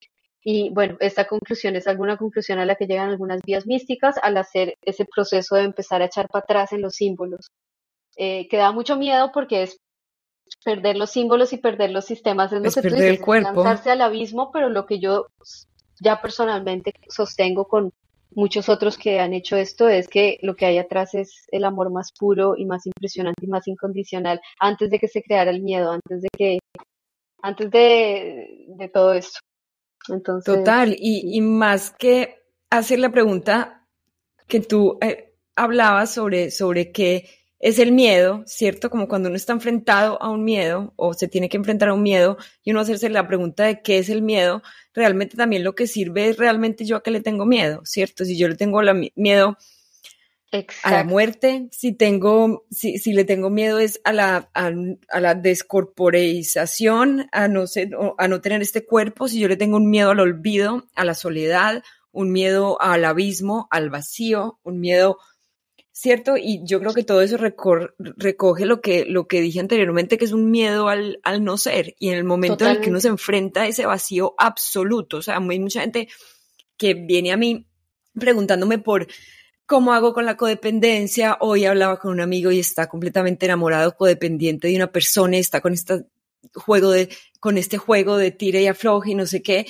Y 0.44 0.70
bueno, 0.72 0.98
esta 1.00 1.26
conclusión 1.26 1.76
es 1.76 1.88
alguna 1.88 2.18
conclusión 2.18 2.60
a 2.60 2.66
la 2.66 2.76
que 2.76 2.86
llegan 2.86 3.10
algunas 3.10 3.42
vías 3.44 3.66
místicas 3.66 4.16
al 4.22 4.38
hacer 4.38 4.76
ese 4.84 5.06
proceso 5.06 5.56
de 5.56 5.64
empezar 5.64 6.02
a 6.02 6.06
echar 6.06 6.28
para 6.28 6.44
atrás 6.44 6.72
en 6.74 6.82
los 6.82 6.96
símbolos 6.96 7.50
eh, 8.16 8.48
que 8.48 8.58
da 8.58 8.72
mucho 8.72 8.98
miedo 8.98 9.32
porque 9.34 9.64
es 9.64 9.80
perder 10.64 10.96
los 10.96 11.12
símbolos 11.12 11.54
y 11.54 11.58
perder 11.58 11.92
los 11.92 12.06
sistemas 12.06 12.52
es, 12.52 12.62
lo 12.62 12.72
que 12.72 12.90
perder 12.90 13.10
el 13.10 13.22
cuerpo. 13.22 13.64
lanzarse 13.64 13.92
al 13.92 14.02
abismo, 14.02 14.52
pero 14.52 14.70
lo 14.70 14.86
que 14.86 15.00
yo 15.00 15.28
ya 16.00 16.22
personalmente 16.22 16.94
sostengo 17.10 17.68
con 17.68 17.92
muchos 18.32 18.70
otros 18.70 18.98
que 18.98 19.20
han 19.20 19.34
hecho 19.34 19.56
esto 19.56 19.88
es 19.88 20.08
que 20.08 20.38
lo 20.42 20.56
que 20.56 20.66
hay 20.66 20.78
atrás 20.78 21.16
es 21.16 21.46
el 21.52 21.64
amor 21.64 21.92
más 21.92 22.12
puro 22.12 22.56
y 22.58 22.66
más 22.66 22.86
impresionante 22.86 23.46
y 23.46 23.50
más 23.50 23.68
incondicional 23.68 24.42
antes 24.60 24.90
de 24.90 25.00
que 25.00 25.08
se 25.08 25.24
creara 25.24 25.52
el 25.52 25.62
miedo, 25.62 25.92
antes 25.92 26.22
de 26.22 26.28
que, 26.38 26.60
antes 27.42 27.72
de, 27.72 28.66
de 28.68 28.90
todo 28.90 29.14
esto. 29.14 29.40
Entonces, 30.10 30.54
Total, 30.54 30.96
y, 30.98 31.38
y, 31.38 31.42
más 31.42 31.92
que 31.92 32.44
hacer 32.70 33.00
la 33.00 33.12
pregunta 33.12 33.88
que 34.48 34.60
tú 34.60 35.00
eh, 35.02 35.34
hablabas 35.56 36.14
sobre, 36.14 36.52
sobre 36.52 36.92
qué 36.92 37.28
es 37.66 37.80
el 37.80 37.94
miedo, 37.94 38.44
¿cierto? 38.46 38.92
Como 38.92 39.08
cuando 39.08 39.28
uno 39.28 39.36
está 39.36 39.52
enfrentado 39.52 40.22
a 40.22 40.30
un 40.30 40.44
miedo 40.44 40.94
o 40.98 41.16
se 41.16 41.28
tiene 41.28 41.50
que 41.50 41.58
enfrentar 41.58 41.90
a 41.90 41.96
un 41.96 42.04
miedo 42.04 42.38
y 42.64 42.70
uno 42.70 42.82
hacerse 42.82 43.10
la 43.10 43.28
pregunta 43.28 43.64
de 43.64 43.82
qué 43.82 43.98
es 43.98 44.10
el 44.10 44.22
miedo, 44.22 44.62
realmente 44.94 45.36
también 45.36 45.64
lo 45.64 45.74
que 45.74 45.88
sirve 45.88 46.28
es 46.28 46.38
realmente 46.38 46.86
yo 46.86 46.96
a 46.96 47.02
qué 47.02 47.10
le 47.10 47.22
tengo 47.22 47.48
miedo, 47.48 47.82
¿cierto? 47.84 48.24
Si 48.24 48.38
yo 48.38 48.48
le 48.48 48.54
tengo 48.54 48.82
miedo 49.16 49.58
a 50.84 50.92
la 50.92 51.04
muerte, 51.04 51.68
si 51.72 51.92
tengo, 51.92 52.68
si, 52.70 53.00
si, 53.00 53.14
le 53.14 53.24
tengo 53.24 53.50
miedo 53.50 53.80
es 53.80 54.00
a 54.04 54.14
la, 54.14 54.52
a, 54.54 55.20
la 55.20 55.34
descorporeización, 55.34 57.30
a 57.32 57.48
no, 57.48 57.66
ser, 57.66 57.90
a 58.20 58.28
no 58.28 58.42
tener 58.42 58.62
este 58.62 58.86
cuerpo, 58.86 59.28
si 59.28 59.40
yo 59.40 59.48
le 59.48 59.58
tengo 59.58 59.78
un 59.78 59.90
miedo 59.90 60.12
al 60.12 60.20
olvido, 60.20 60.86
a 60.94 61.04
la 61.04 61.16
soledad, 61.16 61.82
un 62.12 62.32
miedo 62.32 62.80
al 62.80 63.06
abismo, 63.06 63.68
al 63.72 63.90
vacío, 63.90 64.60
un 64.62 64.80
miedo 64.80 65.18
¿cierto? 65.96 66.36
Y 66.36 66.60
yo 66.66 66.82
creo 66.82 66.94
que 66.94 67.06
todo 67.06 67.22
eso 67.22 67.38
recoge 67.38 68.66
lo 68.66 68.82
que, 68.82 69.06
lo 69.06 69.28
que 69.28 69.40
dije 69.40 69.62
anteriormente, 69.62 70.18
que 70.18 70.26
es 70.26 70.34
un 70.34 70.52
miedo 70.52 70.90
al, 70.90 71.22
al 71.24 71.42
no 71.42 71.58
ser. 71.58 71.96
Y 72.00 72.10
en 72.10 72.16
el 72.16 72.26
momento 72.26 72.66
en 72.66 72.72
el 72.72 72.82
que 72.82 72.90
uno 72.90 73.00
se 73.00 73.08
enfrenta 73.08 73.62
a 73.62 73.68
ese 73.68 73.86
vacío 73.86 74.36
absoluto, 74.38 75.18
o 75.18 75.22
sea, 75.22 75.38
hay 75.38 75.60
mucha 75.60 75.80
gente 75.80 76.10
que 76.76 76.96
viene 76.96 77.32
a 77.32 77.38
mí 77.38 77.66
preguntándome 78.14 78.78
por 78.78 79.08
cómo 79.66 79.94
hago 79.94 80.14
con 80.14 80.26
la 80.26 80.36
codependencia. 80.36 81.38
Hoy 81.40 81.64
hablaba 81.64 81.98
con 81.98 82.12
un 82.12 82.20
amigo 82.20 82.52
y 82.52 82.60
está 82.60 82.90
completamente 82.90 83.46
enamorado, 83.46 83.96
codependiente 83.96 84.68
de 84.68 84.76
una 84.76 84.92
persona, 84.92 85.38
y 85.38 85.40
está 85.40 85.62
con 85.62 85.72
este 85.72 86.08
juego 86.56 86.92
de, 86.92 87.08
con 87.40 87.58
este 87.58 87.78
juego 87.78 88.18
de 88.18 88.32
tire 88.32 88.62
y 88.62 88.68
afloje 88.68 89.12
y 89.12 89.16
no 89.16 89.26
sé 89.26 89.42
qué. 89.42 89.66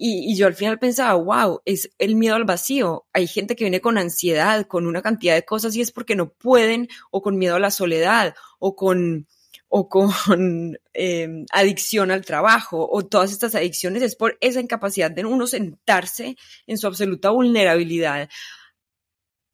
Y, 0.00 0.36
yo 0.36 0.46
al 0.46 0.54
final 0.54 0.78
pensaba, 0.78 1.14
wow, 1.14 1.60
es 1.64 1.90
el 1.98 2.14
miedo 2.14 2.36
al 2.36 2.44
vacío. 2.44 3.08
Hay 3.12 3.26
gente 3.26 3.56
que 3.56 3.64
viene 3.64 3.80
con 3.80 3.98
ansiedad, 3.98 4.64
con 4.66 4.86
una 4.86 5.02
cantidad 5.02 5.34
de 5.34 5.44
cosas 5.44 5.74
y 5.74 5.80
es 5.80 5.90
porque 5.90 6.14
no 6.14 6.30
pueden, 6.32 6.88
o 7.10 7.20
con 7.20 7.36
miedo 7.36 7.56
a 7.56 7.58
la 7.58 7.72
soledad, 7.72 8.36
o 8.60 8.76
con, 8.76 9.26
o 9.66 9.88
con 9.88 10.78
em, 10.92 11.46
adicción 11.50 12.12
al 12.12 12.24
trabajo, 12.24 12.88
o 12.88 13.04
todas 13.06 13.32
estas 13.32 13.56
adicciones, 13.56 14.02
es 14.04 14.14
por 14.14 14.38
esa 14.40 14.60
incapacidad 14.60 15.10
de 15.10 15.24
uno 15.24 15.48
sentarse 15.48 16.36
en 16.68 16.78
su 16.78 16.86
absoluta 16.86 17.30
vulnerabilidad, 17.30 18.28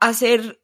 a 0.01 0.13
ser 0.13 0.61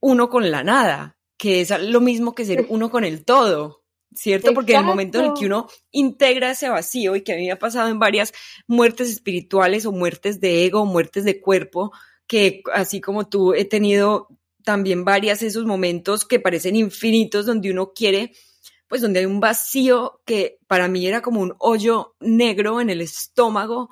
uno 0.00 0.30
con 0.30 0.50
la 0.50 0.64
nada, 0.64 1.18
que 1.36 1.60
es 1.60 1.70
lo 1.82 2.00
mismo 2.00 2.34
que 2.34 2.46
ser 2.46 2.64
uno 2.70 2.90
con 2.90 3.04
el 3.04 3.26
todo. 3.26 3.84
¿Cierto? 4.14 4.54
Porque 4.54 4.72
en 4.72 4.80
el 4.80 4.84
momento 4.84 5.18
en 5.18 5.26
el 5.26 5.34
que 5.34 5.46
uno 5.46 5.68
integra 5.90 6.50
ese 6.50 6.68
vacío 6.68 7.16
y 7.16 7.22
que 7.22 7.32
a 7.32 7.36
mí 7.36 7.46
me 7.46 7.52
ha 7.52 7.58
pasado 7.58 7.88
en 7.88 7.98
varias 7.98 8.32
muertes 8.66 9.10
espirituales 9.10 9.86
o 9.86 9.92
muertes 9.92 10.40
de 10.40 10.64
ego 10.64 10.82
o 10.82 10.86
muertes 10.86 11.24
de 11.24 11.40
cuerpo, 11.40 11.92
que 12.26 12.62
así 12.72 13.00
como 13.00 13.28
tú 13.28 13.54
he 13.54 13.64
tenido 13.64 14.28
también 14.64 15.04
varias 15.04 15.42
esos 15.42 15.64
momentos 15.64 16.24
que 16.24 16.40
parecen 16.40 16.74
infinitos 16.74 17.46
donde 17.46 17.70
uno 17.70 17.92
quiere, 17.94 18.32
pues 18.88 19.00
donde 19.00 19.20
hay 19.20 19.26
un 19.26 19.40
vacío 19.40 20.20
que 20.24 20.58
para 20.66 20.88
mí 20.88 21.06
era 21.06 21.22
como 21.22 21.40
un 21.40 21.54
hoyo 21.58 22.16
negro 22.20 22.80
en 22.80 22.90
el 22.90 23.00
estómago. 23.00 23.90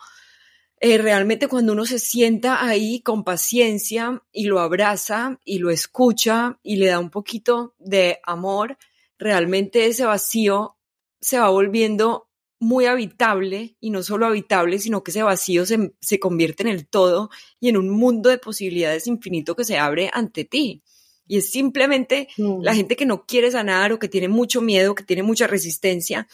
Eh, 0.80 0.98
realmente 0.98 1.48
cuando 1.48 1.72
uno 1.72 1.86
se 1.86 1.98
sienta 1.98 2.66
ahí 2.66 3.00
con 3.00 3.24
paciencia 3.24 4.22
y 4.32 4.46
lo 4.46 4.60
abraza 4.60 5.38
y 5.44 5.58
lo 5.58 5.70
escucha 5.70 6.58
y 6.62 6.76
le 6.76 6.86
da 6.86 6.98
un 6.98 7.10
poquito 7.10 7.74
de 7.78 8.20
amor, 8.24 8.76
realmente 9.18 9.86
ese 9.86 10.04
vacío 10.04 10.76
se 11.20 11.38
va 11.38 11.48
volviendo 11.48 12.28
muy 12.60 12.86
habitable 12.86 13.76
y 13.80 13.90
no 13.90 14.02
solo 14.02 14.26
habitable, 14.26 14.78
sino 14.78 15.02
que 15.02 15.10
ese 15.10 15.22
vacío 15.22 15.64
se, 15.66 16.18
convierte 16.18 16.62
en 16.62 16.68
el 16.68 16.86
todo 16.86 17.30
y 17.60 17.68
en 17.68 17.76
un 17.76 17.90
mundo 17.90 18.30
de 18.30 18.38
posibilidades 18.38 19.06
infinito 19.06 19.54
que 19.54 19.64
se 19.64 19.78
abre 19.78 20.10
ante 20.12 20.44
ti. 20.44 20.82
Y 21.26 21.38
es 21.38 21.50
simplemente 21.50 22.28
la 22.36 22.72
mm. 22.72 22.76
gente 22.76 22.96
que 22.96 23.06
no 23.06 23.24
quiere 23.26 23.50
sanar 23.50 23.92
o 23.92 23.98
que 23.98 24.08
tiene 24.08 24.28
mucho 24.28 24.60
miedo, 24.60 24.94
que 24.94 25.04
tiene 25.04 25.22
mucha 25.22 25.46
resistencia, 25.46 26.26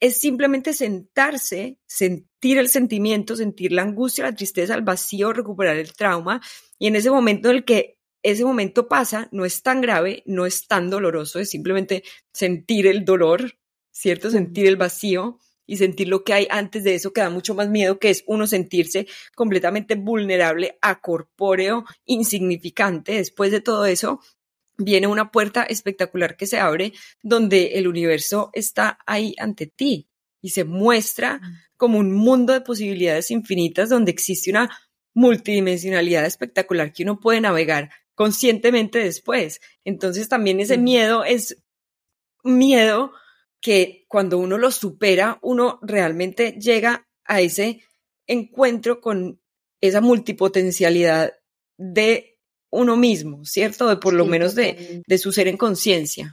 es 0.00 0.18
simplemente 0.18 0.72
sentarse, 0.72 1.78
sentir 1.86 2.58
el 2.58 2.68
sentimiento, 2.68 3.34
sentir 3.34 3.72
la 3.72 3.82
angustia, 3.82 4.24
la 4.24 4.34
tristeza, 4.34 4.74
el 4.74 4.82
vacío, 4.82 5.32
recuperar 5.32 5.76
el 5.76 5.92
trauma. 5.92 6.40
Y 6.78 6.86
en 6.86 6.96
ese 6.96 7.10
momento 7.10 7.50
en 7.50 7.56
el 7.56 7.64
que 7.64 7.97
ese 8.22 8.44
momento 8.44 8.88
pasa, 8.88 9.28
no 9.32 9.44
es 9.44 9.62
tan 9.62 9.80
grave, 9.80 10.22
no 10.26 10.46
es 10.46 10.66
tan 10.66 10.90
doloroso, 10.90 11.38
es 11.38 11.50
simplemente 11.50 12.02
sentir 12.32 12.86
el 12.86 13.04
dolor, 13.04 13.58
¿cierto? 13.90 14.30
Sentir 14.30 14.66
el 14.66 14.76
vacío 14.76 15.38
y 15.66 15.76
sentir 15.76 16.08
lo 16.08 16.24
que 16.24 16.32
hay 16.32 16.46
antes 16.50 16.82
de 16.82 16.94
eso 16.94 17.12
que 17.12 17.20
da 17.20 17.30
mucho 17.30 17.54
más 17.54 17.68
miedo, 17.68 17.98
que 17.98 18.10
es 18.10 18.24
uno 18.26 18.46
sentirse 18.46 19.06
completamente 19.34 19.94
vulnerable, 19.96 20.78
acorpóreo, 20.80 21.84
insignificante. 22.06 23.12
Después 23.12 23.52
de 23.52 23.60
todo 23.60 23.84
eso, 23.84 24.20
viene 24.78 25.06
una 25.06 25.30
puerta 25.30 25.64
espectacular 25.64 26.36
que 26.36 26.46
se 26.46 26.58
abre 26.58 26.92
donde 27.22 27.78
el 27.78 27.86
universo 27.86 28.50
está 28.54 28.98
ahí 29.06 29.34
ante 29.38 29.66
ti 29.66 30.08
y 30.40 30.50
se 30.50 30.64
muestra 30.64 31.40
como 31.76 31.98
un 31.98 32.12
mundo 32.12 32.52
de 32.52 32.60
posibilidades 32.60 33.30
infinitas 33.30 33.90
donde 33.90 34.10
existe 34.10 34.50
una 34.50 34.70
multidimensionalidad 35.14 36.24
espectacular 36.24 36.92
que 36.92 37.02
uno 37.02 37.18
puede 37.18 37.40
navegar 37.40 37.90
conscientemente 38.18 38.98
después. 38.98 39.60
Entonces 39.84 40.28
también 40.28 40.58
ese 40.58 40.76
miedo 40.76 41.22
es 41.22 41.62
miedo 42.42 43.12
que 43.60 44.06
cuando 44.08 44.38
uno 44.38 44.58
lo 44.58 44.72
supera, 44.72 45.38
uno 45.40 45.78
realmente 45.82 46.56
llega 46.60 47.06
a 47.24 47.40
ese 47.40 47.84
encuentro 48.26 49.00
con 49.00 49.40
esa 49.80 50.00
multipotencialidad 50.00 51.32
de 51.78 52.36
uno 52.70 52.96
mismo, 52.96 53.44
¿cierto? 53.44 53.88
De 53.88 53.98
por 53.98 54.14
lo 54.14 54.26
menos 54.26 54.56
de, 54.56 55.00
de, 55.06 55.18
su 55.18 55.30
ser 55.30 55.46
en 55.46 55.56
conciencia. 55.56 56.32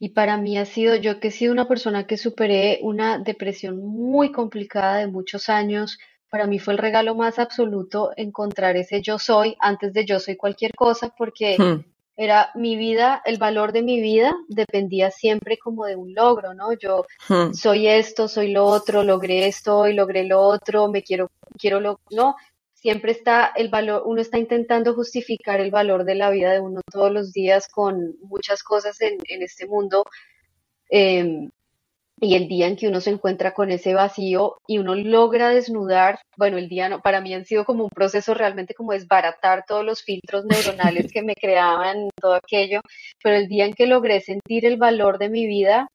Y 0.00 0.08
para 0.08 0.38
mí 0.38 0.58
ha 0.58 0.66
sido, 0.66 0.96
yo 0.96 1.20
que 1.20 1.28
he 1.28 1.30
sido 1.30 1.52
una 1.52 1.68
persona 1.68 2.08
que 2.08 2.16
superé 2.16 2.80
una 2.82 3.20
depresión 3.20 3.78
muy 3.78 4.32
complicada 4.32 4.96
de 4.96 5.06
muchos 5.06 5.48
años, 5.48 5.98
para 6.32 6.46
mí 6.46 6.58
fue 6.58 6.72
el 6.72 6.78
regalo 6.78 7.14
más 7.14 7.38
absoluto 7.38 8.12
encontrar 8.16 8.78
ese 8.78 9.02
yo 9.02 9.18
soy 9.18 9.54
antes 9.60 9.92
de 9.92 10.06
yo 10.06 10.18
soy 10.18 10.34
cualquier 10.34 10.72
cosa, 10.74 11.14
porque 11.14 11.58
hmm. 11.58 11.84
era 12.16 12.50
mi 12.54 12.74
vida, 12.74 13.20
el 13.26 13.36
valor 13.36 13.72
de 13.72 13.82
mi 13.82 14.00
vida 14.00 14.34
dependía 14.48 15.10
siempre 15.10 15.58
como 15.58 15.84
de 15.84 15.94
un 15.94 16.14
logro, 16.14 16.54
¿no? 16.54 16.72
Yo 16.72 17.04
hmm. 17.28 17.52
soy 17.52 17.86
esto, 17.86 18.28
soy 18.28 18.50
lo 18.50 18.64
otro, 18.64 19.04
logré 19.04 19.46
esto 19.46 19.86
y 19.86 19.92
logré 19.92 20.24
lo 20.24 20.40
otro, 20.40 20.88
me 20.88 21.02
quiero, 21.02 21.30
quiero 21.58 21.80
lo, 21.80 22.00
no, 22.10 22.36
siempre 22.72 23.12
está 23.12 23.52
el 23.54 23.68
valor, 23.68 24.04
uno 24.06 24.22
está 24.22 24.38
intentando 24.38 24.94
justificar 24.94 25.60
el 25.60 25.70
valor 25.70 26.04
de 26.04 26.14
la 26.14 26.30
vida 26.30 26.50
de 26.52 26.60
uno 26.60 26.80
todos 26.90 27.12
los 27.12 27.34
días 27.34 27.68
con 27.68 28.16
muchas 28.22 28.62
cosas 28.62 28.98
en, 29.02 29.18
en 29.28 29.42
este 29.42 29.66
mundo. 29.66 30.06
Eh, 30.88 31.50
y 32.22 32.36
el 32.36 32.46
día 32.46 32.68
en 32.68 32.76
que 32.76 32.86
uno 32.86 33.00
se 33.00 33.10
encuentra 33.10 33.52
con 33.52 33.72
ese 33.72 33.94
vacío 33.94 34.56
y 34.68 34.78
uno 34.78 34.94
logra 34.94 35.48
desnudar, 35.48 36.20
bueno, 36.36 36.56
el 36.56 36.68
día 36.68 36.88
no, 36.88 37.00
para 37.00 37.20
mí 37.20 37.34
han 37.34 37.44
sido 37.44 37.64
como 37.64 37.82
un 37.82 37.90
proceso 37.90 38.32
realmente 38.32 38.74
como 38.74 38.92
desbaratar 38.92 39.64
todos 39.66 39.84
los 39.84 40.04
filtros 40.04 40.44
neuronales 40.44 41.12
que 41.12 41.22
me 41.22 41.34
creaban 41.34 42.10
todo 42.14 42.34
aquello, 42.34 42.80
pero 43.20 43.34
el 43.34 43.48
día 43.48 43.66
en 43.66 43.74
que 43.74 43.88
logré 43.88 44.20
sentir 44.20 44.64
el 44.66 44.76
valor 44.76 45.18
de 45.18 45.30
mi 45.30 45.48
vida 45.48 45.88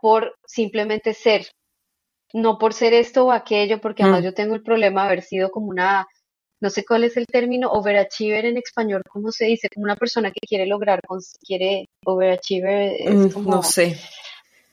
por 0.00 0.36
simplemente 0.46 1.14
ser, 1.14 1.48
no 2.32 2.56
por 2.56 2.72
ser 2.72 2.94
esto 2.94 3.26
o 3.26 3.32
aquello, 3.32 3.80
porque 3.80 4.04
además 4.04 4.20
mm. 4.20 4.24
yo 4.26 4.34
tengo 4.34 4.54
el 4.54 4.62
problema 4.62 5.02
de 5.02 5.06
haber 5.08 5.22
sido 5.22 5.50
como 5.50 5.66
una, 5.66 6.06
no 6.60 6.70
sé 6.70 6.84
cuál 6.84 7.02
es 7.02 7.16
el 7.16 7.26
término, 7.26 7.72
overachiever 7.72 8.44
en 8.44 8.56
español, 8.56 9.02
¿cómo 9.10 9.32
se 9.32 9.46
dice? 9.46 9.68
Como 9.74 9.82
una 9.82 9.96
persona 9.96 10.30
que 10.30 10.46
quiere 10.46 10.66
lograr, 10.66 11.00
quiere 11.44 11.86
overachiever, 12.06 12.92
es 13.00 13.14
mm, 13.16 13.30
como... 13.30 13.50
No 13.50 13.62
sé 13.64 13.98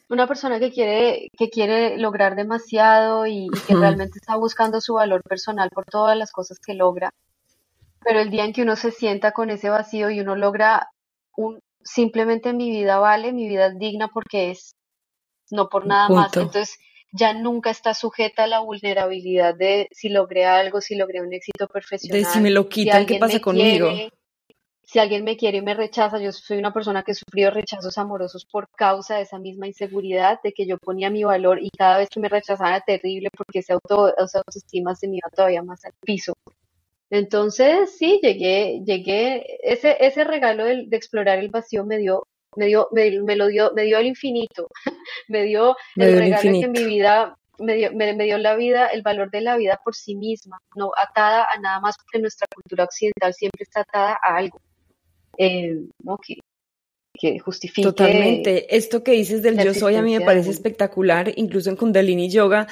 una 0.10 0.28
persona 0.28 0.60
que 0.60 0.72
quiere, 0.72 1.30
que 1.38 1.50
quiere 1.50 1.98
lograr 1.98 2.36
demasiado 2.36 3.28
y, 3.28 3.48
que 3.68 3.76
realmente 3.76 4.20
está 4.20 4.36
buscando 4.38 4.80
su 4.80 4.94
valor 4.94 5.22
personal 5.24 5.70
por 5.70 5.86
todas 5.86 6.18
las 6.18 6.32
cosas 6.32 6.60
que 6.60 6.74
logra. 6.74 7.12
Pero 8.04 8.20
el 8.20 8.30
día 8.30 8.46
en 8.46 8.54
que 8.54 8.62
uno 8.62 8.76
se 8.76 8.92
sienta 8.92 9.32
con 9.32 9.50
ese 9.50 9.70
vacío 9.70 10.10
y 10.10 10.22
uno 10.22 10.36
logra 10.36 10.90
un 11.36 11.60
simplemente 11.84 12.54
mi 12.54 12.70
vida 12.70 13.00
vale, 13.00 13.32
mi 13.32 13.48
vida 13.48 13.68
es 13.68 13.80
digna 13.80 14.10
porque 14.10 14.52
es, 14.52 14.76
no 15.50 15.70
por 15.70 15.86
nada 15.86 16.10
más. 16.10 16.36
Entonces 16.36 16.78
ya 17.12 17.34
nunca 17.34 17.70
está 17.70 17.94
sujeta 17.94 18.44
a 18.44 18.48
la 18.48 18.60
vulnerabilidad 18.60 19.56
de 19.56 19.88
si 19.92 20.10
logré 20.10 20.46
algo, 20.46 20.82
si 20.82 20.96
logré 20.96 21.22
un 21.22 21.34
éxito 21.34 21.68
profesional. 21.68 22.24
De 22.24 22.30
si 22.30 22.40
me 22.40 22.52
lo 22.52 22.68
quitan, 22.68 23.06
¿qué 23.06 23.18
pasa 23.18 23.40
conmigo? 23.40 23.90
Si 24.88 25.00
alguien 25.00 25.26
me 25.26 25.36
quiere 25.36 25.58
y 25.58 25.62
me 25.62 25.74
rechaza, 25.74 26.18
yo 26.18 26.32
soy 26.32 26.60
una 26.60 26.72
persona 26.72 27.04
que 27.04 27.14
sufrió 27.14 27.52
rechazos 27.52 27.98
amorosos 27.98 28.46
por 28.46 28.70
causa 28.70 29.16
de 29.18 29.24
esa 29.24 29.38
misma 29.38 29.68
inseguridad, 29.68 30.40
de 30.42 30.54
que 30.54 30.66
yo 30.66 30.78
ponía 30.78 31.10
mi 31.10 31.26
valor 31.26 31.60
y 31.62 31.70
cada 31.78 31.98
vez 31.98 32.08
que 32.10 32.22
me 32.22 32.30
rechazaban 32.30 32.72
era 32.76 32.86
terrible 32.86 33.30
porque 33.36 33.60
esa, 33.60 33.74
auto, 33.74 34.16
esa 34.18 34.38
autoestima 34.38 34.96
se 34.96 35.10
me 35.10 35.18
iba 35.18 35.30
todavía 35.36 35.62
más 35.62 35.84
al 35.84 35.92
piso. 36.00 36.32
Entonces, 37.10 37.98
sí, 37.98 38.22
llegué, 38.24 38.82
llegué, 38.86 39.60
ese, 39.62 39.98
ese 40.00 40.24
regalo 40.24 40.64
de, 40.64 40.88
explorar 40.92 41.40
el 41.40 41.50
vacío 41.50 41.86
me 41.86 41.98
dio, 41.98 42.26
me 42.56 42.68
dio, 42.68 42.88
me, 42.94 43.36
lo 43.36 43.48
dio, 43.48 43.74
me 43.76 43.84
dio 43.84 43.98
el 43.98 44.08
infinito, 44.08 44.70
me 45.28 45.44
dio 45.44 45.76
el 45.98 46.18
regalo 46.18 46.62
que 46.62 46.68
mi 46.70 46.86
vida 46.86 47.36
me 47.60 47.76
dio, 47.76 47.92
me, 47.92 48.14
dio, 48.24 48.38
la 48.38 48.56
vida, 48.56 48.88
el 48.88 49.02
valor 49.02 49.32
de 49.32 49.42
la 49.42 49.58
vida 49.58 49.82
por 49.84 49.96
sí 49.96 50.16
misma, 50.16 50.60
no 50.76 50.92
atada 50.96 51.46
a 51.54 51.60
nada 51.60 51.82
más 51.82 51.98
porque 51.98 52.20
nuestra 52.20 52.48
cultura 52.56 52.86
occidental 52.86 53.34
siempre 53.34 53.64
está 53.64 53.82
atada 53.82 54.18
a 54.24 54.38
algo 54.38 54.62
eh, 55.38 55.80
que, 57.14 57.40
justifique. 57.40 57.88
Totalmente. 57.88 58.76
Esto 58.76 59.04
que 59.04 59.12
dices 59.14 59.42
del 59.42 59.64
yo 59.64 59.74
soy 59.74 59.96
a 59.96 60.02
mí 60.02 60.18
me 60.18 60.26
parece 60.26 60.52
espectacular. 60.52 61.34
Incluso 61.36 61.70
en 61.70 61.76
Kundalini 61.76 62.30
Yoga 62.30 62.68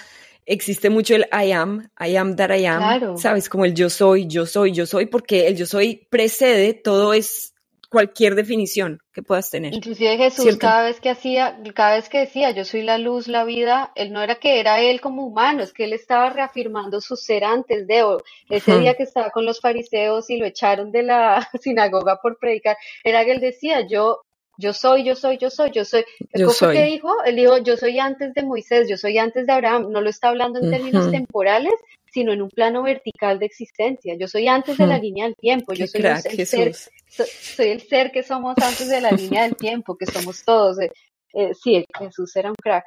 existe 0.45 0.89
mucho 0.89 1.15
el 1.15 1.27
I 1.31 1.51
am, 1.51 1.89
I 1.99 2.15
am 2.15 2.35
that 2.35 2.55
I 2.55 2.65
am. 2.65 3.17
Sabes, 3.17 3.49
como 3.49 3.65
el 3.65 3.73
yo 3.73 3.89
soy, 3.89 4.27
yo 4.27 4.45
soy, 4.45 4.71
yo 4.71 4.85
soy, 4.85 5.07
porque 5.07 5.47
el 5.47 5.55
yo 5.55 5.65
soy 5.65 6.07
precede, 6.09 6.73
todo 6.73 7.13
es 7.13 7.54
cualquier 7.95 8.35
definición 8.35 8.99
que 9.13 9.23
puedas 9.23 9.49
tener. 9.49 9.73
Inclusive 9.73 10.17
Jesús 10.17 10.57
cada 10.57 10.83
vez 10.83 10.99
que 10.99 11.09
hacía, 11.09 11.57
cada 11.73 11.95
vez 11.95 12.09
que 12.09 12.19
decía 12.19 12.51
yo 12.51 12.65
soy 12.65 12.81
la 12.81 12.97
luz, 12.97 13.29
la 13.29 13.45
vida, 13.45 13.93
él 13.95 14.11
no 14.11 14.21
era 14.21 14.35
que 14.35 14.59
era 14.59 14.81
él 14.81 14.99
como 14.99 15.25
humano, 15.25 15.63
es 15.63 15.71
que 15.71 15.85
él 15.85 15.93
estaba 15.93 16.29
reafirmando 16.29 16.99
su 16.99 17.15
ser 17.15 17.45
antes 17.45 17.87
de 17.87 18.03
ese 18.49 18.79
día 18.79 18.95
que 18.95 19.03
estaba 19.03 19.29
con 19.29 19.45
los 19.45 19.61
fariseos 19.61 20.29
y 20.29 20.35
lo 20.35 20.45
echaron 20.45 20.91
de 20.91 21.03
la 21.03 21.47
sinagoga 21.61 22.19
por 22.21 22.37
predicar, 22.37 22.75
era 23.01 23.23
que 23.23 23.31
él 23.31 23.39
decía 23.39 23.87
yo 23.87 24.23
yo 24.57 24.73
soy, 24.73 25.03
yo 25.03 25.15
soy, 25.15 25.37
yo 25.37 25.49
soy, 25.49 25.71
yo 25.71 25.83
soy. 25.83 26.05
Yo 26.33 26.49
soy. 26.49 26.75
que 26.75 26.83
dijo? 26.83 27.23
Él 27.25 27.35
dijo, 27.35 27.57
yo 27.57 27.75
soy 27.75 27.99
antes 27.99 28.33
de 28.33 28.43
Moisés, 28.43 28.87
yo 28.89 28.97
soy 28.97 29.17
antes 29.17 29.47
de 29.47 29.53
Abraham. 29.53 29.91
No 29.91 30.01
lo 30.01 30.09
está 30.09 30.29
hablando 30.29 30.59
en 30.59 30.71
términos 30.71 31.11
temporales, 31.11 31.73
sino 32.15 32.31
en 32.31 32.41
un 32.41 32.49
plano 32.49 32.81
vertical 32.81 33.39
de 33.39 33.45
existencia. 33.45 34.15
Yo 34.17 34.29
soy 34.29 34.47
antes 34.47 34.77
de 34.77 34.87
la 34.87 34.97
línea 34.97 35.25
del 35.25 35.35
tiempo. 35.35 35.73
Yo 35.73 35.85
soy 35.85 36.01
el, 36.01 36.47
ser, 36.47 36.73
soy 37.07 37.69
el 37.69 37.81
ser 37.81 38.11
que 38.11 38.23
somos 38.23 38.55
antes 38.57 38.89
de 38.89 39.01
la 39.01 39.11
línea 39.11 39.43
del 39.43 39.55
tiempo, 39.55 39.97
que 39.97 40.05
somos 40.05 40.43
todos. 40.43 40.79
Eh, 40.79 40.91
eh, 41.33 41.51
sí, 41.53 41.85
Jesús 41.97 42.35
era 42.35 42.49
un 42.49 42.55
crack. 42.55 42.85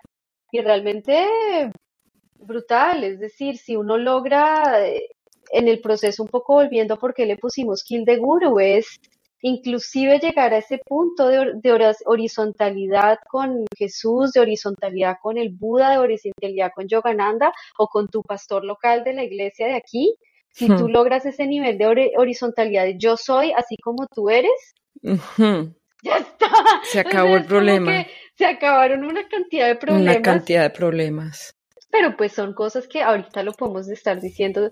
Y 0.50 0.60
realmente 0.60 1.70
brutal, 2.38 3.04
es 3.04 3.20
decir, 3.20 3.58
si 3.58 3.76
uno 3.76 3.98
logra 3.98 4.86
eh, 4.86 5.08
en 5.50 5.68
el 5.68 5.80
proceso 5.80 6.22
un 6.22 6.28
poco 6.28 6.54
volviendo 6.54 6.98
porque 6.98 7.26
le 7.26 7.36
pusimos 7.36 7.82
kill 7.84 8.04
de 8.04 8.16
guru, 8.16 8.60
es 8.60 9.00
inclusive 9.40 10.18
llegar 10.18 10.52
a 10.52 10.58
ese 10.58 10.78
punto 10.78 11.28
de, 11.28 11.94
horizontalidad 12.06 13.18
con 13.30 13.64
Jesús, 13.76 14.32
de 14.32 14.40
horizontalidad 14.40 15.16
con 15.22 15.38
el 15.38 15.50
Buda, 15.50 15.90
de 15.90 15.98
horizontalidad 15.98 16.72
con 16.74 16.88
Yogananda 16.88 17.52
o 17.78 17.86
con 17.86 18.08
tu 18.08 18.22
pastor 18.22 18.64
local 18.64 19.04
de 19.04 19.12
la 19.12 19.24
iglesia 19.24 19.66
de 19.66 19.74
aquí, 19.74 20.14
si 20.58 20.66
tú 20.66 20.88
hmm. 20.88 20.90
logras 20.90 21.24
ese 21.26 21.46
nivel 21.46 21.78
de 21.78 22.12
horizontalidad 22.16 22.84
de 22.84 22.98
yo 22.98 23.16
soy 23.16 23.52
así 23.52 23.76
como 23.76 24.06
tú 24.06 24.28
eres, 24.28 24.74
ya 25.02 26.16
está. 26.18 26.50
Se 26.84 27.00
acabó 27.00 27.36
el 27.36 27.44
problema. 27.44 28.06
Se 28.36 28.46
acabaron 28.46 29.04
una 29.04 29.28
cantidad 29.28 29.68
de 29.68 29.76
problemas. 29.76 30.16
Una 30.16 30.22
cantidad 30.22 30.62
de 30.62 30.70
problemas. 30.70 31.54
Pero 31.90 32.16
pues 32.16 32.32
son 32.32 32.54
cosas 32.54 32.86
que 32.86 33.02
ahorita 33.02 33.42
lo 33.42 33.52
podemos 33.52 33.88
estar 33.88 34.20
diciendo 34.20 34.70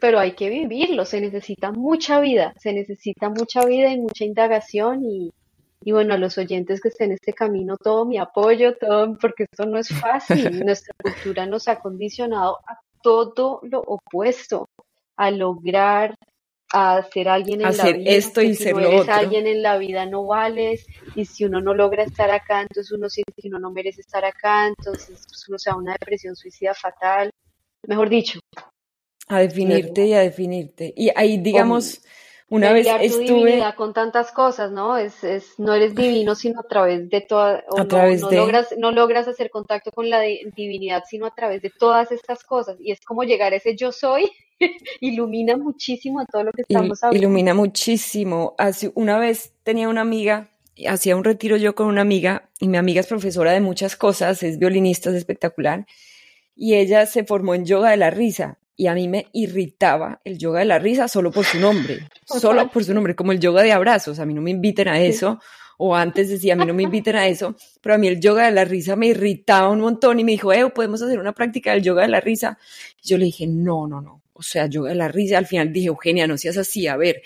pero 0.00 0.18
hay 0.18 0.32
que 0.32 0.48
vivirlo, 0.48 1.04
se 1.04 1.20
necesita 1.20 1.70
mucha 1.70 2.20
vida, 2.20 2.54
se 2.58 2.72
necesita 2.72 3.28
mucha 3.28 3.64
vida 3.66 3.92
y 3.92 4.00
mucha 4.00 4.24
indagación 4.24 5.04
y, 5.04 5.30
y 5.82 5.92
bueno, 5.92 6.14
a 6.14 6.18
los 6.18 6.38
oyentes 6.38 6.80
que 6.80 6.88
estén 6.88 7.10
en 7.10 7.14
este 7.14 7.34
camino, 7.34 7.76
todo 7.76 8.06
mi 8.06 8.18
apoyo, 8.18 8.76
todo, 8.76 9.16
porque 9.18 9.44
esto 9.44 9.66
no 9.66 9.78
es 9.78 9.88
fácil, 9.88 10.64
nuestra 10.64 10.94
cultura 11.02 11.46
nos 11.46 11.68
ha 11.68 11.78
condicionado 11.78 12.58
a 12.66 12.80
todo 13.02 13.60
lo 13.62 13.80
opuesto, 13.80 14.68
a 15.20 15.30
lograr, 15.30 16.14
a 16.72 17.02
ser 17.12 17.28
alguien 17.28 17.60
en 17.60 17.76
la 17.76 17.92
vida. 17.92 18.10
esto 18.10 18.40
y 18.40 18.54
si 18.54 18.64
ser 18.64 18.74
no 18.74 18.80
eres 18.80 19.08
alguien 19.10 19.46
en 19.46 19.60
la 19.60 19.76
vida 19.76 20.06
no 20.06 20.24
vales, 20.24 20.86
y 21.14 21.26
si 21.26 21.44
uno 21.44 21.60
no 21.60 21.74
logra 21.74 22.04
estar 22.04 22.30
acá, 22.30 22.62
entonces 22.62 22.90
uno 22.90 23.10
siente 23.10 23.34
que 23.36 23.48
uno 23.48 23.58
no 23.58 23.70
merece 23.70 24.00
estar 24.00 24.24
acá, 24.24 24.66
entonces 24.66 25.26
pues, 25.28 25.46
uno 25.46 25.58
se 25.58 25.68
da 25.68 25.76
una 25.76 25.92
depresión 25.92 26.34
suicida 26.34 26.72
fatal. 26.72 27.30
Mejor 27.86 28.08
dicho, 28.08 28.40
a 29.28 29.40
definirte 29.40 30.06
y 30.06 30.14
a 30.14 30.20
definirte. 30.20 30.94
Y 30.96 31.10
ahí, 31.14 31.36
digamos, 31.36 32.00
una 32.50 32.72
vez 32.72 32.86
estuve... 33.00 33.62
con 33.76 33.94
tantas 33.94 34.32
cosas, 34.32 34.72
¿no? 34.72 34.96
Es, 34.96 35.22
es, 35.22 35.54
no 35.58 35.72
eres 35.72 35.94
divino 35.94 36.34
sino 36.34 36.60
a 36.60 36.64
través 36.64 37.08
de 37.08 37.20
toda... 37.20 37.62
A 37.78 37.84
través 37.86 38.22
no, 38.22 38.28
de... 38.28 38.36
Logras, 38.36 38.74
no 38.76 38.90
logras 38.90 39.28
hacer 39.28 39.50
contacto 39.50 39.92
con 39.92 40.10
la 40.10 40.20
divinidad 40.20 41.04
sino 41.08 41.26
a 41.26 41.34
través 41.34 41.62
de 41.62 41.70
todas 41.70 42.10
estas 42.10 42.42
cosas. 42.42 42.76
Y 42.80 42.90
es 42.90 43.00
como 43.02 43.22
llegar 43.22 43.52
a 43.52 43.56
ese 43.56 43.76
yo 43.76 43.92
soy, 43.92 44.30
ilumina 45.00 45.56
muchísimo 45.56 46.20
a 46.20 46.26
todo 46.26 46.42
lo 46.42 46.52
que 46.52 46.62
estamos 46.62 47.02
hablando. 47.04 47.24
Ilumina 47.24 47.54
muchísimo. 47.54 48.56
Hace, 48.58 48.90
una 48.96 49.18
vez 49.18 49.52
tenía 49.62 49.88
una 49.88 50.00
amiga, 50.00 50.50
hacía 50.88 51.14
un 51.14 51.22
retiro 51.22 51.56
yo 51.56 51.76
con 51.76 51.86
una 51.86 52.02
amiga, 52.02 52.50
y 52.58 52.66
mi 52.66 52.78
amiga 52.78 53.00
es 53.00 53.06
profesora 53.06 53.52
de 53.52 53.60
muchas 53.60 53.94
cosas, 53.94 54.42
es 54.42 54.58
violinista, 54.58 55.10
es 55.10 55.16
espectacular, 55.16 55.86
y 56.56 56.74
ella 56.74 57.06
se 57.06 57.22
formó 57.24 57.54
en 57.54 57.64
yoga 57.64 57.90
de 57.90 57.96
la 57.96 58.10
risa 58.10 58.59
y 58.76 58.86
a 58.86 58.94
mí 58.94 59.08
me 59.08 59.26
irritaba 59.32 60.20
el 60.24 60.38
yoga 60.38 60.60
de 60.60 60.64
la 60.64 60.78
risa 60.78 61.08
solo 61.08 61.30
por 61.30 61.44
su 61.44 61.58
nombre, 61.58 62.08
solo 62.24 62.70
por 62.70 62.84
su 62.84 62.94
nombre, 62.94 63.14
como 63.14 63.32
el 63.32 63.40
yoga 63.40 63.62
de 63.62 63.72
abrazos, 63.72 64.18
a 64.18 64.26
mí 64.26 64.34
no 64.34 64.40
me 64.40 64.50
inviten 64.50 64.88
a 64.88 65.00
eso, 65.00 65.40
o 65.82 65.96
antes 65.96 66.28
decía, 66.28 66.52
a 66.52 66.56
mí 66.56 66.66
no 66.66 66.74
me 66.74 66.82
inviten 66.82 67.16
a 67.16 67.26
eso, 67.26 67.56
pero 67.80 67.94
a 67.94 67.98
mí 67.98 68.06
el 68.06 68.20
yoga 68.20 68.44
de 68.44 68.52
la 68.52 68.66
risa 68.66 68.96
me 68.96 69.06
irritaba 69.06 69.70
un 69.70 69.80
montón 69.80 70.20
y 70.20 70.24
me 70.24 70.32
dijo, 70.32 70.52
eh, 70.52 70.68
podemos 70.70 71.00
hacer 71.00 71.18
una 71.18 71.32
práctica 71.32 71.72
del 71.72 71.82
yoga 71.82 72.02
de 72.02 72.08
la 72.08 72.20
risa. 72.20 72.58
Y 73.02 73.08
yo 73.08 73.16
le 73.16 73.24
dije, 73.24 73.46
no, 73.46 73.86
no, 73.86 74.02
no, 74.02 74.20
o 74.34 74.42
sea, 74.42 74.66
yoga 74.66 74.90
de 74.90 74.96
la 74.96 75.08
risa, 75.08 75.38
al 75.38 75.46
final 75.46 75.72
dije, 75.72 75.88
Eugenia, 75.88 76.26
no 76.26 76.36
seas 76.36 76.56
así, 76.56 76.86
a 76.86 76.96
ver, 76.96 77.22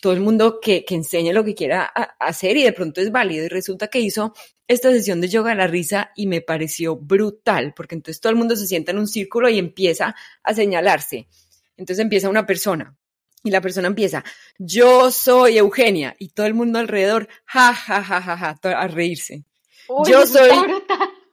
todo 0.00 0.12
el 0.12 0.20
mundo 0.20 0.60
que, 0.60 0.84
que 0.84 0.94
enseñe 0.94 1.32
lo 1.32 1.44
que 1.44 1.54
quiera 1.54 1.84
hacer 2.18 2.56
y 2.56 2.62
de 2.62 2.72
pronto 2.72 3.00
es 3.00 3.10
válido. 3.10 3.44
Y 3.44 3.48
resulta 3.48 3.88
que 3.88 4.00
hizo 4.00 4.34
esta 4.68 4.90
sesión 4.90 5.20
de 5.20 5.28
yoga 5.28 5.52
a 5.52 5.54
la 5.56 5.66
risa 5.66 6.12
y 6.14 6.26
me 6.26 6.40
pareció 6.40 6.96
brutal, 6.96 7.72
porque 7.74 7.94
entonces 7.94 8.20
todo 8.20 8.30
el 8.30 8.38
mundo 8.38 8.56
se 8.56 8.66
sienta 8.66 8.92
en 8.92 8.98
un 8.98 9.08
círculo 9.08 9.48
y 9.48 9.58
empieza 9.58 10.14
a 10.42 10.54
señalarse. 10.54 11.28
Entonces 11.76 12.02
empieza 12.02 12.28
una 12.28 12.46
persona 12.46 12.96
y 13.42 13.50
la 13.50 13.60
persona 13.60 13.88
empieza, 13.88 14.22
yo 14.58 15.10
soy 15.10 15.58
Eugenia 15.58 16.14
y 16.18 16.28
todo 16.28 16.46
el 16.46 16.54
mundo 16.54 16.78
alrededor, 16.78 17.28
ja, 17.46 17.74
ja, 17.74 18.02
ja, 18.02 18.20
ja, 18.20 18.36
ja, 18.36 18.58
a 18.62 18.88
reírse. 18.88 19.44
yo 20.06 20.26
soy, 20.26 20.50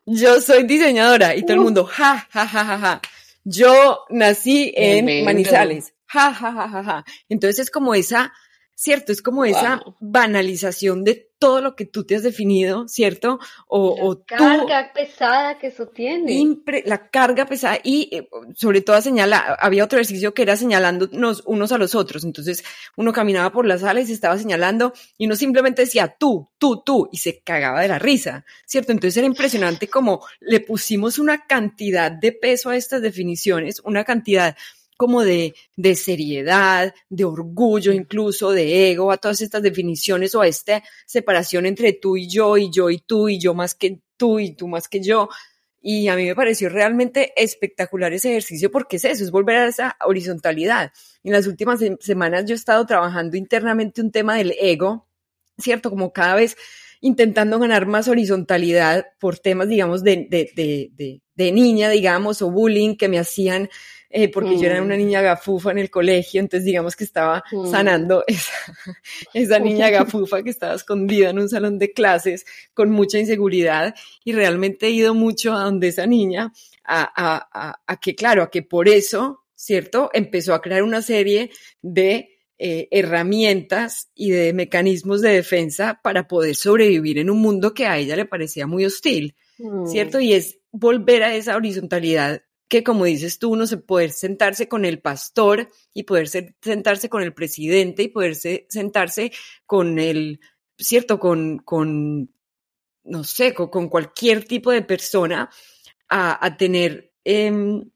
yo 0.06 0.40
soy 0.40 0.64
diseñadora 0.64 1.36
y 1.36 1.42
todo 1.42 1.54
el 1.54 1.60
mundo, 1.60 1.86
ja, 1.86 2.28
ja, 2.32 2.48
ja, 2.48 2.66
ja, 2.66 2.80
ja. 2.80 3.02
Yo 3.44 4.06
nací 4.10 4.74
en 4.76 5.24
Manizales, 5.24 5.94
ja, 6.08 6.34
ja, 6.34 6.52
ja, 6.52 6.70
ja, 6.70 6.84
ja. 6.84 7.06
Entonces 7.30 7.60
es 7.60 7.72
como 7.72 7.94
esa, 7.94 8.34
¿cierto? 8.76 9.12
Es 9.12 9.22
como 9.22 9.46
esa 9.46 9.82
banalización 10.00 11.04
de 11.04 11.28
todo 11.40 11.62
lo 11.62 11.76
que 11.76 11.86
tú 11.86 12.04
te 12.04 12.16
has 12.16 12.24
definido, 12.24 12.88
¿cierto? 12.88 13.40
O, 13.68 14.24
la 14.30 14.38
carga 14.38 14.92
pesada 14.94 15.58
que 15.60 15.68
eso 15.68 15.88
tiene. 15.88 16.58
la 16.86 17.10
carga 17.10 17.46
pesada 17.46 17.80
y 17.84 18.10
eh, 18.12 18.30
sobre 18.56 18.82
todo 18.82 19.00
señala, 19.02 19.58
había 19.60 19.84
otro 19.84 20.00
ejercicio 20.00 20.34
que 20.34 20.42
era 20.42 20.56
señalándonos 20.56 21.44
unos 21.46 21.72
a 21.72 21.78
los 21.78 21.96
otros. 21.96 22.24
Entonces 22.24 22.64
uno 22.96 23.14
caminaba 23.14 23.52
por 23.52 23.66
la 23.66 23.78
sala 23.78 24.02
y 24.02 24.06
se 24.06 24.14
estaba 24.14 24.38
señalando 24.38 24.94
y 25.18 25.26
uno 25.26 25.36
simplemente 25.36 25.84
decía 25.84 26.16
tú, 26.18 26.50
tú, 26.58 26.82
tú 26.84 27.10
y 27.12 27.18
se 27.18 27.40
cagaba 27.42 27.82
de 27.82 27.88
la 27.88 28.00
risa, 28.00 28.46
¿cierto? 28.66 28.92
Entonces 28.92 29.18
era 29.18 29.28
impresionante 29.28 29.88
como 29.88 30.26
le 30.40 30.60
pusimos 30.60 31.20
una 31.20 31.46
cantidad 31.46 32.12
de 32.12 32.32
peso 32.32 32.70
a 32.70 32.76
estas 32.76 33.02
definiciones, 33.02 33.80
una 33.84 34.04
cantidad 34.04 34.56
como 34.98 35.24
de, 35.24 35.56
de 35.76 35.96
seriedad, 35.96 36.94
de 37.10 37.24
orgullo 37.24 37.94
incluso, 37.94 38.52
de 38.52 38.92
ego, 38.92 39.12
a 39.12 39.18
todas 39.18 39.42
estas 39.42 39.62
definiciones 39.62 40.36
o 40.36 40.42
a 40.42 40.48
esta 40.48 40.84
separación 41.06 41.66
entre 41.66 41.94
tú 41.94 42.18
y 42.18 42.28
yo 42.28 42.58
y 42.58 42.70
yo 42.72 42.90
y 42.90 43.00
tú 43.00 43.30
y 43.30 43.40
yo 43.40 43.54
más 43.54 43.76
que 43.76 44.02
tú 44.18 44.40
y 44.40 44.56
tú 44.56 44.68
más 44.68 44.88
que 44.88 45.02
yo. 45.02 45.30
Y 45.80 46.08
a 46.10 46.16
mí 46.16 46.26
me 46.26 46.36
pareció 46.36 46.70
realmente 46.70 47.32
espectacular 47.42 48.12
ese 48.12 48.32
ejercicio 48.32 48.72
porque 48.72 48.98
es 48.98 49.06
eso, 49.06 49.24
es 49.24 49.32
volver 49.32 49.58
a 49.58 49.68
esa 49.68 49.96
horizontalidad. 50.06 50.92
En 51.24 51.32
las 51.32 51.48
últimas 51.48 51.80
semanas 52.02 52.46
yo 52.46 52.54
he 52.54 52.58
estado 52.58 52.86
trabajando 52.86 53.38
internamente 53.38 54.02
un 54.02 54.12
tema 54.12 54.36
del 54.36 54.54
ego, 54.60 55.08
¿cierto? 55.58 55.90
Como 55.90 56.12
cada 56.12 56.36
vez 56.36 56.58
intentando 57.02 57.60
ganar 57.60 57.86
más 57.86 58.08
horizontalidad 58.08 59.06
por 59.20 59.40
temas, 59.40 59.70
digamos, 59.70 60.04
de, 60.04 60.28
de, 60.30 60.52
de, 60.56 61.22
de, 61.36 61.52
niña, 61.52 61.90
digamos, 61.90 62.42
o 62.42 62.50
bullying 62.50 62.96
que 62.96 63.08
me 63.08 63.20
hacían 63.20 63.70
eh, 64.10 64.32
porque 64.32 64.58
yo 64.58 64.68
era 64.68 64.82
una 64.82 64.96
mm. 64.96 65.00
niña 65.00 65.22
gafufa 65.22 65.72
en 65.72 65.80
el 65.80 65.90
colegio, 65.90 66.40
entonces 66.40 66.66
digamos 66.66 66.96
que 66.96 67.04
estaba 67.04 67.44
mm. 67.52 67.70
sanando 67.70 68.24
esa, 68.28 68.54
esa 69.34 69.60
niña 69.60 69.90
gafufa 69.92 70.44
que 70.44 70.50
estaba 70.50 70.76
escondida 70.76 71.30
en 71.30 71.40
un 71.40 71.50
salón 71.50 71.78
de 71.78 71.92
clases 71.92 72.46
con 72.74 72.90
mucha 72.90 73.20
inseguridad 73.20 73.96
y 74.24 74.34
realmente 74.34 74.88
he 74.88 74.92
ido 74.92 75.14
mucho 75.14 75.54
a 75.54 75.64
donde 75.64 75.90
esa 75.90 76.06
niña, 76.06 76.54
a, 76.84 77.02
a, 77.04 77.50
a, 77.52 77.82
a 77.86 78.00
que 78.00 78.16
claro, 78.16 78.44
a 78.44 78.50
que 78.50 78.64
por 78.64 78.88
eso, 78.88 79.44
¿cierto? 79.56 80.10
Empezó 80.14 80.54
a 80.54 80.62
crear 80.62 80.84
una 80.84 81.02
serie 81.02 81.52
de 81.82 82.38
eh, 82.60 82.88
herramientas 82.90 84.10
y 84.16 84.32
de 84.32 84.52
mecanismos 84.52 85.22
de 85.22 85.30
defensa 85.30 86.00
para 86.02 86.28
poder 86.28 86.56
sobrevivir 86.56 87.20
en 87.20 87.30
un 87.30 87.40
mundo 87.40 87.76
que 87.76 87.86
a 87.86 88.00
ella 88.00 88.16
le 88.16 88.26
parecía 88.26 88.66
muy 88.66 88.84
hostil, 88.84 89.36
¿cierto? 89.86 90.18
Mm. 90.18 90.22
Y 90.22 90.34
es 90.34 90.58
volver 90.72 91.22
a 91.22 91.36
esa 91.36 91.56
horizontalidad 91.56 92.42
que, 92.68 92.84
como 92.84 93.06
dices 93.06 93.40
tú, 93.40 93.52
uno 93.52 93.66
se 93.68 93.78
poder 93.78 94.12
sentarse 94.12 94.68
con 94.68 94.86
el 94.86 95.00
pastor 95.00 95.70
y 95.94 96.04
poder 96.04 96.28
sentarse 96.28 97.10
con 97.10 97.24
el 97.24 97.34
presidente 97.34 98.04
y 98.04 98.08
poder 98.10 98.36
sentarse 98.36 99.32
con 99.66 100.00
el, 100.00 100.40
¿cierto? 100.78 101.20
Con, 101.20 101.60
con 101.60 102.30
no 103.08 103.24
sé, 103.24 103.54
con, 103.54 103.90
cualquier 103.90 104.44
tipo 104.46 104.72
de 104.72 104.82
persona 104.82 105.50
a, 106.10 106.58
tener 106.58 107.14
em, 107.24 107.90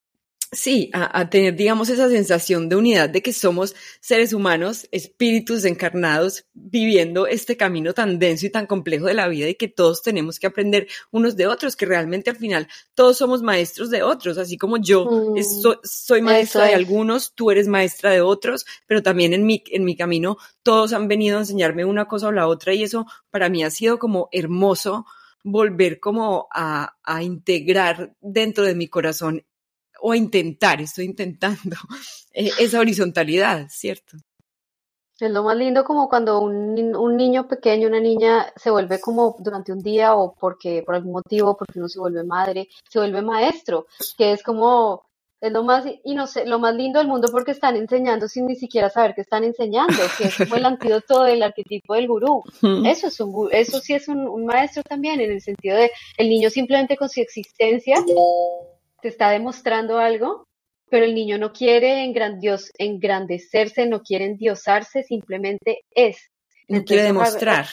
Sí, 0.54 0.90
a, 0.92 1.30
tener, 1.30 1.56
digamos, 1.56 1.88
esa 1.88 2.10
sensación 2.10 2.68
de 2.68 2.76
unidad 2.76 3.10
de 3.10 3.22
que 3.22 3.32
somos 3.32 3.74
seres 4.02 4.34
humanos, 4.34 4.86
espíritus 4.92 5.64
encarnados, 5.64 6.46
viviendo 6.54 7.26
este 7.26 7.56
camino 7.56 7.94
tan 7.94 8.20
denso 8.20 8.48
y 8.48 8.50
tan 8.50 8.68
complejo 8.68 9.06
de 9.06 9.14
la 9.14 9.30
vida 9.30 9.48
y 9.48 9.56
que 9.56 9.70
todos 9.70 10.04
tenemos 10.04 10.40
que 10.40 10.48
aprender 10.48 10.90
unos 11.10 11.38
de 11.38 11.48
otros, 11.48 11.78
que 11.78 11.86
realmente 11.86 12.30
al 12.32 12.36
final 12.36 12.68
todos 12.96 13.18
somos 13.18 13.42
maestros 13.42 13.90
de 13.92 14.04
otros, 14.04 14.38
así 14.38 14.58
como 14.58 14.76
yo 14.76 15.06
mm, 15.06 15.40
soy 15.84 16.22
maestra 16.22 16.66
de 16.66 16.76
algunos, 16.76 17.34
tú 17.34 17.50
eres 17.50 17.70
maestra 17.70 18.12
de 18.12 18.20
otros, 18.20 18.66
pero 18.88 19.02
también 19.02 19.34
en 19.34 19.46
mi, 19.46 19.64
en 19.68 19.86
mi 19.86 19.96
camino 19.96 20.36
todos 20.64 20.92
han 20.92 21.08
venido 21.08 21.38
a 21.38 21.42
enseñarme 21.42 21.86
una 21.86 22.10
cosa 22.10 22.28
o 22.28 22.34
la 22.34 22.48
otra 22.48 22.74
y 22.74 22.84
eso 22.84 23.06
para 23.30 23.48
mí 23.48 23.64
ha 23.64 23.72
sido 23.72 24.00
como 24.00 24.28
hermoso 24.34 25.06
volver 25.44 26.02
como 26.02 26.50
a, 26.54 26.98
a 27.04 27.24
integrar 27.24 28.14
dentro 28.20 28.66
de 28.66 28.76
mi 28.76 28.90
corazón 28.90 29.46
o 30.02 30.14
intentar, 30.14 30.82
estoy 30.82 31.06
intentando 31.06 31.78
eh, 32.34 32.52
esa 32.60 32.80
horizontalidad, 32.80 33.68
¿cierto? 33.70 34.18
Es 35.20 35.30
lo 35.30 35.44
más 35.44 35.56
lindo 35.56 35.84
como 35.84 36.10
cuando 36.10 36.42
un, 36.42 36.96
un, 36.96 37.16
niño 37.16 37.48
pequeño, 37.48 37.88
una 37.88 38.00
niña 38.00 38.52
se 38.56 38.72
vuelve 38.72 39.00
como 39.00 39.36
durante 39.38 39.72
un 39.72 39.78
día 39.78 40.16
o 40.16 40.34
porque 40.34 40.82
por 40.84 40.96
algún 40.96 41.12
motivo, 41.12 41.56
porque 41.56 41.78
uno 41.78 41.88
se 41.88 42.00
vuelve 42.00 42.24
madre, 42.24 42.68
se 42.90 42.98
vuelve 42.98 43.22
maestro, 43.22 43.86
que 44.18 44.32
es 44.32 44.42
como, 44.42 45.04
es 45.40 45.52
lo 45.52 45.64
más, 45.64 45.86
y 46.04 46.16
no 46.16 46.26
sé, 46.26 46.48
lo 46.48 46.58
más 46.58 46.74
lindo 46.74 46.98
del 46.98 47.08
mundo 47.08 47.28
porque 47.32 47.52
están 47.52 47.76
enseñando 47.76 48.28
sin 48.28 48.48
ni 48.48 48.56
siquiera 48.56 48.90
saber 48.90 49.14
qué 49.14 49.22
están 49.22 49.44
enseñando, 49.44 49.94
que 50.18 50.24
es 50.24 50.38
como 50.38 50.56
el 50.56 50.66
antídoto 50.66 51.22
del 51.22 51.44
arquetipo 51.44 51.94
del 51.94 52.08
gurú. 52.08 52.42
Eso 52.84 53.06
es 53.06 53.20
un, 53.20 53.48
eso 53.52 53.80
sí 53.80 53.94
es 53.94 54.08
un, 54.08 54.28
un 54.28 54.48
maestro 54.48 54.82
también, 54.82 55.22
en 55.22 55.34
el 55.34 55.42
sentido 55.42 55.78
de 55.78 55.92
el 56.18 56.30
niño 56.30 56.50
simplemente 56.50 56.98
con 56.98 57.10
su 57.10 57.22
existencia 57.22 58.04
te 59.02 59.10
está 59.10 59.30
demostrando 59.30 59.98
algo, 59.98 60.46
pero 60.90 61.06
el 61.06 61.16
niño 61.16 61.38
no 61.38 61.54
quiere 61.54 62.04
engrandecerse, 62.04 63.86
no 63.88 64.02
quiere 64.02 64.26
endiosarse, 64.26 65.04
simplemente 65.04 65.82
es. 65.92 66.30
No 66.68 66.84
quiere 66.84 67.04
demostrar. 67.04 67.68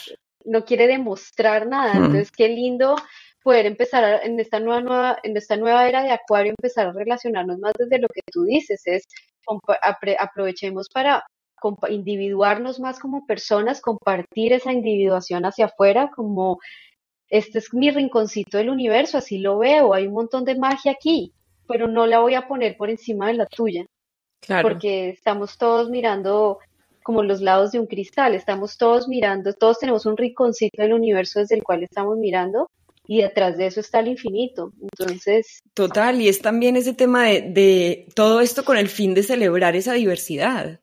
No 0.45 0.63
quiere 0.65 0.87
demostrar 0.87 1.67
nada. 1.67 1.93
Entonces, 1.93 2.31
qué 2.31 2.47
lindo 2.47 2.95
poder 3.43 3.65
empezar 3.65 4.21
en 4.23 4.39
esta 4.39 4.59
nueva, 4.59 4.81
nueva, 4.81 5.17
en 5.23 5.35
esta 5.37 5.57
nueva 5.57 5.87
era 5.87 6.03
de 6.03 6.11
Acuario, 6.11 6.51
empezar 6.51 6.87
a 6.87 6.93
relacionarnos 6.93 7.59
más 7.59 7.73
desde 7.77 7.99
lo 7.99 8.07
que 8.07 8.21
tú 8.31 8.43
dices, 8.43 8.81
es 8.85 9.03
aprovechemos 10.19 10.87
para 10.93 11.25
individuarnos 11.89 12.79
más 12.79 12.99
como 12.99 13.25
personas, 13.25 13.81
compartir 13.81 14.53
esa 14.53 14.71
individuación 14.71 15.45
hacia 15.45 15.65
afuera, 15.65 16.09
como 16.15 16.59
este 17.29 17.59
es 17.59 17.73
mi 17.73 17.91
rinconcito 17.91 18.57
del 18.57 18.69
universo, 18.69 19.17
así 19.17 19.37
lo 19.37 19.59
veo, 19.59 19.93
hay 19.93 20.07
un 20.07 20.13
montón 20.13 20.45
de 20.45 20.55
magia 20.55 20.91
aquí, 20.91 21.33
pero 21.67 21.87
no 21.87 22.07
la 22.07 22.19
voy 22.19 22.33
a 22.33 22.47
poner 22.47 22.75
por 22.77 22.89
encima 22.89 23.27
de 23.27 23.35
la 23.35 23.45
tuya. 23.45 23.85
Claro. 24.41 24.67
Porque 24.67 25.09
estamos 25.09 25.57
todos 25.57 25.89
mirando 25.89 26.59
como 27.03 27.23
los 27.23 27.41
lados 27.41 27.71
de 27.71 27.79
un 27.79 27.87
cristal, 27.87 28.35
estamos 28.35 28.77
todos 28.77 29.07
mirando, 29.07 29.53
todos 29.53 29.79
tenemos 29.79 30.05
un 30.05 30.17
rinconcito 30.17 30.81
del 30.81 30.93
universo 30.93 31.39
desde 31.39 31.55
el 31.55 31.63
cual 31.63 31.83
estamos 31.83 32.17
mirando 32.17 32.69
y 33.07 33.21
detrás 33.21 33.57
de 33.57 33.65
eso 33.65 33.79
está 33.79 33.99
el 33.99 34.09
infinito. 34.09 34.71
Entonces. 34.81 35.59
Total, 35.73 36.21
y 36.21 36.27
es 36.27 36.41
también 36.41 36.75
ese 36.77 36.93
tema 36.93 37.25
de, 37.25 37.41
de 37.41 38.07
todo 38.13 38.39
esto 38.41 38.63
con 38.63 38.77
el 38.77 38.87
fin 38.87 39.13
de 39.13 39.23
celebrar 39.23 39.75
esa 39.75 39.93
diversidad. 39.93 40.79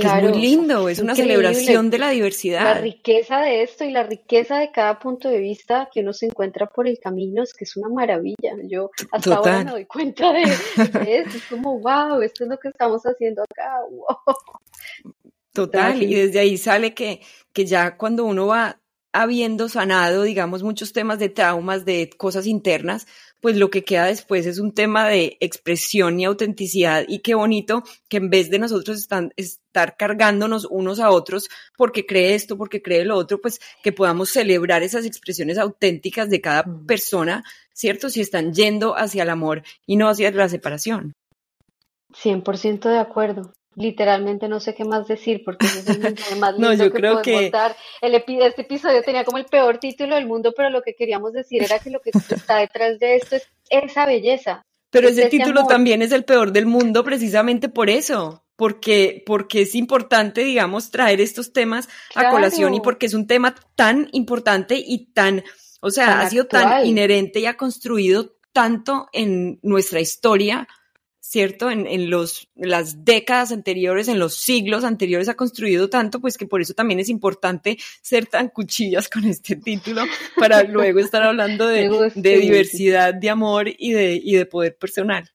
Claro, 0.00 0.28
es 0.28 0.32
muy 0.32 0.42
lindo, 0.42 0.88
es 0.88 0.98
una 0.98 1.14
celebración 1.14 1.90
de 1.90 1.98
la 1.98 2.10
diversidad. 2.10 2.64
La 2.64 2.80
riqueza 2.80 3.40
de 3.40 3.62
esto 3.62 3.84
y 3.84 3.90
la 3.90 4.02
riqueza 4.02 4.58
de 4.58 4.70
cada 4.70 4.98
punto 4.98 5.28
de 5.28 5.38
vista 5.38 5.88
que 5.92 6.00
uno 6.00 6.12
se 6.12 6.26
encuentra 6.26 6.66
por 6.66 6.88
el 6.88 6.98
camino 6.98 7.42
es 7.42 7.54
que 7.54 7.64
es 7.64 7.76
una 7.76 7.88
maravilla. 7.88 8.56
Yo 8.64 8.90
hasta 9.12 9.34
ahora 9.34 9.64
me 9.64 9.70
doy 9.70 9.86
cuenta 9.86 10.32
de, 10.32 10.42
eso, 10.42 11.36
es 11.36 11.44
como, 11.48 11.78
wow, 11.80 12.20
esto 12.22 12.44
es 12.44 12.50
lo 12.50 12.58
que 12.58 12.68
estamos 12.68 13.02
haciendo 13.04 13.42
acá. 13.42 13.78
Total, 15.52 16.02
y 16.02 16.14
desde 16.14 16.40
ahí 16.40 16.56
sale 16.58 16.94
que, 16.94 17.20
que 17.52 17.64
ya 17.64 17.96
cuando 17.96 18.24
uno 18.24 18.48
va 18.48 18.80
habiendo 19.12 19.68
sanado, 19.68 20.24
digamos, 20.24 20.64
muchos 20.64 20.92
temas 20.92 21.20
de 21.20 21.28
traumas, 21.28 21.84
de 21.84 22.10
cosas 22.16 22.46
internas, 22.46 23.06
pues 23.44 23.58
lo 23.58 23.68
que 23.68 23.84
queda 23.84 24.06
después 24.06 24.46
es 24.46 24.58
un 24.58 24.72
tema 24.72 25.06
de 25.06 25.36
expresión 25.38 26.18
y 26.18 26.24
autenticidad 26.24 27.04
y 27.06 27.18
qué 27.18 27.34
bonito 27.34 27.82
que 28.08 28.16
en 28.16 28.30
vez 28.30 28.48
de 28.48 28.58
nosotros 28.58 29.06
estar 29.36 29.96
cargándonos 29.98 30.66
unos 30.70 30.98
a 30.98 31.10
otros 31.10 31.50
porque 31.76 32.06
cree 32.06 32.34
esto, 32.36 32.56
porque 32.56 32.80
cree 32.80 33.04
lo 33.04 33.18
otro, 33.18 33.42
pues 33.42 33.60
que 33.82 33.92
podamos 33.92 34.30
celebrar 34.30 34.82
esas 34.82 35.04
expresiones 35.04 35.58
auténticas 35.58 36.30
de 36.30 36.40
cada 36.40 36.62
mm. 36.62 36.86
persona, 36.86 37.44
¿cierto? 37.74 38.08
Si 38.08 38.22
están 38.22 38.54
yendo 38.54 38.96
hacia 38.96 39.24
el 39.24 39.28
amor 39.28 39.62
y 39.84 39.96
no 39.96 40.08
hacia 40.08 40.30
la 40.30 40.48
separación. 40.48 41.12
100% 42.14 42.88
de 42.88 42.98
acuerdo 42.98 43.52
literalmente 43.76 44.48
no 44.48 44.60
sé 44.60 44.74
qué 44.74 44.84
más 44.84 45.06
decir 45.08 45.42
porque 45.44 45.66
es 45.66 45.86
el 45.88 46.38
más 46.38 46.52
lindo 46.54 46.68
no, 46.68 46.74
yo 46.74 46.84
que 46.84 46.98
creo 46.98 47.22
que 47.22 47.50
El 48.00 48.14
este 48.14 48.62
episodio 48.62 49.02
tenía 49.02 49.24
como 49.24 49.38
el 49.38 49.46
peor 49.46 49.78
título 49.78 50.14
del 50.14 50.26
mundo, 50.26 50.52
pero 50.56 50.70
lo 50.70 50.82
que 50.82 50.94
queríamos 50.94 51.32
decir 51.32 51.62
era 51.62 51.78
que 51.78 51.90
lo 51.90 52.00
que 52.00 52.10
está 52.34 52.58
detrás 52.58 52.98
de 52.98 53.16
esto 53.16 53.36
es 53.36 53.48
esa 53.70 54.06
belleza. 54.06 54.62
Pero 54.90 55.08
ese, 55.08 55.26
título 55.26 55.66
también 55.66 56.02
es 56.02 56.12
el 56.12 56.24
peor 56.24 56.52
del 56.52 56.66
mundo 56.66 57.02
precisamente 57.02 57.68
por 57.68 57.90
eso, 57.90 58.44
porque, 58.54 59.24
porque 59.26 59.62
es 59.62 59.74
importante, 59.74 60.44
digamos, 60.44 60.92
traer 60.92 61.20
estos 61.20 61.52
temas 61.52 61.88
a 62.14 62.30
colación 62.30 62.74
y 62.74 62.80
porque 62.80 63.06
es 63.06 63.14
un 63.14 63.26
tema 63.26 63.56
tan 63.74 64.08
importante 64.12 64.76
y 64.76 65.06
tan, 65.06 65.42
o 65.80 65.90
sea, 65.90 66.20
ha 66.20 66.30
sido 66.30 66.46
tan 66.46 66.86
inherente 66.86 67.40
y 67.40 67.46
ha 67.46 67.56
construido 67.56 68.36
tanto 68.52 69.08
en 69.12 69.58
nuestra 69.62 70.00
historia 70.00 70.68
¿cierto? 71.26 71.70
En, 71.70 72.10
los, 72.10 72.48
las 72.54 73.04
décadas 73.06 73.50
anteriores, 73.50 74.08
en 74.08 74.18
los 74.18 74.36
siglos 74.36 74.84
anteriores 74.84 75.28
ha 75.30 75.34
construido 75.34 75.88
tanto, 75.88 76.20
pues 76.20 76.36
que 76.36 76.46
por 76.46 76.60
eso 76.60 76.74
también 76.74 77.00
es 77.00 77.08
importante 77.08 77.78
ser 78.02 78.26
tan 78.26 78.50
cuchillas 78.50 79.08
con 79.08 79.24
este 79.24 79.56
título 79.56 80.02
para 80.36 80.62
luego 80.64 81.00
estar 81.00 81.22
hablando 81.22 81.66
de, 81.66 81.88
de 82.14 82.36
diversidad, 82.36 83.14
de 83.14 83.30
amor 83.30 83.68
y 83.68 83.92
de, 83.92 84.20
y 84.22 84.34
de 84.34 84.44
poder 84.44 84.76
personal. 84.76 85.30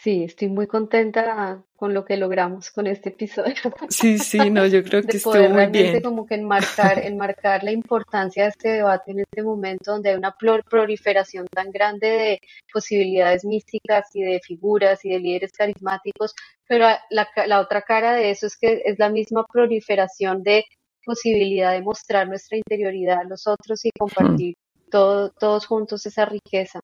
Sí, 0.00 0.24
estoy 0.24 0.48
muy 0.48 0.68
contenta 0.68 1.60
con 1.74 1.92
lo 1.92 2.04
que 2.04 2.16
logramos 2.16 2.70
con 2.70 2.86
este 2.86 3.08
episodio. 3.08 3.54
Sí, 3.88 4.18
sí, 4.18 4.50
no, 4.50 4.66
yo 4.66 4.84
creo 4.84 5.02
que 5.06 5.16
estuvo 5.16 5.34
muy 5.34 5.46
realmente 5.46 5.90
bien. 5.90 6.02
como 6.02 6.24
que 6.24 6.36
enmarcar, 6.36 7.04
enmarcar 7.04 7.64
la 7.64 7.72
importancia 7.72 8.44
de 8.44 8.50
este 8.50 8.68
debate 8.68 9.10
en 9.10 9.20
este 9.20 9.42
momento 9.42 9.92
donde 9.92 10.10
hay 10.10 10.16
una 10.16 10.36
proliferación 10.36 11.46
tan 11.48 11.72
grande 11.72 12.06
de 12.06 12.40
posibilidades 12.72 13.44
místicas 13.44 14.06
y 14.14 14.22
de 14.22 14.40
figuras 14.40 15.04
y 15.04 15.10
de 15.10 15.18
líderes 15.18 15.52
carismáticos, 15.52 16.32
pero 16.66 16.86
la, 17.10 17.28
la 17.46 17.60
otra 17.60 17.82
cara 17.82 18.12
de 18.12 18.30
eso 18.30 18.46
es 18.46 18.56
que 18.56 18.82
es 18.84 18.98
la 18.98 19.08
misma 19.08 19.44
proliferación 19.52 20.44
de 20.44 20.64
posibilidad 21.04 21.72
de 21.72 21.82
mostrar 21.82 22.28
nuestra 22.28 22.56
interioridad 22.56 23.20
a 23.20 23.24
los 23.24 23.46
otros 23.46 23.84
y 23.84 23.90
compartir 23.98 24.54
todo, 24.90 25.30
todos 25.30 25.66
juntos 25.66 26.06
esa 26.06 26.24
riqueza. 26.24 26.80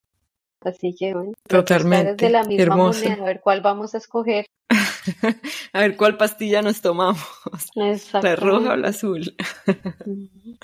Así 0.65 0.95
que 0.97 1.13
bueno, 1.13 1.33
totalmente. 1.47 2.25
De 2.25 2.31
la 2.31 2.43
misma 2.43 2.75
Moneda, 2.75 3.13
a 3.13 3.25
ver 3.25 3.39
cuál 3.39 3.61
vamos 3.61 3.93
a 3.93 3.99
escoger. 3.99 4.47
a 5.73 5.79
ver 5.79 5.95
cuál 5.95 6.17
pastilla 6.17 6.63
nos 6.63 6.81
tomamos. 6.81 7.21
La 8.21 8.35
roja 8.35 8.73
o 8.73 8.75
la 8.75 8.89
azul. 8.89 9.35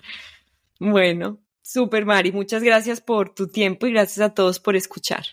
bueno, 0.80 1.40
super 1.62 2.06
Mari, 2.06 2.32
muchas 2.32 2.64
gracias 2.64 3.00
por 3.00 3.36
tu 3.36 3.48
tiempo 3.48 3.86
y 3.86 3.94
gracias 3.94 4.26
a 4.26 4.34
todos 4.34 4.60
por 4.60 4.76
escuchar. 4.76 5.24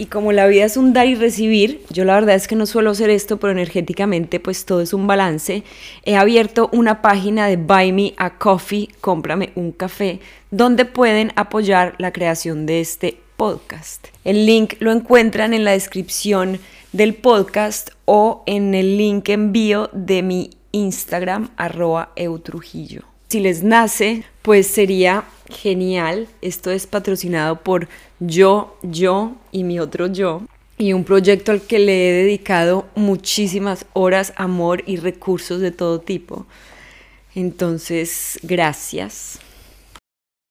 Y 0.00 0.06
como 0.06 0.32
la 0.32 0.46
vida 0.46 0.64
es 0.64 0.78
un 0.78 0.94
dar 0.94 1.08
y 1.08 1.14
recibir, 1.14 1.82
yo 1.90 2.06
la 2.06 2.14
verdad 2.14 2.34
es 2.34 2.48
que 2.48 2.56
no 2.56 2.64
suelo 2.64 2.92
hacer 2.92 3.10
esto, 3.10 3.36
pero 3.36 3.52
energéticamente 3.52 4.40
pues 4.40 4.64
todo 4.64 4.80
es 4.80 4.94
un 4.94 5.06
balance. 5.06 5.62
He 6.06 6.16
abierto 6.16 6.70
una 6.72 7.02
página 7.02 7.48
de 7.48 7.58
Buy 7.58 7.92
Me 7.92 8.14
a 8.16 8.38
Coffee, 8.38 8.88
cómprame 9.02 9.52
un 9.56 9.72
café, 9.72 10.20
donde 10.50 10.86
pueden 10.86 11.32
apoyar 11.36 11.96
la 11.98 12.14
creación 12.14 12.64
de 12.64 12.80
este 12.80 13.20
podcast. 13.36 14.06
El 14.24 14.46
link 14.46 14.76
lo 14.80 14.90
encuentran 14.90 15.52
en 15.52 15.64
la 15.64 15.72
descripción 15.72 16.60
del 16.92 17.12
podcast 17.12 17.90
o 18.06 18.42
en 18.46 18.74
el 18.74 18.96
link 18.96 19.28
envío 19.28 19.90
de 19.92 20.22
mi 20.22 20.48
Instagram 20.72 21.50
arroba 21.58 22.12
eutrujillo. 22.16 23.02
Si 23.28 23.38
les 23.38 23.62
nace, 23.62 24.24
pues 24.40 24.66
sería 24.66 25.24
genial. 25.50 26.28
Esto 26.42 26.70
es 26.70 26.86
patrocinado 26.86 27.60
por 27.62 27.88
yo, 28.18 28.76
yo 28.82 29.32
y 29.52 29.64
mi 29.64 29.80
otro 29.80 30.06
yo. 30.06 30.42
Y 30.78 30.92
un 30.94 31.04
proyecto 31.04 31.52
al 31.52 31.60
que 31.60 31.78
le 31.78 32.08
he 32.08 32.12
dedicado 32.24 32.86
muchísimas 32.94 33.84
horas, 33.92 34.32
amor 34.36 34.82
y 34.86 34.96
recursos 34.96 35.60
de 35.60 35.70
todo 35.70 36.00
tipo. 36.00 36.46
Entonces, 37.34 38.38
gracias. 38.42 39.40